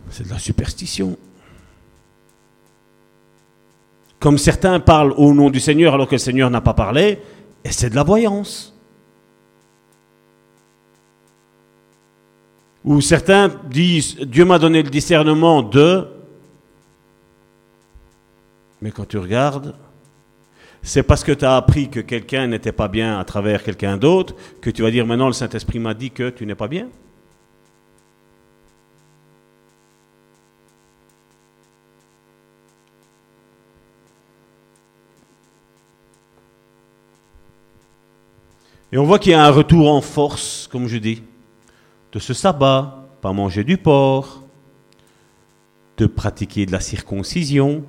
C'est 0.10 0.24
de 0.24 0.30
la 0.30 0.40
superstition. 0.40 1.18
Comme 4.20 4.40
certains 4.40 4.80
parlent 4.80 5.14
au 5.18 5.34
nom 5.34 5.52
du 5.52 5.60
Seigneur 5.60 5.94
alors 5.94 6.08
que 6.08 6.16
le 6.16 6.20
Seigneur 6.20 6.50
n'a 6.50 6.62
pas 6.62 6.74
parlé, 6.74 7.22
et 7.64 7.72
c'est 7.72 7.92
de 7.92 7.96
la 7.96 8.04
voyance. 8.04 8.77
Ou 12.86 13.02
certains 13.02 13.50
disent, 13.70 14.16
Dieu 14.18 14.46
m'a 14.46 14.60
donné 14.60 14.84
le 14.84 14.90
discernement 14.90 15.62
de... 15.62 16.08
Mais 18.82 18.92
quand 18.92 19.08
tu 19.08 19.18
regardes, 19.18 19.76
c'est 20.84 21.04
parce 21.04 21.24
que 21.24 21.32
tu 21.32 21.44
as 21.44 21.56
appris 21.58 21.90
que 21.90 22.00
quelqu'un 22.00 22.48
n'était 22.48 22.72
pas 22.72 22.88
bien 22.88 23.20
à 23.20 23.26
travers 23.26 23.64
quelqu'un 23.64 23.98
d'autre 23.98 24.36
que 24.62 24.70
tu 24.70 24.84
vas 24.84 24.92
dire 24.92 25.06
maintenant 25.06 25.28
le 25.28 25.34
Saint-Esprit 25.34 25.80
m'a 25.80 25.94
dit 25.94 26.12
que 26.12 26.30
tu 26.30 26.46
n'es 26.46 26.56
pas 26.56 26.68
bien. 26.68 26.88
Et 38.92 38.98
on 38.98 39.04
voit 39.04 39.20
qu'il 39.20 39.34
y 39.34 39.36
a 39.36 39.44
un 39.44 39.52
retour 39.52 39.92
en 39.92 40.00
force, 40.00 40.70
comme 40.72 40.88
je 40.88 40.98
dis, 40.98 41.22
de 42.18 42.20
ce 42.20 42.34
sabbat, 42.34 43.08
pas 43.22 43.32
manger 43.32 43.64
du 43.64 43.78
porc, 43.78 44.42
de 45.98 46.08
pratiquer 46.08 46.66
de 46.66 46.72
la 46.72 46.80
circoncision 46.80 47.86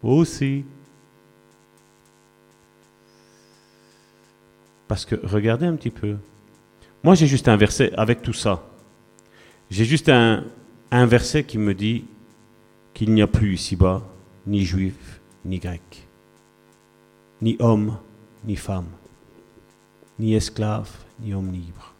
aussi. 0.00 0.64
Parce 4.86 5.04
que 5.04 5.16
regardez 5.24 5.66
un 5.66 5.74
petit 5.74 5.90
peu. 5.90 6.14
Moi, 7.02 7.16
j'ai 7.16 7.26
juste 7.26 7.48
un 7.48 7.56
verset 7.56 7.92
avec 7.96 8.22
tout 8.22 8.32
ça. 8.32 8.62
J'ai 9.72 9.84
juste 9.84 10.08
un, 10.08 10.44
un 10.92 11.06
verset 11.06 11.42
qui 11.42 11.58
me 11.58 11.74
dit 11.74 12.04
qu'il 12.92 13.12
n'y 13.12 13.22
a 13.22 13.26
plus 13.26 13.54
ici-bas 13.54 14.02
ni 14.46 14.64
juif, 14.64 15.20
ni 15.44 15.58
grec, 15.58 16.06
ni 17.42 17.56
homme, 17.58 17.98
ni 18.44 18.54
femme, 18.54 18.92
ni 20.20 20.36
esclave, 20.36 20.90
ni 21.18 21.34
homme 21.34 21.50
libre. 21.50 21.93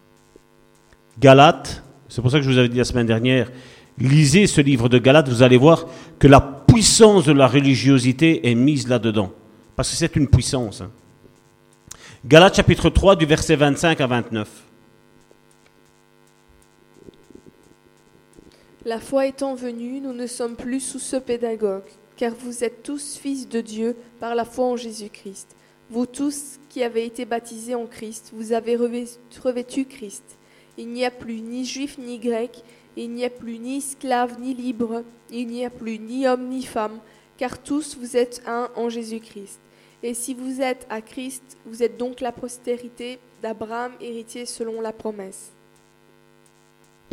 Galates, 1.19 1.83
c'est 2.09 2.23
pour 2.23 2.31
ça 2.31 2.39
que 2.39 2.45
je 2.45 2.51
vous 2.51 2.59
avais 2.59 2.69
dit 2.69 2.79
la 2.79 2.85
semaine 2.85 3.07
dernière, 3.07 3.51
lisez 3.99 4.47
ce 4.47 4.61
livre 4.61 4.89
de 4.89 4.99
Galates, 4.99 5.29
vous 5.29 5.43
allez 5.43 5.57
voir 5.57 5.87
que 6.19 6.27
la 6.27 6.41
puissance 6.41 7.25
de 7.25 7.33
la 7.33 7.47
religiosité 7.47 8.51
est 8.51 8.55
mise 8.55 8.89
là-dedans. 8.89 9.33
Parce 9.77 9.91
que 9.91 9.97
c'est 9.97 10.17
une 10.17 10.29
puissance. 10.29 10.81
hein. 10.81 10.91
Galates 12.25 12.57
chapitre 12.57 12.91
3 12.91 13.17
du 13.17 13.27
verset 13.27 13.57
25 13.57 14.01
à 14.01 14.07
29. 14.07 14.49
La 18.87 19.01
foi 19.01 19.27
étant 19.27 19.55
venue, 19.55 20.01
nous 20.01 20.13
ne 20.13 20.27
sommes 20.27 20.57
plus 20.57 20.81
sous 20.81 20.99
ce 20.99 21.17
pédagogue, 21.17 21.85
car 22.17 22.33
vous 22.35 22.65
êtes 22.65 22.83
tous 22.83 23.17
fils 23.17 23.49
de 23.49 23.61
Dieu 23.61 23.97
par 24.21 24.35
la 24.35 24.45
foi 24.45 24.67
en 24.67 24.77
Jésus-Christ. 24.77 25.57
Vous 25.91 26.07
tous 26.07 26.59
qui 26.69 26.83
avez 26.83 27.05
été 27.07 27.25
baptisés 27.25 27.75
en 27.75 27.87
Christ, 27.87 28.33
vous 28.35 28.53
avez 28.53 28.77
revêtu, 28.77 29.19
revêtu 29.43 29.85
Christ. 29.87 30.34
Il 30.77 30.89
n'y 30.89 31.05
a 31.05 31.11
plus 31.11 31.41
ni 31.41 31.65
juif 31.65 31.99
ni 31.99 32.19
grec, 32.19 32.63
il 32.97 33.11
n'y 33.11 33.25
a 33.25 33.31
plus 33.31 33.59
ni 33.59 33.79
esclave 33.79 34.41
ni 34.41 34.55
libre, 34.55 35.03
il 35.31 35.47
n'y 35.47 35.65
a 35.65 35.71
plus 35.71 35.99
ni 35.99 36.27
homme 36.27 36.49
ni 36.49 36.63
femme, 36.63 36.99
car 37.37 37.63
tous 37.63 37.97
vous 37.99 38.17
êtes 38.17 38.43
un 38.47 38.69
en 38.77 38.89
Jésus-Christ. 38.89 39.61
Et 40.03 40.15
si 40.15 40.35
vous 40.35 40.61
êtes 40.61 40.87
à 40.91 41.01
Christ, 41.01 41.57
vous 41.65 41.83
êtes 41.83 41.97
donc 41.97 42.21
la 42.21 42.31
postérité 42.31 43.19
d'Abraham, 43.43 43.93
héritier 44.01 44.47
selon 44.47 44.81
la 44.81 44.93
promesse. 44.93 45.53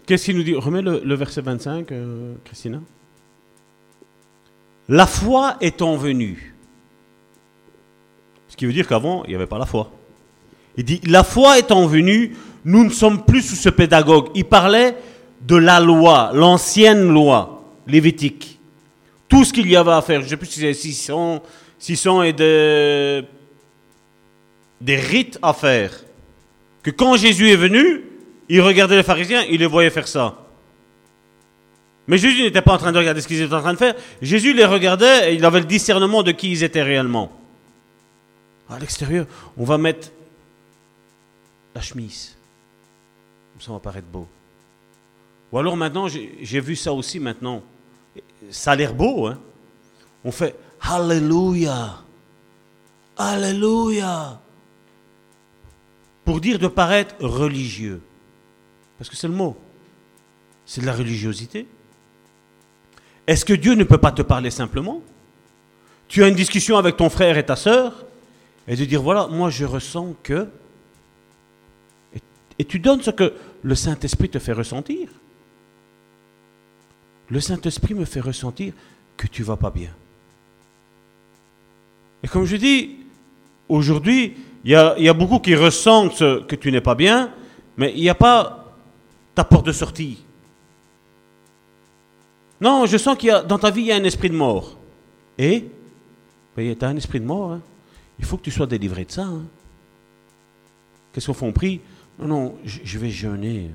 Qu'est-ce 0.06 0.26
qu'il 0.26 0.36
nous 0.36 0.44
dit? 0.44 0.56
Remets 0.56 0.82
le, 0.82 1.16
verset 1.16 1.42
25, 1.42 1.92
euh, 1.92 2.34
Christina. 2.44 2.82
La 4.90 5.06
foi 5.06 5.56
étant 5.62 5.96
venue. 5.96 6.54
Ce 8.50 8.58
qui 8.58 8.66
veut 8.66 8.74
dire 8.74 8.88
qu'avant, 8.88 9.24
il 9.24 9.30
n'y 9.30 9.36
avait 9.36 9.48
pas 9.48 9.60
la 9.60 9.66
foi. 9.66 9.92
Il 10.76 10.84
dit, 10.84 11.00
la 11.06 11.24
foi 11.24 11.60
étant 11.60 11.86
venue, 11.88 12.36
nous 12.66 12.84
ne 12.84 12.90
sommes 12.90 13.24
plus 13.24 13.42
sous 13.42 13.56
ce 13.56 13.70
pédagogue. 13.70 14.30
Il 14.36 14.46
parlait 14.46 14.96
de 15.42 15.56
la 15.56 15.80
loi, 15.80 16.32
l'ancienne 16.34 17.08
loi, 17.08 17.64
lévitique. 17.88 18.60
Tout 19.28 19.46
ce 19.46 19.54
qu'il 19.54 19.70
y 19.70 19.76
avait 19.76 19.92
à 19.92 20.02
faire, 20.02 20.20
je 20.20 20.26
ne 20.26 20.30
sais 20.30 20.38
plus 20.38 20.48
si 20.48 20.60
c'est 20.60 20.74
600, 20.74 21.42
600 21.80 22.24
et 22.24 22.34
de, 22.34 23.24
des 24.80 24.98
rites 24.98 25.40
à 25.42 25.54
faire. 25.54 25.92
Que 26.84 26.92
quand 26.92 27.16
Jésus 27.16 27.50
est 27.50 27.56
venu, 27.56 28.02
il 28.50 28.62
regardait 28.62 28.98
les 28.98 29.04
pharisiens, 29.04 29.44
il 29.50 29.60
les 29.60 29.66
voyait 29.66 29.90
faire 29.90 30.08
ça. 30.08 30.38
Mais 32.08 32.18
Jésus 32.18 32.42
n'était 32.42 32.62
pas 32.62 32.74
en 32.74 32.78
train 32.78 32.92
de 32.92 32.98
regarder 32.98 33.22
ce 33.22 33.28
qu'ils 33.28 33.42
étaient 33.42 33.54
en 33.54 33.62
train 33.62 33.74
de 33.74 33.78
faire. 33.78 33.96
Jésus 34.22 34.54
les 34.54 34.66
regardait 34.66 35.32
et 35.32 35.36
il 35.36 35.46
avait 35.46 35.60
le 35.60 35.66
discernement 35.66 36.24
de 36.24 36.32
qui 36.32 36.52
ils 36.52 36.64
étaient 36.64 36.82
réellement. 36.82 37.32
À 38.70 38.80
l'extérieur, 38.80 39.28
on 39.58 39.64
va 39.64 39.78
mettre 39.78 40.10
la 41.76 41.82
chemise. 41.82 42.36
Ça, 43.62 43.72
va 43.72 43.80
paraître 43.80 44.08
beau. 44.08 44.28
Ou 45.52 45.60
alors 45.60 45.78
maintenant, 45.78 46.08
j'ai 46.08 46.60
vu 46.60 46.76
ça 46.76 46.92
aussi 46.92 47.20
maintenant. 47.20 47.62
Ça 48.50 48.72
a 48.72 48.76
l'air 48.76 48.94
beau, 48.94 49.28
hein. 49.28 49.40
On 50.24 50.32
fait 50.32 50.56
Alléluia. 50.82 52.02
Alléluia. 53.18 54.40
Pour 56.26 56.42
dire 56.42 56.58
de 56.60 56.68
paraître 56.68 57.16
religieux. 57.20 58.02
Parce 58.98 59.10
que 59.10 59.16
c'est 59.16 59.28
le 59.28 59.34
mot. 59.34 59.56
C'est 60.66 60.82
de 60.82 60.86
la 60.86 60.94
religiosité. 60.94 61.68
Est-ce 63.28 63.46
que 63.46 63.54
Dieu 63.54 63.76
ne 63.76 63.84
peut 63.84 63.98
pas 63.98 64.12
te 64.12 64.22
parler 64.22 64.50
simplement? 64.50 65.02
Tu 66.08 66.24
as 66.24 66.28
une 66.28 66.36
discussion 66.36 66.78
avec 66.78 66.98
ton 66.98 67.10
frère 67.10 67.38
et 67.38 67.46
ta 67.46 67.56
sœur 67.56 68.06
et 68.68 68.76
de 68.76 68.86
dire 68.86 69.02
voilà, 69.02 69.28
moi 69.28 69.50
je 69.50 69.66
ressens 69.66 70.16
que. 70.24 70.48
Et 72.60 72.66
tu 72.66 72.80
donnes 72.80 73.02
ce 73.02 73.12
que 73.12 73.34
le 73.64 73.76
Saint-Esprit 73.76 74.30
te 74.30 74.40
fait 74.40 74.54
ressentir. 74.54 75.10
Le 77.30 77.40
Saint-Esprit 77.40 77.94
me 77.94 78.06
fait 78.06 78.20
ressentir 78.20 78.74
que 79.16 79.28
tu 79.28 79.44
vas 79.44 79.56
pas 79.56 79.72
bien. 79.72 79.92
Et 82.24 82.28
comme 82.28 82.46
je 82.46 82.56
dis, 82.58 82.98
aujourd'hui, 83.70 84.36
il 84.64 84.72
y 84.72 84.76
a, 84.76 85.14
beaucoup 85.14 85.40
qui 85.40 85.56
ressentent 85.56 86.20
que 86.20 86.56
tu 86.56 86.72
n'es 86.72 86.82
pas 86.82 86.96
bien, 86.96 87.32
mais 87.78 87.94
il 87.96 88.02
n'y 88.02 88.10
a 88.10 88.16
pas 88.16 88.76
ta 89.34 89.44
porte 89.44 89.66
de 89.66 89.72
sortie. 89.72 90.24
Non, 92.60 92.86
je 92.86 92.98
sens 92.98 93.18
qu'il 93.18 93.30
y 93.30 93.32
a, 93.32 93.42
dans 93.42 93.58
ta 93.58 93.72
vie, 93.72 93.82
il 93.82 93.88
y 93.88 93.92
a 93.92 93.96
un 93.96 94.04
esprit 94.04 94.30
de 94.30 94.36
mort. 94.36 94.78
Et? 95.38 95.66
Tu 96.56 96.78
as 96.82 96.88
un 96.88 96.96
esprit 96.98 97.20
de 97.20 97.26
mort. 97.26 97.54
hein. 97.54 97.62
Il 98.20 98.26
faut 98.26 98.38
que 98.38 98.44
tu 98.44 98.52
sois 98.52 98.68
délivré 98.68 99.06
de 99.06 99.12
ça. 99.12 99.24
hein. 99.24 99.44
Qu'est-ce 101.12 101.28
qu'on 101.28 101.34
fait 101.34 101.46
On 101.46 101.52
prie? 101.52 101.82
Non, 102.22 102.56
je, 102.64 102.99
vais 102.99 103.10
jeûner. 103.10 103.72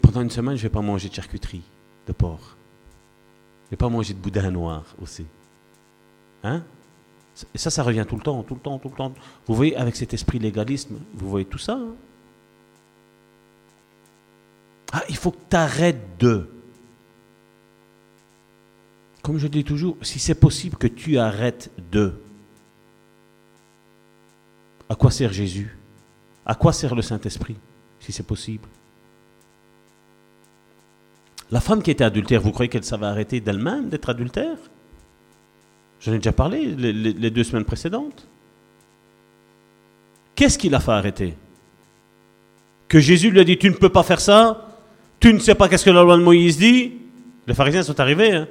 Pendant 0.00 0.22
une 0.22 0.30
semaine, 0.30 0.56
je 0.56 0.62
ne 0.62 0.68
vais 0.68 0.72
pas 0.72 0.80
manger 0.80 1.10
de 1.10 1.14
charcuterie, 1.14 1.62
de 2.06 2.12
porc. 2.12 2.56
Je 3.64 3.66
ne 3.66 3.70
vais 3.72 3.76
pas 3.76 3.90
manger 3.90 4.14
de 4.14 4.18
boudin 4.18 4.50
noir 4.50 4.84
aussi. 5.00 5.26
Hein? 6.42 6.62
Et 7.54 7.58
ça, 7.58 7.68
ça 7.70 7.82
revient 7.82 8.06
tout 8.08 8.16
le 8.16 8.22
temps, 8.22 8.42
tout 8.42 8.54
le 8.54 8.60
temps, 8.60 8.78
tout 8.78 8.88
le 8.88 8.94
temps. 8.94 9.12
Vous 9.46 9.54
voyez, 9.54 9.76
avec 9.76 9.96
cet 9.96 10.14
esprit 10.14 10.38
légalisme, 10.38 10.98
vous 11.12 11.28
voyez 11.28 11.44
tout 11.46 11.58
ça. 11.58 11.74
hein? 11.74 11.94
Ah, 14.92 15.02
il 15.08 15.16
faut 15.16 15.32
que 15.32 15.38
tu 15.50 15.56
arrêtes 15.56 16.18
de. 16.18 16.48
Comme 19.22 19.38
je 19.38 19.48
dis 19.48 19.64
toujours, 19.64 19.96
si 20.02 20.18
c'est 20.18 20.34
possible 20.34 20.76
que 20.76 20.86
tu 20.86 21.18
arrêtes 21.18 21.70
de. 21.90 22.14
À 24.88 24.94
quoi 24.94 25.10
sert 25.10 25.32
Jésus? 25.32 25.76
À 26.46 26.54
quoi 26.54 26.72
sert 26.72 26.94
le 26.94 27.02
Saint-Esprit 27.02 27.56
Si 28.00 28.12
c'est 28.12 28.26
possible? 28.26 28.68
La 31.50 31.60
femme 31.60 31.82
qui 31.82 31.90
était 31.90 32.04
adultère, 32.04 32.40
vous 32.40 32.52
croyez 32.52 32.68
qu'elle 32.68 32.84
savait 32.84 33.06
arrêter 33.06 33.40
d'elle-même 33.40 33.88
d'être 33.88 34.08
adultère? 34.08 34.58
J'en 36.00 36.12
ai 36.12 36.16
déjà 36.16 36.32
parlé 36.32 36.74
les, 36.74 37.30
deux 37.30 37.44
semaines 37.44 37.64
précédentes. 37.64 38.26
Qu'est-ce 40.34 40.58
qui 40.58 40.68
l'a 40.68 40.80
fait 40.80 40.90
arrêter? 40.90 41.34
Que 42.88 43.00
Jésus 43.00 43.30
lui 43.30 43.40
a 43.40 43.44
dit 43.44 43.56
Tu 43.56 43.70
ne 43.70 43.74
peux 43.74 43.88
pas 43.88 44.02
faire 44.02 44.20
ça 44.20 44.78
Tu 45.20 45.32
ne 45.32 45.38
sais 45.38 45.54
pas 45.54 45.68
qu'est-ce 45.68 45.84
que 45.84 45.90
la 45.90 46.02
loi 46.02 46.18
de 46.18 46.22
Moïse 46.22 46.58
dit 46.58 46.92
Les 47.46 47.54
pharisiens 47.54 47.82
sont 47.82 47.98
arrivés. 48.00 48.32
hein. 48.32 48.48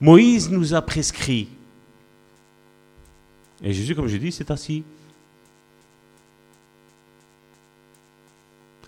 Moïse 0.00 0.50
nous 0.50 0.72
a 0.72 0.80
prescrit. 0.80 1.48
Et 3.62 3.72
Jésus, 3.74 3.94
comme 3.94 4.06
je 4.06 4.16
dis, 4.16 4.32
s'est 4.32 4.50
assis. 4.50 4.82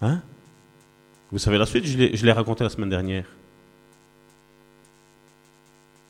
Hein? 0.02 0.20
Vous 1.30 1.38
savez 1.38 1.56
la 1.56 1.66
suite, 1.66 1.86
je 1.86 2.26
l'ai 2.26 2.32
raconté 2.32 2.64
la 2.64 2.70
semaine 2.70 2.90
dernière. 2.90 3.24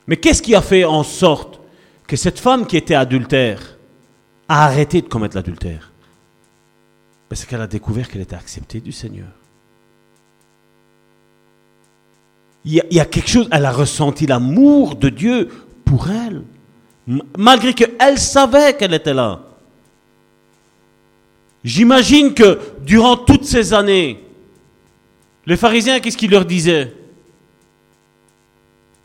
Mais 0.06 0.16
qu'est-ce 0.16 0.42
qui 0.42 0.54
a 0.54 0.62
fait 0.62 0.84
en 0.84 1.04
sorte 1.04 1.60
que 2.08 2.16
cette 2.16 2.40
femme 2.40 2.66
qui 2.66 2.76
était 2.76 2.94
adultère 2.94 3.78
a 4.48 4.64
arrêté 4.64 5.00
de 5.00 5.08
commettre 5.08 5.36
l'adultère? 5.36 5.92
C'est 7.34 7.48
qu'elle 7.48 7.62
a 7.62 7.66
découvert 7.66 8.08
qu'elle 8.08 8.20
était 8.20 8.36
acceptée 8.36 8.80
du 8.80 8.92
Seigneur. 8.92 9.28
Il 12.64 12.74
y, 12.74 12.80
a, 12.80 12.84
il 12.90 12.96
y 12.96 13.00
a 13.00 13.06
quelque 13.06 13.28
chose, 13.28 13.48
elle 13.50 13.64
a 13.64 13.72
ressenti 13.72 14.26
l'amour 14.26 14.96
de 14.96 15.08
Dieu 15.08 15.48
pour 15.84 16.10
elle. 16.10 16.42
Malgré 17.38 17.72
qu'elle 17.72 18.18
savait 18.18 18.76
qu'elle 18.76 18.94
était 18.94 19.14
là. 19.14 19.40
J'imagine 21.64 22.34
que 22.34 22.58
durant 22.80 23.16
toutes 23.16 23.44
ces 23.44 23.72
années, 23.72 24.22
les 25.46 25.56
pharisiens, 25.56 26.00
qu'est-ce 26.00 26.16
qu'ils 26.16 26.30
leur 26.30 26.44
disaient? 26.44 26.92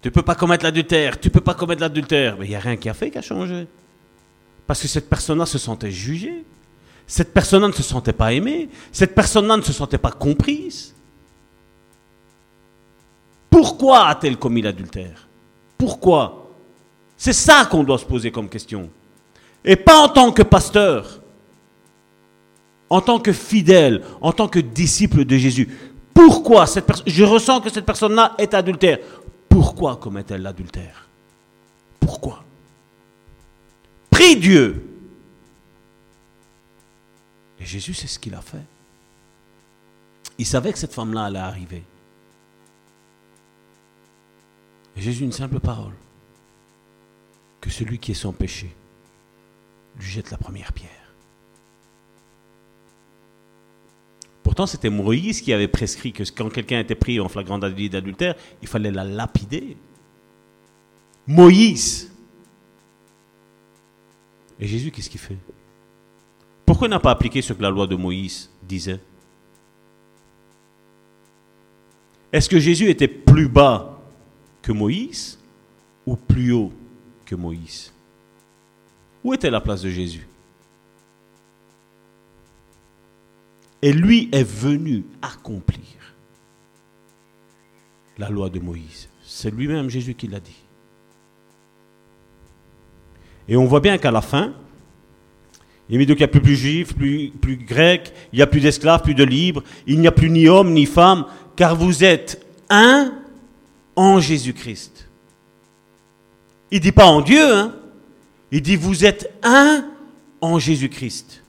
Tu 0.02 0.10
ne 0.10 0.14
peux 0.14 0.22
pas 0.22 0.36
commettre 0.36 0.64
l'adultère, 0.64 1.20
tu 1.20 1.28
ne 1.28 1.34
peux 1.34 1.42
pas 1.42 1.54
commettre 1.54 1.82
l'adultère. 1.82 2.38
Mais 2.40 2.46
il 2.46 2.50
n'y 2.50 2.56
a 2.56 2.60
rien 2.60 2.78
qui 2.78 2.90
a 2.90 2.94
fait 2.94 3.10
qui 3.10 3.18
a 3.18 3.22
changé. 3.22 3.68
Parce 4.66 4.82
que 4.82 4.88
cette 4.88 5.10
personne-là 5.10 5.46
se 5.46 5.58
sentait 5.58 5.92
jugée. 5.92 6.44
Cette 7.06 7.34
personne-là 7.34 7.68
ne 7.70 7.74
se 7.74 7.84
sentait 7.84 8.14
pas 8.14 8.34
aimée. 8.34 8.70
Cette 8.92 9.16
personne-là 9.16 9.58
ne 9.58 9.62
se 9.62 9.74
sentait 9.74 9.98
pas 9.98 10.12
comprise. 10.12 10.94
Pourquoi 13.50 14.08
a-t-elle 14.08 14.38
commis 14.38 14.62
l'adultère? 14.62 15.28
Pourquoi? 15.78 16.52
C'est 17.16 17.34
ça 17.34 17.66
qu'on 17.66 17.84
doit 17.84 17.98
se 17.98 18.06
poser 18.06 18.30
comme 18.30 18.50
question. 18.50 18.90
Et 19.64 19.76
pas 19.76 19.98
en 19.98 20.10
tant 20.10 20.32
que 20.32 20.44
pasteur, 20.44 21.22
en 22.90 23.02
tant 23.02 23.20
que 23.20 23.34
fidèle, 23.34 24.04
en 24.22 24.32
tant 24.32 24.48
que 24.48 24.60
disciple 24.60 25.26
de 25.26 25.38
Jésus. 25.38 25.68
Pourquoi 26.14 26.66
cette 26.66 26.86
personne, 26.86 27.08
je 27.08 27.24
ressens 27.24 27.62
que 27.62 27.70
cette 27.70 27.86
personne-là 27.86 28.36
est 28.38 28.54
adultère. 28.54 29.00
Pourquoi 29.50 29.98
commet-elle 29.98 30.42
l'adultère? 30.42 31.08
Pourquoi? 32.00 32.44
Prie 34.10 34.36
Dieu. 34.36 34.84
Et 37.60 37.66
Jésus, 37.66 37.94
c'est 37.94 38.08
ce 38.08 38.20
qu'il 38.20 38.34
a 38.34 38.42
fait. 38.42 38.64
Il 40.38 40.46
savait 40.46 40.72
que 40.72 40.80
cette 40.80 40.94
femme-là 40.94 41.26
allait 41.26 41.40
arriver. 41.40 41.84
Et 44.96 45.02
Jésus, 45.02 45.24
une 45.24 45.32
simple 45.32 45.60
parole. 45.60 45.94
Que 47.62 47.70
celui 47.70 48.00
qui 48.00 48.12
est 48.12 48.16
sans 48.16 48.34
péché 48.34 48.74
lui 50.00 50.08
jette 50.08 50.32
la 50.32 50.38
première 50.38 50.72
pierre. 50.74 50.92
C'était 54.66 54.90
Moïse 54.90 55.42
qui 55.42 55.54
avait 55.54 55.68
prescrit 55.68 56.12
que 56.12 56.24
quand 56.36 56.50
quelqu'un 56.50 56.80
était 56.80 56.96
pris 56.96 57.20
en 57.20 57.30
flagrant 57.30 57.60
délit 57.60 57.90
d'adultère, 57.90 58.36
il 58.62 58.68
fallait 58.68 58.92
la 58.92 59.04
lapider. 59.04 59.78
Moïse. 61.28 62.12
Et 64.60 64.66
Jésus, 64.66 64.90
qu'est-ce 64.90 65.10
qu'il 65.10 65.20
fait? 65.20 65.38
Pourquoi 66.66 66.88
n'a 66.88 67.00
pas 67.00 67.12
appliqué 67.12 67.42
ce 67.42 67.54
que 67.54 67.62
la 67.62 67.70
loi 67.70 67.86
de 67.86 67.96
Moïse 67.96 68.50
disait? 68.64 69.00
Est-ce 72.32 72.50
que 72.50 72.60
Jésus 72.60 72.90
était 72.90 73.08
plus 73.08 73.48
bas 73.48 74.02
que 74.62 74.72
Moïse 74.72 75.40
ou 76.06 76.16
plus 76.16 76.52
haut 76.52 76.74
que 77.26 77.36
Moïse? 77.36 77.94
Où 79.24 79.34
était 79.34 79.50
la 79.50 79.62
place 79.62 79.82
de 79.82 79.90
Jésus? 79.90 80.27
Et 83.82 83.94
lui 83.94 84.30
est 84.32 84.44
venu 84.44 85.06
accomplir 85.22 85.84
la 88.18 88.30
loi 88.30 88.50
de 88.50 88.60
Moïse. 88.60 89.10
C'est 89.24 89.52
lui-même 89.52 89.90
Jésus 89.90 90.16
qui 90.16 90.28
l'a 90.28 90.40
dit. 90.40 90.64
Et 93.48 93.56
on 93.56 93.66
voit 93.66 93.80
bien 93.80 93.98
qu'à 93.98 94.12
la 94.12 94.22
fin, 94.22 94.54
il 95.90 96.00
n'y 96.00 96.24
a 96.24 96.28
plus, 96.28 96.42
plus 96.42 96.56
juifs, 96.56 96.96
plus, 96.96 97.30
plus 97.30 97.56
grecs, 97.56 98.14
il 98.34 98.38
n'y 98.38 98.42
a 98.42 98.48
plus 98.48 98.60
d'esclaves, 98.60 99.04
plus 99.04 99.14
de 99.14 99.24
libres, 99.24 99.64
il 99.86 100.00
n'y 100.00 100.08
a 100.08 100.12
plus 100.12 100.30
ni 100.30 100.48
homme 100.48 100.74
ni 100.74 100.86
femme, 100.86 101.26
car 101.56 101.76
vous 101.76 102.04
êtes 102.04 102.46
un 102.70 103.14
en 103.96 104.20
Jésus-Christ. 104.20 105.08
Il 106.72 106.82
dit 106.82 106.92
pas 106.92 107.06
en 107.06 107.22
Dieu, 107.22 107.42
hein. 107.42 107.74
Il 108.52 108.62
dit 108.62 108.76
vous 108.76 109.06
êtes 109.06 109.34
un 109.44 109.86
en 110.42 110.60
Jésus-Christ. 110.60 111.44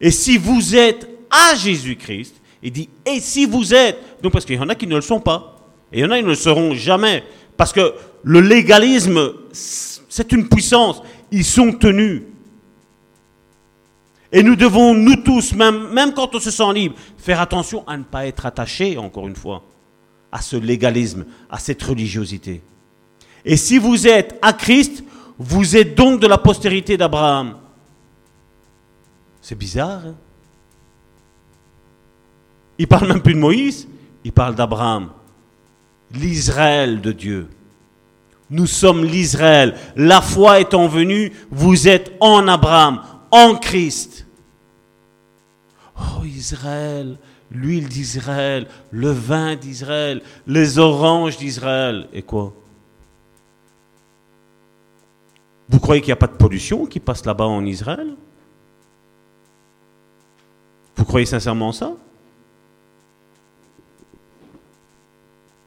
Et 0.00 0.10
si 0.10 0.38
vous 0.38 0.76
êtes 0.76 1.08
à 1.36 1.54
Jésus-Christ, 1.54 2.34
il 2.62 2.72
dit 2.72 2.88
et 3.04 3.20
si 3.20 3.46
vous 3.46 3.74
êtes, 3.74 3.98
donc 4.22 4.32
parce 4.32 4.44
qu'il 4.44 4.56
y 4.56 4.58
en 4.58 4.68
a 4.68 4.74
qui 4.74 4.86
ne 4.86 4.96
le 4.96 5.02
sont 5.02 5.20
pas, 5.20 5.58
et 5.92 5.98
il 5.98 6.02
y 6.02 6.04
en 6.04 6.10
a 6.10 6.16
qui 6.16 6.24
ne 6.24 6.28
le 6.28 6.34
seront 6.34 6.74
jamais, 6.74 7.24
parce 7.56 7.72
que 7.72 7.94
le 8.22 8.40
légalisme, 8.40 9.32
c'est 9.52 10.32
une 10.32 10.48
puissance, 10.48 11.02
ils 11.30 11.44
sont 11.44 11.72
tenus. 11.72 12.22
Et 14.32 14.42
nous 14.42 14.56
devons, 14.56 14.94
nous 14.94 15.16
tous, 15.16 15.54
même, 15.54 15.92
même 15.92 16.12
quand 16.12 16.34
on 16.34 16.40
se 16.40 16.50
sent 16.50 16.72
libre, 16.74 16.96
faire 17.16 17.40
attention 17.40 17.86
à 17.86 17.96
ne 17.96 18.02
pas 18.02 18.26
être 18.26 18.44
attachés, 18.46 18.98
encore 18.98 19.28
une 19.28 19.36
fois, 19.36 19.62
à 20.32 20.42
ce 20.42 20.56
légalisme, 20.56 21.24
à 21.48 21.58
cette 21.58 21.82
religiosité. 21.82 22.62
Et 23.44 23.56
si 23.56 23.78
vous 23.78 24.08
êtes 24.08 24.38
à 24.42 24.52
Christ, 24.52 25.04
vous 25.38 25.76
êtes 25.76 25.94
donc 25.94 26.20
de 26.20 26.26
la 26.26 26.38
postérité 26.38 26.96
d'Abraham. 26.96 27.56
C'est 29.40 29.56
bizarre. 29.56 30.02
Hein? 30.04 30.14
Il 32.78 32.86
parle 32.86 33.08
même 33.08 33.22
plus 33.22 33.34
de 33.34 33.38
Moïse, 33.38 33.88
il 34.24 34.32
parle 34.32 34.54
d'Abraham. 34.54 35.10
L'Israël 36.12 37.00
de 37.00 37.12
Dieu. 37.12 37.48
Nous 38.50 38.66
sommes 38.66 39.04
l'Israël. 39.04 39.76
La 39.96 40.20
foi 40.20 40.60
étant 40.60 40.86
venue, 40.86 41.32
vous 41.50 41.88
êtes 41.88 42.12
en 42.20 42.46
Abraham, 42.46 43.02
en 43.30 43.56
Christ. 43.56 44.26
Oh 45.98 46.24
Israël, 46.24 47.18
l'huile 47.50 47.88
d'Israël, 47.88 48.68
le 48.90 49.10
vin 49.10 49.56
d'Israël, 49.56 50.22
les 50.46 50.78
oranges 50.78 51.38
d'Israël. 51.38 52.08
Et 52.12 52.22
quoi? 52.22 52.52
Vous 55.68 55.80
croyez 55.80 56.00
qu'il 56.00 56.10
n'y 56.10 56.12
a 56.12 56.16
pas 56.16 56.26
de 56.28 56.36
pollution 56.36 56.86
qui 56.86 57.00
passe 57.00 57.24
là-bas 57.24 57.46
en 57.46 57.64
Israël? 57.64 58.14
Vous 60.94 61.04
croyez 61.04 61.26
sincèrement 61.26 61.72
ça? 61.72 61.92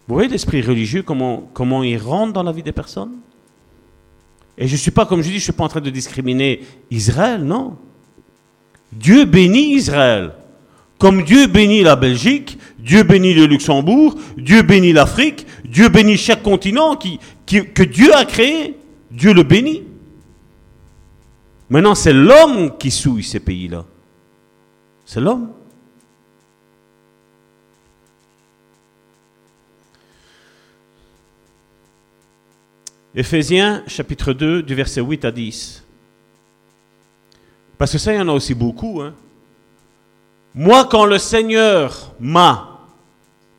Vous 0.09 0.15
voyez 0.15 0.27
l'esprit 0.27 0.63
religieux, 0.63 1.03
comment, 1.03 1.51
comment 1.53 1.83
il 1.83 1.97
rentre 1.97 2.33
dans 2.33 2.41
la 2.41 2.51
vie 2.51 2.63
des 2.63 2.71
personnes? 2.71 3.11
Et 4.57 4.67
je 4.67 4.73
ne 4.73 4.77
suis 4.77 4.89
pas, 4.89 5.05
comme 5.05 5.21
je 5.21 5.27
dis, 5.27 5.33
je 5.33 5.35
ne 5.35 5.41
suis 5.41 5.51
pas 5.51 5.65
en 5.65 5.67
train 5.67 5.81
de 5.81 5.89
discriminer 5.91 6.61
Israël, 6.89 7.43
non. 7.43 7.77
Dieu 8.91 9.25
bénit 9.25 9.75
Israël. 9.75 10.31
Comme 10.97 11.23
Dieu 11.23 11.45
bénit 11.45 11.83
la 11.83 11.95
Belgique, 11.95 12.57
Dieu 12.79 13.03
bénit 13.03 13.35
le 13.35 13.45
Luxembourg, 13.45 14.15
Dieu 14.35 14.63
bénit 14.63 14.93
l'Afrique, 14.93 15.45
Dieu 15.63 15.89
bénit 15.89 16.17
chaque 16.17 16.41
continent 16.41 16.95
qui, 16.95 17.19
que 17.45 17.83
Dieu 17.83 18.11
a 18.15 18.25
créé. 18.25 18.77
Dieu 19.11 19.31
le 19.31 19.43
bénit. 19.43 19.83
Maintenant, 21.69 21.93
c'est 21.93 22.13
l'homme 22.13 22.75
qui 22.79 22.89
souille 22.89 23.23
ces 23.23 23.39
pays-là. 23.39 23.85
C'est 25.05 25.21
l'homme. 25.21 25.51
Éphésiens 33.15 33.83
chapitre 33.87 34.33
2 34.33 34.61
du 34.61 34.75
verset 34.75 35.01
8 35.01 35.25
à 35.25 35.31
10. 35.31 35.83
Parce 37.77 37.91
que 37.91 37.97
ça, 37.97 38.13
il 38.13 38.17
y 38.17 38.21
en 38.21 38.27
a 38.27 38.33
aussi 38.33 38.53
beaucoup. 38.53 39.01
Hein. 39.01 39.13
Moi, 40.53 40.85
quand 40.85 41.05
le 41.05 41.17
Seigneur 41.17 42.13
m'a 42.19 42.79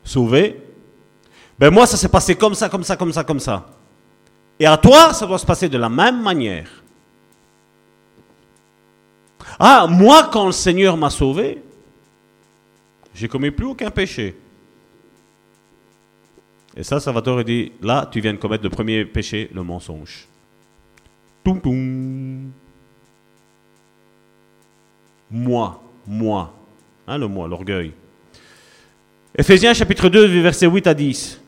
sauvé, 0.03 0.61
ben 1.59 1.69
moi, 1.69 1.85
ça 1.85 1.97
s'est 1.97 2.09
passé 2.09 2.35
comme 2.35 2.55
ça, 2.55 2.69
comme 2.69 2.83
ça, 2.83 2.95
comme 2.95 3.11
ça, 3.11 3.23
comme 3.23 3.39
ça. 3.39 3.67
Et 4.59 4.65
à 4.65 4.77
toi, 4.77 5.13
ça 5.13 5.25
doit 5.25 5.39
se 5.39 5.45
passer 5.45 5.67
de 5.67 5.77
la 5.77 5.89
même 5.89 6.21
manière. 6.21 6.69
Ah, 9.59 9.85
moi, 9.89 10.29
quand 10.31 10.45
le 10.45 10.51
Seigneur 10.51 10.95
m'a 10.95 11.09
sauvé, 11.09 11.61
j'ai 13.13 13.27
commis 13.27 13.51
plus 13.51 13.65
aucun 13.65 13.91
péché. 13.91 14.35
Et 16.75 16.83
ça, 16.83 16.99
Salvatore 16.99 17.43
dit, 17.43 17.73
là, 17.81 18.07
tu 18.11 18.21
viens 18.21 18.33
de 18.33 18.37
commettre 18.37 18.63
le 18.63 18.69
premier 18.69 19.03
péché, 19.05 19.49
le 19.53 19.63
mensonge. 19.63 20.27
Toum 21.43 21.59
toum. 21.59 22.51
Moi, 25.29 25.81
moi. 26.07 26.53
Hein, 27.07 27.17
le 27.17 27.27
moi, 27.27 27.47
l'orgueil. 27.47 27.93
Éphésiens 29.37 29.73
chapitre 29.73 30.09
2, 30.09 30.41
versets 30.41 30.67
8 30.67 30.87
à 30.87 30.93
10. 30.93 31.41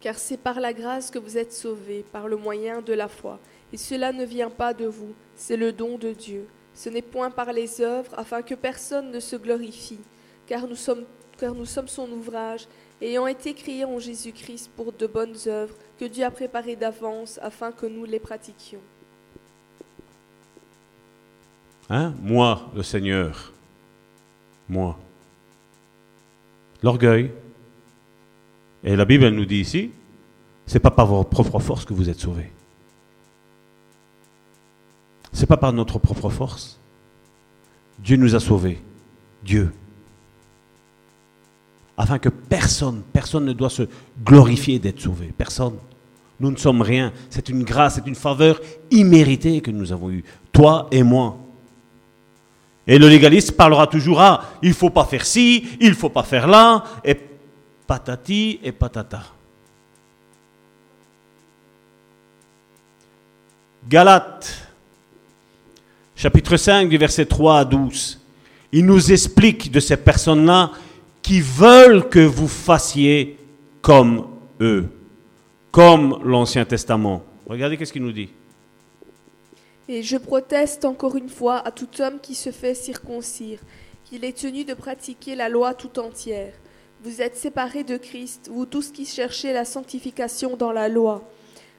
Car 0.00 0.16
c'est 0.16 0.36
par 0.36 0.58
la 0.58 0.72
grâce 0.72 1.10
que 1.10 1.18
vous 1.18 1.38
êtes 1.38 1.52
sauvés, 1.52 2.04
par 2.10 2.26
le 2.26 2.36
moyen 2.36 2.80
de 2.80 2.92
la 2.92 3.08
foi. 3.08 3.38
Et 3.72 3.76
cela 3.76 4.12
ne 4.12 4.24
vient 4.24 4.50
pas 4.50 4.74
de 4.74 4.86
vous, 4.86 5.14
c'est 5.36 5.56
le 5.56 5.72
don 5.72 5.96
de 5.96 6.12
Dieu. 6.12 6.46
Ce 6.74 6.88
n'est 6.88 7.02
point 7.02 7.30
par 7.30 7.52
les 7.52 7.80
œuvres, 7.80 8.12
afin 8.16 8.42
que 8.42 8.54
personne 8.54 9.10
ne 9.10 9.20
se 9.20 9.36
glorifie, 9.36 10.00
car 10.46 10.66
nous 10.66 10.76
sommes, 10.76 11.04
nous 11.50 11.66
sommes 11.66 11.88
son 11.88 12.10
ouvrage, 12.10 12.66
ayant 13.00 13.26
été 13.26 13.54
créés 13.54 13.84
en 13.84 13.98
Jésus-Christ 13.98 14.70
pour 14.76 14.92
de 14.92 15.06
bonnes 15.06 15.36
œuvres, 15.46 15.74
que 15.98 16.04
Dieu 16.04 16.24
a 16.24 16.30
préparées 16.30 16.76
d'avance, 16.76 17.38
afin 17.42 17.72
que 17.72 17.86
nous 17.86 18.04
les 18.04 18.18
pratiquions. 18.18 18.80
Hein? 21.90 22.14
Moi, 22.22 22.70
le 22.74 22.82
Seigneur. 22.82 23.52
Moi. 24.68 24.98
L'orgueil. 26.82 27.30
Et 28.84 28.96
la 28.96 29.04
Bible 29.04 29.24
elle 29.24 29.34
nous 29.34 29.44
dit 29.44 29.60
ici, 29.60 29.90
C'est 30.66 30.80
pas 30.80 30.90
par 30.90 31.06
votre 31.06 31.28
propre 31.28 31.58
force 31.58 31.84
que 31.84 31.94
vous 31.94 32.08
êtes 32.08 32.20
sauvés. 32.20 32.50
C'est 35.32 35.46
pas 35.46 35.56
par 35.56 35.72
notre 35.72 35.98
propre 35.98 36.30
force. 36.30 36.78
Dieu 37.98 38.16
nous 38.16 38.34
a 38.34 38.40
sauvés. 38.40 38.80
Dieu. 39.42 39.72
Afin 42.02 42.18
que 42.18 42.30
personne, 42.30 43.02
personne 43.12 43.44
ne 43.44 43.52
doit 43.52 43.70
se 43.70 43.84
glorifier 44.24 44.80
d'être 44.80 45.00
sauvé. 45.00 45.32
Personne. 45.38 45.76
Nous 46.40 46.50
ne 46.50 46.56
sommes 46.56 46.82
rien. 46.82 47.12
C'est 47.30 47.48
une 47.48 47.62
grâce, 47.62 47.94
c'est 47.94 48.08
une 48.08 48.16
faveur 48.16 48.60
imméritée 48.90 49.60
que 49.60 49.70
nous 49.70 49.92
avons 49.92 50.10
eue. 50.10 50.24
Toi 50.50 50.88
et 50.90 51.04
moi. 51.04 51.38
Et 52.88 52.98
le 52.98 53.08
légaliste 53.08 53.52
parlera 53.52 53.86
toujours 53.86 54.20
à 54.20 54.42
il 54.64 54.74
faut 54.74 54.90
pas 54.90 55.04
faire 55.04 55.24
ci, 55.24 55.64
il 55.80 55.94
faut 55.94 56.08
pas 56.08 56.24
faire 56.24 56.48
là, 56.48 56.82
et 57.04 57.16
patati 57.86 58.58
et 58.64 58.72
patata. 58.72 59.22
Galates, 63.88 64.68
chapitre 66.16 66.56
5, 66.56 66.88
du 66.88 66.98
verset 66.98 67.26
3 67.26 67.60
à 67.60 67.64
12. 67.64 68.20
Il 68.72 68.86
nous 68.86 69.12
explique 69.12 69.70
de 69.70 69.78
ces 69.78 69.96
personnes-là 69.96 70.72
qui 71.22 71.40
veulent 71.40 72.08
que 72.08 72.18
vous 72.18 72.48
fassiez 72.48 73.38
comme 73.80 74.26
eux, 74.60 74.88
comme 75.70 76.20
l'Ancien 76.24 76.64
Testament. 76.64 77.22
Regardez 77.46 77.76
qu'est-ce 77.76 77.92
qu'il 77.92 78.02
nous 78.02 78.12
dit. 78.12 78.30
Et 79.88 80.02
je 80.02 80.16
proteste 80.16 80.84
encore 80.84 81.16
une 81.16 81.28
fois 81.28 81.58
à 81.66 81.70
tout 81.70 82.00
homme 82.00 82.18
qui 82.20 82.34
se 82.34 82.50
fait 82.50 82.74
circoncire, 82.74 83.58
qu'il 84.04 84.24
est 84.24 84.38
tenu 84.38 84.64
de 84.64 84.74
pratiquer 84.74 85.34
la 85.34 85.48
loi 85.48 85.74
tout 85.74 85.98
entière. 85.98 86.52
Vous 87.04 87.20
êtes 87.20 87.36
séparés 87.36 87.82
de 87.82 87.96
Christ, 87.96 88.48
vous 88.52 88.66
tous 88.66 88.90
qui 88.90 89.04
cherchez 89.06 89.52
la 89.52 89.64
sanctification 89.64 90.56
dans 90.56 90.72
la 90.72 90.88
loi. 90.88 91.28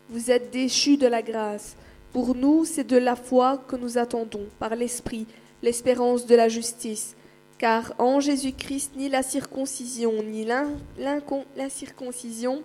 Vous 0.10 0.32
êtes 0.32 0.52
déchus 0.52 0.98
de 0.98 1.08
la 1.08 1.22
grâce. 1.22 1.76
Pour 2.12 2.36
nous, 2.36 2.66
c'est 2.66 2.84
de 2.84 2.98
la 2.98 3.16
foi 3.16 3.64
que 3.68 3.78
nous 3.78 3.98
attendons, 3.98 4.46
par 4.60 4.76
l'Esprit, 4.76 5.26
l'espérance 5.62 6.26
de 6.26 6.36
la 6.36 6.50
justice. 6.50 7.16
Car 7.64 7.94
en 7.98 8.20
Jésus-Christ, 8.20 8.92
ni 8.98 9.08
la 9.08 9.24
circoncision, 9.24 10.22
ni 10.22 10.46
l'incirconcision 11.56 12.62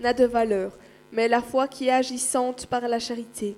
n'a 0.00 0.12
de 0.12 0.24
valeur, 0.24 0.76
mais 1.12 1.28
la 1.28 1.40
foi 1.40 1.68
qui 1.68 1.86
est 1.86 1.92
agissante 1.92 2.66
par 2.66 2.88
la 2.88 2.98
charité. 2.98 3.56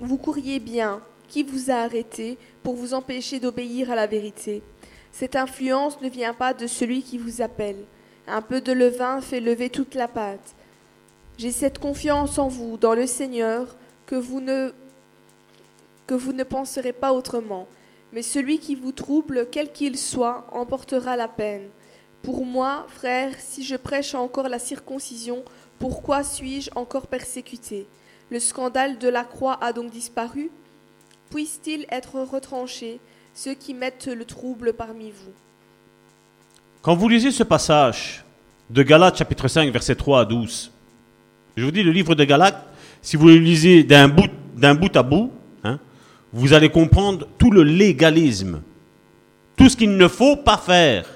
Vous 0.00 0.16
courriez 0.16 0.58
bien, 0.58 1.00
qui 1.28 1.44
vous 1.44 1.70
a 1.70 1.74
arrêté 1.74 2.38
pour 2.64 2.74
vous 2.74 2.92
empêcher 2.92 3.38
d'obéir 3.38 3.92
à 3.92 3.94
la 3.94 4.08
vérité 4.08 4.64
Cette 5.12 5.36
influence 5.36 6.00
ne 6.00 6.08
vient 6.08 6.34
pas 6.34 6.54
de 6.54 6.66
celui 6.66 7.04
qui 7.04 7.16
vous 7.16 7.40
appelle. 7.40 7.84
Un 8.26 8.42
peu 8.42 8.60
de 8.60 8.72
levain 8.72 9.20
fait 9.20 9.38
lever 9.38 9.70
toute 9.70 9.94
la 9.94 10.08
pâte. 10.08 10.56
J'ai 11.38 11.52
cette 11.52 11.78
confiance 11.78 12.36
en 12.36 12.48
vous, 12.48 12.78
dans 12.78 12.94
le 12.94 13.06
Seigneur, 13.06 13.76
que 14.06 14.16
vous 14.16 14.40
ne, 14.40 14.72
que 16.08 16.14
vous 16.14 16.32
ne 16.32 16.42
penserez 16.42 16.92
pas 16.92 17.12
autrement. 17.12 17.68
Mais 18.12 18.22
celui 18.22 18.58
qui 18.58 18.74
vous 18.74 18.92
trouble, 18.92 19.46
quel 19.50 19.72
qu'il 19.72 19.96
soit, 19.96 20.46
emportera 20.52 21.16
la 21.16 21.28
peine. 21.28 21.68
Pour 22.22 22.44
moi, 22.44 22.86
frère, 22.88 23.32
si 23.38 23.64
je 23.64 23.76
prêche 23.76 24.14
encore 24.14 24.48
la 24.48 24.58
circoncision, 24.58 25.42
pourquoi 25.78 26.24
suis-je 26.24 26.70
encore 26.74 27.06
persécuté? 27.06 27.86
Le 28.30 28.38
scandale 28.40 28.98
de 28.98 29.08
la 29.08 29.24
croix 29.24 29.58
a 29.62 29.72
donc 29.72 29.90
disparu? 29.90 30.50
Puisse-t-il 31.30 31.86
être 31.90 32.20
retranché, 32.20 33.00
ceux 33.34 33.54
qui 33.54 33.74
mettent 33.74 34.08
le 34.08 34.24
trouble 34.24 34.72
parmi 34.72 35.10
vous? 35.10 35.32
Quand 36.82 36.96
vous 36.96 37.08
lisez 37.08 37.30
ce 37.30 37.42
passage 37.42 38.24
de 38.68 38.82
Galates 38.82 39.18
chapitre 39.18 39.48
5 39.48 39.70
verset 39.72 39.94
3 39.94 40.20
à 40.20 40.24
12, 40.24 40.70
je 41.56 41.64
vous 41.64 41.70
dis 41.70 41.82
le 41.82 41.92
livre 41.92 42.14
de 42.14 42.24
Galates, 42.24 42.66
si 43.02 43.16
vous 43.16 43.28
le 43.28 43.36
lisez 43.36 43.82
d'un 43.82 44.08
bout, 44.08 44.96
à 44.96 45.02
bout, 45.02 45.30
vous 46.32 46.52
allez 46.52 46.68
comprendre 46.68 47.26
tout 47.38 47.50
le 47.50 47.62
légalisme, 47.62 48.62
tout 49.56 49.68
ce 49.68 49.76
qu'il 49.76 49.96
ne 49.96 50.08
faut 50.08 50.36
pas 50.36 50.56
faire. 50.56 51.06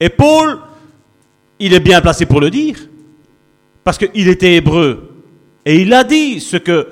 Et 0.00 0.08
Paul, 0.08 0.58
il 1.58 1.72
est 1.72 1.80
bien 1.80 2.00
placé 2.00 2.26
pour 2.26 2.40
le 2.40 2.50
dire, 2.50 2.76
parce 3.84 3.98
qu'il 3.98 4.28
était 4.28 4.54
hébreu. 4.54 5.10
Et 5.64 5.80
il 5.80 5.92
a 5.94 6.04
dit 6.04 6.40
ce 6.40 6.56
que 6.56 6.88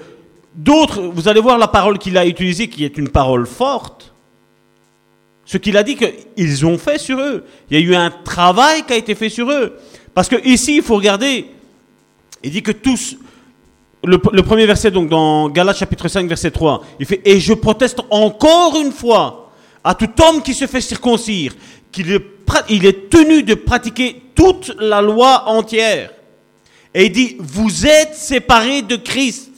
d'autres, 0.55 1.01
vous 1.03 1.29
allez 1.29 1.41
voir 1.41 1.59
la 1.59 1.69
parole 1.69 1.99
qu'il 1.99 2.17
a 2.17 2.27
utilisée, 2.27 2.69
qui 2.69 2.85
est 2.85 2.97
une 2.97 3.09
parole 3.09 3.47
forte. 3.47 4.15
Ce 5.45 5.59
qu'il 5.59 5.77
a 5.77 5.83
dit 5.83 5.97
qu'ils 5.97 6.65
ont 6.65 6.79
fait 6.79 6.99
sur 6.99 7.21
eux. 7.21 7.45
Il 7.69 7.79
y 7.79 7.83
a 7.83 7.85
eu 7.85 7.95
un 7.95 8.11
travail 8.11 8.85
qui 8.85 8.93
a 8.93 8.97
été 8.97 9.15
fait 9.15 9.29
sur 9.29 9.51
eux. 9.51 9.77
Parce 10.15 10.29
que 10.29 10.37
ici, 10.47 10.77
il 10.77 10.83
faut 10.83 10.97
regarder, 10.97 11.47
il 12.43 12.51
dit 12.51 12.63
que 12.63 12.73
tous, 12.73 13.17
le, 14.05 14.43
premier 14.43 14.67
verset, 14.67 14.91
donc 14.91 15.09
dans 15.09 15.49
Galates 15.49 15.77
chapitre 15.77 16.09
5, 16.09 16.29
verset 16.29 16.51
3, 16.51 16.83
il 16.99 17.07
fait 17.07 17.21
Et 17.25 17.39
je 17.39 17.53
proteste 17.53 18.01
encore 18.11 18.81
une 18.81 18.93
fois 18.93 19.51
à 19.85 19.95
tout 19.95 20.11
homme 20.23 20.43
qui 20.43 20.55
se 20.55 20.67
fait 20.67 20.81
circoncire, 20.81 21.55
qu'il 21.91 22.11
est, 22.11 22.25
est 22.69 23.11
tenu 23.11 23.43
de 23.43 23.55
pratiquer 23.55 24.23
toute 24.35 24.75
la 24.79 25.01
loi 25.01 25.49
entière. 25.49 26.11
Et 26.95 27.07
il 27.07 27.13
dit 27.13 27.37
Vous 27.39 27.87
êtes 27.87 28.15
séparés 28.15 28.83
de 28.83 28.97
Christ. 28.97 29.51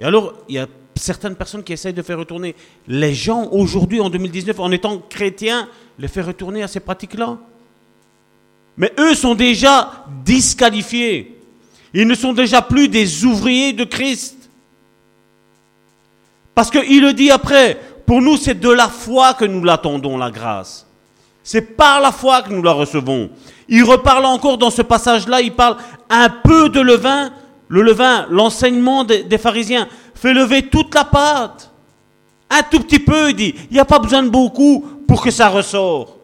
Et 0.00 0.04
alors, 0.04 0.34
il 0.48 0.56
y 0.56 0.58
a 0.58 0.66
certaines 0.94 1.36
personnes 1.36 1.62
qui 1.62 1.72
essayent 1.72 1.92
de 1.92 2.02
faire 2.02 2.18
retourner 2.18 2.54
les 2.88 3.14
gens 3.14 3.48
aujourd'hui, 3.50 4.00
en 4.00 4.08
2019, 4.10 4.58
en 4.60 4.70
étant 4.70 4.98
chrétiens, 4.98 5.68
les 5.98 6.08
faire 6.08 6.26
retourner 6.26 6.62
à 6.62 6.68
ces 6.68 6.80
pratiques-là. 6.80 7.38
Mais 8.76 8.92
eux 8.98 9.14
sont 9.14 9.34
déjà 9.34 10.04
disqualifiés. 10.24 11.35
Ils 11.94 12.06
ne 12.06 12.14
sont 12.14 12.32
déjà 12.32 12.62
plus 12.62 12.88
des 12.88 13.24
ouvriers 13.24 13.72
de 13.72 13.84
Christ. 13.84 14.36
Parce 16.54 16.70
qu'il 16.70 17.02
le 17.02 17.12
dit 17.12 17.30
après, 17.30 17.78
pour 18.06 18.22
nous 18.22 18.36
c'est 18.36 18.58
de 18.58 18.70
la 18.70 18.88
foi 18.88 19.34
que 19.34 19.44
nous 19.44 19.62
l'attendons, 19.62 20.16
la 20.16 20.30
grâce. 20.30 20.86
C'est 21.44 21.76
par 21.76 22.00
la 22.00 22.12
foi 22.12 22.42
que 22.42 22.52
nous 22.52 22.62
la 22.62 22.72
recevons. 22.72 23.30
Il 23.68 23.84
reparle 23.84 24.24
encore 24.24 24.58
dans 24.58 24.70
ce 24.70 24.82
passage-là, 24.82 25.40
il 25.42 25.52
parle 25.52 25.76
un 26.08 26.28
peu 26.28 26.68
de 26.68 26.80
levain, 26.80 27.30
le 27.68 27.82
levain, 27.82 28.26
l'enseignement 28.30 29.04
des, 29.04 29.38
pharisiens, 29.38 29.88
fait 30.14 30.32
lever 30.32 30.62
toute 30.68 30.94
la 30.94 31.04
pâte. 31.04 31.70
Un 32.48 32.62
tout 32.62 32.80
petit 32.80 33.00
peu, 33.00 33.30
il 33.30 33.36
dit, 33.36 33.54
il 33.70 33.74
n'y 33.74 33.80
a 33.80 33.84
pas 33.84 33.98
besoin 33.98 34.22
de 34.22 34.28
beaucoup 34.28 34.84
pour 35.06 35.22
que 35.22 35.30
ça 35.30 35.48
ressort. 35.48 36.16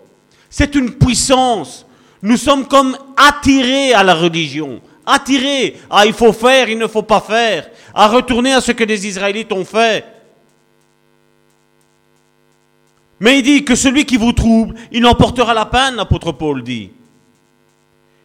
C'est 0.48 0.74
une 0.74 0.93
puissance. 0.93 1.84
Nous 2.22 2.36
sommes 2.36 2.66
comme 2.66 2.97
attirés 3.16 3.93
à 3.93 4.02
la 4.02 4.14
religion 4.14 4.80
attiré 5.07 5.77
à 5.91 6.07
il 6.07 6.12
faut 6.12 6.33
faire, 6.33 6.69
il 6.69 6.79
ne 6.79 6.87
faut 6.87 7.03
pas 7.03 7.20
faire, 7.20 7.69
à 7.95 8.09
retourner 8.09 8.53
à 8.53 8.61
ce 8.61 8.73
que 8.73 8.85
les 8.85 9.07
Israélites 9.07 9.53
ont 9.53 9.65
fait. 9.65 10.05
Mais 13.20 13.39
il 13.39 13.43
dit 13.43 13.65
que 13.65 13.74
celui 13.74 14.05
qui 14.05 14.16
vous 14.16 14.33
trouble, 14.33 14.74
il 14.91 15.07
emportera 15.07 15.55
la 15.55 15.66
peine, 15.66 15.95
l'apôtre 15.95 16.33
Paul 16.33 16.62
dit. 16.62 16.91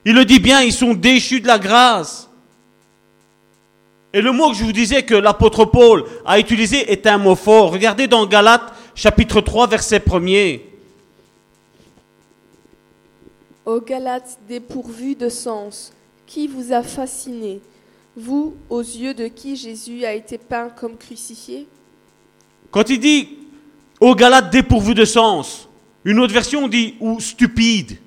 Il 0.05 0.15
le 0.15 0.25
dit 0.25 0.39
bien, 0.39 0.61
ils 0.61 0.73
sont 0.73 0.93
déchus 0.93 1.41
de 1.41 1.47
la 1.47 1.59
grâce. 1.59 2.29
Et 4.13 4.21
le 4.21 4.31
mot 4.31 4.49
que 4.49 4.55
je 4.55 4.63
vous 4.63 4.71
disais 4.71 5.03
que 5.03 5.13
l'apôtre 5.13 5.65
Paul 5.65 6.05
a 6.25 6.39
utilisé 6.39 6.91
est 6.91 7.05
un 7.05 7.17
mot 7.17 7.35
fort. 7.35 7.71
Regardez 7.71 8.07
dans 8.07 8.25
Galates 8.25 8.73
chapitre 8.95 9.41
3 9.41 9.67
verset 9.67 9.99
1er. 9.99 10.61
Ô 13.65 13.81
Galates 13.81 14.39
dépourvu 14.47 15.13
de 15.15 15.27
sens, 15.27 15.91
qui 16.27 16.47
vous 16.47 16.71
a 16.71 16.83
fasciné 16.83 17.61
Vous, 18.15 18.55
aux 18.69 18.81
yeux 18.81 19.13
de 19.13 19.27
qui 19.27 19.55
Jésus 19.55 20.05
a 20.05 20.13
été 20.13 20.37
peint 20.37 20.69
comme 20.69 20.97
crucifié? 20.97 21.65
Quand 22.69 22.89
il 22.89 22.99
dit 22.99 23.29
aux 23.99 24.13
Galates 24.13 24.51
dépourvu 24.51 24.93
de 24.93 25.05
sens, 25.05 25.67
une 26.03 26.19
autre 26.19 26.33
version 26.33 26.67
dit 26.67 26.95
ou 26.99 27.19
stupide. 27.19 27.97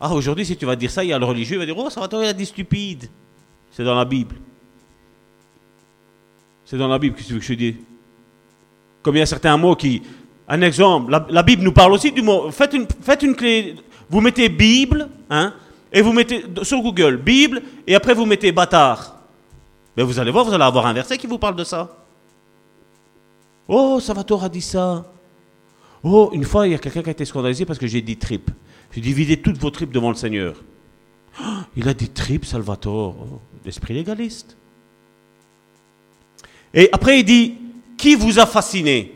Ah, 0.00 0.12
aujourd'hui, 0.12 0.44
si 0.44 0.56
tu 0.56 0.66
vas 0.66 0.76
dire 0.76 0.90
ça, 0.90 1.04
il 1.04 1.10
y 1.10 1.12
a 1.12 1.18
le 1.18 1.24
religieux, 1.24 1.56
il 1.56 1.58
va 1.58 1.66
dire 1.66 1.78
Oh, 1.78 1.88
ça 1.88 2.00
va 2.00 2.08
il 2.22 2.28
a 2.28 2.32
dit 2.32 2.46
stupide. 2.46 3.08
C'est 3.70 3.84
dans 3.84 3.94
la 3.94 4.04
Bible. 4.04 4.36
C'est 6.64 6.76
dans 6.76 6.88
la 6.88 6.98
Bible, 6.98 7.16
qu'est-ce 7.16 7.34
que 7.34 7.40
je 7.40 7.54
dis 7.54 7.76
Comme 9.02 9.16
il 9.16 9.20
y 9.20 9.22
a 9.22 9.26
certains 9.26 9.56
mots 9.56 9.76
qui. 9.76 10.02
Un 10.46 10.60
exemple, 10.60 11.10
la, 11.30 11.42
Bible 11.42 11.62
nous 11.62 11.72
parle 11.72 11.92
aussi 11.92 12.12
du 12.12 12.20
mot. 12.20 12.50
Faites 12.50 12.74
une, 12.74 12.86
faites 13.00 13.22
une 13.22 13.34
clé 13.34 13.76
vous 14.14 14.20
mettez 14.20 14.48
Bible, 14.48 15.08
hein, 15.28 15.54
et 15.92 16.00
vous 16.00 16.12
mettez 16.12 16.44
sur 16.62 16.80
Google 16.80 17.16
Bible, 17.16 17.60
et 17.84 17.96
après 17.96 18.14
vous 18.14 18.26
mettez 18.26 18.52
bâtard. 18.52 19.16
Mais 19.96 20.04
vous 20.04 20.20
allez 20.20 20.30
voir, 20.30 20.44
vous 20.44 20.54
allez 20.54 20.62
avoir 20.62 20.86
un 20.86 20.92
verset 20.92 21.18
qui 21.18 21.26
vous 21.26 21.36
parle 21.36 21.56
de 21.56 21.64
ça. 21.64 21.96
Oh, 23.66 23.98
Salvatore 23.98 24.44
a 24.44 24.48
dit 24.48 24.60
ça. 24.60 25.04
Oh, 26.04 26.30
une 26.32 26.44
fois, 26.44 26.68
il 26.68 26.70
y 26.70 26.74
a 26.76 26.78
quelqu'un 26.78 27.02
qui 27.02 27.08
a 27.08 27.10
été 27.10 27.24
scandalisé 27.24 27.64
parce 27.64 27.76
que 27.76 27.88
j'ai 27.88 28.02
dit 28.02 28.16
trip. 28.16 28.52
J'ai 28.92 29.00
dit 29.00 29.12
videz 29.12 29.38
toutes 29.38 29.58
vos 29.58 29.70
tripes 29.70 29.90
devant 29.90 30.10
le 30.10 30.14
Seigneur. 30.14 30.62
Il 31.76 31.88
a 31.88 31.94
dit 31.94 32.10
trip, 32.10 32.44
Salvatore. 32.44 33.16
Oh, 33.18 33.40
l'esprit 33.64 33.94
légaliste. 33.94 34.56
Et 36.72 36.88
après, 36.92 37.18
il 37.18 37.24
dit 37.24 37.56
qui 37.98 38.14
vous 38.14 38.38
a 38.38 38.46
fasciné? 38.46 39.12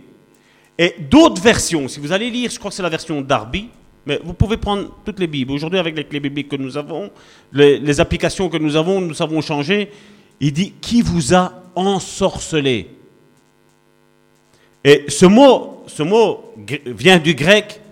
Et 0.77 0.97
d'autres 0.99 1.41
versions, 1.41 1.87
si 1.87 2.01
vous 2.01 2.11
allez 2.11 2.31
lire, 2.31 2.51
je 2.51 2.59
crois 2.59 2.73
que 2.73 2.77
c'est 2.77 2.83
la 2.83 2.89
version 2.89 3.21
Darby, 3.21 3.69
Mais 4.09 4.19
vous 4.25 4.33
pouvez 4.33 4.57
prendre 4.57 4.89
toutes 5.05 5.21
les 5.21 5.27
Bibles. 5.27 5.53
Aujourd'hui, 5.53 5.79
avec 5.79 5.95
les 5.95 6.05
clés 6.05 6.19
bibliques 6.19 6.49
que 6.49 6.57
nous 6.57 6.79
avons, 6.79 7.11
les, 7.53 8.01
applications 8.01 8.49
que 8.49 8.57
nous 8.57 8.75
avons, 8.75 9.03
nous 9.03 9.21
avons 9.21 9.43
changé. 9.43 9.91
Il 10.41 10.55
dit 10.55 10.73
Qui 10.81 11.03
vous 11.03 11.35
a 11.35 11.53
ensorcelé? 11.75 12.89
Et 14.83 15.05
ce 15.09 15.27
mot, 15.27 15.85
ce 15.87 16.03
mot 16.03 16.55
vient 16.87 17.19
du 17.19 17.35
grec 17.35 17.83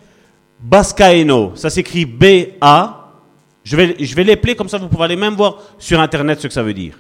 baskaeno. 0.59 1.53
Ça 1.55 1.69
s'écrit 1.69 2.07
B-A. 2.07 3.13
Je 3.63 3.77
vais, 3.77 3.97
je 4.01 4.15
vais 4.15 4.25
l'épeler 4.25 4.57
comme 4.57 4.71
ça, 4.71 4.79
vous 4.79 4.89
pouvez 4.89 5.05
aller 5.05 5.17
même 5.17 5.35
voir 5.35 5.59
sur 5.79 6.01
Internet 6.01 6.41
ce 6.41 6.47
que 6.47 6.55
ça 6.55 6.63
veut 6.63 6.73
dire. 6.73 6.99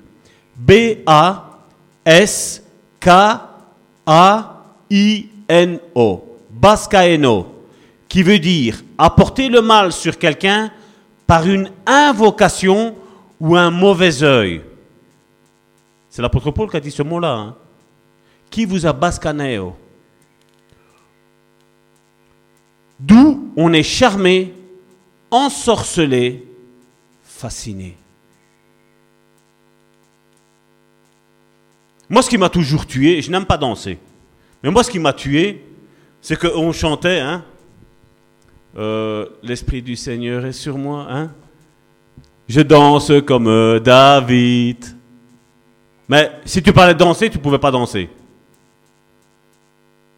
B-A-S-K-A-I-N-O. 0.56 1.56
Baskaeno. 6.50 7.46
Qui 8.08 8.22
veut 8.22 8.38
dire 8.38 8.82
apporter 8.98 9.48
le 9.48 9.60
mal 9.62 9.92
sur 9.92 10.18
quelqu'un 10.18 10.70
par 11.26 11.46
une 11.46 11.70
invocation 11.86 12.94
ou 13.40 13.56
un 13.56 13.70
mauvais 13.70 14.22
œil. 14.22 14.62
C'est 16.08 16.22
l'apôtre 16.22 16.50
Paul 16.50 16.70
qui 16.70 16.76
a 16.76 16.80
dit 16.80 16.90
ce 16.90 17.02
mot-là. 17.02 17.32
hein. 17.32 17.56
Qui 18.50 18.64
vous 18.64 18.86
a 18.86 18.92
bascaneo 18.92 19.76
D'où 22.98 23.52
on 23.56 23.72
est 23.74 23.82
charmé, 23.82 24.54
ensorcelé, 25.30 26.46
fasciné. 27.22 27.96
Moi, 32.08 32.22
ce 32.22 32.30
qui 32.30 32.38
m'a 32.38 32.48
toujours 32.48 32.86
tué, 32.86 33.20
je 33.20 33.30
n'aime 33.30 33.44
pas 33.44 33.58
danser, 33.58 33.98
mais 34.62 34.70
moi, 34.70 34.82
ce 34.84 34.90
qui 34.90 34.98
m'a 34.98 35.12
tué, 35.12 35.64
c'est 36.22 36.38
qu'on 36.38 36.72
chantait, 36.72 37.18
hein, 37.18 37.44
euh, 38.76 39.26
l'Esprit 39.42 39.82
du 39.82 39.96
Seigneur 39.96 40.44
est 40.44 40.52
sur 40.52 40.76
moi, 40.76 41.06
hein, 41.08 41.30
je 42.48 42.60
danse 42.60 43.10
comme 43.26 43.48
euh, 43.48 43.80
David. 43.80 44.84
Mais 46.08 46.30
si 46.44 46.62
tu 46.62 46.72
parlais 46.72 46.94
de 46.94 46.98
danser, 46.98 47.28
tu 47.30 47.38
ne 47.38 47.42
pouvais 47.42 47.58
pas 47.58 47.70
danser. 47.70 48.08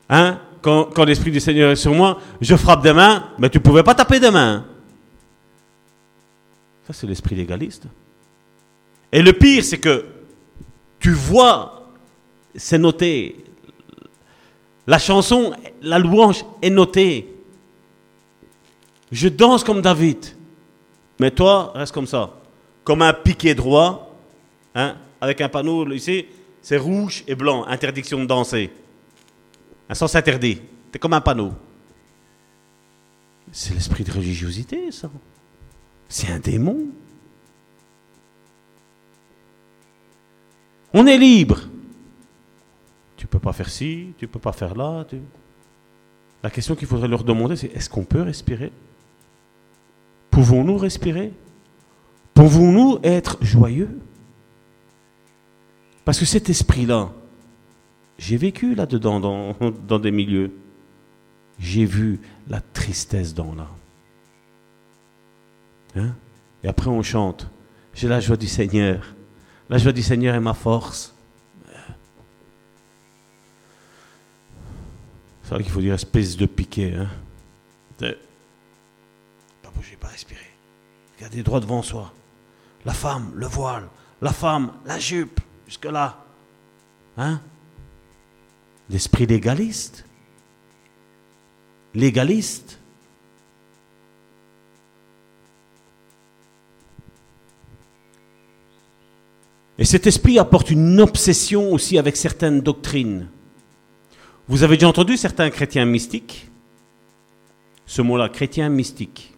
Hein? 0.09 0.39
Quand, 0.61 1.05
l'Esprit 1.05 1.31
du 1.31 1.41
Seigneur 1.41 1.71
est 1.71 1.77
sur 1.77 1.95
moi, 1.95 2.21
je 2.41 2.57
frappe 2.57 2.83
des 2.83 2.93
mains, 2.93 3.31
mais 3.39 3.49
tu 3.49 3.59
ne 3.59 3.63
pouvais 3.63 3.83
pas 3.83 3.95
taper 3.95 4.21
des 4.21 4.31
mains. 4.31 4.65
Ça, 6.87 6.93
c'est 6.93 7.07
l'esprit 7.07 7.37
légaliste. 7.37 7.85
Et 9.13 9.23
le 9.23 9.33
pire, 9.33 9.63
c'est 9.63 9.79
que 9.79 10.05
tu 10.99 11.13
vois, 11.13 11.87
c'est 12.55 12.79
noté. 12.79 13.45
La 14.87 14.99
chanson, 14.99 15.53
la 15.81 15.99
louange 15.99 16.45
est 16.61 16.71
notée. 16.71 17.38
Je 19.11 19.29
danse 19.29 19.65
comme 19.65 19.81
David. 19.81 20.19
Mais 21.19 21.31
toi, 21.31 21.73
reste 21.75 21.93
comme 21.93 22.07
ça. 22.07 22.35
Comme 22.85 23.03
un 23.03 23.13
piquet 23.13 23.55
droit, 23.55 24.17
hein, 24.75 24.97
avec 25.21 25.41
un 25.41 25.49
panneau 25.49 25.91
ici, 25.93 26.27
c'est 26.63 26.77
rouge 26.77 27.25
et 27.27 27.35
blanc, 27.35 27.65
interdiction 27.67 28.21
de 28.21 28.27
danser. 28.27 28.71
Un 29.89 29.95
sens 29.95 30.15
interdit. 30.15 30.61
C'est 30.93 30.99
comme 30.99 31.15
un 31.15 31.21
panneau. 31.21 31.53
C'est 33.53 33.75
l'esprit 33.75 34.05
de 34.05 34.13
religiosité, 34.13 34.91
ça. 34.91 35.11
C'est 36.09 36.31
un 36.31 36.39
démon. 36.39 36.87
On 40.93 41.07
est 41.07 41.19
libre. 41.19 41.61
Tu 43.17 43.27
peux 43.27 43.39
pas 43.39 43.53
faire 43.53 43.69
ci, 43.69 44.13
tu 44.19 44.29
peux 44.29 44.39
pas 44.39 44.53
faire 44.53 44.75
là. 44.75 45.05
La 46.43 46.51
question 46.51 46.75
qu'il 46.75 46.87
faudrait 46.87 47.09
leur 47.09 47.25
demander, 47.25 47.57
c'est 47.57 47.75
est-ce 47.75 47.91
qu'on 47.91 48.05
peut 48.05 48.23
respirer? 48.23 48.73
Pouvons-nous 50.39 50.79
respirer? 50.79 51.33
Pouvons-nous 52.33 53.01
être 53.03 53.39
joyeux? 53.45 53.99
Parce 56.05 56.21
que 56.21 56.25
cet 56.25 56.49
esprit-là, 56.49 57.11
j'ai 58.19 58.37
vécu 58.37 58.77
là-dedans, 58.77 59.19
dans, 59.19 59.99
des 59.99 60.13
milieux. 60.13 60.53
J'ai 61.59 61.85
vu 61.85 62.21
la 62.47 62.61
tristesse 62.61 63.35
dans 63.35 63.53
l'âme. 63.53 63.67
Hein? 65.97 66.15
Et 66.63 66.69
après, 66.69 66.87
on 66.87 67.03
chante. 67.03 67.51
J'ai 67.93 68.07
la 68.07 68.21
joie 68.21 68.37
du 68.37 68.47
Seigneur. 68.47 69.17
La 69.69 69.79
joie 69.79 69.91
du 69.91 70.05
Seigneur 70.05 70.37
est 70.37 70.41
ma 70.41 70.55
force. 70.55 71.17
C'est 75.43 75.51
vrai 75.51 75.65
qu'il 75.65 75.73
faut 75.73 75.81
dire 75.81 75.95
espèce 75.95 76.37
de 76.37 76.47
piquet. 76.47 76.95
Hein? 76.95 78.15
Pas 79.79 79.83
bouger, 79.85 79.97
pas 79.97 80.09
respirer. 80.09 80.41
Regardez 81.17 81.43
droit 81.45 81.61
devant 81.61 81.83
soi. 81.83 82.13
La 82.85 82.93
femme, 82.93 83.31
le 83.37 83.47
voile. 83.47 83.89
La 84.21 84.33
femme, 84.33 84.73
la 84.85 84.99
jupe. 84.99 85.41
Jusque-là. 85.67 86.25
Hein? 87.17 87.41
L'esprit 88.91 89.27
légaliste. 89.27 90.05
Légaliste. 91.95 92.81
Et 99.79 99.85
cet 99.85 100.09
esprit 100.09 100.41
apporte 100.41 100.71
une 100.71 101.01
obsession 101.01 101.71
aussi 101.73 101.99
avec 101.99 102.17
certaines 102.17 102.63
doctrines. 102.63 103.29
Vous 104.49 104.65
avez 104.65 104.77
déjà 104.77 104.89
entendu 104.89 105.17
certains 105.17 105.51
chrétiens 105.51 105.85
mystiques? 105.85 106.49
Ce 107.87 108.03
mot-là, 108.03 108.29
chrétien 108.29 108.69
mystique. 108.71 109.38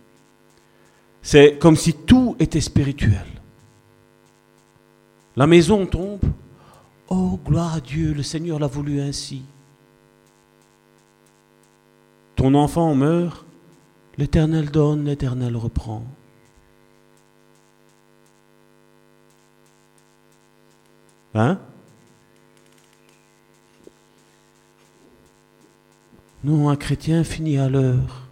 C'est 1.22 1.58
comme 1.58 1.76
si 1.76 1.92
tout 1.92 2.36
était 2.38 2.60
spirituel. 2.60 3.26
La 5.36 5.46
maison 5.46 5.86
tombe. 5.86 6.24
Oh, 7.08 7.38
gloire 7.44 7.74
à 7.74 7.80
Dieu, 7.80 8.12
le 8.12 8.22
Seigneur 8.22 8.58
l'a 8.58 8.66
voulu 8.66 9.00
ainsi. 9.00 9.42
Ton 12.36 12.54
enfant 12.54 12.94
meurt, 12.94 13.44
l'Éternel 14.16 14.70
donne, 14.70 15.04
l'Éternel 15.04 15.56
reprend. 15.56 16.04
Hein? 21.34 21.58
Non, 26.42 26.70
un 26.70 26.76
chrétien 26.76 27.24
finit 27.24 27.58
à 27.58 27.68
l'heure. 27.68 28.29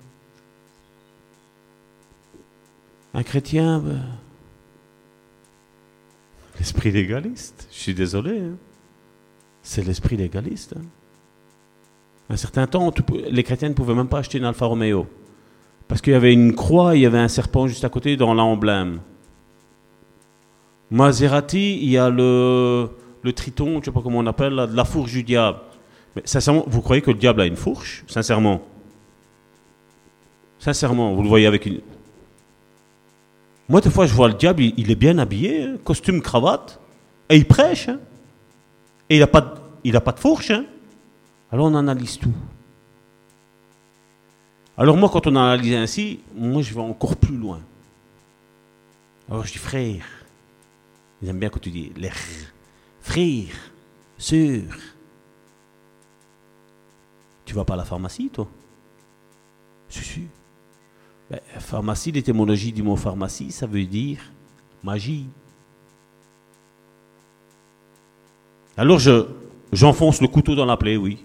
Un 3.15 3.23
chrétien, 3.23 3.79
ben, 3.81 4.03
l'esprit 6.59 6.91
légaliste. 6.91 7.69
Je 7.73 7.79
suis 7.79 7.95
désolé. 7.95 8.39
hein. 8.41 8.57
C'est 9.63 9.85
l'esprit 9.85 10.17
légaliste. 10.17 10.75
hein. 10.77 10.83
Un 12.31 12.37
certain 12.37 12.67
temps, 12.67 12.93
les 13.31 13.43
chrétiens 13.43 13.71
ne 13.71 13.75
pouvaient 13.75 13.95
même 13.95 14.09
pas 14.09 14.19
acheter 14.19 14.39
une 14.39 14.45
Alfa 14.45 14.67
Romeo. 14.67 15.07
Parce 15.89 16.03
qu'il 16.03 16.13
y 16.13 16.17
avait 16.17 16.35
une 16.35 16.55
croix, 16.55 16.95
il 16.95 17.01
y 17.01 17.07
avait 17.07 17.19
un 17.19 17.29
serpent 17.29 17.67
juste 17.67 17.85
à 17.85 17.89
côté 17.89 18.17
dans 18.19 18.35
l'emblème. 18.35 19.01
Maserati, 20.91 21.79
il 21.83 21.89
y 21.89 21.97
a 21.97 22.11
le, 22.11 22.91
le 23.23 23.33
triton, 23.33 23.73
je 23.75 23.77
ne 23.79 23.85
sais 23.85 23.91
pas 23.93 24.03
comment 24.03 24.19
on 24.19 24.27
appelle, 24.27 24.53
là, 24.53 24.67
de 24.67 24.77
la 24.77 24.85
fourche 24.85 25.13
du 25.13 25.23
diable. 25.23 25.59
Mais 26.15 26.23
sincèrement, 26.27 26.65
vous 26.67 26.83
croyez 26.83 27.01
que 27.01 27.11
le 27.11 27.17
diable 27.17 27.41
a 27.41 27.47
une 27.47 27.57
fourche? 27.57 28.05
Sincèrement. 28.07 28.61
Sincèrement, 30.59 31.15
vous 31.15 31.23
le 31.23 31.29
voyez 31.29 31.47
avec 31.47 31.65
une. 31.65 31.81
Moi, 33.69 33.81
des 33.81 33.91
fois, 33.91 34.07
je 34.07 34.15
vois 34.15 34.29
le 34.29 34.35
diable, 34.35 34.63
il, 34.63 34.91
est 34.91 34.95
bien 34.95 35.19
habillé, 35.19 35.63
hein, 35.65 35.77
costume, 35.85 36.23
cravate, 36.23 36.81
et 37.29 37.37
il 37.37 37.47
prêche. 37.47 37.89
hein. 37.89 37.99
Et 39.11 39.17
il 39.17 39.21
n'a 39.21 39.27
pas, 39.27 39.41
de- 39.85 39.99
pas 39.99 40.13
de 40.13 40.21
fourche. 40.21 40.51
hein. 40.51 40.65
Alors 41.51 41.67
on 41.67 41.75
analyse 41.75 42.19
tout. 42.19 42.33
Alors 44.77 44.97
moi, 44.97 45.09
quand 45.11 45.27
on 45.27 45.37
analyse 45.37 45.75
ainsi, 45.75 46.21
moi, 46.35 46.63
je 46.63 46.73
vais 46.75 46.81
encore 46.81 47.17
plus 47.17 47.37
loin. 47.37 47.61
Alors 49.31 49.45
je 49.45 49.53
dis 49.53 49.59
frère. 49.59 50.05
Ils 51.21 51.29
aiment 51.29 51.39
bien 51.39 51.49
quand 51.49 51.59
tu 51.59 51.71
dis 51.71 51.93
les 51.97 52.09
r. 52.11 52.15
frère, 53.01 53.73
sœur. 54.19 54.63
Tu 57.45 57.55
vas 57.55 57.65
pas 57.65 57.75
à 57.75 57.79
la 57.79 57.85
pharmacie, 57.85 58.29
toi? 58.31 58.47
Si, 59.89 60.05
si. 60.05 60.29
Ben, 61.31 61.41
pharmacie, 61.59 62.11
l'étymologie 62.11 62.73
du 62.73 62.83
mot 62.83 62.97
pharmacie, 62.97 63.53
ça 63.53 63.67
veut 63.67 63.85
dire 63.85 64.19
magie. 64.83 65.27
Alors 68.77 68.99
je, 68.99 69.27
j'enfonce 69.73 70.21
le 70.23 70.29
couteau 70.29 70.55
dans 70.55 70.65
la 70.65 70.77
plaie, 70.77 70.97
oui. 70.97 71.25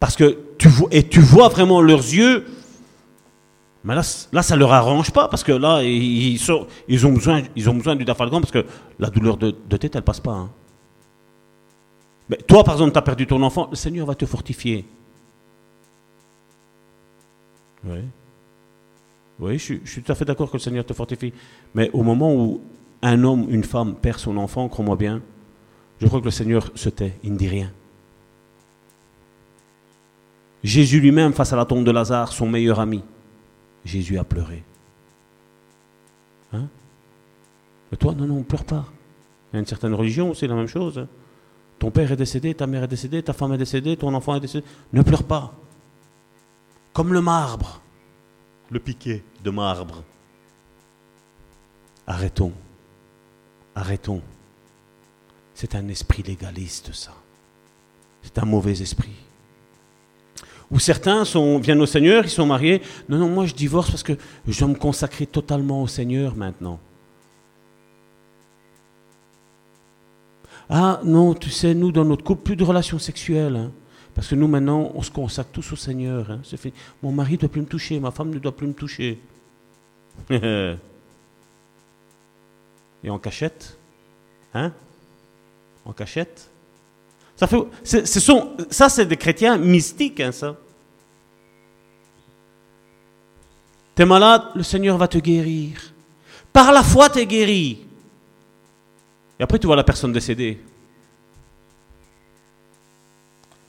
Parce 0.00 0.16
que 0.16 0.38
tu 0.58 0.68
vois, 0.68 0.88
et 0.90 1.08
tu 1.08 1.20
vois 1.20 1.48
vraiment 1.48 1.80
leurs 1.80 2.00
yeux. 2.00 2.46
Mais 3.84 3.94
là, 3.94 4.02
là 4.32 4.42
ça 4.42 4.56
leur 4.56 4.72
arrange 4.72 5.10
pas 5.10 5.28
parce 5.28 5.44
que 5.44 5.52
là, 5.52 5.82
ils, 5.82 6.38
ont 6.52 7.12
besoin, 7.12 7.42
ils 7.56 7.70
ont 7.70 7.74
besoin 7.74 7.96
du 7.96 8.04
dafalgan 8.04 8.40
parce 8.40 8.52
que 8.52 8.66
la 8.98 9.08
douleur 9.08 9.36
de, 9.36 9.50
tête, 9.76 9.96
elle 9.96 10.02
passe 10.02 10.20
pas. 10.20 10.32
hein. 10.32 10.50
Mais 12.28 12.36
toi, 12.36 12.62
par 12.62 12.74
exemple, 12.74 12.92
tu 12.92 12.98
as 12.98 13.02
perdu 13.02 13.26
ton 13.26 13.42
enfant, 13.42 13.68
le 13.70 13.76
Seigneur 13.76 14.06
va 14.06 14.14
te 14.14 14.26
fortifier. 14.26 14.84
Oui. 17.84 18.00
Oui, 19.40 19.58
je, 19.58 19.74
suis- 19.84 20.02
tout 20.02 20.10
à 20.12 20.14
fait 20.14 20.24
d'accord 20.24 20.48
que 20.50 20.56
le 20.56 20.62
Seigneur 20.62 20.84
te 20.84 20.92
fortifie. 20.92 21.32
Mais 21.74 21.90
au 21.92 22.02
moment 22.02 22.34
où 22.34 22.60
un 23.02 23.22
homme, 23.22 23.46
une 23.50 23.64
femme 23.64 23.94
perd 23.94 24.18
son 24.18 24.36
enfant, 24.36 24.68
crois-moi 24.68 24.96
bien, 24.96 25.22
je 26.00 26.06
crois 26.06 26.20
que 26.20 26.24
le 26.26 26.30
Seigneur 26.30 26.70
se 26.74 26.88
tait, 26.88 27.18
il 27.22 27.32
ne 27.32 27.38
dit 27.38 27.48
rien. 27.48 27.70
Jésus 30.64 31.00
lui-même, 31.00 31.32
face 31.32 31.52
à 31.52 31.56
la 31.56 31.64
tombe 31.64 31.84
de 31.84 31.90
Lazare, 31.90 32.32
son 32.32 32.48
meilleur 32.48 32.80
ami, 32.80 33.02
Jésus 33.84 34.18
a 34.18 34.24
pleuré. 34.24 34.64
Hein? 36.52 36.66
Mais 37.90 37.96
toi, 37.96 38.12
non, 38.14 38.26
non, 38.26 38.42
pleure 38.42 38.64
pas. 38.64 38.86
Il 39.52 39.56
y 39.56 39.58
a 39.58 39.60
une 39.60 39.66
certaine 39.66 39.94
religion, 39.94 40.34
c'est 40.34 40.46
la 40.48 40.54
même 40.56 40.66
chose. 40.66 41.06
Ton 41.78 41.90
père 41.92 42.10
est 42.10 42.16
décédé, 42.16 42.54
ta 42.54 42.66
mère 42.66 42.82
est 42.82 42.88
décédée, 42.88 43.22
ta 43.22 43.32
femme 43.32 43.52
est 43.52 43.58
décédée, 43.58 43.96
ton 43.96 44.12
enfant 44.14 44.34
est 44.34 44.40
décédé. 44.40 44.66
Ne 44.92 45.02
pleure 45.02 45.22
pas. 45.22 45.54
Comme 46.92 47.12
le 47.12 47.20
marbre, 47.20 47.80
le 48.70 48.78
piquet 48.78 49.22
de 49.42 49.50
marbre. 49.50 50.02
Arrêtons. 52.06 52.52
Arrêtons. 53.74 54.22
C'est 55.54 55.74
un 55.74 55.88
esprit 55.88 56.22
légaliste, 56.22 56.92
ça. 56.92 57.12
C'est 58.22 58.38
un 58.38 58.44
mauvais 58.44 58.80
esprit. 58.80 59.14
Ou 60.70 60.78
certains 60.78 61.24
viennent 61.60 61.80
au 61.80 61.86
Seigneur, 61.86 62.24
ils 62.24 62.30
sont 62.30 62.46
mariés. 62.46 62.82
Non, 63.08 63.18
non, 63.18 63.28
moi 63.28 63.46
je 63.46 63.54
divorce 63.54 63.90
parce 63.90 64.02
que 64.02 64.12
je 64.46 64.58
dois 64.58 64.68
me 64.68 64.74
consacrer 64.74 65.26
totalement 65.26 65.82
au 65.82 65.86
Seigneur 65.86 66.36
maintenant. 66.36 66.78
Ah 70.68 71.00
non, 71.04 71.32
tu 71.32 71.48
sais, 71.48 71.74
nous 71.74 71.90
dans 71.90 72.04
notre 72.04 72.22
couple, 72.22 72.42
plus 72.42 72.56
de 72.56 72.64
relations 72.64 72.98
sexuelles. 72.98 73.56
hein. 73.56 73.72
Parce 74.18 74.26
que 74.30 74.34
nous 74.34 74.48
maintenant, 74.48 74.90
on 74.96 75.02
se 75.02 75.12
consacre 75.12 75.50
tous 75.52 75.70
au 75.70 75.76
Seigneur. 75.76 76.28
hein. 76.28 76.40
Mon 77.04 77.12
mari 77.12 77.34
ne 77.34 77.38
doit 77.38 77.48
plus 77.48 77.60
me 77.60 77.68
toucher, 77.68 78.00
ma 78.00 78.10
femme 78.10 78.30
ne 78.30 78.40
doit 78.40 78.50
plus 78.56 78.66
me 78.66 78.72
toucher. 78.72 79.20
Et 80.30 80.76
en 83.08 83.18
cachette 83.20 83.78
Hein? 84.52 84.72
En 85.84 85.92
cachette? 85.92 86.50
Ça, 87.36 87.46
fait, 87.46 87.58
ça, 88.72 88.88
c'est 88.88 89.06
des 89.06 89.16
chrétiens 89.16 89.56
mystiques, 89.56 90.18
hein, 90.18 90.32
ça. 90.32 90.56
T'es 93.94 94.04
malade, 94.04 94.42
le 94.56 94.64
Seigneur 94.64 94.98
va 94.98 95.06
te 95.06 95.18
guérir. 95.18 95.92
Par 96.52 96.72
la 96.72 96.82
foi, 96.82 97.08
t'es 97.08 97.24
guéri. 97.24 97.86
Et 99.38 99.44
après, 99.44 99.60
tu 99.60 99.68
vois 99.68 99.76
la 99.76 99.84
personne 99.84 100.12
décédée. 100.12 100.58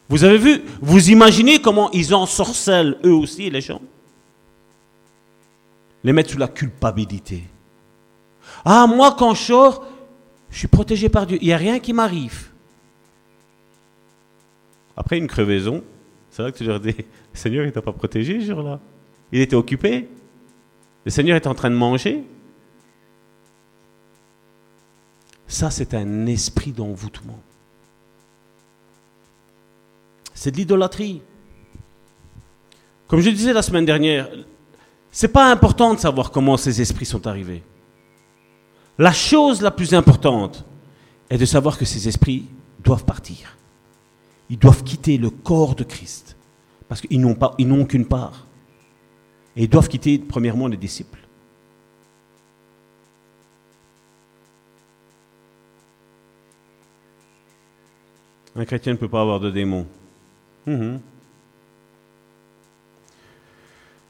Vous 0.10 0.23
avez 0.23 0.40
vu, 0.40 0.61
vous 0.81 1.11
imaginez 1.11 1.61
comment 1.61 1.91
ils 1.91 2.15
ensorcellent 2.15 2.98
eux 3.06 3.14
aussi 3.14 3.49
les 3.52 3.61
gens? 3.61 3.81
Les 6.03 6.14
mettre 6.14 6.31
sous 6.31 6.40
la 6.40 6.48
culpabilité. 6.48 7.44
Ah, 8.65 8.88
moi, 8.88 9.15
quand 9.18 9.36
je 9.36 9.44
sors, 9.44 9.86
je 10.49 10.57
suis 10.57 10.68
protégé 10.68 11.10
par 11.10 11.27
Dieu. 11.27 11.38
Il 11.41 11.48
n'y 11.48 11.53
a 11.53 11.57
rien 11.57 11.80
qui 11.80 11.94
m'arrive. 11.94 12.49
Après 14.98 15.18
une 15.18 15.27
crevaison, 15.27 15.84
c'est 16.31 16.41
vrai 16.41 16.52
que 16.52 16.57
tu 16.57 16.64
leur 16.64 16.80
dis, 16.80 16.95
le 16.98 17.06
Seigneur, 17.34 17.65
il 17.65 17.72
t'a 17.72 17.81
pas 17.81 17.94
protégé 17.94 18.40
ce 18.41 18.48
jour-là. 18.48 18.80
Il 19.31 19.41
était 19.41 19.56
occupé. 19.56 20.10
Le 21.06 21.11
Seigneur 21.11 21.36
est 21.36 21.48
en 21.48 21.53
train 21.53 21.69
de 21.69 21.76
manger. 21.76 22.23
Ça, 25.48 25.69
c'est 25.69 25.94
un 25.94 26.26
esprit 26.26 26.72
d'envoûtement. 26.72 27.40
C'est 30.40 30.52
de 30.52 30.56
l'idolâtrie. 30.56 31.22
Comme 33.10 33.20
je 33.20 33.30
disais 33.30 33.52
la 33.52 33.61
semaine 33.61 33.84
dernière, 33.84 34.30
c'est 35.11 35.34
pas 35.34 35.52
important 35.52 35.94
de 35.94 35.99
savoir 35.99 36.32
comment 36.32 36.56
ces 36.56 36.80
esprits 36.80 37.06
sont 37.06 37.28
arrivés. 37.28 37.61
La 38.98 39.11
chose 39.11 39.61
la 39.61 39.70
plus 39.70 39.94
importante 39.94 40.64
est 41.30 41.38
de 41.38 41.44
savoir 41.44 41.78
que 41.78 41.84
ces 41.84 42.07
esprits 42.07 42.45
doivent 42.82 43.03
partir. 43.03 43.57
Ils 44.49 44.57
doivent 44.57 44.82
quitter 44.82 45.18
le 45.18 45.30
corps 45.30 45.76
de 45.76 45.84
Christ. 45.84 46.38
Parce 46.88 47.02
qu'ils 47.02 47.20
n'ont 47.20 47.36
pas, 47.36 47.57
qu'une 47.90 48.06
part. 48.06 48.48
Et 49.57 49.64
ils 49.64 49.70
doivent 49.70 49.90
quitter, 49.90 50.20
premièrement, 50.20 50.68
les 50.68 50.78
disciples. 50.78 51.20
Un 58.56 58.64
chrétien 58.64 58.94
ne 58.94 58.98
peut 58.98 59.10
pas 59.10 59.20
avoir 59.20 59.41
de 59.41 59.52
démons. 59.52 59.86
Mhm. 60.70 61.00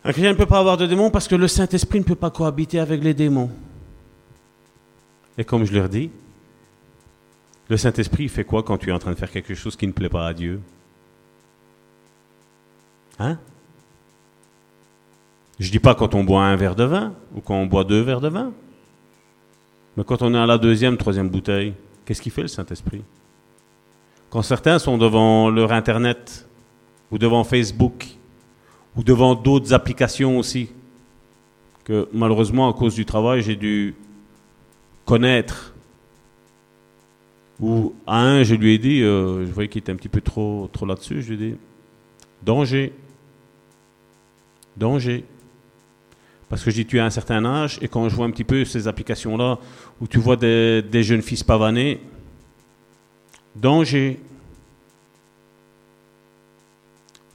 Un 0.03 0.11
chrétien 0.11 0.31
ne 0.31 0.37
peut 0.37 0.45
pas 0.45 0.59
avoir 0.59 0.75
de 0.75 0.85
démons 0.85 1.09
parce 1.09 1.27
que 1.27 1.35
le 1.35 1.47
Saint-Esprit 1.47 1.99
ne 1.99 2.03
peut 2.03 2.15
pas 2.15 2.31
cohabiter 2.31 2.79
avec 2.79 3.01
les 3.01 3.13
démons. 3.13 3.49
Et 5.37 5.45
comme 5.45 5.63
je 5.63 5.73
leur 5.73 5.87
dis, 5.87 6.11
le 7.69 7.77
Saint-Esprit 7.77 8.27
fait 8.27 8.43
quoi 8.43 8.63
quand 8.63 8.77
tu 8.77 8.89
es 8.89 8.91
en 8.91 8.99
train 8.99 9.11
de 9.11 9.15
faire 9.15 9.31
quelque 9.31 9.55
chose 9.55 9.77
qui 9.77 9.87
ne 9.87 9.93
plaît 9.93 10.09
pas 10.09 10.27
à 10.27 10.33
Dieu? 10.33 10.59
Hein? 13.19 13.37
Je 15.59 15.71
dis 15.71 15.79
pas 15.79 15.95
quand 15.95 16.13
on 16.13 16.25
boit 16.25 16.43
un 16.43 16.57
verre 16.57 16.75
de 16.75 16.83
vin 16.83 17.13
ou 17.35 17.39
quand 17.39 17.55
on 17.55 17.67
boit 17.67 17.85
deux 17.85 18.01
verres 18.01 18.21
de 18.21 18.29
vin. 18.29 18.51
Mais 19.95 20.03
quand 20.03 20.21
on 20.21 20.33
est 20.33 20.37
à 20.37 20.45
la 20.45 20.57
deuxième, 20.57 20.97
troisième 20.97 21.29
bouteille, 21.29 21.73
qu'est-ce 22.05 22.21
qu'il 22.21 22.33
fait 22.33 22.41
le 22.41 22.47
Saint-Esprit? 22.49 23.03
Quand 24.29 24.43
certains 24.43 24.77
sont 24.77 24.97
devant 24.97 25.49
leur 25.49 25.71
Internet 25.71 26.47
ou 27.11 27.17
devant 27.17 27.43
Facebook 27.43 28.07
ou 28.95 29.03
devant 29.03 29.35
d'autres 29.35 29.73
applications 29.73 30.37
aussi, 30.37 30.69
que 31.83 32.07
malheureusement 32.13 32.69
à 32.69 32.73
cause 32.73 32.95
du 32.95 33.05
travail 33.05 33.41
j'ai 33.41 33.55
dû 33.55 33.95
connaître 35.05 35.73
ou 37.59 37.93
à 38.07 38.21
un, 38.21 38.43
je 38.43 38.55
lui 38.55 38.73
ai 38.73 38.77
dit, 38.77 39.01
euh, 39.01 39.45
je 39.45 39.51
voyais 39.51 39.67
qu'il 39.67 39.79
était 39.79 39.91
un 39.91 39.95
petit 39.95 40.09
peu 40.09 40.21
trop, 40.21 40.69
trop 40.71 40.85
là-dessus, 40.85 41.21
je 41.21 41.33
lui 41.33 41.35
ai 41.35 41.49
dit, 41.49 41.57
danger, 42.41 42.93
danger. 44.77 45.25
Parce 46.47 46.63
que 46.63 46.71
j'ai 46.71 46.85
tué 46.85 46.99
à 46.99 47.05
un 47.05 47.09
certain 47.09 47.43
âge, 47.45 47.77
et 47.81 47.87
quand 47.87 48.07
je 48.07 48.15
vois 48.15 48.25
un 48.25 48.31
petit 48.31 48.45
peu 48.45 48.63
ces 48.65 48.87
applications-là, 48.87 49.59
où 50.01 50.07
tu 50.07 50.19
vois 50.19 50.37
des, 50.37 50.81
des 50.81 51.03
jeunes 51.03 51.21
filles 51.21 51.43
pavaner, 51.43 51.99
danger. 53.55 54.19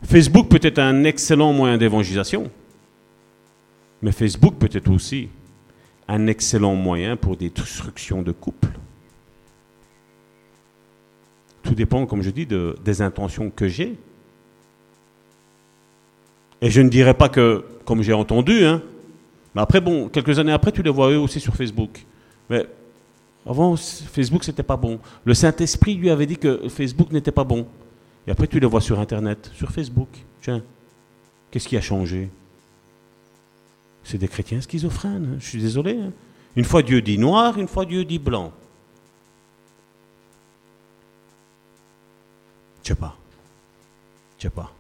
Facebook 0.05 0.49
peut 0.49 0.61
être 0.63 0.79
un 0.79 1.05
excellent 1.05 1.53
moyen 1.53 1.79
d'évangélisation, 1.79 2.51
mais 4.03 4.13
Facebook 4.13 4.57
peut 4.59 4.69
être 4.73 4.91
aussi 4.91 5.29
un 6.09 6.27
excellent 6.27 6.75
moyen 6.75 7.17
pour 7.17 7.37
des 7.37 7.51
destructions 7.51 8.23
de 8.23 8.33
couple. 8.33 8.69
Tout 11.63 11.75
dépend, 11.75 12.05
comme 12.05 12.23
je 12.23 12.31
dis, 12.31 12.45
de, 12.45 12.77
des 12.85 13.01
intentions 13.01 13.51
que 13.51 13.67
j'ai. 13.69 13.97
Et 16.61 16.71
je 16.71 16.81
ne 16.83 16.91
dirais 16.91 17.15
pas 17.15 17.31
que, 17.31 17.65
comme 17.87 18.03
j'ai 18.03 18.13
entendu, 18.13 18.65
hein, 18.65 18.83
mais 19.55 19.63
après, 19.63 19.81
bon, 19.81 20.09
quelques 20.09 20.39
années 20.39 20.53
après, 20.53 20.73
tu 20.73 20.83
les 20.83 20.91
vois 20.91 21.11
eux 21.11 21.19
aussi 21.19 21.41
sur 21.41 21.55
Facebook. 21.55 22.05
Mais 22.51 22.67
avant, 23.47 23.77
Facebook, 23.77 24.45
c'était 24.45 24.63
pas 24.63 24.77
bon. 24.77 24.99
Le 25.25 25.33
Saint-Esprit 25.33 25.95
lui 25.95 26.11
avait 26.11 26.27
dit 26.27 26.37
que 26.37 26.69
Facebook 26.69 27.13
n'était 27.13 27.33
pas 27.33 27.45
bon. 27.45 27.67
Et 28.27 28.31
après, 28.31 28.47
tu 28.47 28.59
les 28.59 28.67
vois 28.67 28.81
sur 28.81 28.99
Internet, 29.01 29.51
sur 29.55 29.71
Facebook. 29.71 30.09
Tiens, 30.41 30.63
qu'est-ce 31.51 31.69
qui 31.69 31.77
a 31.77 31.81
changé? 31.81 32.31
C'est 34.03 34.19
des 34.19 34.29
chrétiens 34.29 34.61
schizophrènes, 34.61 35.35
hein. 35.35 35.37
je 35.41 35.47
suis 35.49 35.61
désolé. 35.61 35.99
hein. 35.99 36.13
Une 36.57 36.65
fois 36.65 36.83
Dieu 36.83 37.01
dit 37.03 37.19
noir, 37.19 37.59
une 37.59 37.69
fois 37.69 37.85
Dieu 37.85 38.05
dit 38.05 38.19
blanc. 38.19 38.53
Je 42.83 42.89
sais 42.89 42.95
pas. 42.95 43.17
Je 44.39 44.43
sais 44.45 44.51
pas. 44.51 44.71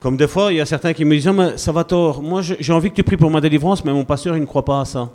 Comme 0.00 0.16
des 0.16 0.26
fois, 0.28 0.52
il 0.52 0.56
y 0.56 0.60
a 0.60 0.66
certains 0.66 0.94
qui 0.94 1.04
me 1.04 1.14
disent, 1.14 1.28
Ah, 1.28 1.32
mais 1.32 1.58
ça 1.58 1.72
va 1.72 1.84
tort. 1.84 2.22
Moi, 2.22 2.40
j'ai 2.42 2.72
envie 2.72 2.90
que 2.90 2.94
tu 2.94 3.02
pries 3.02 3.18
pour 3.18 3.30
ma 3.30 3.40
délivrance, 3.40 3.84
mais 3.84 3.92
mon 3.92 4.04
pasteur, 4.04 4.36
il 4.36 4.40
ne 4.40 4.46
croit 4.46 4.64
pas 4.64 4.80
à 4.80 4.84
ça. 4.86 5.10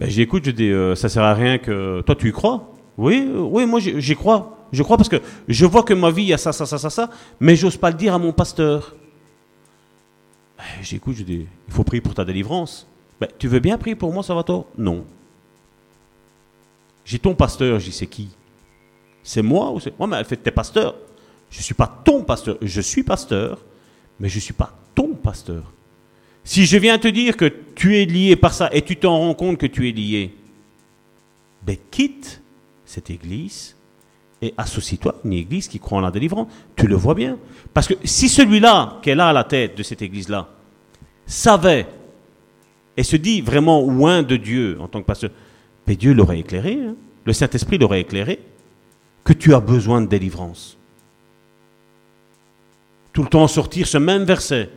Ben, 0.00 0.08
j'écoute, 0.08 0.46
je 0.46 0.50
dis, 0.50 0.70
euh, 0.70 0.94
ça 0.94 1.10
sert 1.10 1.22
à 1.22 1.34
rien 1.34 1.58
que... 1.58 2.00
Toi, 2.00 2.16
tu 2.16 2.30
y 2.30 2.32
crois? 2.32 2.72
Oui, 2.96 3.30
oui, 3.34 3.66
moi, 3.66 3.80
j'y 3.80 4.00
j'y 4.00 4.16
crois. 4.16 4.56
Je 4.72 4.82
crois 4.82 4.96
parce 4.96 5.10
que 5.10 5.20
je 5.46 5.66
vois 5.66 5.82
que 5.82 5.92
ma 5.92 6.10
vie, 6.10 6.22
il 6.22 6.28
y 6.28 6.32
a 6.32 6.38
ça, 6.38 6.52
ça, 6.52 6.64
ça, 6.64 6.78
ça, 6.78 6.88
ça, 6.88 7.10
mais 7.38 7.54
j'ose 7.54 7.76
pas 7.76 7.90
le 7.90 7.96
dire 7.96 8.14
à 8.14 8.18
mon 8.18 8.32
pasteur. 8.32 8.94
Ben, 10.56 10.64
J'écoute, 10.80 11.16
je 11.16 11.22
dis, 11.22 11.46
il 11.68 11.74
faut 11.74 11.84
prier 11.84 12.00
pour 12.00 12.14
ta 12.14 12.24
délivrance. 12.24 12.86
Ben, 13.20 13.28
tu 13.38 13.46
veux 13.46 13.58
bien 13.58 13.76
prier 13.76 13.94
pour 13.94 14.10
moi, 14.10 14.22
ça 14.22 14.34
va 14.34 14.42
tort 14.42 14.68
Non. 14.78 15.04
J'ai 17.04 17.18
ton 17.18 17.34
pasteur, 17.34 17.78
dis, 17.78 17.92
c'est 17.92 18.06
qui? 18.06 18.30
C'est 19.22 19.42
moi 19.42 19.70
ou 19.70 19.80
c'est... 19.80 19.92
Ouais, 19.98 20.06
mais 20.06 20.16
elle 20.16 20.24
fait 20.24 20.36
t'es 20.36 20.50
pasteur. 20.50 20.94
Je 21.50 21.58
ne 21.58 21.62
suis 21.62 21.74
pas 21.74 22.00
ton 22.04 22.22
pasteur. 22.22 22.56
Je 22.62 22.80
suis 22.80 23.02
pasteur, 23.02 23.58
mais 24.18 24.30
je 24.30 24.36
ne 24.36 24.40
suis 24.40 24.54
pas 24.54 24.72
ton 24.94 25.08
pasteur. 25.08 25.64
Si 26.44 26.66
je 26.66 26.76
viens 26.78 26.98
te 26.98 27.08
dire 27.08 27.36
que 27.36 27.52
tu 27.74 27.98
es 27.98 28.04
lié 28.04 28.36
par 28.36 28.54
ça 28.54 28.70
et 28.72 28.82
tu 28.82 28.96
t'en 28.96 29.18
rends 29.18 29.34
compte 29.34 29.58
que 29.58 29.66
tu 29.66 29.88
es 29.88 29.92
lié, 29.92 30.34
ben 31.62 31.76
quitte 31.90 32.42
cette 32.84 33.10
église 33.10 33.76
et 34.42 34.54
associe-toi 34.56 35.12
à 35.12 35.26
une 35.26 35.34
église 35.34 35.68
qui 35.68 35.78
croit 35.78 35.98
en 35.98 36.00
la 36.00 36.10
délivrance. 36.10 36.48
Tu 36.76 36.86
le 36.86 36.96
vois 36.96 37.14
bien. 37.14 37.38
Parce 37.74 37.86
que 37.86 37.94
si 38.04 38.28
celui-là, 38.28 38.98
qui 39.02 39.10
est 39.10 39.14
là 39.14 39.28
à 39.28 39.32
la 39.32 39.44
tête 39.44 39.76
de 39.76 39.82
cette 39.82 40.02
église-là, 40.02 40.48
savait 41.26 41.86
et 42.96 43.02
se 43.02 43.16
dit 43.16 43.40
vraiment 43.40 43.80
loin 43.82 44.22
de 44.22 44.36
Dieu 44.36 44.78
en 44.80 44.88
tant 44.88 45.00
que 45.00 45.06
pasteur, 45.06 45.30
mais 45.86 45.96
Dieu 45.96 46.12
l'aurait 46.12 46.40
éclairé, 46.40 46.74
hein. 46.74 46.96
le 47.24 47.32
Saint-Esprit 47.32 47.78
l'aurait 47.78 48.00
éclairé, 48.00 48.40
que 49.24 49.32
tu 49.32 49.54
as 49.54 49.60
besoin 49.60 50.00
de 50.00 50.06
délivrance. 50.06 50.76
Tout 53.12 53.22
le 53.22 53.28
temps 53.28 53.46
sortir 53.48 53.86
ce 53.86 53.98
même 53.98 54.24
verset. 54.24 54.70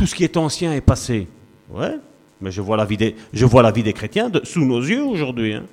Tout 0.00 0.06
ce 0.06 0.14
qui 0.14 0.24
est 0.24 0.38
ancien 0.38 0.72
est 0.72 0.80
passé. 0.80 1.28
Ouais, 1.68 1.98
mais 2.40 2.50
je 2.50 2.62
vois 2.62 2.78
la 2.78 2.86
vie 2.86 2.96
des, 2.96 3.92
chrétiens 3.92 4.32
sous 4.44 4.64
nos 4.64 4.80
yeux 4.80 5.04
aujourd'hui. 5.04 5.52
Hein. 5.52 5.66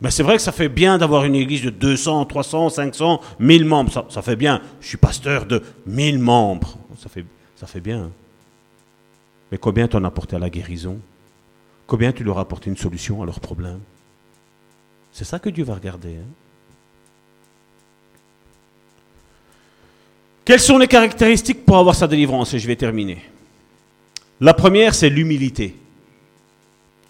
Mais 0.00 0.10
c'est 0.10 0.22
vrai 0.22 0.36
que 0.36 0.42
ça 0.42 0.50
fait 0.50 0.70
bien 0.70 0.96
d'avoir 0.96 1.26
une 1.26 1.34
église 1.34 1.64
de 1.64 1.68
200, 1.68 2.24
300, 2.24 2.70
500, 2.70 3.20
1000 3.40 3.66
membres. 3.66 4.06
Ça, 4.08 4.22
fait 4.22 4.36
bien. 4.36 4.62
Je 4.80 4.88
suis 4.88 4.96
pasteur 4.96 5.44
de 5.44 5.62
1000 5.84 6.18
membres. 6.18 6.78
Ça 6.96 7.10
fait, 7.10 7.26
ça 7.56 7.66
fait 7.66 7.82
bien. 7.82 8.04
Hein. 8.04 8.10
Mais 9.52 9.58
combien 9.58 9.86
t'en 9.86 10.02
as 10.04 10.08
apporté 10.08 10.34
à 10.34 10.38
la 10.38 10.48
guérison? 10.48 10.98
Combien 11.86 12.10
tu 12.10 12.24
leur 12.24 12.38
as 12.38 12.40
apporté 12.40 12.70
une 12.70 12.78
solution 12.78 13.22
à 13.22 13.26
leurs 13.26 13.40
problèmes? 13.40 13.80
C'est 15.12 15.26
ça 15.26 15.38
que 15.38 15.50
Dieu 15.50 15.64
va 15.64 15.74
regarder. 15.74 16.16
Hein. 16.16 16.32
Quelles 20.50 20.58
sont 20.58 20.78
les 20.78 20.88
caractéristiques 20.88 21.64
pour 21.64 21.76
avoir 21.76 21.94
sa 21.94 22.08
délivrance? 22.08 22.54
Et 22.54 22.58
je 22.58 22.66
vais 22.66 22.74
terminer. 22.74 23.22
La 24.40 24.52
première, 24.52 24.96
c'est 24.96 25.08
l'humilité. 25.08 25.76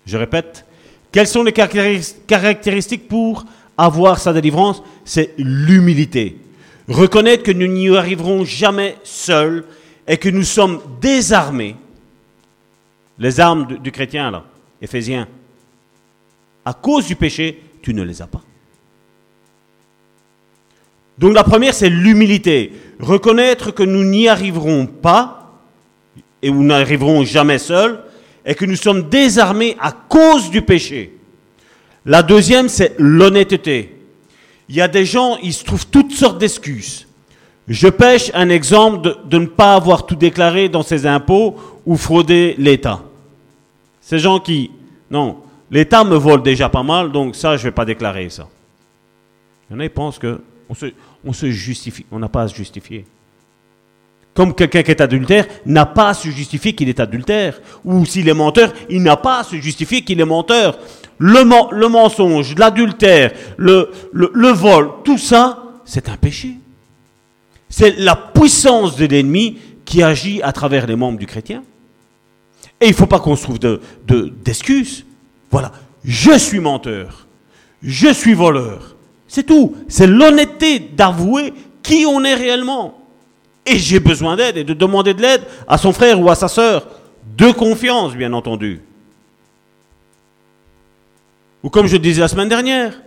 Je 0.05 0.19
répète, 0.19 0.67
quelles 1.11 1.27
sont 1.27 1.43
les 1.43 1.55
caractéristiques 1.55 3.09
pour 3.09 3.47
avoir 3.79 4.19
sa 4.19 4.35
délivrance? 4.35 4.83
C'est 5.07 5.33
l'humilité. 5.39 6.37
Reconnaître 6.87 7.43
que 7.43 7.51
nous 7.51 7.67
n'y 7.67 7.89
arriverons 7.97 8.45
jamais 8.45 8.99
seuls 9.05 9.65
et 10.07 10.19
que 10.19 10.29
nous 10.29 10.43
sommes 10.43 10.83
désarmés. 11.01 11.77
Les 13.19 13.41
armes 13.41 13.79
du 13.79 13.91
chrétien, 13.91 14.31
là, 14.31 14.45
Éphésiens. 14.83 15.27
À 16.67 16.75
cause 16.75 17.07
du 17.07 17.17
péché, 17.17 17.63
tu 17.81 17.95
ne 17.95 18.03
les 18.03 18.21
as 18.21 18.27
pas. 18.27 18.43
Donc 21.21 21.35
la 21.35 21.45
première, 21.45 21.75
c'est 21.75 21.91
l'humilité. 21.91 22.73
Reconnaître 22.99 23.73
que 23.73 23.83
nous 23.83 24.05
n'y 24.05 24.27
arriverons 24.27 24.87
pas 24.87 25.53
et 26.41 26.51
nous 26.51 26.65
n'arriverons 26.65 27.25
jamais 27.25 27.59
seuls 27.59 28.01
et 28.47 28.55
que 28.55 28.65
nous 28.65 28.77
sommes 28.77 29.11
désarmés 29.11 29.77
à 29.79 29.93
cause 29.93 30.51
du 30.51 30.63
péché. 30.63 31.13
La 32.07 32.23
deuxième, 32.23 32.71
c'est 32.71 32.95
l'honnêteté. 32.99 33.95
Il 34.71 34.75
y 34.77 34.81
a 34.81 34.89
des 34.89 35.05
gens, 35.05 35.37
ils 35.43 35.53
se 35.53 35.63
trouvent 35.63 35.87
toutes 35.89 36.13
sortes 36.13 36.39
d'excuses. 36.39 37.07
Je 37.69 37.89
pêche 37.89 38.31
un 38.33 38.49
exemple 38.49 39.15
de, 39.27 39.39
ne 39.39 39.47
pas 39.47 39.75
avoir 39.75 40.07
tout 40.07 40.17
déclaré 40.17 40.71
dans 40.71 40.83
ses 40.83 41.07
impôts 41.07 41.57
ou 41.85 41.97
frauder 41.97 42.55
l'État. 42.57 43.03
Ces 44.01 44.19
gens 44.19 44.41
qui, 44.41 44.71
non, 45.11 45.37
l'État 45.71 46.03
me 46.03 46.17
vole 46.17 46.43
déjà 46.43 46.71
pas 46.71 46.83
mal, 46.83 47.13
donc 47.13 47.37
ça, 47.37 47.59
je 47.59 47.63
ne 47.63 47.65
vais 47.65 47.75
pas 47.75 47.85
déclarer 47.85 48.31
ça. 48.31 48.49
Il 49.69 49.75
y 49.75 49.77
en 49.77 49.81
a 49.81 49.83
qui 49.85 49.91
pensent 49.91 50.19
qu'on 50.19 50.75
se, 50.75 50.87
on 51.25 51.33
se 51.33 51.51
justifie, 51.51 52.07
on 52.11 52.19
n'a 52.19 52.29
pas 52.29 52.43
à 52.43 52.49
se 52.49 52.55
justifier. 52.55 53.05
Comme 54.35 54.55
quelqu'un 54.55 54.83
qui 54.83 54.91
est 54.91 55.01
adultère 55.01 55.47
n'a 55.67 55.87
pas 55.87 56.11
à 56.11 56.15
se 56.15 56.29
justifier 56.31 56.73
qu'il 56.75 56.89
est 56.89 57.01
adultère. 57.01 57.61
Ou 57.85 58.05
s'il 58.07 58.29
est 58.29 58.35
menteur, 58.35 58.73
il 58.89 59.03
n'a 59.03 59.17
pas 59.17 59.41
à 59.41 59.45
se 59.45 59.57
justifier 59.57 60.03
qu'il 60.03 60.21
est 60.21 60.25
menteur. 60.25 60.79
Le, 61.19 61.43
mensonge, 61.89 62.55
l'adultère, 62.57 63.33
le, 63.59 63.91
vol, 64.53 64.91
tout 65.05 65.19
ça, 65.19 65.63
c'est 65.85 66.09
un 66.09 66.17
péché. 66.17 66.55
C'est 67.69 67.99
la 67.99 68.17
puissance 68.17 68.97
de 68.97 69.07
l'ennemi 69.07 69.59
qui 69.85 70.03
agit 70.03 70.41
à 70.43 70.53
travers 70.53 70.87
les 70.87 70.97
membres 70.97 71.19
du 71.19 71.27
chrétien. 71.27 71.63
Et 72.81 72.87
il 72.87 72.91
ne 72.91 72.97
faut 72.97 73.07
pas 73.07 73.21
qu'on 73.21 73.37
se 73.37 73.43
trouve 73.43 73.59
d'excuses. 73.59 75.01
De, 75.01 75.05
voilà, 75.51 75.73
je 76.05 76.39
suis 76.39 76.61
menteur, 76.61 77.27
je 77.83 78.13
suis 78.13 78.33
voleur. 78.33 78.97
C'est 79.31 79.45
tout. 79.45 79.77
C'est 79.87 80.09
l'honnêteté 80.09 80.81
d'avouer 80.81 81.55
qui 81.85 82.05
on 82.05 82.25
est 82.25 82.35
réellement 82.35 82.99
et 83.65 83.79
j'ai 83.79 84.01
besoin 84.01 84.35
d'aide 84.35 84.57
et 84.57 84.65
de 84.65 84.75
demander 84.75 85.15
de 85.15 85.23
l'aide 85.23 85.43
à 85.69 85.79
son 85.79 85.93
frère 85.93 86.21
ou 86.21 86.29
à 86.29 86.35
sa 86.35 86.49
sœur, 86.49 86.89
de 87.37 87.53
confiance, 87.53 88.17
bien 88.17 88.33
entendu. 88.33 88.81
Ou 91.63 91.71
comme 91.71 91.87
je 91.87 91.97
disais 91.97 92.21
la 92.21 92.27
semaine 92.27 92.49
dernière, 92.49 93.01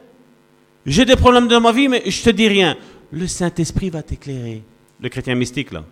j'ai 0.85 1.03
des 1.03 1.17
problèmes 1.17 1.49
dans 1.49 1.59
ma 1.59 1.73
vie, 1.73 1.89
mais 1.89 2.03
je 2.09 2.23
te 2.23 2.29
dis 2.29 2.47
rien. 2.47 2.77
Le 3.11 3.27
Saint-Esprit 3.27 3.89
va 3.89 4.01
t'éclairer. 4.01 4.63
Le 5.01 5.09
chrétien 5.09 5.35
mystique, 5.35 5.73
là, 5.73 5.83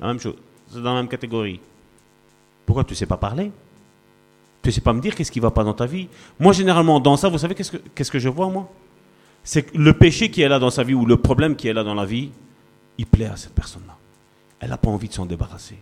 la 0.00 0.06
même 0.06 0.20
chose. 0.20 0.36
C'est 0.72 0.80
dans 0.80 0.94
la 0.94 1.00
même 1.00 1.08
catégorie. 1.08 1.58
Pourquoi 2.64 2.84
tu 2.84 2.92
ne 2.92 2.96
sais 2.96 3.06
pas 3.06 3.16
parler? 3.16 3.50
Tu 4.62 4.68
ne 4.68 4.72
sais 4.72 4.82
pas 4.82 4.92
me 4.92 5.00
dire 5.00 5.16
qu'est-ce 5.16 5.32
qui 5.32 5.40
ne 5.40 5.42
va 5.42 5.50
pas 5.50 5.64
dans 5.64 5.74
ta 5.74 5.86
vie? 5.86 6.06
Moi, 6.38 6.52
généralement, 6.52 7.00
dans 7.00 7.16
ça, 7.16 7.28
vous 7.28 7.38
savez 7.38 7.56
qu'est-ce 7.56 7.72
que, 7.72 7.78
qu'est-ce 7.92 8.12
que 8.12 8.20
je 8.20 8.28
vois, 8.28 8.48
moi? 8.48 8.70
C'est 9.42 9.74
le 9.74 9.92
péché 9.92 10.30
qui 10.30 10.42
est 10.42 10.48
là 10.48 10.58
dans 10.58 10.70
sa 10.70 10.84
vie 10.84 10.94
ou 10.94 11.06
le 11.06 11.16
problème 11.16 11.56
qui 11.56 11.68
est 11.68 11.72
là 11.72 11.82
dans 11.82 11.94
la 11.94 12.04
vie, 12.04 12.30
il 12.98 13.06
plaît 13.06 13.26
à 13.26 13.36
cette 13.36 13.54
personne-là 13.54 13.96
elle 14.60 14.68
n'a 14.68 14.76
pas 14.76 14.90
envie 14.90 15.08
de 15.08 15.14
s'en 15.14 15.26
débarrasser. 15.26 15.78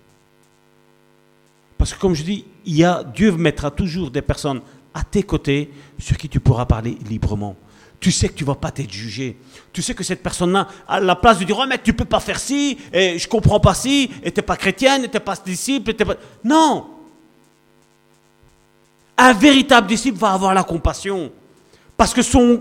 Parce 1.76 1.92
que 1.92 2.00
comme 2.00 2.14
je 2.14 2.22
dis, 2.22 2.44
il 2.64 2.76
y 2.76 2.84
a, 2.84 3.02
Dieu 3.04 3.32
mettra 3.32 3.70
toujours 3.70 4.10
des 4.10 4.22
personnes 4.22 4.60
à 4.94 5.02
tes 5.02 5.22
côtés 5.22 5.70
sur 5.98 6.16
qui 6.16 6.28
tu 6.28 6.40
pourras 6.40 6.64
parler 6.64 6.96
librement. 7.08 7.56
Tu 8.00 8.12
sais 8.12 8.28
que 8.28 8.34
tu 8.34 8.44
ne 8.44 8.48
vas 8.48 8.54
pas 8.54 8.70
t'être 8.70 8.92
jugé. 8.92 9.36
Tu 9.72 9.82
sais 9.82 9.94
que 9.94 10.04
cette 10.04 10.22
personne-là 10.22 10.68
a 10.86 11.00
la 11.00 11.16
place 11.16 11.40
de 11.40 11.44
dire, 11.44 11.58
oh, 11.58 11.66
mais 11.68 11.78
tu 11.78 11.92
peux 11.92 12.04
pas 12.04 12.20
faire 12.20 12.38
ci, 12.38 12.78
et 12.92 13.18
je 13.18 13.28
comprends 13.28 13.58
pas 13.58 13.74
ci, 13.74 14.10
et 14.22 14.30
tu 14.30 14.38
n'es 14.38 14.46
pas 14.46 14.56
chrétienne, 14.56 15.04
et 15.04 15.08
tu 15.08 15.14
n'es 15.14 15.20
pas 15.20 15.36
disciple. 15.36 15.92
pas... 15.94 16.14
Non 16.44 16.86
Un 19.16 19.32
véritable 19.32 19.88
disciple 19.88 20.18
va 20.18 20.32
avoir 20.32 20.54
la 20.54 20.62
compassion. 20.62 21.32
Parce 21.98 22.14
que 22.14 22.22
son, 22.22 22.60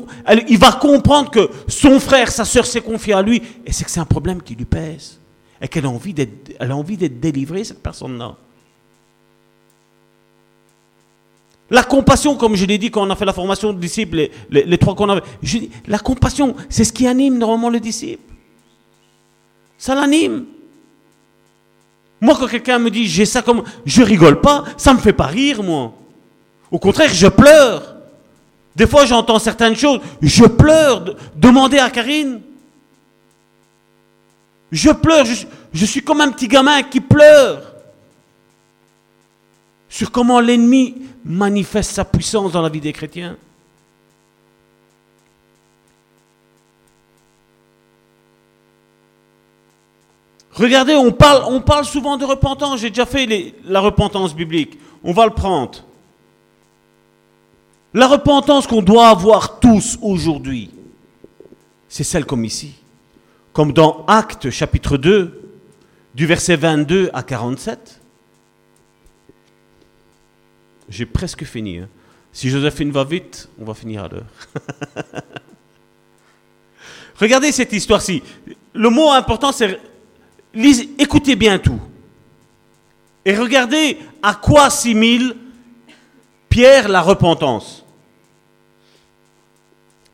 il 0.49 0.57
va 0.57 0.71
comprendre 0.71 1.29
que 1.29 1.51
son 1.67 1.99
frère, 1.99 2.31
sa 2.31 2.43
soeur 2.43 2.65
s'est 2.65 2.81
confié 2.81 3.13
à 3.13 3.21
lui, 3.21 3.39
et 3.63 3.71
c'est 3.71 3.85
que 3.85 3.91
c'est 3.91 3.99
un 3.99 4.05
problème 4.05 4.41
qui 4.41 4.55
lui 4.55 4.65
pèse 4.65 5.19
et 5.61 5.67
qu'elle 5.67 5.85
a 5.85 5.89
envie 5.89 6.11
d'être, 6.11 6.55
elle 6.59 6.71
a 6.71 6.75
envie 6.75 6.97
d'être 6.97 7.19
délivrée, 7.19 7.63
cette 7.63 7.83
personne-là. 7.83 8.35
La 11.69 11.83
compassion, 11.83 12.35
comme 12.35 12.55
je 12.55 12.65
l'ai 12.65 12.79
dit 12.79 12.89
quand 12.89 13.05
on 13.05 13.11
a 13.11 13.15
fait 13.15 13.25
la 13.25 13.33
formation 13.33 13.73
de 13.73 13.79
disciples, 13.79 14.29
les, 14.49 14.77
trois 14.79 14.95
qu'on 14.95 15.09
avait, 15.09 15.21
je 15.43 15.59
dis, 15.59 15.69
la 15.85 15.99
compassion, 15.99 16.55
c'est 16.67 16.83
ce 16.83 16.91
qui 16.91 17.05
anime 17.05 17.37
normalement 17.37 17.69
le 17.69 17.79
disciple. 17.79 18.33
Ça 19.77 19.93
l'anime. 19.93 20.45
Moi, 22.19 22.35
quand 22.39 22.47
quelqu'un 22.47 22.79
me 22.79 22.89
dit 22.89 23.05
j'ai 23.05 23.27
ça 23.27 23.43
comme. 23.43 23.61
Je 23.85 24.01
rigole 24.01 24.41
pas, 24.41 24.63
ça 24.77 24.95
me 24.95 24.99
fait 24.99 25.13
pas 25.13 25.27
rire, 25.27 25.61
moi. 25.61 25.93
Au 26.71 26.79
contraire, 26.79 27.13
je 27.13 27.27
pleure. 27.27 27.96
Des 28.77 28.85
fois, 28.85 29.07
j'entends 29.07 29.39
certaines 29.39 29.75
choses, 29.75 29.99
je 30.21 30.45
pleure. 30.45 31.15
Demandez 31.35 31.79
à 31.79 31.89
Karine. 31.89 32.41
Je 34.71 34.91
pleure, 34.91 35.25
je, 35.73 35.85
suis 35.85 36.03
comme 36.03 36.21
un 36.21 36.29
petit 36.29 36.47
gamin 36.47 36.83
qui 36.83 37.01
pleure 37.01 37.73
sur 39.89 40.11
comment 40.11 40.39
l'ennemi 40.39 40.93
manifeste 41.25 41.89
sa 41.89 42.05
puissance 42.05 42.51
dans 42.51 42.61
la 42.61 42.69
vie 42.69 42.79
des 42.79 42.93
chrétiens. 42.93 43.35
Regardez, 50.51 50.93
on 50.93 51.11
parle, 51.11 51.85
souvent 51.85 52.15
de 52.17 52.25
repentance. 52.25 52.81
J'ai 52.81 52.89
déjà 52.89 53.07
fait 53.07 53.55
la 53.65 53.79
repentance 53.79 54.35
biblique. 54.35 54.77
On 55.03 55.13
va 55.13 55.25
le 55.25 55.33
prendre. 55.33 55.86
La 57.97 58.05
repentance 58.07 58.67
qu'on 58.67 58.83
doit 58.83 59.07
avoir 59.09 59.59
tous 59.59 59.97
aujourd'hui, 60.03 60.69
c'est 61.89 62.03
celle 62.03 62.25
comme 62.25 62.45
ici 62.45 62.75
comme 63.53 63.73
dans 63.73 64.05
Actes 64.05 64.51
chapitre 64.51 64.97
2, 64.97 65.41
du 66.13 66.27
verset 66.27 66.57
22 66.57 67.09
à 67.11 67.23
47. 67.23 67.99
J'ai 70.89 71.07
presque 71.07 71.43
fini. 71.43 71.79
Hein. 71.79 71.89
Si 72.31 72.51
Joséphine 72.51 72.91
va 72.91 73.03
vite, 73.03 73.49
on 73.59 73.65
va 73.65 73.73
finir 73.73 74.03
à 74.03 74.09
l'heure. 74.09 74.27
Regardez 77.19 77.51
cette 77.51 77.73
histoire-ci. 77.73 78.21
Le 78.75 78.91
mot 78.91 79.09
important, 79.09 79.51
c'est 79.51 79.79
écoutez 80.99 81.35
bien 81.35 81.57
tout. 81.57 81.81
Et 83.25 83.35
regardez 83.35 83.97
à 84.21 84.35
quoi 84.35 84.65
assimile 84.65 85.35
Pierre 86.47 86.89
la 86.89 87.01
repentance. 87.01 87.86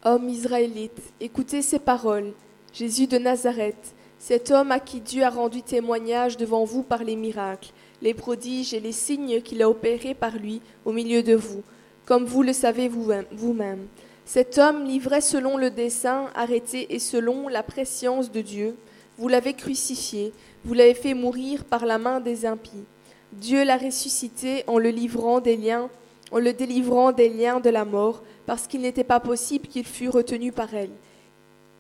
Homme 0.06 0.28
israélite, 0.28 1.02
écoutez 1.22 1.62
ces 1.62 1.80
paroles. 1.80 2.34
Jésus 2.74 3.08
de 3.08 3.18
Nazareth, 3.18 3.96
cet 4.20 4.52
homme 4.52 4.74
à 4.74 4.82
qui 4.82 5.00
Dieu 5.00 5.24
a 5.24 5.30
rendu 5.30 5.62
témoignage 5.62 6.36
devant 6.36 6.66
vous 6.66 6.84
par 6.84 7.06
les 7.06 7.16
miracles, 7.16 7.72
les 8.02 8.14
prodiges 8.14 8.74
et 8.74 8.82
les 8.82 8.92
signes 8.92 9.42
qu'il 9.42 9.62
a 9.62 9.70
opérés 9.70 10.14
par 10.14 10.36
lui 10.36 10.60
au 10.84 10.92
milieu 10.92 11.24
de 11.24 11.36
vous, 11.36 11.64
comme 12.06 12.26
vous 12.26 12.44
le 12.44 12.52
savez 12.52 12.90
vous-même. 12.90 13.88
Cet 14.26 14.58
homme 14.58 14.84
livré 14.84 15.22
selon 15.22 15.56
le 15.56 15.70
dessein, 15.70 16.26
arrêté 16.36 16.94
et 16.94 17.00
selon 17.00 17.48
la 17.48 17.64
prescience 17.64 18.30
de 18.30 18.42
Dieu, 18.42 18.76
vous 19.18 19.30
l'avez 19.30 19.54
crucifié, 19.54 20.34
vous 20.66 20.74
l'avez 20.74 20.96
fait 20.96 21.14
mourir 21.14 21.64
par 21.64 21.86
la 21.86 21.98
main 21.98 22.20
des 22.20 22.46
impies. 22.46 22.84
Dieu 23.32 23.64
l'a 23.64 23.78
ressuscité 23.78 24.66
en 24.68 24.80
le 24.80 24.90
livrant 24.90 25.40
des 25.40 25.56
liens, 25.56 25.90
en 26.34 26.40
le 26.40 26.52
délivrant 26.52 27.14
des 27.14 27.30
liens 27.30 27.62
de 27.62 27.70
la 27.70 27.86
mort, 27.86 28.22
parce 28.45 28.68
qu'il 28.68 28.82
n'était 28.82 29.03
pas 29.03 29.20
possible 29.20 29.68
qu'il 29.68 29.86
fût 29.86 30.10
retenu 30.10 30.52
par 30.52 30.74
elle. 30.74 30.91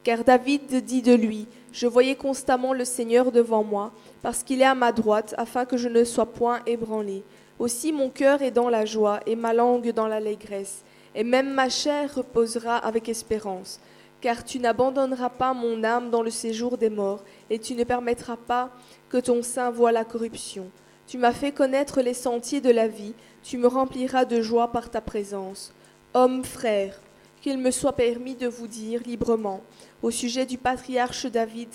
Car 0.03 0.23
David 0.23 0.83
dit 0.83 1.01
de 1.01 1.13
lui, 1.13 1.47
Je 1.71 1.87
voyais 1.87 2.15
constamment 2.15 2.73
le 2.73 2.85
Seigneur 2.85 3.31
devant 3.31 3.63
moi, 3.63 3.91
parce 4.21 4.43
qu'il 4.43 4.61
est 4.61 4.65
à 4.65 4.75
ma 4.75 4.91
droite, 4.91 5.33
afin 5.37 5.65
que 5.65 5.77
je 5.77 5.87
ne 5.87 6.03
sois 6.03 6.25
point 6.25 6.59
ébranlé. 6.65 7.23
Aussi 7.57 7.91
mon 7.91 8.09
cœur 8.09 8.41
est 8.41 8.51
dans 8.51 8.69
la 8.69 8.85
joie, 8.85 9.21
et 9.25 9.35
ma 9.35 9.53
langue 9.53 9.91
dans 9.91 10.07
l'allégresse, 10.07 10.83
et 11.15 11.23
même 11.23 11.53
ma 11.53 11.69
chair 11.69 12.13
reposera 12.15 12.77
avec 12.77 13.07
espérance. 13.07 13.79
Car 14.19 14.43
tu 14.43 14.59
n'abandonneras 14.59 15.29
pas 15.29 15.53
mon 15.53 15.83
âme 15.83 16.09
dans 16.09 16.21
le 16.21 16.31
séjour 16.31 16.77
des 16.77 16.89
morts, 16.89 17.23
et 17.49 17.59
tu 17.59 17.73
ne 17.75 17.83
permettras 17.83 18.37
pas 18.37 18.71
que 19.09 19.17
ton 19.17 19.41
sein 19.41 19.69
voie 19.69 19.91
la 19.91 20.05
corruption. 20.05 20.69
Tu 21.07 21.17
m'as 21.17 21.33
fait 21.33 21.51
connaître 21.51 22.01
les 22.01 22.13
sentiers 22.13 22.61
de 22.61 22.71
la 22.71 22.87
vie, 22.87 23.13
tu 23.43 23.57
me 23.57 23.67
rempliras 23.67 24.25
de 24.25 24.41
joie 24.41 24.71
par 24.71 24.89
ta 24.89 25.01
présence. 25.01 25.73
Homme 26.15 26.43
frère, 26.43 27.01
qu'il 27.41 27.57
me 27.57 27.71
soit 27.71 27.93
permis 27.93 28.35
de 28.35 28.45
vous 28.45 28.67
dire 28.67 29.01
librement, 29.03 29.61
au 30.03 30.11
sujet 30.11 30.45
du 30.45 30.59
patriarche 30.59 31.25
David, 31.25 31.69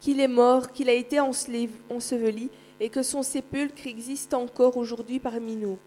qu'il 0.00 0.18
est 0.18 0.26
mort, 0.26 0.72
qu'il 0.72 0.88
a 0.88 0.92
été 0.92 1.20
enseveli, 1.20 2.50
et 2.80 2.88
que 2.88 3.04
son 3.04 3.22
sépulcre 3.22 3.86
existe 3.86 4.34
encore 4.34 4.76
aujourd'hui 4.78 5.20
parmi 5.20 5.54
nous. 5.54 5.78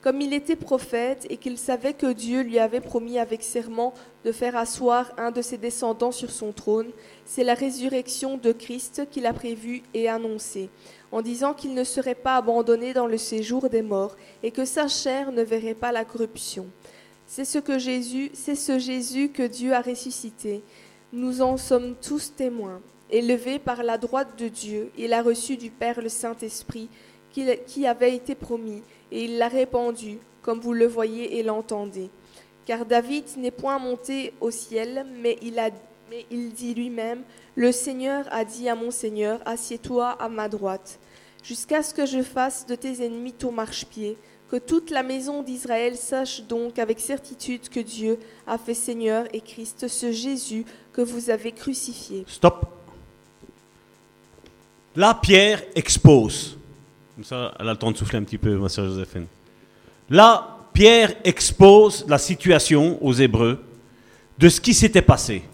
Comme 0.00 0.20
il 0.20 0.34
était 0.34 0.56
prophète 0.56 1.24
et 1.30 1.36
qu'il 1.36 1.56
savait 1.56 1.92
que 1.92 2.12
Dieu 2.12 2.40
lui 2.40 2.58
avait 2.58 2.80
promis 2.80 3.20
avec 3.20 3.44
serment 3.44 3.94
de 4.24 4.32
faire 4.32 4.56
asseoir 4.56 5.12
un 5.16 5.30
de 5.30 5.40
ses 5.40 5.56
descendants 5.56 6.10
sur 6.10 6.32
son 6.32 6.50
trône, 6.50 6.90
c'est 7.24 7.44
la 7.44 7.54
résurrection 7.54 8.38
de 8.38 8.50
Christ 8.50 9.02
qu'il 9.08 9.24
a 9.24 9.32
prévue 9.32 9.84
et 9.94 10.08
annoncée, 10.08 10.68
en 11.12 11.22
disant 11.22 11.54
qu'il 11.54 11.74
ne 11.74 11.84
serait 11.84 12.16
pas 12.16 12.34
abandonné 12.34 12.92
dans 12.92 13.06
le 13.06 13.18
séjour 13.18 13.68
des 13.68 13.82
morts 13.82 14.16
et 14.42 14.50
que 14.50 14.64
sa 14.64 14.88
chair 14.88 15.30
ne 15.30 15.42
verrait 15.42 15.74
pas 15.74 15.92
la 15.92 16.04
corruption. 16.04 16.66
C'est 17.34 17.46
ce 17.46 17.58
que 17.58 17.78
Jésus, 17.78 18.30
c'est 18.34 18.54
ce 18.54 18.78
Jésus 18.78 19.30
que 19.30 19.42
Dieu 19.42 19.72
a 19.72 19.80
ressuscité. 19.80 20.62
Nous 21.14 21.40
en 21.40 21.56
sommes 21.56 21.94
tous 21.94 22.34
témoins. 22.36 22.82
Élevé 23.08 23.58
par 23.58 23.82
la 23.82 23.96
droite 23.96 24.38
de 24.38 24.48
Dieu, 24.48 24.90
il 24.98 25.14
a 25.14 25.22
reçu 25.22 25.56
du 25.56 25.70
Père 25.70 26.02
le 26.02 26.10
Saint-Esprit 26.10 26.90
qui 27.30 27.86
avait 27.86 28.14
été 28.14 28.34
promis, 28.34 28.82
et 29.10 29.24
il 29.24 29.38
l'a 29.38 29.48
répandu, 29.48 30.18
comme 30.42 30.60
vous 30.60 30.74
le 30.74 30.86
voyez 30.86 31.38
et 31.38 31.42
l'entendez. 31.42 32.10
Car 32.66 32.84
David 32.84 33.24
n'est 33.38 33.50
point 33.50 33.78
monté 33.78 34.34
au 34.42 34.50
ciel, 34.50 35.06
mais 35.22 35.38
il, 35.40 35.58
mais 36.10 36.26
il 36.30 36.52
dit 36.52 36.74
lui-même, 36.74 37.22
Le 37.56 37.72
Seigneur 37.72 38.26
a 38.30 38.44
dit 38.44 38.68
à 38.68 38.74
mon 38.74 38.90
Seigneur, 38.90 39.40
Assieds-toi 39.46 40.06
à 40.06 40.28
ma 40.28 40.50
droite, 40.50 40.98
jusqu'à 41.42 41.82
ce 41.82 41.94
que 41.94 42.04
je 42.04 42.20
fasse 42.20 42.66
de 42.66 42.74
tes 42.74 43.02
ennemis 43.02 43.32
ton 43.32 43.52
marchepied. 43.52 44.18
Que 44.52 44.58
toute 44.58 44.90
la 44.90 45.02
maison 45.02 45.42
d'Israël 45.42 45.96
sache 45.96 46.42
donc 46.42 46.78
avec 46.78 47.00
certitude 47.00 47.70
que 47.70 47.80
Dieu 47.80 48.18
a 48.46 48.58
fait 48.58 48.74
Seigneur 48.74 49.24
et 49.32 49.40
Christ 49.40 49.88
ce 49.88 50.12
Jésus 50.12 50.66
que 50.92 51.00
vous 51.00 51.30
avez 51.30 51.52
crucifié. 51.52 52.26
Stop. 52.28 52.66
Là, 54.94 55.18
Pierre 55.22 55.62
expose. 55.74 56.58
Comme 57.14 57.24
ça, 57.24 57.54
elle 57.58 57.66
a 57.66 57.72
le 57.72 57.78
temps 57.78 57.90
de 57.92 57.96
souffler 57.96 58.18
un 58.18 58.24
petit 58.24 58.36
peu, 58.36 58.54
ma 58.58 58.68
soeur 58.68 58.84
Joséphine. 58.88 59.24
Là, 60.10 60.58
Pierre 60.74 61.14
expose 61.24 62.04
la 62.06 62.18
situation 62.18 63.02
aux 63.02 63.14
Hébreux 63.14 63.58
de 64.36 64.50
ce 64.50 64.60
qui 64.60 64.74
s'était 64.74 65.00
passé. 65.00 65.44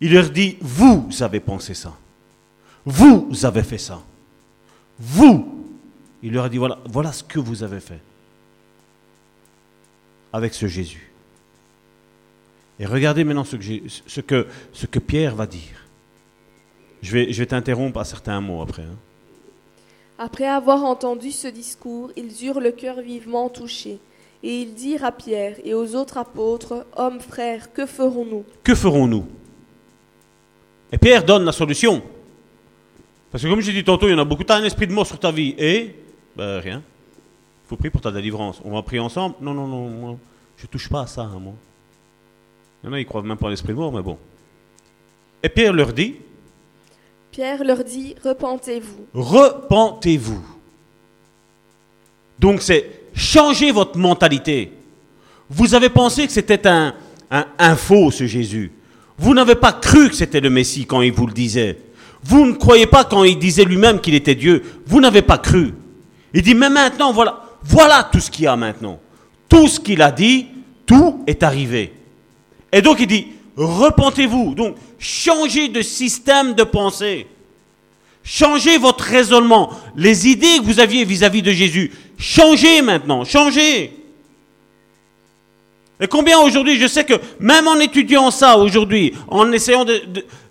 Il 0.00 0.12
leur 0.12 0.28
dit, 0.28 0.56
vous 0.60 1.08
avez 1.20 1.38
pensé 1.38 1.72
ça. 1.72 1.96
Vous 2.84 3.30
avez 3.44 3.62
fait 3.62 3.78
ça. 3.78 4.02
Vous 4.98 5.60
il 6.22 6.32
leur 6.32 6.44
a 6.44 6.48
dit, 6.48 6.58
voilà, 6.58 6.78
voilà 6.86 7.12
ce 7.12 7.22
que 7.24 7.38
vous 7.38 7.62
avez 7.62 7.80
fait 7.80 8.00
avec 10.32 10.54
ce 10.54 10.66
Jésus. 10.66 11.10
Et 12.78 12.86
regardez 12.86 13.24
maintenant 13.24 13.44
ce 13.44 13.56
que, 13.56 13.64
ce 14.06 14.20
que, 14.20 14.46
ce 14.72 14.86
que 14.86 14.98
Pierre 14.98 15.34
va 15.34 15.46
dire. 15.46 15.86
Je 17.02 17.12
vais, 17.12 17.32
je 17.32 17.38
vais 17.38 17.46
t'interrompre 17.46 17.98
à 18.00 18.04
certains 18.04 18.40
mots 18.40 18.62
après. 18.62 18.82
Hein. 18.82 18.96
Après 20.18 20.46
avoir 20.46 20.84
entendu 20.84 21.30
ce 21.30 21.48
discours, 21.48 22.10
ils 22.16 22.46
eurent 22.46 22.60
le 22.60 22.72
cœur 22.72 23.00
vivement 23.00 23.48
touché. 23.48 23.98
Et 24.42 24.62
ils 24.62 24.74
dirent 24.74 25.04
à 25.04 25.12
Pierre 25.12 25.56
et 25.64 25.74
aux 25.74 25.94
autres 25.94 26.16
apôtres, 26.16 26.86
Hommes, 26.96 27.20
frères, 27.20 27.72
que 27.72 27.84
ferons-nous? 27.84 28.44
Que 28.62 28.74
ferons-nous? 28.74 29.26
Et 30.92 30.98
Pierre 30.98 31.24
donne 31.24 31.44
la 31.44 31.52
solution. 31.52 32.02
Parce 33.30 33.44
que 33.44 33.48
comme 33.48 33.60
j'ai 33.60 33.72
dit 33.72 33.84
tantôt, 33.84 34.08
il 34.08 34.12
y 34.12 34.14
en 34.14 34.18
a 34.18 34.24
beaucoup, 34.24 34.44
tu 34.44 34.52
as 34.52 34.56
un 34.56 34.64
esprit 34.64 34.86
de 34.86 34.92
mort 34.92 35.06
sur 35.06 35.18
ta 35.18 35.30
vie. 35.30 35.54
Et 35.58 35.94
ben, 36.40 36.58
rien. 36.58 36.82
Il 37.64 37.68
faut 37.68 37.76
prier 37.76 37.90
pour 37.90 38.00
ta 38.00 38.10
délivrance. 38.10 38.62
On 38.64 38.70
va 38.70 38.80
prier 38.80 38.98
ensemble? 38.98 39.34
Non, 39.42 39.52
non, 39.52 39.66
non, 39.66 39.90
moi, 39.90 40.16
je 40.56 40.66
touche 40.66 40.88
pas 40.88 41.02
à 41.02 41.06
ça, 41.06 41.20
hein, 41.20 41.38
moi. 41.38 41.52
Il 42.82 42.86
y 42.86 42.90
en 42.90 42.94
a, 42.94 42.98
ils 42.98 43.04
croient 43.04 43.22
même 43.22 43.36
pas 43.36 43.48
à 43.48 43.50
l'esprit 43.50 43.74
mort, 43.74 43.92
mais 43.92 44.00
bon. 44.00 44.16
Et 45.42 45.50
Pierre 45.50 45.74
leur 45.74 45.92
dit? 45.92 46.16
Pierre 47.30 47.62
leur 47.62 47.84
dit 47.84 48.14
Repentez-vous. 48.24 49.06
Repentez-vous. 49.12 50.42
Donc 52.38 52.62
c'est 52.62 52.90
changer 53.14 53.70
votre 53.70 53.98
mentalité. 53.98 54.72
Vous 55.50 55.74
avez 55.74 55.90
pensé 55.90 56.26
que 56.26 56.32
c'était 56.32 56.66
un, 56.66 56.94
un, 57.30 57.44
un 57.58 57.76
faux, 57.76 58.10
ce 58.10 58.26
Jésus. 58.26 58.72
Vous 59.18 59.34
n'avez 59.34 59.56
pas 59.56 59.74
cru 59.74 60.08
que 60.08 60.14
c'était 60.14 60.40
le 60.40 60.48
Messie 60.48 60.86
quand 60.86 61.02
il 61.02 61.12
vous 61.12 61.26
le 61.26 61.34
disait. 61.34 61.78
Vous 62.22 62.46
ne 62.46 62.52
croyez 62.52 62.86
pas 62.86 63.04
quand 63.04 63.24
il 63.24 63.38
disait 63.38 63.64
lui-même 63.66 64.00
qu'il 64.00 64.14
était 64.14 64.34
Dieu. 64.34 64.62
Vous 64.86 65.02
n'avez 65.02 65.20
pas 65.20 65.36
cru. 65.36 65.74
Il 66.32 66.42
dit, 66.42 66.54
mais 66.54 66.70
maintenant, 66.70 67.12
voilà, 67.12 67.42
voilà 67.62 68.08
tout 68.10 68.20
ce 68.20 68.30
qu'il 68.30 68.44
y 68.44 68.48
a 68.48 68.56
maintenant. 68.56 69.00
Tout 69.48 69.68
ce 69.68 69.80
qu'il 69.80 70.00
a 70.02 70.12
dit, 70.12 70.46
tout 70.86 71.22
est 71.26 71.42
arrivé. 71.42 71.92
Et 72.72 72.82
donc 72.82 73.00
il 73.00 73.06
dit, 73.06 73.26
repentez-vous. 73.56 74.54
Donc, 74.54 74.76
changez 74.98 75.68
de 75.68 75.82
système 75.82 76.54
de 76.54 76.62
pensée. 76.62 77.26
Changez 78.22 78.78
votre 78.78 79.04
raisonnement. 79.04 79.70
Les 79.96 80.28
idées 80.28 80.58
que 80.58 80.64
vous 80.64 80.80
aviez 80.80 81.04
vis-à-vis 81.04 81.42
de 81.42 81.52
Jésus, 81.52 81.92
changez 82.18 82.82
maintenant, 82.82 83.24
changez. 83.24 83.96
Et 86.02 86.06
combien 86.06 86.38
aujourd'hui, 86.38 86.78
je 86.78 86.86
sais 86.86 87.04
que 87.04 87.14
même 87.38 87.68
en 87.68 87.76
étudiant 87.76 88.30
ça 88.30 88.56
aujourd'hui, 88.56 89.14
en 89.28 89.52
essayant 89.52 89.84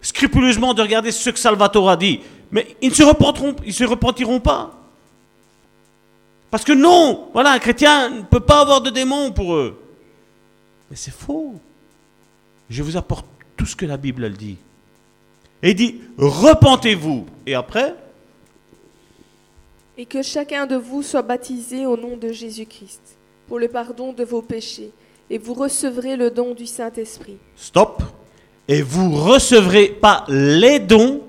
scrupuleusement 0.02 0.74
de 0.74 0.82
regarder 0.82 1.12
ce 1.12 1.30
que 1.30 1.40
Salvatore 1.40 1.90
a 1.90 1.98
dit, 1.98 2.20
mais 2.52 2.76
ils 2.82 2.90
ne 2.90 2.94
se 2.94 3.04
repentiront, 3.04 3.56
ils 3.66 3.74
se 3.74 3.84
repentiront 3.84 4.40
pas. 4.40 4.79
Parce 6.52 6.64
que 6.64 6.74
non, 6.74 7.30
voilà, 7.34 7.52
un 7.52 7.60
chrétien 7.60 8.10
ne 8.10 8.22
peut 8.24 8.40
pas 8.40 8.62
avoir 8.62 8.82
de 8.82 8.90
démons 8.90 9.32
pour 9.32 9.56
eux. 9.56 9.80
Mais 10.90 10.96
c'est 10.96 11.14
faux. 11.14 11.56
Je 12.70 12.82
vous 12.82 12.98
apporte 12.98 13.26
tout 13.56 13.66
ce 13.66 13.76
que 13.76 13.86
la 13.86 13.98
Bible 13.98 14.24
elle 14.24 14.38
dit. 14.38 14.58
Et 15.62 15.72
il 15.72 15.76
dit, 15.76 16.02
repentez-vous. 16.18 17.26
Et 17.46 17.54
après? 17.54 17.96
Et 19.98 20.06
que 20.06 20.22
chacun 20.22 20.66
de 20.66 20.76
vous 20.76 21.04
soit 21.04 21.22
baptisé 21.22 21.86
au 21.86 21.98
nom 21.98 22.16
de 22.16 22.32
Jésus-Christ, 22.32 23.02
pour 23.48 23.60
le 23.60 23.68
pardon 23.68 24.14
de 24.14 24.24
vos 24.24 24.42
péchés, 24.42 24.92
et 25.30 25.38
vous 25.38 25.54
recevrez 25.54 26.16
le 26.16 26.32
don 26.32 26.54
du 26.54 26.66
Saint-Esprit. 26.66 27.38
Stop. 27.56 28.02
Et 28.68 28.82
vous 28.82 29.12
recevrez 29.12 29.90
pas 29.90 30.26
les 30.30 30.80
dons, 30.80 31.22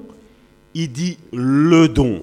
il 0.74 0.92
dit 0.92 1.18
le 1.32 1.88
don. 1.88 2.22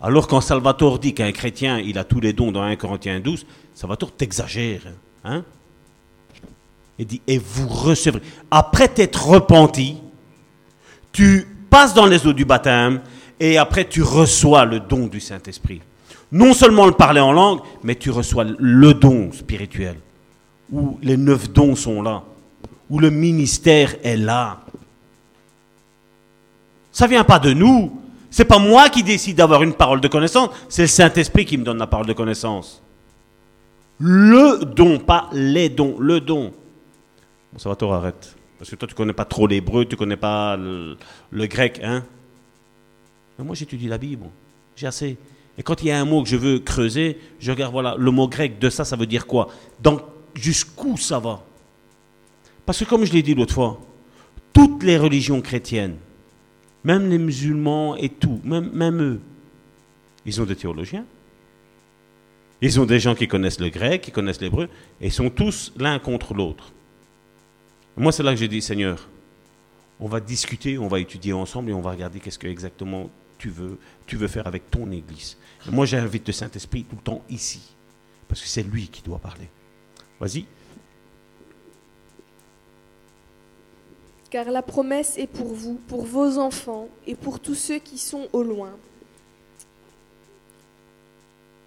Alors 0.00 0.28
quand 0.28 0.40
Salvatore 0.40 0.98
dit 0.98 1.14
qu'un 1.14 1.32
chrétien, 1.32 1.78
il 1.78 1.98
a 1.98 2.04
tous 2.04 2.20
les 2.20 2.32
dons 2.32 2.52
dans 2.52 2.62
1 2.62 2.76
Corinthiens 2.76 3.20
12, 3.20 3.46
Salvatore 3.74 4.12
t'exagère. 4.12 4.82
Hein? 5.24 5.42
Il 6.98 7.06
dit, 7.06 7.20
et 7.26 7.38
vous 7.38 7.68
recevrez. 7.68 8.22
Après 8.50 8.88
t'être 8.88 9.26
repenti, 9.26 9.96
tu 11.12 11.46
passes 11.70 11.94
dans 11.94 12.06
les 12.06 12.26
eaux 12.26 12.32
du 12.32 12.44
baptême 12.44 13.00
et 13.40 13.58
après 13.58 13.88
tu 13.88 14.02
reçois 14.02 14.64
le 14.64 14.80
don 14.80 15.06
du 15.06 15.20
Saint-Esprit. 15.20 15.80
Non 16.32 16.52
seulement 16.52 16.86
le 16.86 16.92
parler 16.92 17.20
en 17.20 17.32
langue, 17.32 17.60
mais 17.82 17.94
tu 17.94 18.10
reçois 18.10 18.44
le 18.44 18.94
don 18.94 19.30
spirituel, 19.32 19.96
où 20.72 20.98
les 21.02 21.16
neuf 21.16 21.50
dons 21.50 21.76
sont 21.76 22.02
là, 22.02 22.24
où 22.90 22.98
le 22.98 23.10
ministère 23.10 23.94
est 24.02 24.16
là. 24.16 24.60
Ça 26.90 27.06
vient 27.06 27.24
pas 27.24 27.38
de 27.38 27.52
nous, 27.52 28.00
c'est 28.36 28.44
pas 28.44 28.58
moi 28.58 28.90
qui 28.90 29.02
décide 29.02 29.38
d'avoir 29.38 29.62
une 29.62 29.72
parole 29.72 30.02
de 30.02 30.08
connaissance, 30.08 30.50
c'est 30.68 30.82
le 30.82 30.88
Saint-Esprit 30.88 31.46
qui 31.46 31.56
me 31.56 31.64
donne 31.64 31.78
la 31.78 31.86
parole 31.86 32.04
de 32.04 32.12
connaissance. 32.12 32.82
Le 33.98 34.62
don, 34.62 34.98
pas 34.98 35.30
les 35.32 35.70
dons, 35.70 35.96
le 35.98 36.20
don. 36.20 36.52
Bon, 37.50 37.58
ça 37.58 37.70
va, 37.70 37.76
toi, 37.76 37.96
arrête. 37.96 38.36
Parce 38.58 38.70
que 38.70 38.76
toi, 38.76 38.86
tu 38.86 38.94
connais 38.94 39.14
pas 39.14 39.24
trop 39.24 39.46
l'hébreu, 39.46 39.86
tu 39.86 39.96
connais 39.96 40.18
pas 40.18 40.54
le, 40.58 40.98
grec, 41.46 41.80
hein. 41.82 42.04
Mais 43.38 43.44
moi, 43.46 43.54
j'étudie 43.54 43.88
la 43.88 43.96
Bible. 43.96 44.26
J'ai 44.76 44.86
assez. 44.86 45.16
Et 45.56 45.62
quand 45.62 45.80
il 45.82 45.88
y 45.88 45.90
a 45.90 45.98
un 45.98 46.04
mot 46.04 46.22
que 46.22 46.28
je 46.28 46.36
veux 46.36 46.58
creuser, 46.58 47.18
je 47.40 47.50
regarde, 47.50 47.72
voilà, 47.72 47.94
le 47.96 48.10
mot 48.10 48.28
grec 48.28 48.58
de 48.58 48.68
ça, 48.68 48.84
ça 48.84 48.96
veut 48.96 49.06
dire 49.06 49.26
quoi? 49.26 49.48
Dans 49.80 49.98
jusqu'où 50.34 50.98
ça 50.98 51.18
va? 51.20 51.42
Parce 52.66 52.80
que 52.80 52.84
comme 52.84 53.06
je 53.06 53.14
l'ai 53.14 53.22
dit 53.22 53.34
l'autre 53.34 53.54
fois, 53.54 53.80
toutes 54.52 54.82
les 54.82 54.98
religions 54.98 55.40
chrétiennes, 55.40 55.96
même 56.86 57.10
les 57.10 57.18
musulmans 57.18 57.96
et 57.96 58.08
tout, 58.08 58.40
même, 58.44 59.02
eux, 59.02 59.20
ils 60.24 60.40
ont 60.40 60.44
des 60.44 60.54
théologiens. 60.54 61.04
Ils 62.62 62.80
ont 62.80 62.86
des 62.86 63.00
gens 63.00 63.16
qui 63.16 63.26
connaissent 63.26 63.58
le 63.58 63.70
grec, 63.70 64.02
qui 64.02 64.12
connaissent 64.12 64.40
l'hébreu, 64.40 64.68
et 65.00 65.06
ils 65.06 65.12
sont 65.12 65.28
tous 65.28 65.72
l'un 65.76 65.98
contre 65.98 66.32
l'autre. 66.32 66.72
Moi, 67.96 68.12
c'est 68.12 68.22
là 68.22 68.30
que 68.30 68.38
j'ai 68.38 68.46
dit, 68.46 68.62
Seigneur, 68.62 69.08
on 69.98 70.06
va 70.06 70.20
discuter, 70.20 70.78
on 70.78 70.86
va 70.86 71.00
étudier 71.00 71.32
ensemble 71.32 71.70
et 71.70 71.72
on 71.72 71.80
va 71.80 71.90
regarder 71.90 72.20
qu'est-ce 72.20 72.38
que 72.38 72.46
exactement 72.46 73.10
tu 73.36 73.48
veux, 73.48 73.80
tu 74.06 74.14
veux 74.16 74.28
faire 74.28 74.46
avec 74.46 74.70
ton 74.70 74.88
Église. 74.92 75.36
Moi, 75.68 75.86
j'invite 75.86 76.28
le 76.28 76.32
Saint-Esprit 76.32 76.84
tout 76.84 76.94
le 76.96 77.02
temps 77.02 77.24
ici, 77.28 77.74
parce 78.28 78.40
que 78.40 78.46
c'est 78.46 78.62
lui 78.62 78.86
qui 78.86 79.02
doit 79.02 79.18
parler. 79.18 79.48
Vas-y. 80.20 80.44
Car 84.30 84.50
la 84.50 84.62
promesse 84.62 85.16
est 85.18 85.28
pour 85.28 85.46
vous, 85.46 85.78
pour 85.86 86.04
vos 86.04 86.38
enfants 86.38 86.88
et 87.06 87.14
pour 87.14 87.38
tous 87.38 87.54
ceux 87.54 87.78
qui 87.78 87.98
sont 87.98 88.28
au 88.32 88.42
loin. 88.42 88.70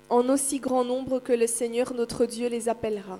En 0.10 0.28
aussi 0.30 0.60
grand 0.60 0.84
nombre 0.84 1.20
que 1.20 1.32
le 1.34 1.48
Seigneur 1.48 1.94
notre 1.94 2.26
Dieu 2.26 2.50
les 2.50 2.68
appellera. 2.68 3.20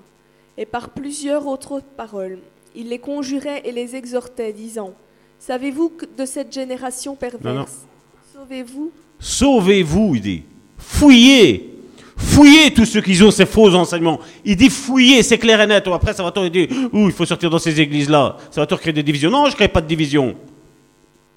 Et 0.58 0.66
par 0.66 0.90
plusieurs 0.90 1.46
autres 1.46 1.80
paroles, 1.80 2.38
il 2.74 2.88
les 2.88 2.98
conjurait 2.98 3.62
et 3.64 3.72
les 3.72 3.96
exhortait, 3.96 4.52
disant 4.52 4.94
Savez-vous 5.38 5.88
que 5.90 6.04
de 6.04 6.26
cette 6.26 6.52
génération 6.52 7.16
perverse. 7.16 7.86
Sauvez-vous? 8.34 8.92
Sauvez-vous, 9.18 10.14
il 10.16 10.20
dit. 10.20 10.42
Fouillez. 10.76 11.69
Fouillez 12.20 12.72
tous 12.74 12.84
ceux 12.84 13.00
qui 13.00 13.20
ont 13.22 13.30
ces 13.30 13.46
faux 13.46 13.74
enseignements. 13.74 14.20
Il 14.44 14.54
dit 14.54 14.68
fouillez, 14.68 15.22
c'est 15.22 15.38
clair 15.38 15.60
et 15.62 15.66
net. 15.66 15.86
Après, 15.88 16.12
ça 16.12 16.22
va 16.22 16.30
toujours 16.30 16.50
dire, 16.50 16.68
ouh, 16.92 17.06
il 17.06 17.12
faut 17.12 17.24
sortir 17.24 17.48
dans 17.48 17.58
ces 17.58 17.80
églises-là. 17.80 18.36
Toujours 18.54 18.78
créer 18.78 18.92
des 18.92 19.02
divisions. 19.02 19.30
Non, 19.30 19.46
je 19.46 19.52
ne 19.52 19.56
crée 19.56 19.68
pas 19.68 19.80
de 19.80 19.86
division. 19.86 20.36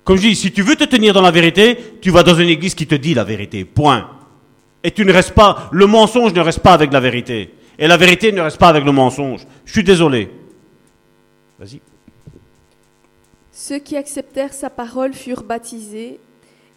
Comme 0.03 0.17
je 0.17 0.27
dis, 0.27 0.35
si 0.35 0.51
tu 0.51 0.61
veux 0.61 0.75
te 0.75 0.83
tenir 0.83 1.13
dans 1.13 1.21
la 1.21 1.31
vérité, 1.31 1.77
tu 2.01 2.11
vas 2.11 2.23
dans 2.23 2.35
une 2.35 2.49
église 2.49 2.75
qui 2.75 2.85
te 2.85 2.95
dit 2.95 3.13
la 3.13 3.23
vérité. 3.23 3.63
Point. 3.63 4.09
Et 4.83 4.91
tu 4.91 5.05
ne 5.05 5.13
restes 5.13 5.31
pas, 5.31 5.69
le 5.71 5.87
mensonge 5.87 6.33
ne 6.33 6.41
reste 6.41 6.59
pas 6.59 6.73
avec 6.73 6.91
la 6.91 6.99
vérité. 6.99 7.53
Et 7.79 7.87
la 7.87 7.95
vérité 7.95 8.33
ne 8.33 8.41
reste 8.41 8.57
pas 8.57 8.67
avec 8.67 8.83
le 8.83 8.91
mensonge. 8.91 9.47
Je 9.63 9.71
suis 9.71 9.83
désolé. 9.83 10.29
Vas-y. 11.57 11.79
Ceux 13.53 13.79
qui 13.79 13.95
acceptèrent 13.95 14.53
sa 14.53 14.69
parole 14.69 15.13
furent 15.13 15.43
baptisés, 15.43 16.19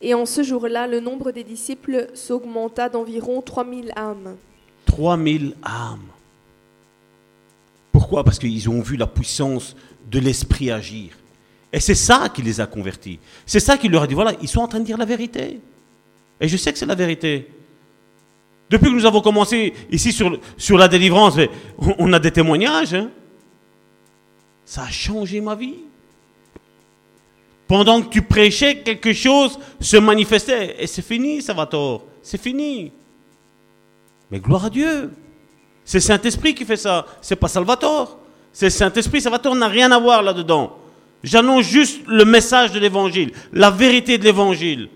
et 0.03 0.15
en 0.15 0.27
ce 0.27 0.43
jour-là, 0.43 0.87
le 0.87 1.01
nombre 1.01 1.31
des 1.33 1.45
disciples 1.45 2.09
s'augmenta 2.15 2.89
d'environ 2.89 3.41
3000 3.41 3.93
âmes. 3.97 4.37
3000 4.87 5.55
âmes. 5.65 6.01
Pourquoi? 7.93 8.25
Parce 8.25 8.39
qu'ils 8.39 8.69
ont 8.69 8.81
vu 8.81 8.97
la 8.97 9.07
puissance 9.07 9.75
de 10.11 10.19
l'esprit 10.19 10.71
agir. 10.71 11.17
Et 11.73 11.81
c'est 11.81 11.95
ça 11.95 12.29
qui 12.29 12.43
les 12.43 12.61
a 12.61 12.67
convertis. 12.67 13.19
C'est 13.45 13.61
ça 13.61 13.77
qui 13.77 13.89
leur 13.89 14.03
a 14.03 14.07
dit, 14.07 14.15
voilà, 14.15 14.33
ils 14.41 14.49
sont 14.49 14.61
en 14.61 14.69
train 14.69 14.81
de 14.81 14.85
dire 14.85 14.99
la 14.99 15.05
vérité. 15.05 15.61
Et 16.41 16.49
je 16.49 16.57
sais 16.57 16.73
que 16.73 16.79
c'est 16.79 16.87
la 16.87 16.95
vérité. 16.95 17.51
Depuis 18.69 18.87
que 18.91 18.95
nous 18.95 19.07
avons 19.07 19.21
commencé 19.21 19.73
ici 19.91 20.13
sur, 20.13 20.79
la 20.79 20.89
délivrance, 20.89 21.37
on 21.79 22.13
a 22.13 22.19
des 22.19 22.31
témoignages. 22.31 22.95
hein. 22.95 23.11
Ça 24.65 24.83
a 24.83 24.91
changé 24.91 25.41
ma 25.41 25.55
vie. 25.55 25.77
Pendant 27.69 28.01
que 28.01 28.09
tu 28.09 28.23
prêchais, 28.23 28.79
quelque 28.79 29.13
chose 29.13 29.59
se 29.81 29.97
manifestait. 29.97 30.77
Et 30.79 30.87
c'est 30.87 31.03
fini, 31.03 31.43
Salvatore. 31.43 32.05
C'est 32.23 32.41
fini. 32.41 32.93
Mais 34.31 34.39
gloire 34.39 34.67
à 34.67 34.71
Dieu. 34.71 35.11
C'est 35.85 36.01
Saint-Esprit 36.01 36.55
qui 36.55 36.65
fait 36.65 36.77
ça. 36.77 37.07
C'est 37.21 37.37
pas 37.37 37.49
Salvatore. 37.49 38.19
C'est 38.53 38.71
Saint-Esprit. 38.71 39.21
Salvatore 39.21 39.55
n'a 39.57 39.69
rien 39.69 39.91
à 39.93 39.99
voir 39.99 40.23
là-dedans. 40.23 40.77
J'annonce 41.23 41.65
juste 41.65 42.01
le 42.07 42.25
message 42.25 42.73
de 42.73 42.79
l'évangile, 42.79 43.33
la 43.53 43.71
vérité 43.71 44.19
de 44.19 44.25
l'évangile. 44.25 44.89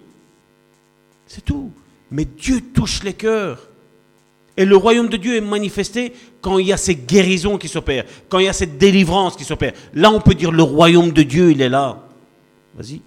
C'est 1.26 1.44
tout. 1.44 1.72
Mais 2.10 2.24
Dieu 2.24 2.60
touche 2.72 3.02
les 3.02 3.14
cœurs. 3.14 3.68
Et 4.56 4.64
le 4.64 4.76
royaume 4.76 5.08
de 5.08 5.16
Dieu 5.16 5.36
est 5.36 5.40
manifesté 5.40 6.12
quand 6.40 6.58
il 6.58 6.66
y 6.66 6.72
a 6.72 6.76
ces 6.76 6.94
guérisons 6.94 7.56
qui 7.56 7.68
s'opèrent, 7.68 8.04
quand 8.28 8.38
il 8.38 8.46
y 8.46 8.48
a 8.48 8.52
cette 8.52 8.78
délivrance 8.78 9.36
qui 9.36 9.44
s'opère. 9.44 9.72
Là, 9.94 10.10
on 10.10 10.20
peut 10.20 10.34
dire 10.34 10.52
le 10.52 10.62
royaume 10.62 11.12
de 11.12 11.22
Dieu, 11.22 11.50
il 11.50 11.62
est 11.62 11.68
là. 11.68 12.02
Vas-y. 12.74 13.00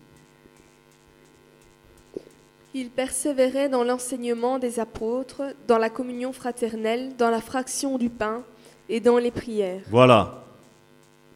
Ils 2.76 2.90
persévéraient 2.90 3.70
dans 3.70 3.84
l'enseignement 3.84 4.58
des 4.58 4.80
apôtres, 4.80 5.44
dans 5.68 5.78
la 5.78 5.90
communion 5.90 6.34
fraternelle, 6.34 7.16
dans 7.18 7.30
la 7.30 7.42
fraction 7.42 7.98
du 7.98 8.10
pain 8.10 8.42
et 8.90 9.00
dans 9.00 9.18
les 9.18 9.32
prières. 9.32 9.82
Voilà. 9.90 10.44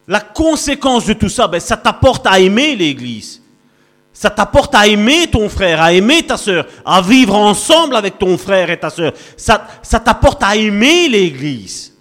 La 0.08 0.20
conséquence 0.20 1.06
de 1.06 1.12
tout 1.12 1.28
ça, 1.28 1.46
ben, 1.46 1.60
ça 1.60 1.76
t'apporte 1.76 2.26
à 2.26 2.40
aimer 2.40 2.74
l'Église. 2.74 3.42
Ça 4.12 4.30
t'apporte 4.30 4.74
à 4.74 4.88
aimer 4.88 5.30
ton 5.30 5.48
frère, 5.48 5.80
à 5.80 5.92
aimer 5.92 6.26
ta 6.26 6.36
sœur, 6.36 6.66
à 6.84 7.00
vivre 7.00 7.36
ensemble 7.36 7.94
avec 7.94 8.18
ton 8.18 8.36
frère 8.36 8.68
et 8.68 8.80
ta 8.80 8.90
sœur. 8.90 9.12
Ça, 9.36 9.68
ça 9.80 10.00
t'apporte 10.00 10.42
à 10.42 10.56
aimer 10.56 11.08
l'Église. 11.08 11.94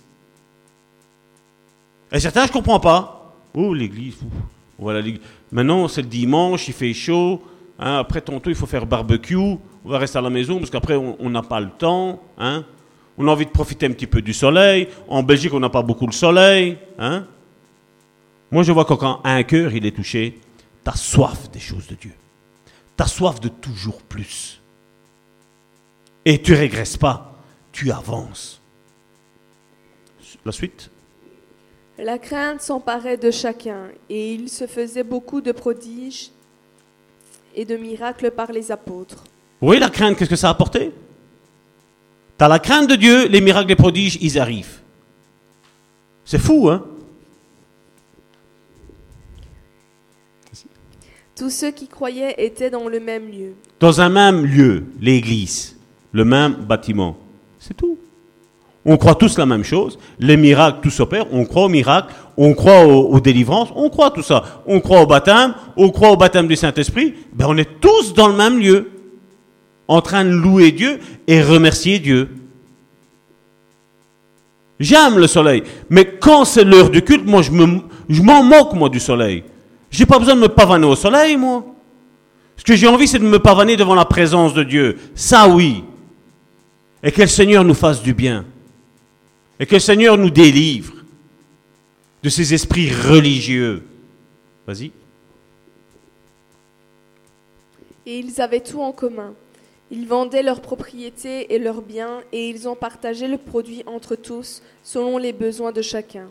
Et 2.12 2.20
certains, 2.20 2.44
je 2.46 2.50
ne 2.50 2.54
comprends 2.54 2.80
pas. 2.80 3.36
Oh, 3.54 3.72
l'Église. 3.72 4.16
Voilà, 4.80 5.02
l'Église. 5.02 5.22
Maintenant, 5.52 5.88
c'est 5.88 6.02
le 6.02 6.08
dimanche, 6.08 6.68
il 6.68 6.74
fait 6.74 6.94
chaud. 6.94 7.42
hein, 7.80 7.98
après, 8.00 8.22
tantôt, 8.22 8.50
il 8.50 8.56
faut 8.56 8.66
faire 8.66 8.86
barbecue. 8.86 9.36
On 9.36 9.60
va 9.90 9.98
rester 10.00 10.18
à 10.18 10.22
la 10.22 10.30
maison 10.30 10.60
parce 10.60 10.70
qu'après, 10.70 10.96
on 10.96 11.30
n'a 11.30 11.42
pas 11.42 11.60
le 11.60 11.70
temps. 11.70 12.22
hein. 12.38 12.66
On 13.18 13.28
a 13.28 13.32
envie 13.32 13.46
de 13.46 13.52
profiter 13.52 13.86
un 13.88 13.92
petit 13.92 14.06
peu 14.08 14.22
du 14.22 14.34
soleil. 14.34 14.90
En 15.08 15.24
Belgique, 15.24 15.54
on 15.54 15.60
n'a 15.60 15.70
pas 15.70 15.82
beaucoup 15.82 16.06
le 16.06 16.12
soleil. 16.12 16.78
hein. 17.00 17.26
Moi, 18.52 18.64
je 18.64 18.72
vois 18.72 18.86
que 18.86 18.94
quand 18.94 19.22
un 19.24 19.44
cœur, 19.44 19.74
il 19.74 19.86
est 19.86 19.96
touché, 19.96 20.40
tu 20.84 20.90
as 20.92 20.96
soif 20.96 21.50
des 21.52 21.60
choses 21.60 21.88
de 21.88 21.96
Dieu. 21.96 22.14
Tu 22.98 23.04
as 23.04 23.08
soif 23.08 23.40
de 23.40 23.48
toujours 23.50 24.02
plus. 24.04 24.62
Et 26.26 26.42
tu 26.42 26.54
régresses 26.54 26.98
pas, 26.98 27.36
tu 27.72 27.92
avances. 27.92 28.62
La 30.46 30.52
suite? 30.52 30.92
La 31.98 32.20
crainte 32.20 32.62
s'emparait 32.62 33.18
de 33.18 33.32
chacun, 33.32 33.88
et 34.10 34.34
il 34.34 34.50
se 34.50 34.68
faisait 34.68 35.04
beaucoup 35.04 35.42
de 35.42 35.52
prodiges 35.52 36.30
et 37.56 37.66
de 37.66 37.76
miracles 37.76 38.30
par 38.32 38.52
les 38.52 38.72
apôtres. 38.72 39.24
Oui, 39.62 39.80
la 39.80 39.90
crainte, 39.90 40.16
qu'est-ce 40.18 40.30
que 40.30 40.36
ça 40.36 40.50
a 40.50 40.52
apporté? 40.52 40.92
Tu 42.38 42.46
as 42.46 42.48
la 42.48 42.60
crainte 42.60 42.88
de 42.88 42.96
Dieu, 42.96 43.28
les 43.28 43.42
miracles, 43.42 43.70
les 43.70 43.76
prodiges, 43.76 44.20
ils 44.22 44.38
arrivent. 44.38 44.80
C'est 46.24 46.38
fou, 46.38 46.70
hein? 46.70 46.86
Tous 51.36 51.50
ceux 51.50 51.72
qui 51.72 51.88
croyaient 51.88 52.36
étaient 52.38 52.70
dans 52.70 52.88
le 52.88 53.00
même 53.00 53.30
lieu. 53.32 53.54
Dans 53.80 54.02
un 54.02 54.10
même 54.10 54.46
lieu, 54.46 54.86
l'église, 55.00 55.76
le 56.12 56.26
même 56.26 56.54
bâtiment. 56.54 57.18
C'est 57.60 57.76
tout. 57.76 57.98
On 58.90 58.96
croit 58.96 59.16
tous 59.16 59.38
la 59.38 59.46
même 59.46 59.66
chose. 59.66 60.00
Les 60.18 60.38
miracles, 60.38 60.80
tout 60.82 60.90
s'opère. 60.90 61.26
On 61.34 61.44
croit 61.44 61.66
aux 61.66 61.70
miracles, 61.70 62.14
on 62.38 62.54
croit 62.54 62.86
aux, 62.86 63.20
délivrances, 63.20 63.68
on 63.76 63.90
croit 63.90 64.12
tout 64.12 64.24
ça. 64.24 64.64
On 64.66 64.80
croit 64.80 65.02
au 65.02 65.06
baptême, 65.06 65.54
on 65.76 65.90
croit 65.90 66.12
au 66.12 66.16
baptême 66.16 66.48
du 66.48 66.56
Saint-Esprit. 66.56 67.14
Ben, 67.34 67.48
on 67.50 67.58
est 67.58 67.82
tous 67.82 68.14
dans 68.14 68.30
le 68.30 68.36
même 68.36 68.58
lieu, 68.58 68.90
en 69.90 70.00
train 70.02 70.24
de 70.24 70.30
louer 70.30 70.72
Dieu 70.72 71.00
et 71.28 71.44
remercier 71.44 72.00
Dieu. 72.00 72.30
J'aime 74.80 75.18
le 75.18 75.28
soleil, 75.28 75.64
mais 75.90 76.06
quand 76.06 76.46
c'est 76.46 76.64
l'heure 76.64 76.90
du 76.90 77.02
culte, 77.02 77.26
moi 77.26 77.42
je 77.42 77.52
m'en 78.22 78.44
moque 78.44 78.74
moi 78.74 78.88
du 78.88 79.02
soleil. 79.02 79.44
J'ai 79.92 80.06
pas 80.06 80.18
besoin 80.18 80.36
de 80.36 80.42
me 80.42 80.48
pavaner 80.48 80.88
au 80.88 80.96
soleil, 80.96 81.36
moi. 81.36 81.66
Ce 82.56 82.64
que 82.64 82.76
j'ai 82.76 82.88
envie, 82.88 83.08
c'est 83.08 83.20
de 83.20 83.26
me 83.26 83.40
pavaner 83.40 83.76
devant 83.76 83.96
la 83.96 84.06
présence 84.06 84.54
de 84.54 84.64
Dieu. 84.64 84.98
Ça, 85.14 85.50
oui. 85.50 85.84
Et 87.04 87.12
que 87.12 87.22
le 87.22 87.28
Seigneur 87.28 87.66
nous 87.66 87.74
fasse 87.74 88.02
du 88.02 88.14
bien. 88.14 88.46
Et 89.60 89.66
que 89.66 89.76
le 89.76 89.80
Seigneur 89.80 90.18
nous 90.18 90.30
délivre 90.30 90.94
de 92.24 92.30
ces 92.30 92.54
esprits 92.54 92.92
religieux. 92.92 93.84
Vas-y. 94.68 94.92
Et 98.06 98.20
ils 98.20 98.40
avaient 98.42 98.62
tout 98.62 98.82
en 98.82 98.92
commun. 98.92 99.34
Ils 99.90 100.08
vendaient 100.08 100.44
leurs 100.44 100.62
propriétés 100.62 101.54
et 101.54 101.60
leurs 101.60 101.82
biens, 101.82 102.22
et 102.32 102.50
ils 102.50 102.68
en 102.68 102.76
partageaient 102.76 103.28
le 103.28 103.38
produit 103.38 103.84
entre 103.86 104.16
tous, 104.16 104.62
selon 104.84 105.18
les 105.18 105.34
besoins 105.34 105.72
de 105.72 105.82
chacun. 105.82 106.30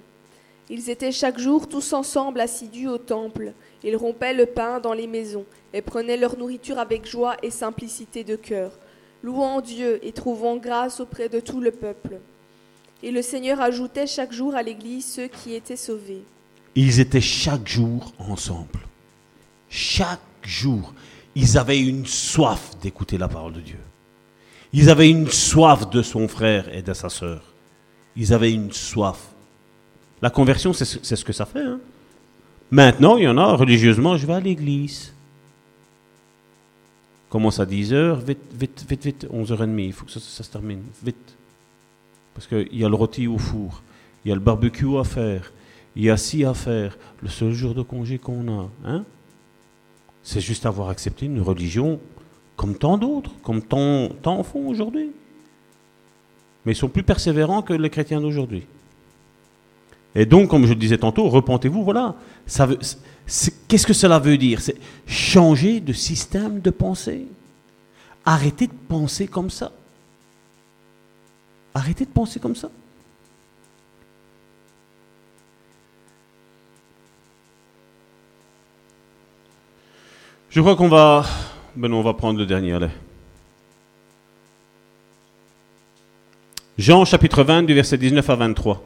Ils 0.68 0.90
étaient 0.90 1.12
chaque 1.12 1.38
jour 1.38 1.68
tous 1.68 1.92
ensemble 1.92 2.40
assidus 2.40 2.88
au 2.88 2.98
temple. 2.98 3.52
Ils 3.82 3.96
rompaient 3.96 4.34
le 4.34 4.46
pain 4.46 4.80
dans 4.80 4.92
les 4.92 5.06
maisons, 5.06 5.46
et 5.72 5.80
prenaient 5.80 6.16
leur 6.16 6.36
nourriture 6.36 6.78
avec 6.78 7.06
joie 7.06 7.36
et 7.42 7.50
simplicité 7.50 8.24
de 8.24 8.36
cœur, 8.36 8.72
louant 9.22 9.60
Dieu 9.60 10.00
et 10.02 10.12
trouvant 10.12 10.56
grâce 10.56 11.00
auprès 11.00 11.28
de 11.28 11.40
tout 11.40 11.60
le 11.60 11.70
peuple. 11.70 12.18
Et 13.02 13.10
le 13.10 13.22
Seigneur 13.22 13.60
ajoutait 13.60 14.06
chaque 14.06 14.32
jour 14.32 14.54
à 14.54 14.62
l'Église 14.62 15.04
ceux 15.06 15.28
qui 15.28 15.54
étaient 15.54 15.76
sauvés. 15.76 16.22
Ils 16.74 17.00
étaient 17.00 17.20
chaque 17.20 17.68
jour 17.68 18.12
ensemble. 18.18 18.80
Chaque 19.68 20.20
jour. 20.42 20.94
Ils 21.34 21.58
avaient 21.58 21.80
une 21.80 22.06
soif 22.06 22.70
d'écouter 22.82 23.18
la 23.18 23.28
parole 23.28 23.52
de 23.52 23.60
Dieu. 23.60 23.78
Ils 24.72 24.90
avaient 24.90 25.10
une 25.10 25.28
soif 25.30 25.88
de 25.90 26.02
son 26.02 26.28
frère 26.28 26.74
et 26.74 26.82
de 26.82 26.92
sa 26.94 27.08
sœur. 27.08 27.42
Ils 28.16 28.32
avaient 28.32 28.52
une 28.52 28.72
soif. 28.72 29.18
La 30.22 30.30
conversion, 30.30 30.72
c'est 30.72 30.84
ce 31.16 31.24
que 31.24 31.32
ça 31.32 31.44
fait. 31.44 31.60
hein. 31.60 31.78
Maintenant, 32.70 33.16
il 33.16 33.24
y 33.24 33.28
en 33.28 33.38
a, 33.38 33.52
religieusement, 33.54 34.16
je 34.16 34.26
vais 34.26 34.32
à 34.34 34.40
l'église. 34.40 35.12
Commence 37.28 37.60
à 37.60 37.66
10h, 37.66 38.18
vite, 38.24 38.38
vite, 38.58 38.84
vite, 38.88 39.04
vite, 39.04 39.26
11h30, 39.32 39.78
il 39.84 39.92
faut 39.92 40.06
que 40.06 40.12
ça, 40.12 40.20
ça 40.20 40.42
se 40.42 40.50
termine, 40.50 40.82
vite. 41.02 41.35
Parce 42.36 42.46
qu'il 42.46 42.78
y 42.78 42.84
a 42.84 42.88
le 42.90 42.94
rôti 42.94 43.26
au 43.26 43.38
four, 43.38 43.82
il 44.22 44.28
y 44.28 44.32
a 44.32 44.34
le 44.34 44.42
barbecue 44.42 44.98
à 44.98 45.04
faire, 45.04 45.54
il 45.96 46.04
y 46.04 46.10
a 46.10 46.18
ci 46.18 46.44
à 46.44 46.52
faire, 46.52 46.98
le 47.22 47.30
seul 47.30 47.52
jour 47.52 47.74
de 47.74 47.80
congé 47.80 48.18
qu'on 48.18 48.46
a. 48.60 48.68
Hein? 48.84 49.04
C'est 50.22 50.42
juste 50.42 50.66
avoir 50.66 50.90
accepté 50.90 51.24
une 51.24 51.40
religion 51.40 51.98
comme 52.54 52.74
tant 52.76 52.98
d'autres, 52.98 53.30
comme 53.42 53.62
tant, 53.62 54.10
tant 54.20 54.42
font 54.42 54.68
aujourd'hui. 54.68 55.12
Mais 56.66 56.72
ils 56.72 56.76
sont 56.76 56.90
plus 56.90 57.02
persévérants 57.02 57.62
que 57.62 57.72
les 57.72 57.88
chrétiens 57.88 58.20
d'aujourd'hui. 58.20 58.66
Et 60.14 60.26
donc, 60.26 60.50
comme 60.50 60.66
je 60.66 60.74
le 60.74 60.78
disais 60.78 60.98
tantôt, 60.98 61.30
repentez-vous, 61.30 61.84
voilà. 61.84 62.16
Qu'est-ce 62.46 63.86
que 63.86 63.94
cela 63.94 64.18
veut 64.18 64.36
dire? 64.36 64.60
C'est 64.60 64.76
changer 65.06 65.80
de 65.80 65.94
système 65.94 66.60
de 66.60 66.70
pensée. 66.70 67.28
Arrêtez 68.26 68.66
de 68.66 68.74
penser 68.88 69.26
comme 69.26 69.48
ça. 69.48 69.72
Arrêtez 71.76 72.06
de 72.06 72.10
penser 72.10 72.40
comme 72.40 72.56
ça. 72.56 72.70
Je 80.48 80.58
crois 80.62 80.74
qu'on 80.74 80.88
va... 80.88 81.26
Ben 81.76 81.92
on 81.92 82.00
va 82.00 82.14
prendre 82.14 82.38
le 82.38 82.46
dernier. 82.46 82.78
Jean 86.78 87.04
chapitre 87.04 87.44
20 87.44 87.64
du 87.64 87.74
verset 87.74 87.98
19 87.98 88.30
à 88.30 88.36
23. 88.36 88.82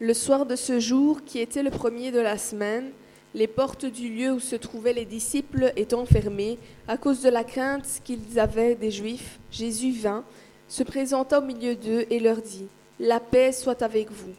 Le 0.00 0.14
soir 0.14 0.46
de 0.46 0.56
ce 0.56 0.80
jour, 0.80 1.22
qui 1.26 1.40
était 1.40 1.62
le 1.62 1.70
premier 1.70 2.10
de 2.10 2.20
la 2.20 2.38
semaine, 2.38 2.90
les 3.34 3.48
portes 3.48 3.84
du 3.84 4.08
lieu 4.08 4.32
où 4.32 4.38
se 4.38 4.54
trouvaient 4.54 4.92
les 4.92 5.04
disciples 5.04 5.72
étant 5.76 6.06
fermées, 6.06 6.56
à 6.86 6.96
cause 6.96 7.20
de 7.20 7.28
la 7.28 7.42
crainte 7.42 8.00
qu'ils 8.04 8.38
avaient 8.38 8.76
des 8.76 8.92
Juifs, 8.92 9.40
Jésus 9.50 9.90
vint, 9.90 10.24
se 10.68 10.84
présenta 10.84 11.40
au 11.40 11.42
milieu 11.42 11.74
d'eux 11.74 12.06
et 12.10 12.20
leur 12.20 12.40
dit, 12.40 12.68
La 13.00 13.18
paix 13.18 13.50
soit 13.50 13.82
avec 13.82 14.10
vous. 14.10 14.32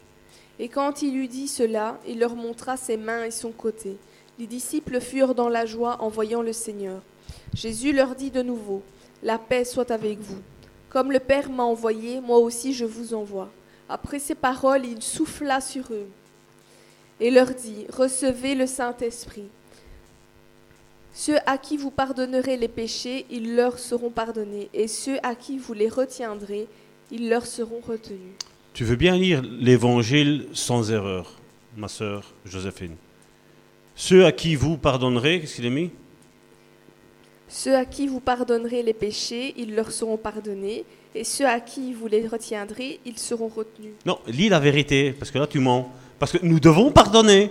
Et 0.58 0.68
quand 0.68 1.02
il 1.02 1.14
eut 1.14 1.28
dit 1.28 1.46
cela, 1.46 2.00
il 2.08 2.18
leur 2.18 2.34
montra 2.34 2.78
ses 2.78 2.96
mains 2.96 3.24
et 3.24 3.30
son 3.30 3.52
côté. 3.52 3.98
Les 4.38 4.46
disciples 4.46 5.00
furent 5.00 5.34
dans 5.34 5.50
la 5.50 5.66
joie 5.66 5.98
en 6.00 6.08
voyant 6.08 6.40
le 6.40 6.54
Seigneur. 6.54 7.02
Jésus 7.54 7.92
leur 7.92 8.14
dit 8.14 8.30
de 8.30 8.42
nouveau, 8.42 8.82
La 9.22 9.38
paix 9.38 9.66
soit 9.66 9.90
avec 9.90 10.18
vous. 10.20 10.40
Comme 10.88 11.12
le 11.12 11.20
Père 11.20 11.50
m'a 11.50 11.64
envoyé, 11.64 12.22
moi 12.22 12.38
aussi 12.38 12.72
je 12.72 12.86
vous 12.86 13.12
envoie. 13.12 13.50
Après 13.90 14.18
ces 14.18 14.34
paroles, 14.34 14.86
il 14.86 15.02
souffla 15.02 15.60
sur 15.60 15.92
eux 15.92 16.08
et 17.20 17.30
leur 17.30 17.54
dit, 17.54 17.86
Recevez 17.92 18.54
le 18.54 18.66
Saint-Esprit. 18.66 19.48
Ceux 21.12 21.38
à 21.46 21.56
qui 21.56 21.78
vous 21.78 21.90
pardonnerez 21.90 22.58
les 22.58 22.68
péchés, 22.68 23.24
ils 23.30 23.56
leur 23.56 23.78
seront 23.78 24.10
pardonnés, 24.10 24.68
et 24.74 24.86
ceux 24.86 25.16
à 25.22 25.34
qui 25.34 25.56
vous 25.56 25.72
les 25.72 25.88
retiendrez, 25.88 26.66
ils 27.10 27.30
leur 27.30 27.46
seront 27.46 27.80
retenus. 27.80 28.34
Tu 28.74 28.84
veux 28.84 28.96
bien 28.96 29.16
lire 29.16 29.40
l'évangile 29.42 30.46
sans 30.52 30.92
erreur, 30.92 31.32
ma 31.74 31.88
sœur 31.88 32.34
Joséphine? 32.44 32.96
Ceux 33.94 34.26
à 34.26 34.32
qui 34.32 34.56
vous 34.56 34.76
pardonnerez, 34.76 35.40
qu'est-ce 35.40 35.56
qu'il 35.56 35.64
est 35.64 35.70
mis? 35.70 35.90
Ceux 37.48 37.74
à 37.74 37.86
qui 37.86 38.08
vous 38.08 38.20
pardonnerez 38.20 38.82
les 38.82 38.92
péchés, 38.92 39.54
ils 39.56 39.74
leur 39.74 39.92
seront 39.92 40.18
pardonnés, 40.18 40.84
et 41.14 41.24
ceux 41.24 41.46
à 41.46 41.60
qui 41.60 41.94
vous 41.94 42.08
les 42.08 42.28
retiendrez, 42.28 43.00
ils 43.06 43.18
seront 43.18 43.48
retenus. 43.48 43.94
Non, 44.04 44.18
lis 44.26 44.50
la 44.50 44.60
vérité, 44.60 45.12
parce 45.12 45.30
que 45.30 45.38
là 45.38 45.46
tu 45.46 45.60
mens. 45.60 45.90
Parce 46.18 46.32
que 46.32 46.38
nous 46.42 46.60
devons 46.60 46.90
pardonner. 46.90 47.50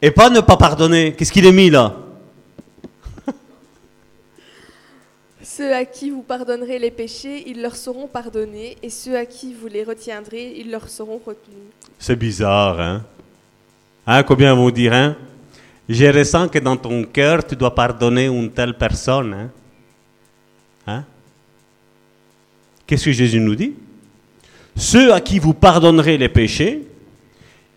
Et 0.00 0.10
pas 0.10 0.30
ne 0.30 0.40
pas 0.40 0.56
pardonner. 0.56 1.12
Qu'est-ce 1.12 1.32
qu'il 1.32 1.46
est 1.46 1.52
mis 1.52 1.70
là 1.70 1.96
Ceux 5.42 5.74
à 5.74 5.84
qui 5.84 6.10
vous 6.10 6.22
pardonnerez 6.22 6.78
les 6.78 6.90
péchés, 6.90 7.44
ils 7.46 7.60
leur 7.60 7.74
seront 7.76 8.06
pardonnés, 8.06 8.76
et 8.82 8.90
ceux 8.90 9.16
à 9.16 9.26
qui 9.26 9.54
vous 9.54 9.66
les 9.66 9.82
retiendrez, 9.82 10.54
ils 10.56 10.70
leur 10.70 10.88
seront 10.88 11.20
retenus. 11.24 11.72
C'est 11.98 12.16
bizarre, 12.16 12.80
hein? 12.80 13.04
Hein, 14.06 14.22
combien 14.22 14.54
vont 14.54 14.70
dire, 14.70 14.92
hein? 14.92 15.16
Je 15.88 16.06
ressens 16.06 16.48
que 16.48 16.58
dans 16.58 16.76
ton 16.76 17.02
cœur, 17.04 17.44
tu 17.46 17.56
dois 17.56 17.74
pardonner 17.74 18.26
une 18.26 18.50
telle 18.50 18.76
personne, 18.76 19.34
hein? 19.34 19.50
Hein? 20.86 21.04
Qu'est-ce 22.86 23.04
que 23.04 23.12
Jésus 23.12 23.40
nous 23.40 23.54
dit? 23.54 23.74
Ceux 24.76 25.12
à 25.12 25.20
qui 25.20 25.38
vous 25.38 25.54
pardonnerez 25.54 26.16
les 26.16 26.28
péchés, 26.28 26.87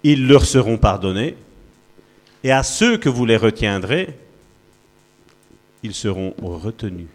ils 0.03 0.27
leur 0.27 0.45
seront 0.45 0.77
pardonnés, 0.77 1.35
et 2.43 2.51
à 2.51 2.63
ceux 2.63 2.97
que 2.97 3.09
vous 3.09 3.25
les 3.25 3.37
retiendrez, 3.37 4.17
ils 5.83 5.93
seront 5.93 6.33
retenus. 6.41 7.07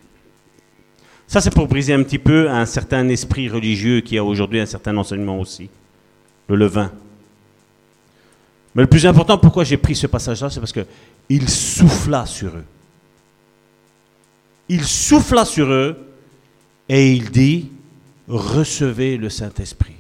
Ça, 1.27 1.41
c'est 1.41 1.51
pour 1.51 1.67
briser 1.67 1.93
un 1.93 2.03
petit 2.03 2.19
peu 2.19 2.49
un 2.49 2.67
certain 2.67 3.09
esprit 3.09 3.49
religieux 3.49 4.01
qui 4.01 4.17
a 4.17 4.25
aujourd'hui 4.25 4.61
un 4.61 4.67
certain 4.67 4.97
enseignement 4.97 5.41
aussi, 5.41 5.69
le 6.49 6.57
levain. 6.57 6.93
Mais 8.75 8.83
le 8.83 8.89
plus 8.89 9.07
important, 9.07 9.39
pourquoi 9.39 9.65
j'ai 9.65 9.77
pris 9.77 9.97
ce 9.97 10.07
passage-là, 10.07 10.51
c'est 10.51 10.61
parce 10.61 10.73
que 10.73 10.87
il 11.29 11.49
souffla 11.49 12.27
sur 12.27 12.51
eux. 12.51 12.65
Il 14.69 14.85
souffla 14.85 15.45
sur 15.45 15.67
eux 15.73 15.97
et 16.89 17.13
il 17.13 17.31
dit 17.31 17.71
recevez 18.29 19.17
le 19.17 19.31
Saint-Esprit. 19.31 19.96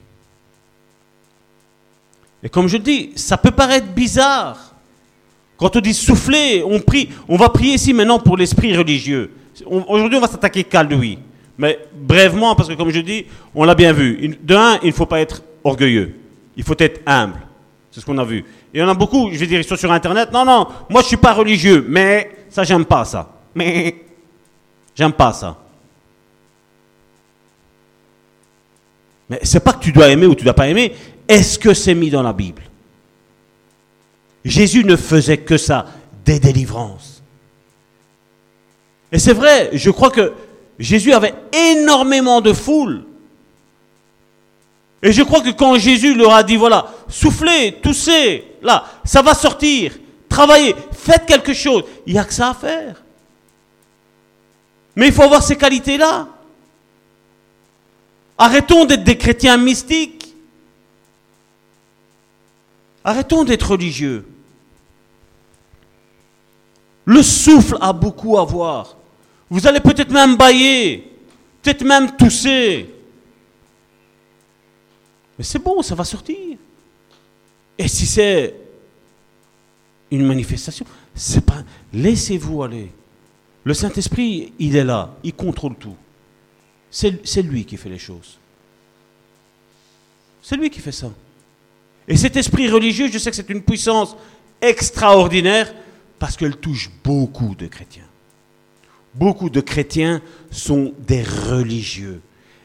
Et 2.46 2.48
comme 2.48 2.68
je 2.68 2.76
dis, 2.76 3.10
ça 3.16 3.36
peut 3.36 3.50
paraître 3.50 3.88
bizarre. 3.88 4.72
Quand 5.56 5.74
on 5.74 5.80
dit 5.80 5.92
souffler, 5.92 6.62
on 6.64 6.78
prie, 6.78 7.08
on 7.26 7.36
va 7.36 7.48
prier 7.48 7.74
ici 7.74 7.92
maintenant 7.92 8.20
pour 8.20 8.36
l'esprit 8.36 8.76
religieux. 8.76 9.32
Aujourd'hui, 9.66 10.16
on 10.16 10.20
va 10.20 10.28
s'attaquer 10.28 10.62
qu'à 10.62 10.84
lui. 10.84 11.18
Mais 11.58 11.76
brèvement, 11.92 12.54
parce 12.54 12.68
que 12.68 12.74
comme 12.74 12.90
je 12.90 13.00
dis, 13.00 13.26
on 13.52 13.64
l'a 13.64 13.74
bien 13.74 13.92
vu. 13.92 14.38
De 14.40 14.54
un, 14.54 14.78
il 14.84 14.90
ne 14.90 14.92
faut 14.92 15.06
pas 15.06 15.18
être 15.18 15.42
orgueilleux. 15.64 16.14
Il 16.56 16.62
faut 16.62 16.76
être 16.78 17.00
humble. 17.04 17.40
C'est 17.90 17.98
ce 17.98 18.06
qu'on 18.06 18.16
a 18.16 18.24
vu. 18.24 18.44
Il 18.72 18.78
y 18.78 18.82
en 18.84 18.88
a 18.88 18.94
beaucoup, 18.94 19.28
je 19.32 19.38
vais 19.38 19.46
dire, 19.48 19.64
sur 19.64 19.90
Internet. 19.90 20.30
Non, 20.32 20.44
non, 20.44 20.68
moi 20.88 21.02
je 21.02 21.08
suis 21.08 21.16
pas 21.16 21.32
religieux, 21.32 21.84
mais 21.88 22.30
ça, 22.48 22.62
j'aime 22.62 22.84
pas 22.84 23.04
ça. 23.04 23.28
Mais 23.56 24.04
j'aime 24.94 25.14
pas 25.14 25.32
ça. 25.32 25.56
Mais 29.28 29.40
c'est 29.42 29.58
pas 29.58 29.72
que 29.72 29.82
tu 29.82 29.90
dois 29.90 30.08
aimer 30.08 30.26
ou 30.26 30.36
tu 30.36 30.44
dois 30.44 30.54
pas 30.54 30.68
aimer. 30.68 30.94
Est-ce 31.28 31.58
que 31.58 31.74
c'est 31.74 31.94
mis 31.94 32.10
dans 32.10 32.22
la 32.22 32.32
Bible? 32.32 32.62
Jésus 34.44 34.84
ne 34.84 34.96
faisait 34.96 35.38
que 35.38 35.56
ça, 35.56 35.86
des 36.24 36.38
délivrances. 36.38 37.22
Et 39.10 39.18
c'est 39.18 39.32
vrai, 39.32 39.70
je 39.72 39.90
crois 39.90 40.10
que 40.10 40.32
Jésus 40.78 41.12
avait 41.12 41.34
énormément 41.52 42.40
de 42.40 42.52
foule. 42.52 43.04
Et 45.02 45.12
je 45.12 45.22
crois 45.22 45.40
que 45.40 45.50
quand 45.50 45.78
Jésus 45.78 46.14
leur 46.14 46.32
a 46.32 46.42
dit, 46.42 46.56
voilà, 46.56 46.92
soufflez, 47.08 47.78
toussez, 47.82 48.44
là, 48.62 48.84
ça 49.04 49.22
va 49.22 49.34
sortir, 49.34 49.92
travaillez, 50.28 50.74
faites 50.92 51.26
quelque 51.26 51.52
chose, 51.52 51.84
il 52.06 52.14
n'y 52.14 52.18
a 52.18 52.24
que 52.24 52.34
ça 52.34 52.50
à 52.50 52.54
faire. 52.54 53.02
Mais 54.96 55.08
il 55.08 55.12
faut 55.12 55.22
avoir 55.22 55.42
ces 55.42 55.56
qualités-là. 55.56 56.26
Arrêtons 58.38 58.84
d'être 58.84 59.04
des 59.04 59.18
chrétiens 59.18 59.56
mystiques. 59.56 60.15
Arrêtons 63.06 63.44
d'être 63.44 63.70
religieux. 63.70 64.26
Le 67.04 67.22
souffle 67.22 67.76
a 67.80 67.92
beaucoup 67.92 68.36
à 68.36 68.44
voir. 68.44 68.96
Vous 69.48 69.64
allez 69.64 69.78
peut-être 69.78 70.10
même 70.10 70.36
bailler, 70.36 71.08
peut-être 71.62 71.84
même 71.84 72.16
tousser. 72.16 72.92
Mais 75.38 75.44
c'est 75.44 75.60
bon, 75.60 75.82
ça 75.82 75.94
va 75.94 76.02
sortir. 76.02 76.58
Et 77.78 77.86
si 77.86 78.06
c'est 78.06 78.56
une 80.10 80.26
manifestation, 80.26 80.84
c'est 81.14 81.46
pas. 81.46 81.62
Laissez-vous 81.92 82.64
aller. 82.64 82.90
Le 83.62 83.72
Saint-Esprit, 83.72 84.52
il 84.58 84.74
est 84.74 84.84
là, 84.84 85.14
il 85.22 85.32
contrôle 85.32 85.76
tout. 85.76 85.94
C'est 86.90 87.24
c'est 87.24 87.42
lui 87.42 87.64
qui 87.64 87.76
fait 87.76 87.88
les 87.88 88.00
choses. 88.00 88.36
C'est 90.42 90.56
lui 90.56 90.70
qui 90.70 90.80
fait 90.80 90.90
ça. 90.90 91.12
Et 92.08 92.16
cet 92.16 92.36
esprit 92.36 92.68
religieux, 92.68 93.08
je 93.12 93.18
sais 93.18 93.30
que 93.30 93.36
c'est 93.36 93.50
une 93.50 93.62
puissance 93.62 94.16
extraordinaire 94.60 95.72
parce 96.18 96.36
qu'elle 96.36 96.56
touche 96.56 96.90
beaucoup 97.04 97.54
de 97.54 97.66
chrétiens. 97.66 98.04
Beaucoup 99.14 99.50
de 99.50 99.60
chrétiens 99.60 100.20
sont 100.50 100.92
des 101.06 101.22
religieux. 101.22 102.20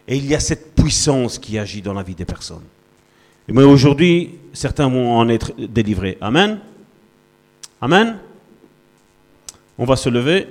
Et 0.08 0.18
il 0.18 0.26
y 0.26 0.36
a 0.36 0.40
cette 0.40 0.76
puissance 0.76 1.40
qui 1.40 1.58
agit 1.58 1.82
dans 1.82 1.94
la 1.94 2.04
vie 2.04 2.16
des 2.16 2.26
personnes. 2.26 2.64
Mais 3.48 3.64
aujourd'hui, 3.64 4.36
certains 4.54 4.90
vont 4.90 5.18
en 5.18 5.28
être 5.30 5.54
délivrés. 5.58 6.18
Amen. 6.22 6.60
Amen. 7.82 8.20
On 9.78 9.86
va 9.86 9.96
se 9.96 10.10
lever. 10.10 10.48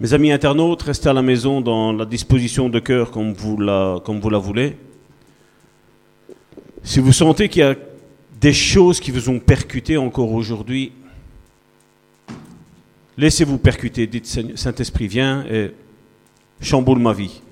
Mes 0.00 0.14
amis 0.14 0.32
internautes, 0.32 0.82
restez 0.82 1.08
à 1.08 1.12
la 1.12 1.22
maison 1.22 1.60
dans 1.60 1.92
la 1.92 2.04
disposition 2.04 2.68
de 2.68 2.78
cœur 2.78 3.10
comme 3.10 3.32
vous 3.32 3.58
la, 3.58 4.00
comme 4.04 4.20
vous 4.20 4.30
la 4.30 4.38
voulez. 4.38 4.76
Si 6.88 7.00
vous 7.00 7.12
sentez 7.12 7.50
qu'il 7.50 7.60
y 7.60 7.64
a 7.64 7.74
des 8.40 8.54
choses 8.54 8.98
qui 8.98 9.10
vous 9.10 9.28
ont 9.28 9.38
percuté 9.40 9.98
encore 9.98 10.32
aujourd'hui, 10.32 10.92
laissez-vous 13.18 13.58
percuter. 13.58 14.06
Dites 14.06 14.56
Saint-Esprit, 14.56 15.06
viens 15.06 15.44
et 15.50 15.74
chamboule 16.62 16.98
ma 16.98 17.12
vie. 17.12 17.42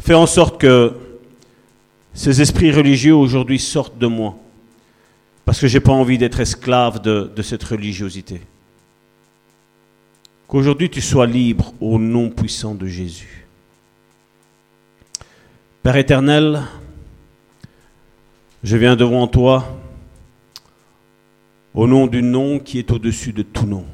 Fais 0.00 0.14
en 0.14 0.26
sorte 0.26 0.60
que 0.60 0.94
ces 2.12 2.40
esprits 2.40 2.72
religieux 2.72 3.14
aujourd'hui 3.14 3.60
sortent 3.60 3.98
de 3.98 4.08
moi. 4.08 4.36
Parce 5.44 5.60
que 5.60 5.68
je 5.68 5.78
n'ai 5.78 5.80
pas 5.80 5.92
envie 5.92 6.18
d'être 6.18 6.40
esclave 6.40 7.00
de, 7.02 7.30
de 7.36 7.42
cette 7.42 7.62
religiosité. 7.62 8.40
Qu'aujourd'hui 10.48 10.90
tu 10.90 11.00
sois 11.00 11.28
libre 11.28 11.72
au 11.80 12.00
nom 12.00 12.30
puissant 12.30 12.74
de 12.74 12.88
Jésus. 12.88 13.46
Père 15.84 15.96
éternel, 15.96 16.64
je 18.64 18.78
viens 18.78 18.96
devant 18.96 19.26
toi 19.26 19.78
au 21.74 21.86
nom 21.86 22.06
du 22.06 22.22
nom 22.22 22.58
qui 22.58 22.78
est 22.78 22.90
au-dessus 22.90 23.34
de 23.34 23.42
tout 23.42 23.66
nom. 23.66 23.84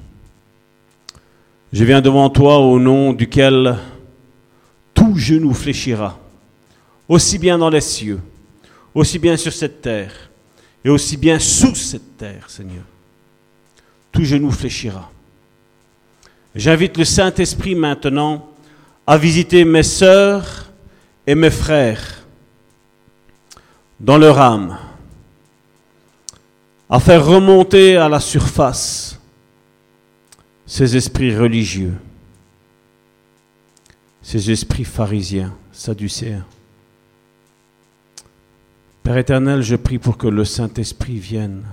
Je 1.73 1.85
viens 1.85 2.01
devant 2.01 2.31
toi 2.31 2.59
au 2.59 2.79
nom 2.79 3.13
duquel 3.13 3.77
tout 4.95 5.17
genou 5.17 5.55
fléchira, 5.55 6.21
aussi 7.09 7.39
bien 7.39 7.59
dans 7.59 7.69
les 7.69 7.81
cieux, 7.81 8.21
aussi 8.95 9.19
bien 9.19 9.37
sur 9.37 9.53
cette 9.53 9.83
terre, 9.83 10.31
et 10.85 10.89
aussi 10.89 11.17
bien 11.17 11.41
sous 11.41 11.75
cette 11.75 12.17
terre, 12.17 12.49
Seigneur. 12.49 12.85
Tout 14.13 14.25
genou 14.25 14.53
fléchira. 14.53 15.11
J'invite 16.55 16.97
le 16.97 17.05
Saint-Esprit 17.05 17.75
maintenant 17.75 18.49
à 19.05 19.19
visiter 19.19 19.65
mes 19.65 19.83
sœurs 19.83 20.71
et 21.27 21.35
mes 21.35 21.51
frères 21.51 22.20
dans 24.01 24.17
leur 24.17 24.41
âme, 24.41 24.79
à 26.89 26.99
faire 26.99 27.25
remonter 27.25 27.97
à 27.97 28.09
la 28.09 28.19
surface 28.19 29.21
ces 30.67 30.97
esprits 30.97 31.37
religieux, 31.37 31.95
ces 34.23 34.51
esprits 34.51 34.85
pharisiens, 34.85 35.55
sadducéens. 35.71 36.47
Père 39.03 39.19
éternel, 39.19 39.63
je 39.63 39.77
prie 39.77 39.99
pour 39.99 40.17
que 40.17 40.27
le 40.27 40.45
Saint-Esprit 40.45 41.19
vienne 41.19 41.65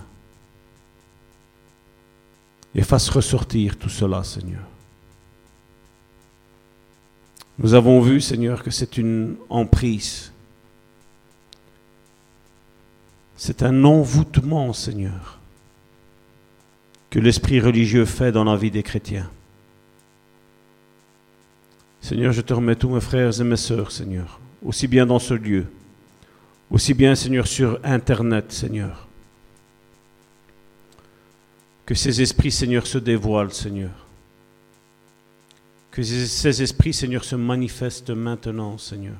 et 2.76 2.84
fasse 2.84 3.10
ressortir 3.10 3.78
tout 3.78 3.90
cela, 3.90 4.24
Seigneur. 4.24 4.64
Nous 7.60 7.74
avons 7.74 8.02
vu, 8.02 8.22
Seigneur, 8.22 8.62
que 8.62 8.70
c'est 8.70 8.98
une 8.98 9.36
emprise. 9.49 10.32
C'est 13.38 13.64
un 13.64 13.84
envoûtement, 13.85 14.73
Seigneur, 14.73 15.39
que 17.09 17.19
l'esprit 17.19 17.61
religieux 17.61 18.05
fait 18.05 18.31
dans 18.31 18.43
la 18.43 18.57
vie 18.57 18.72
des 18.72 18.84
chrétiens. 18.84 19.30
Seigneur, 22.01 22.34
je 22.34 22.41
te 22.41 22.53
remets 22.53 22.76
tous 22.76 22.89
mes 22.89 23.01
frères 23.01 23.39
et 23.39 23.43
mes 23.43 23.55
sœurs, 23.55 23.91
Seigneur, 23.91 24.39
aussi 24.65 24.88
bien 24.88 25.05
dans 25.05 25.19
ce 25.19 25.34
lieu, 25.34 25.68
aussi 26.69 26.93
bien, 26.93 27.15
Seigneur, 27.15 27.47
sur 27.47 27.80
Internet, 27.84 28.51
Seigneur 28.51 29.07
que 31.88 31.95
ces 31.95 32.22
esprits, 32.22 32.51
Seigneur, 32.51 32.85
se 32.85 32.97
dévoilent, 32.97 33.53
Seigneur. 33.53 34.05
Que 35.89 36.03
ces 36.03 36.61
esprits, 36.61 36.93
Seigneur, 36.93 37.23
se 37.23 37.38
manifestent 37.38 38.09
maintenant, 38.09 38.77
Seigneur. 38.77 39.15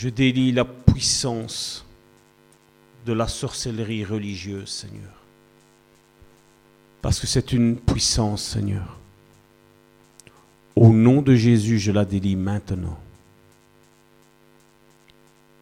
Je 0.00 0.08
délie 0.08 0.50
la 0.50 0.64
puissance 0.64 1.84
de 3.04 3.12
la 3.12 3.28
sorcellerie 3.28 4.02
religieuse, 4.02 4.70
Seigneur. 4.70 5.12
Parce 7.02 7.20
que 7.20 7.26
c'est 7.26 7.52
une 7.52 7.76
puissance, 7.76 8.42
Seigneur. 8.42 8.98
Au 10.74 10.88
nom 10.88 11.20
de 11.20 11.34
Jésus, 11.34 11.78
je 11.78 11.92
la 11.92 12.06
délie 12.06 12.34
maintenant. 12.34 12.98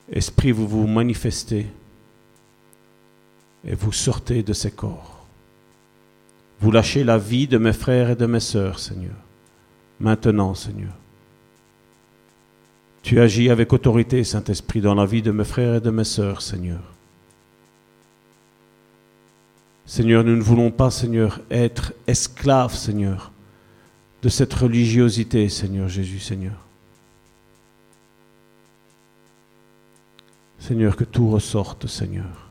Esprit, 0.08 0.52
vous 0.52 0.68
vous 0.68 0.86
manifestez 0.86 1.66
et 3.64 3.74
vous 3.74 3.90
sortez 3.90 4.44
de 4.44 4.52
ces 4.52 4.70
corps. 4.70 5.26
Vous 6.60 6.70
lâchez 6.70 7.02
la 7.02 7.18
vie 7.18 7.48
de 7.48 7.58
mes 7.58 7.72
frères 7.72 8.10
et 8.10 8.16
de 8.16 8.26
mes 8.26 8.38
sœurs, 8.38 8.78
Seigneur. 8.78 9.16
Maintenant, 9.98 10.54
Seigneur. 10.54 10.94
Tu 13.02 13.20
agis 13.20 13.50
avec 13.50 13.72
autorité, 13.72 14.24
Saint-Esprit, 14.24 14.80
dans 14.80 14.94
la 14.94 15.06
vie 15.06 15.22
de 15.22 15.30
mes 15.30 15.44
frères 15.44 15.76
et 15.76 15.80
de 15.80 15.90
mes 15.90 16.04
sœurs, 16.04 16.42
Seigneur. 16.42 16.80
Seigneur, 19.86 20.22
nous 20.22 20.36
ne 20.36 20.42
voulons 20.42 20.70
pas, 20.70 20.90
Seigneur, 20.90 21.40
être 21.50 21.94
esclaves, 22.06 22.74
Seigneur, 22.74 23.32
de 24.22 24.28
cette 24.28 24.52
religiosité, 24.52 25.48
Seigneur 25.48 25.88
Jésus, 25.88 26.18
Seigneur. 26.18 26.56
Seigneur, 30.58 30.96
que 30.96 31.04
tout 31.04 31.30
ressorte, 31.30 31.86
Seigneur. 31.86 32.50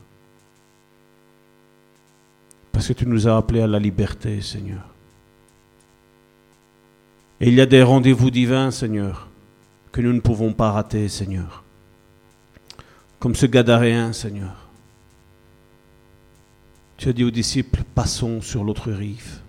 Parce 2.72 2.88
que 2.88 2.92
tu 2.92 3.06
nous 3.06 3.28
as 3.28 3.36
appelés 3.36 3.60
à 3.60 3.66
la 3.68 3.78
liberté, 3.78 4.40
Seigneur. 4.40 4.82
Et 7.40 7.48
il 7.48 7.54
y 7.54 7.60
a 7.60 7.66
des 7.66 7.84
rendez-vous 7.84 8.32
divins, 8.32 8.72
Seigneur, 8.72 9.27
que 9.92 10.00
nous 10.00 10.12
ne 10.12 10.20
pouvons 10.20 10.52
pas 10.52 10.72
rater, 10.72 11.08
Seigneur. 11.08 11.64
Comme 13.18 13.34
ce 13.34 13.46
Gadaréen, 13.46 14.12
Seigneur. 14.12 14.68
Tu 16.96 17.08
as 17.08 17.12
dit 17.12 17.24
aux 17.24 17.30
disciples, 17.30 17.82
passons 17.94 18.40
sur 18.40 18.64
l'autre 18.64 18.90
rive. 18.90 19.40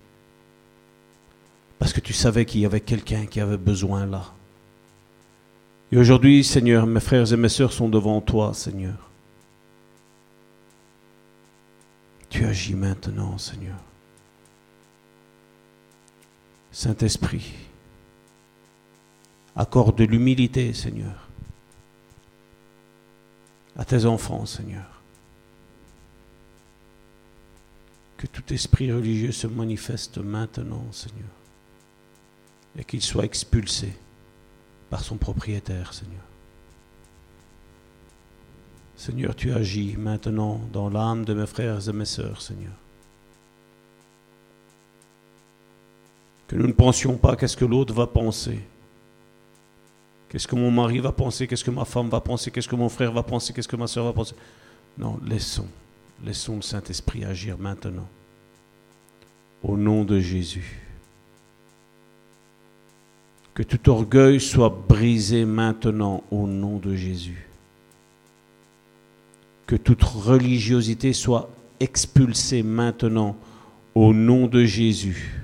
Parce 1.79 1.93
que 1.93 1.99
tu 1.99 2.13
savais 2.13 2.45
qu'il 2.45 2.61
y 2.61 2.65
avait 2.65 2.81
quelqu'un 2.81 3.25
qui 3.25 3.39
avait 3.39 3.57
besoin 3.57 4.05
là. 4.05 4.33
Et 5.91 5.97
aujourd'hui, 5.97 6.43
Seigneur, 6.43 6.85
mes 6.85 6.99
frères 6.99 7.31
et 7.33 7.37
mes 7.37 7.49
sœurs 7.49 7.73
sont 7.73 7.89
devant 7.89 8.21
toi, 8.21 8.53
Seigneur. 8.53 9.09
Tu 12.29 12.45
agis 12.45 12.75
maintenant, 12.75 13.37
Seigneur. 13.39 13.77
Saint-Esprit, 16.71 17.51
accorde 19.59 19.97
de 19.97 20.05
l'humilité, 20.05 20.71
Seigneur, 20.71 21.27
à 23.75 23.83
tes 23.83 24.05
enfants, 24.05 24.45
Seigneur. 24.45 24.85
Que 28.15 28.27
tout 28.27 28.53
esprit 28.53 28.89
religieux 28.89 29.33
se 29.33 29.47
manifeste 29.47 30.17
maintenant, 30.17 30.85
Seigneur, 30.93 31.27
et 32.77 32.85
qu'il 32.85 33.01
soit 33.01 33.25
expulsé 33.25 33.93
par 34.89 35.03
son 35.03 35.17
propriétaire, 35.17 35.93
Seigneur. 35.93 36.23
Seigneur, 38.95 39.35
tu 39.35 39.51
agis 39.51 39.97
maintenant 39.97 40.61
dans 40.71 40.89
l'âme 40.89 41.25
de 41.25 41.33
mes 41.33 41.47
frères 41.47 41.89
et 41.89 41.93
mes 41.93 42.05
sœurs, 42.05 42.41
Seigneur. 42.41 42.71
Que 46.47 46.55
nous 46.55 46.67
ne 46.67 46.73
pensions 46.73 47.17
pas 47.17 47.35
qu'est-ce 47.35 47.57
que 47.57 47.65
l'autre 47.65 47.93
va 47.93 48.07
penser. 48.07 48.61
Qu'est-ce 50.29 50.47
que 50.47 50.55
mon 50.55 50.71
mari 50.71 50.99
va 50.99 51.11
penser, 51.11 51.47
qu'est-ce 51.47 51.63
que 51.63 51.71
ma 51.71 51.85
femme 51.85 52.09
va 52.09 52.21
penser, 52.21 52.51
qu'est-ce 52.51 52.67
que 52.67 52.75
mon 52.75 52.89
frère 52.89 53.11
va 53.11 53.23
penser, 53.23 53.51
qu'est-ce 53.51 53.67
que 53.67 53.75
ma 53.75 53.87
soeur 53.87 54.05
va 54.05 54.13
penser? 54.13 54.35
Non, 54.97 55.19
laissons, 55.25 55.67
laissons 56.23 56.57
le 56.57 56.61
Saint-Esprit 56.61 57.25
agir 57.25 57.57
maintenant. 57.57 58.07
Au 59.63 59.75
nom 59.75 60.03
de 60.03 60.19
Jésus. 60.19 60.79
Que 63.53 63.63
tout 63.63 63.89
orgueil 63.89 64.39
soit 64.39 64.69
brisé 64.87 65.43
maintenant 65.45 66.23
au 66.31 66.47
nom 66.47 66.77
de 66.77 66.95
Jésus 66.95 67.49
que 69.69 69.75
toute 69.75 70.01
religiosité 70.01 71.13
soit 71.13 71.47
expulsée 71.79 72.63
maintenant 72.63 73.35
au 73.93 74.15
nom 74.15 74.47
de 74.47 74.65
Jésus. 74.65 75.38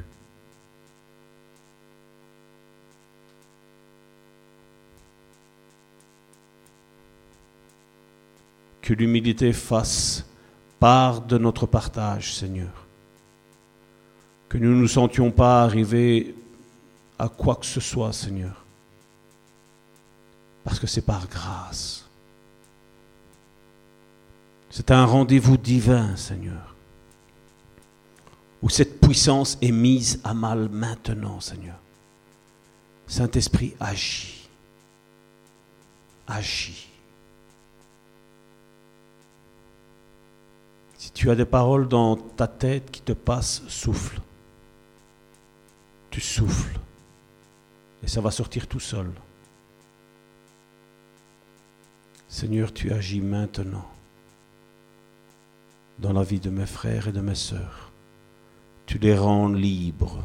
Que 8.85 8.93
l'humilité 8.93 9.51
fasse 9.51 10.23
part 10.79 11.21
de 11.21 11.39
notre 11.39 11.65
partage, 11.65 12.35
Seigneur. 12.35 12.85
Que 14.47 14.59
nous 14.59 14.69
ne 14.69 14.81
nous 14.81 14.87
sentions 14.87 15.31
pas 15.31 15.63
arriver 15.63 16.35
à 17.17 17.27
quoi 17.27 17.55
que 17.55 17.65
ce 17.65 17.79
soit, 17.81 18.13
Seigneur. 18.13 18.63
Parce 20.63 20.79
que 20.79 20.85
c'est 20.85 21.01
par 21.01 21.27
grâce. 21.27 22.05
C'est 24.69 24.91
un 24.91 25.05
rendez-vous 25.05 25.57
divin, 25.57 26.15
Seigneur. 26.15 26.75
où 28.61 28.69
cette 28.69 28.99
puissance 28.99 29.57
est 29.61 29.71
mise 29.71 30.19
à 30.23 30.33
mal 30.33 30.69
maintenant, 30.69 31.39
Seigneur. 31.39 31.75
Saint-Esprit, 33.07 33.75
agis. 33.79 34.47
Agis. 36.27 36.87
Tu 41.15 41.31
as 41.31 41.35
des 41.35 41.45
paroles 41.45 41.87
dans 41.87 42.17
ta 42.17 42.45
tête 42.45 42.91
qui 42.91 43.01
te 43.01 43.13
passent, 43.13 43.63
souffle. 43.69 44.19
Tu 46.11 46.19
souffles. 46.19 46.77
Et 48.03 48.07
ça 48.07 48.19
va 48.19 48.31
sortir 48.31 48.67
tout 48.67 48.81
seul. 48.81 49.09
Seigneur, 52.27 52.73
tu 52.73 52.91
agis 52.91 53.21
maintenant 53.21 53.89
dans 55.99 56.11
la 56.11 56.23
vie 56.23 56.41
de 56.41 56.49
mes 56.49 56.65
frères 56.65 57.07
et 57.07 57.13
de 57.13 57.21
mes 57.21 57.33
sœurs. 57.33 57.93
Tu 58.85 58.97
les 58.97 59.17
rends 59.17 59.47
libres, 59.47 60.21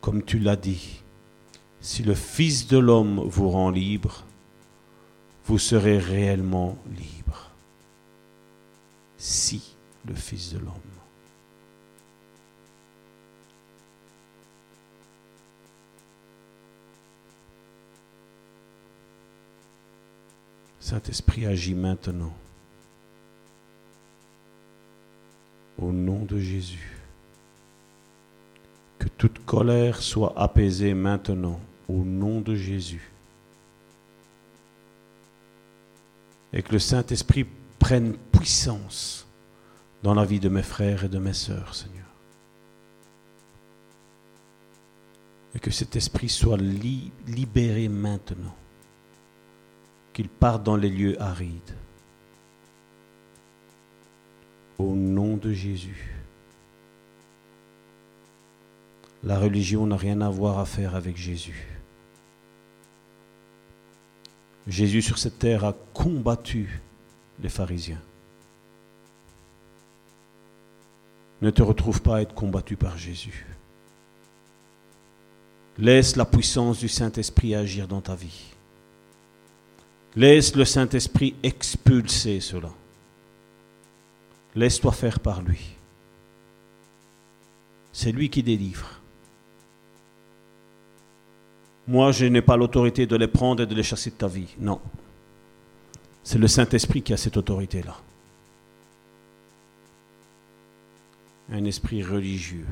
comme 0.00 0.22
tu 0.22 0.38
l'as 0.38 0.56
dit. 0.56 1.02
Si 1.80 2.04
le 2.04 2.14
Fils 2.14 2.68
de 2.68 2.78
l'homme 2.78 3.20
vous 3.26 3.50
rend 3.50 3.70
libre, 3.70 4.24
vous 5.46 5.58
serez 5.58 5.98
réellement 5.98 6.78
libre. 6.96 7.50
Si 9.18 9.75
le 10.06 10.14
Fils 10.14 10.52
de 10.52 10.58
l'homme. 10.58 10.72
Saint-Esprit 20.80 21.46
agit 21.46 21.74
maintenant. 21.74 22.32
Au 25.78 25.90
nom 25.90 26.24
de 26.24 26.38
Jésus. 26.38 26.96
Que 28.98 29.08
toute 29.08 29.44
colère 29.44 30.00
soit 30.00 30.32
apaisée 30.40 30.94
maintenant. 30.94 31.60
Au 31.88 32.04
nom 32.04 32.40
de 32.40 32.54
Jésus. 32.54 33.10
Et 36.52 36.62
que 36.62 36.72
le 36.72 36.78
Saint-Esprit 36.78 37.46
prenne 37.80 38.14
puissance 38.30 39.25
dans 40.06 40.14
la 40.14 40.24
vie 40.24 40.38
de 40.38 40.48
mes 40.48 40.62
frères 40.62 41.02
et 41.02 41.08
de 41.08 41.18
mes 41.18 41.32
sœurs, 41.32 41.74
Seigneur. 41.74 42.06
Et 45.52 45.58
que 45.58 45.72
cet 45.72 45.96
esprit 45.96 46.28
soit 46.28 46.58
libéré 46.58 47.88
maintenant. 47.88 48.54
Qu'il 50.12 50.28
parte 50.28 50.62
dans 50.62 50.76
les 50.76 50.90
lieux 50.90 51.20
arides. 51.20 51.74
Au 54.78 54.94
nom 54.94 55.36
de 55.36 55.52
Jésus. 55.52 56.14
La 59.24 59.40
religion 59.40 59.88
n'a 59.88 59.96
rien 59.96 60.20
à 60.20 60.30
voir 60.30 60.60
à 60.60 60.66
faire 60.66 60.94
avec 60.94 61.16
Jésus. 61.16 61.66
Jésus 64.68 65.02
sur 65.02 65.18
cette 65.18 65.40
terre 65.40 65.64
a 65.64 65.74
combattu 65.92 66.80
les 67.42 67.48
pharisiens. 67.48 68.00
Ne 71.46 71.52
te 71.52 71.62
retrouve 71.62 72.02
pas 72.02 72.16
à 72.16 72.22
être 72.22 72.34
combattu 72.34 72.74
par 72.74 72.98
Jésus. 72.98 73.46
Laisse 75.78 76.16
la 76.16 76.24
puissance 76.24 76.80
du 76.80 76.88
Saint-Esprit 76.88 77.54
agir 77.54 77.86
dans 77.86 78.00
ta 78.00 78.16
vie. 78.16 78.46
Laisse 80.16 80.56
le 80.56 80.64
Saint-Esprit 80.64 81.36
expulser 81.44 82.40
cela. 82.40 82.72
Laisse-toi 84.56 84.90
faire 84.90 85.20
par 85.20 85.40
lui. 85.40 85.60
C'est 87.92 88.10
lui 88.10 88.28
qui 88.28 88.42
délivre. 88.42 89.00
Moi, 91.86 92.10
je 92.10 92.26
n'ai 92.26 92.42
pas 92.42 92.56
l'autorité 92.56 93.06
de 93.06 93.14
les 93.14 93.28
prendre 93.28 93.62
et 93.62 93.66
de 93.66 93.74
les 93.76 93.84
chasser 93.84 94.10
de 94.10 94.16
ta 94.16 94.26
vie. 94.26 94.52
Non. 94.58 94.80
C'est 96.24 96.38
le 96.38 96.48
Saint-Esprit 96.48 97.02
qui 97.02 97.12
a 97.12 97.16
cette 97.16 97.36
autorité-là. 97.36 97.96
Un 101.50 101.64
esprit 101.64 102.02
religieux. 102.02 102.66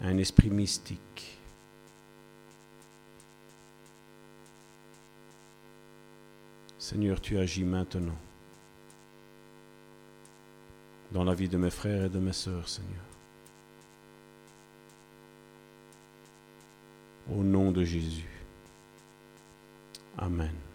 Un 0.00 0.18
esprit 0.18 0.50
mystique. 0.50 1.38
Seigneur, 6.78 7.20
tu 7.20 7.38
agis 7.38 7.64
maintenant 7.64 8.16
dans 11.10 11.24
la 11.24 11.34
vie 11.34 11.48
de 11.48 11.56
mes 11.56 11.70
frères 11.70 12.04
et 12.04 12.08
de 12.08 12.18
mes 12.18 12.32
sœurs, 12.32 12.68
Seigneur. 12.68 13.04
Au 17.30 17.42
nom 17.42 17.72
de 17.72 17.82
Jésus. 17.82 18.28
Amen. 20.18 20.65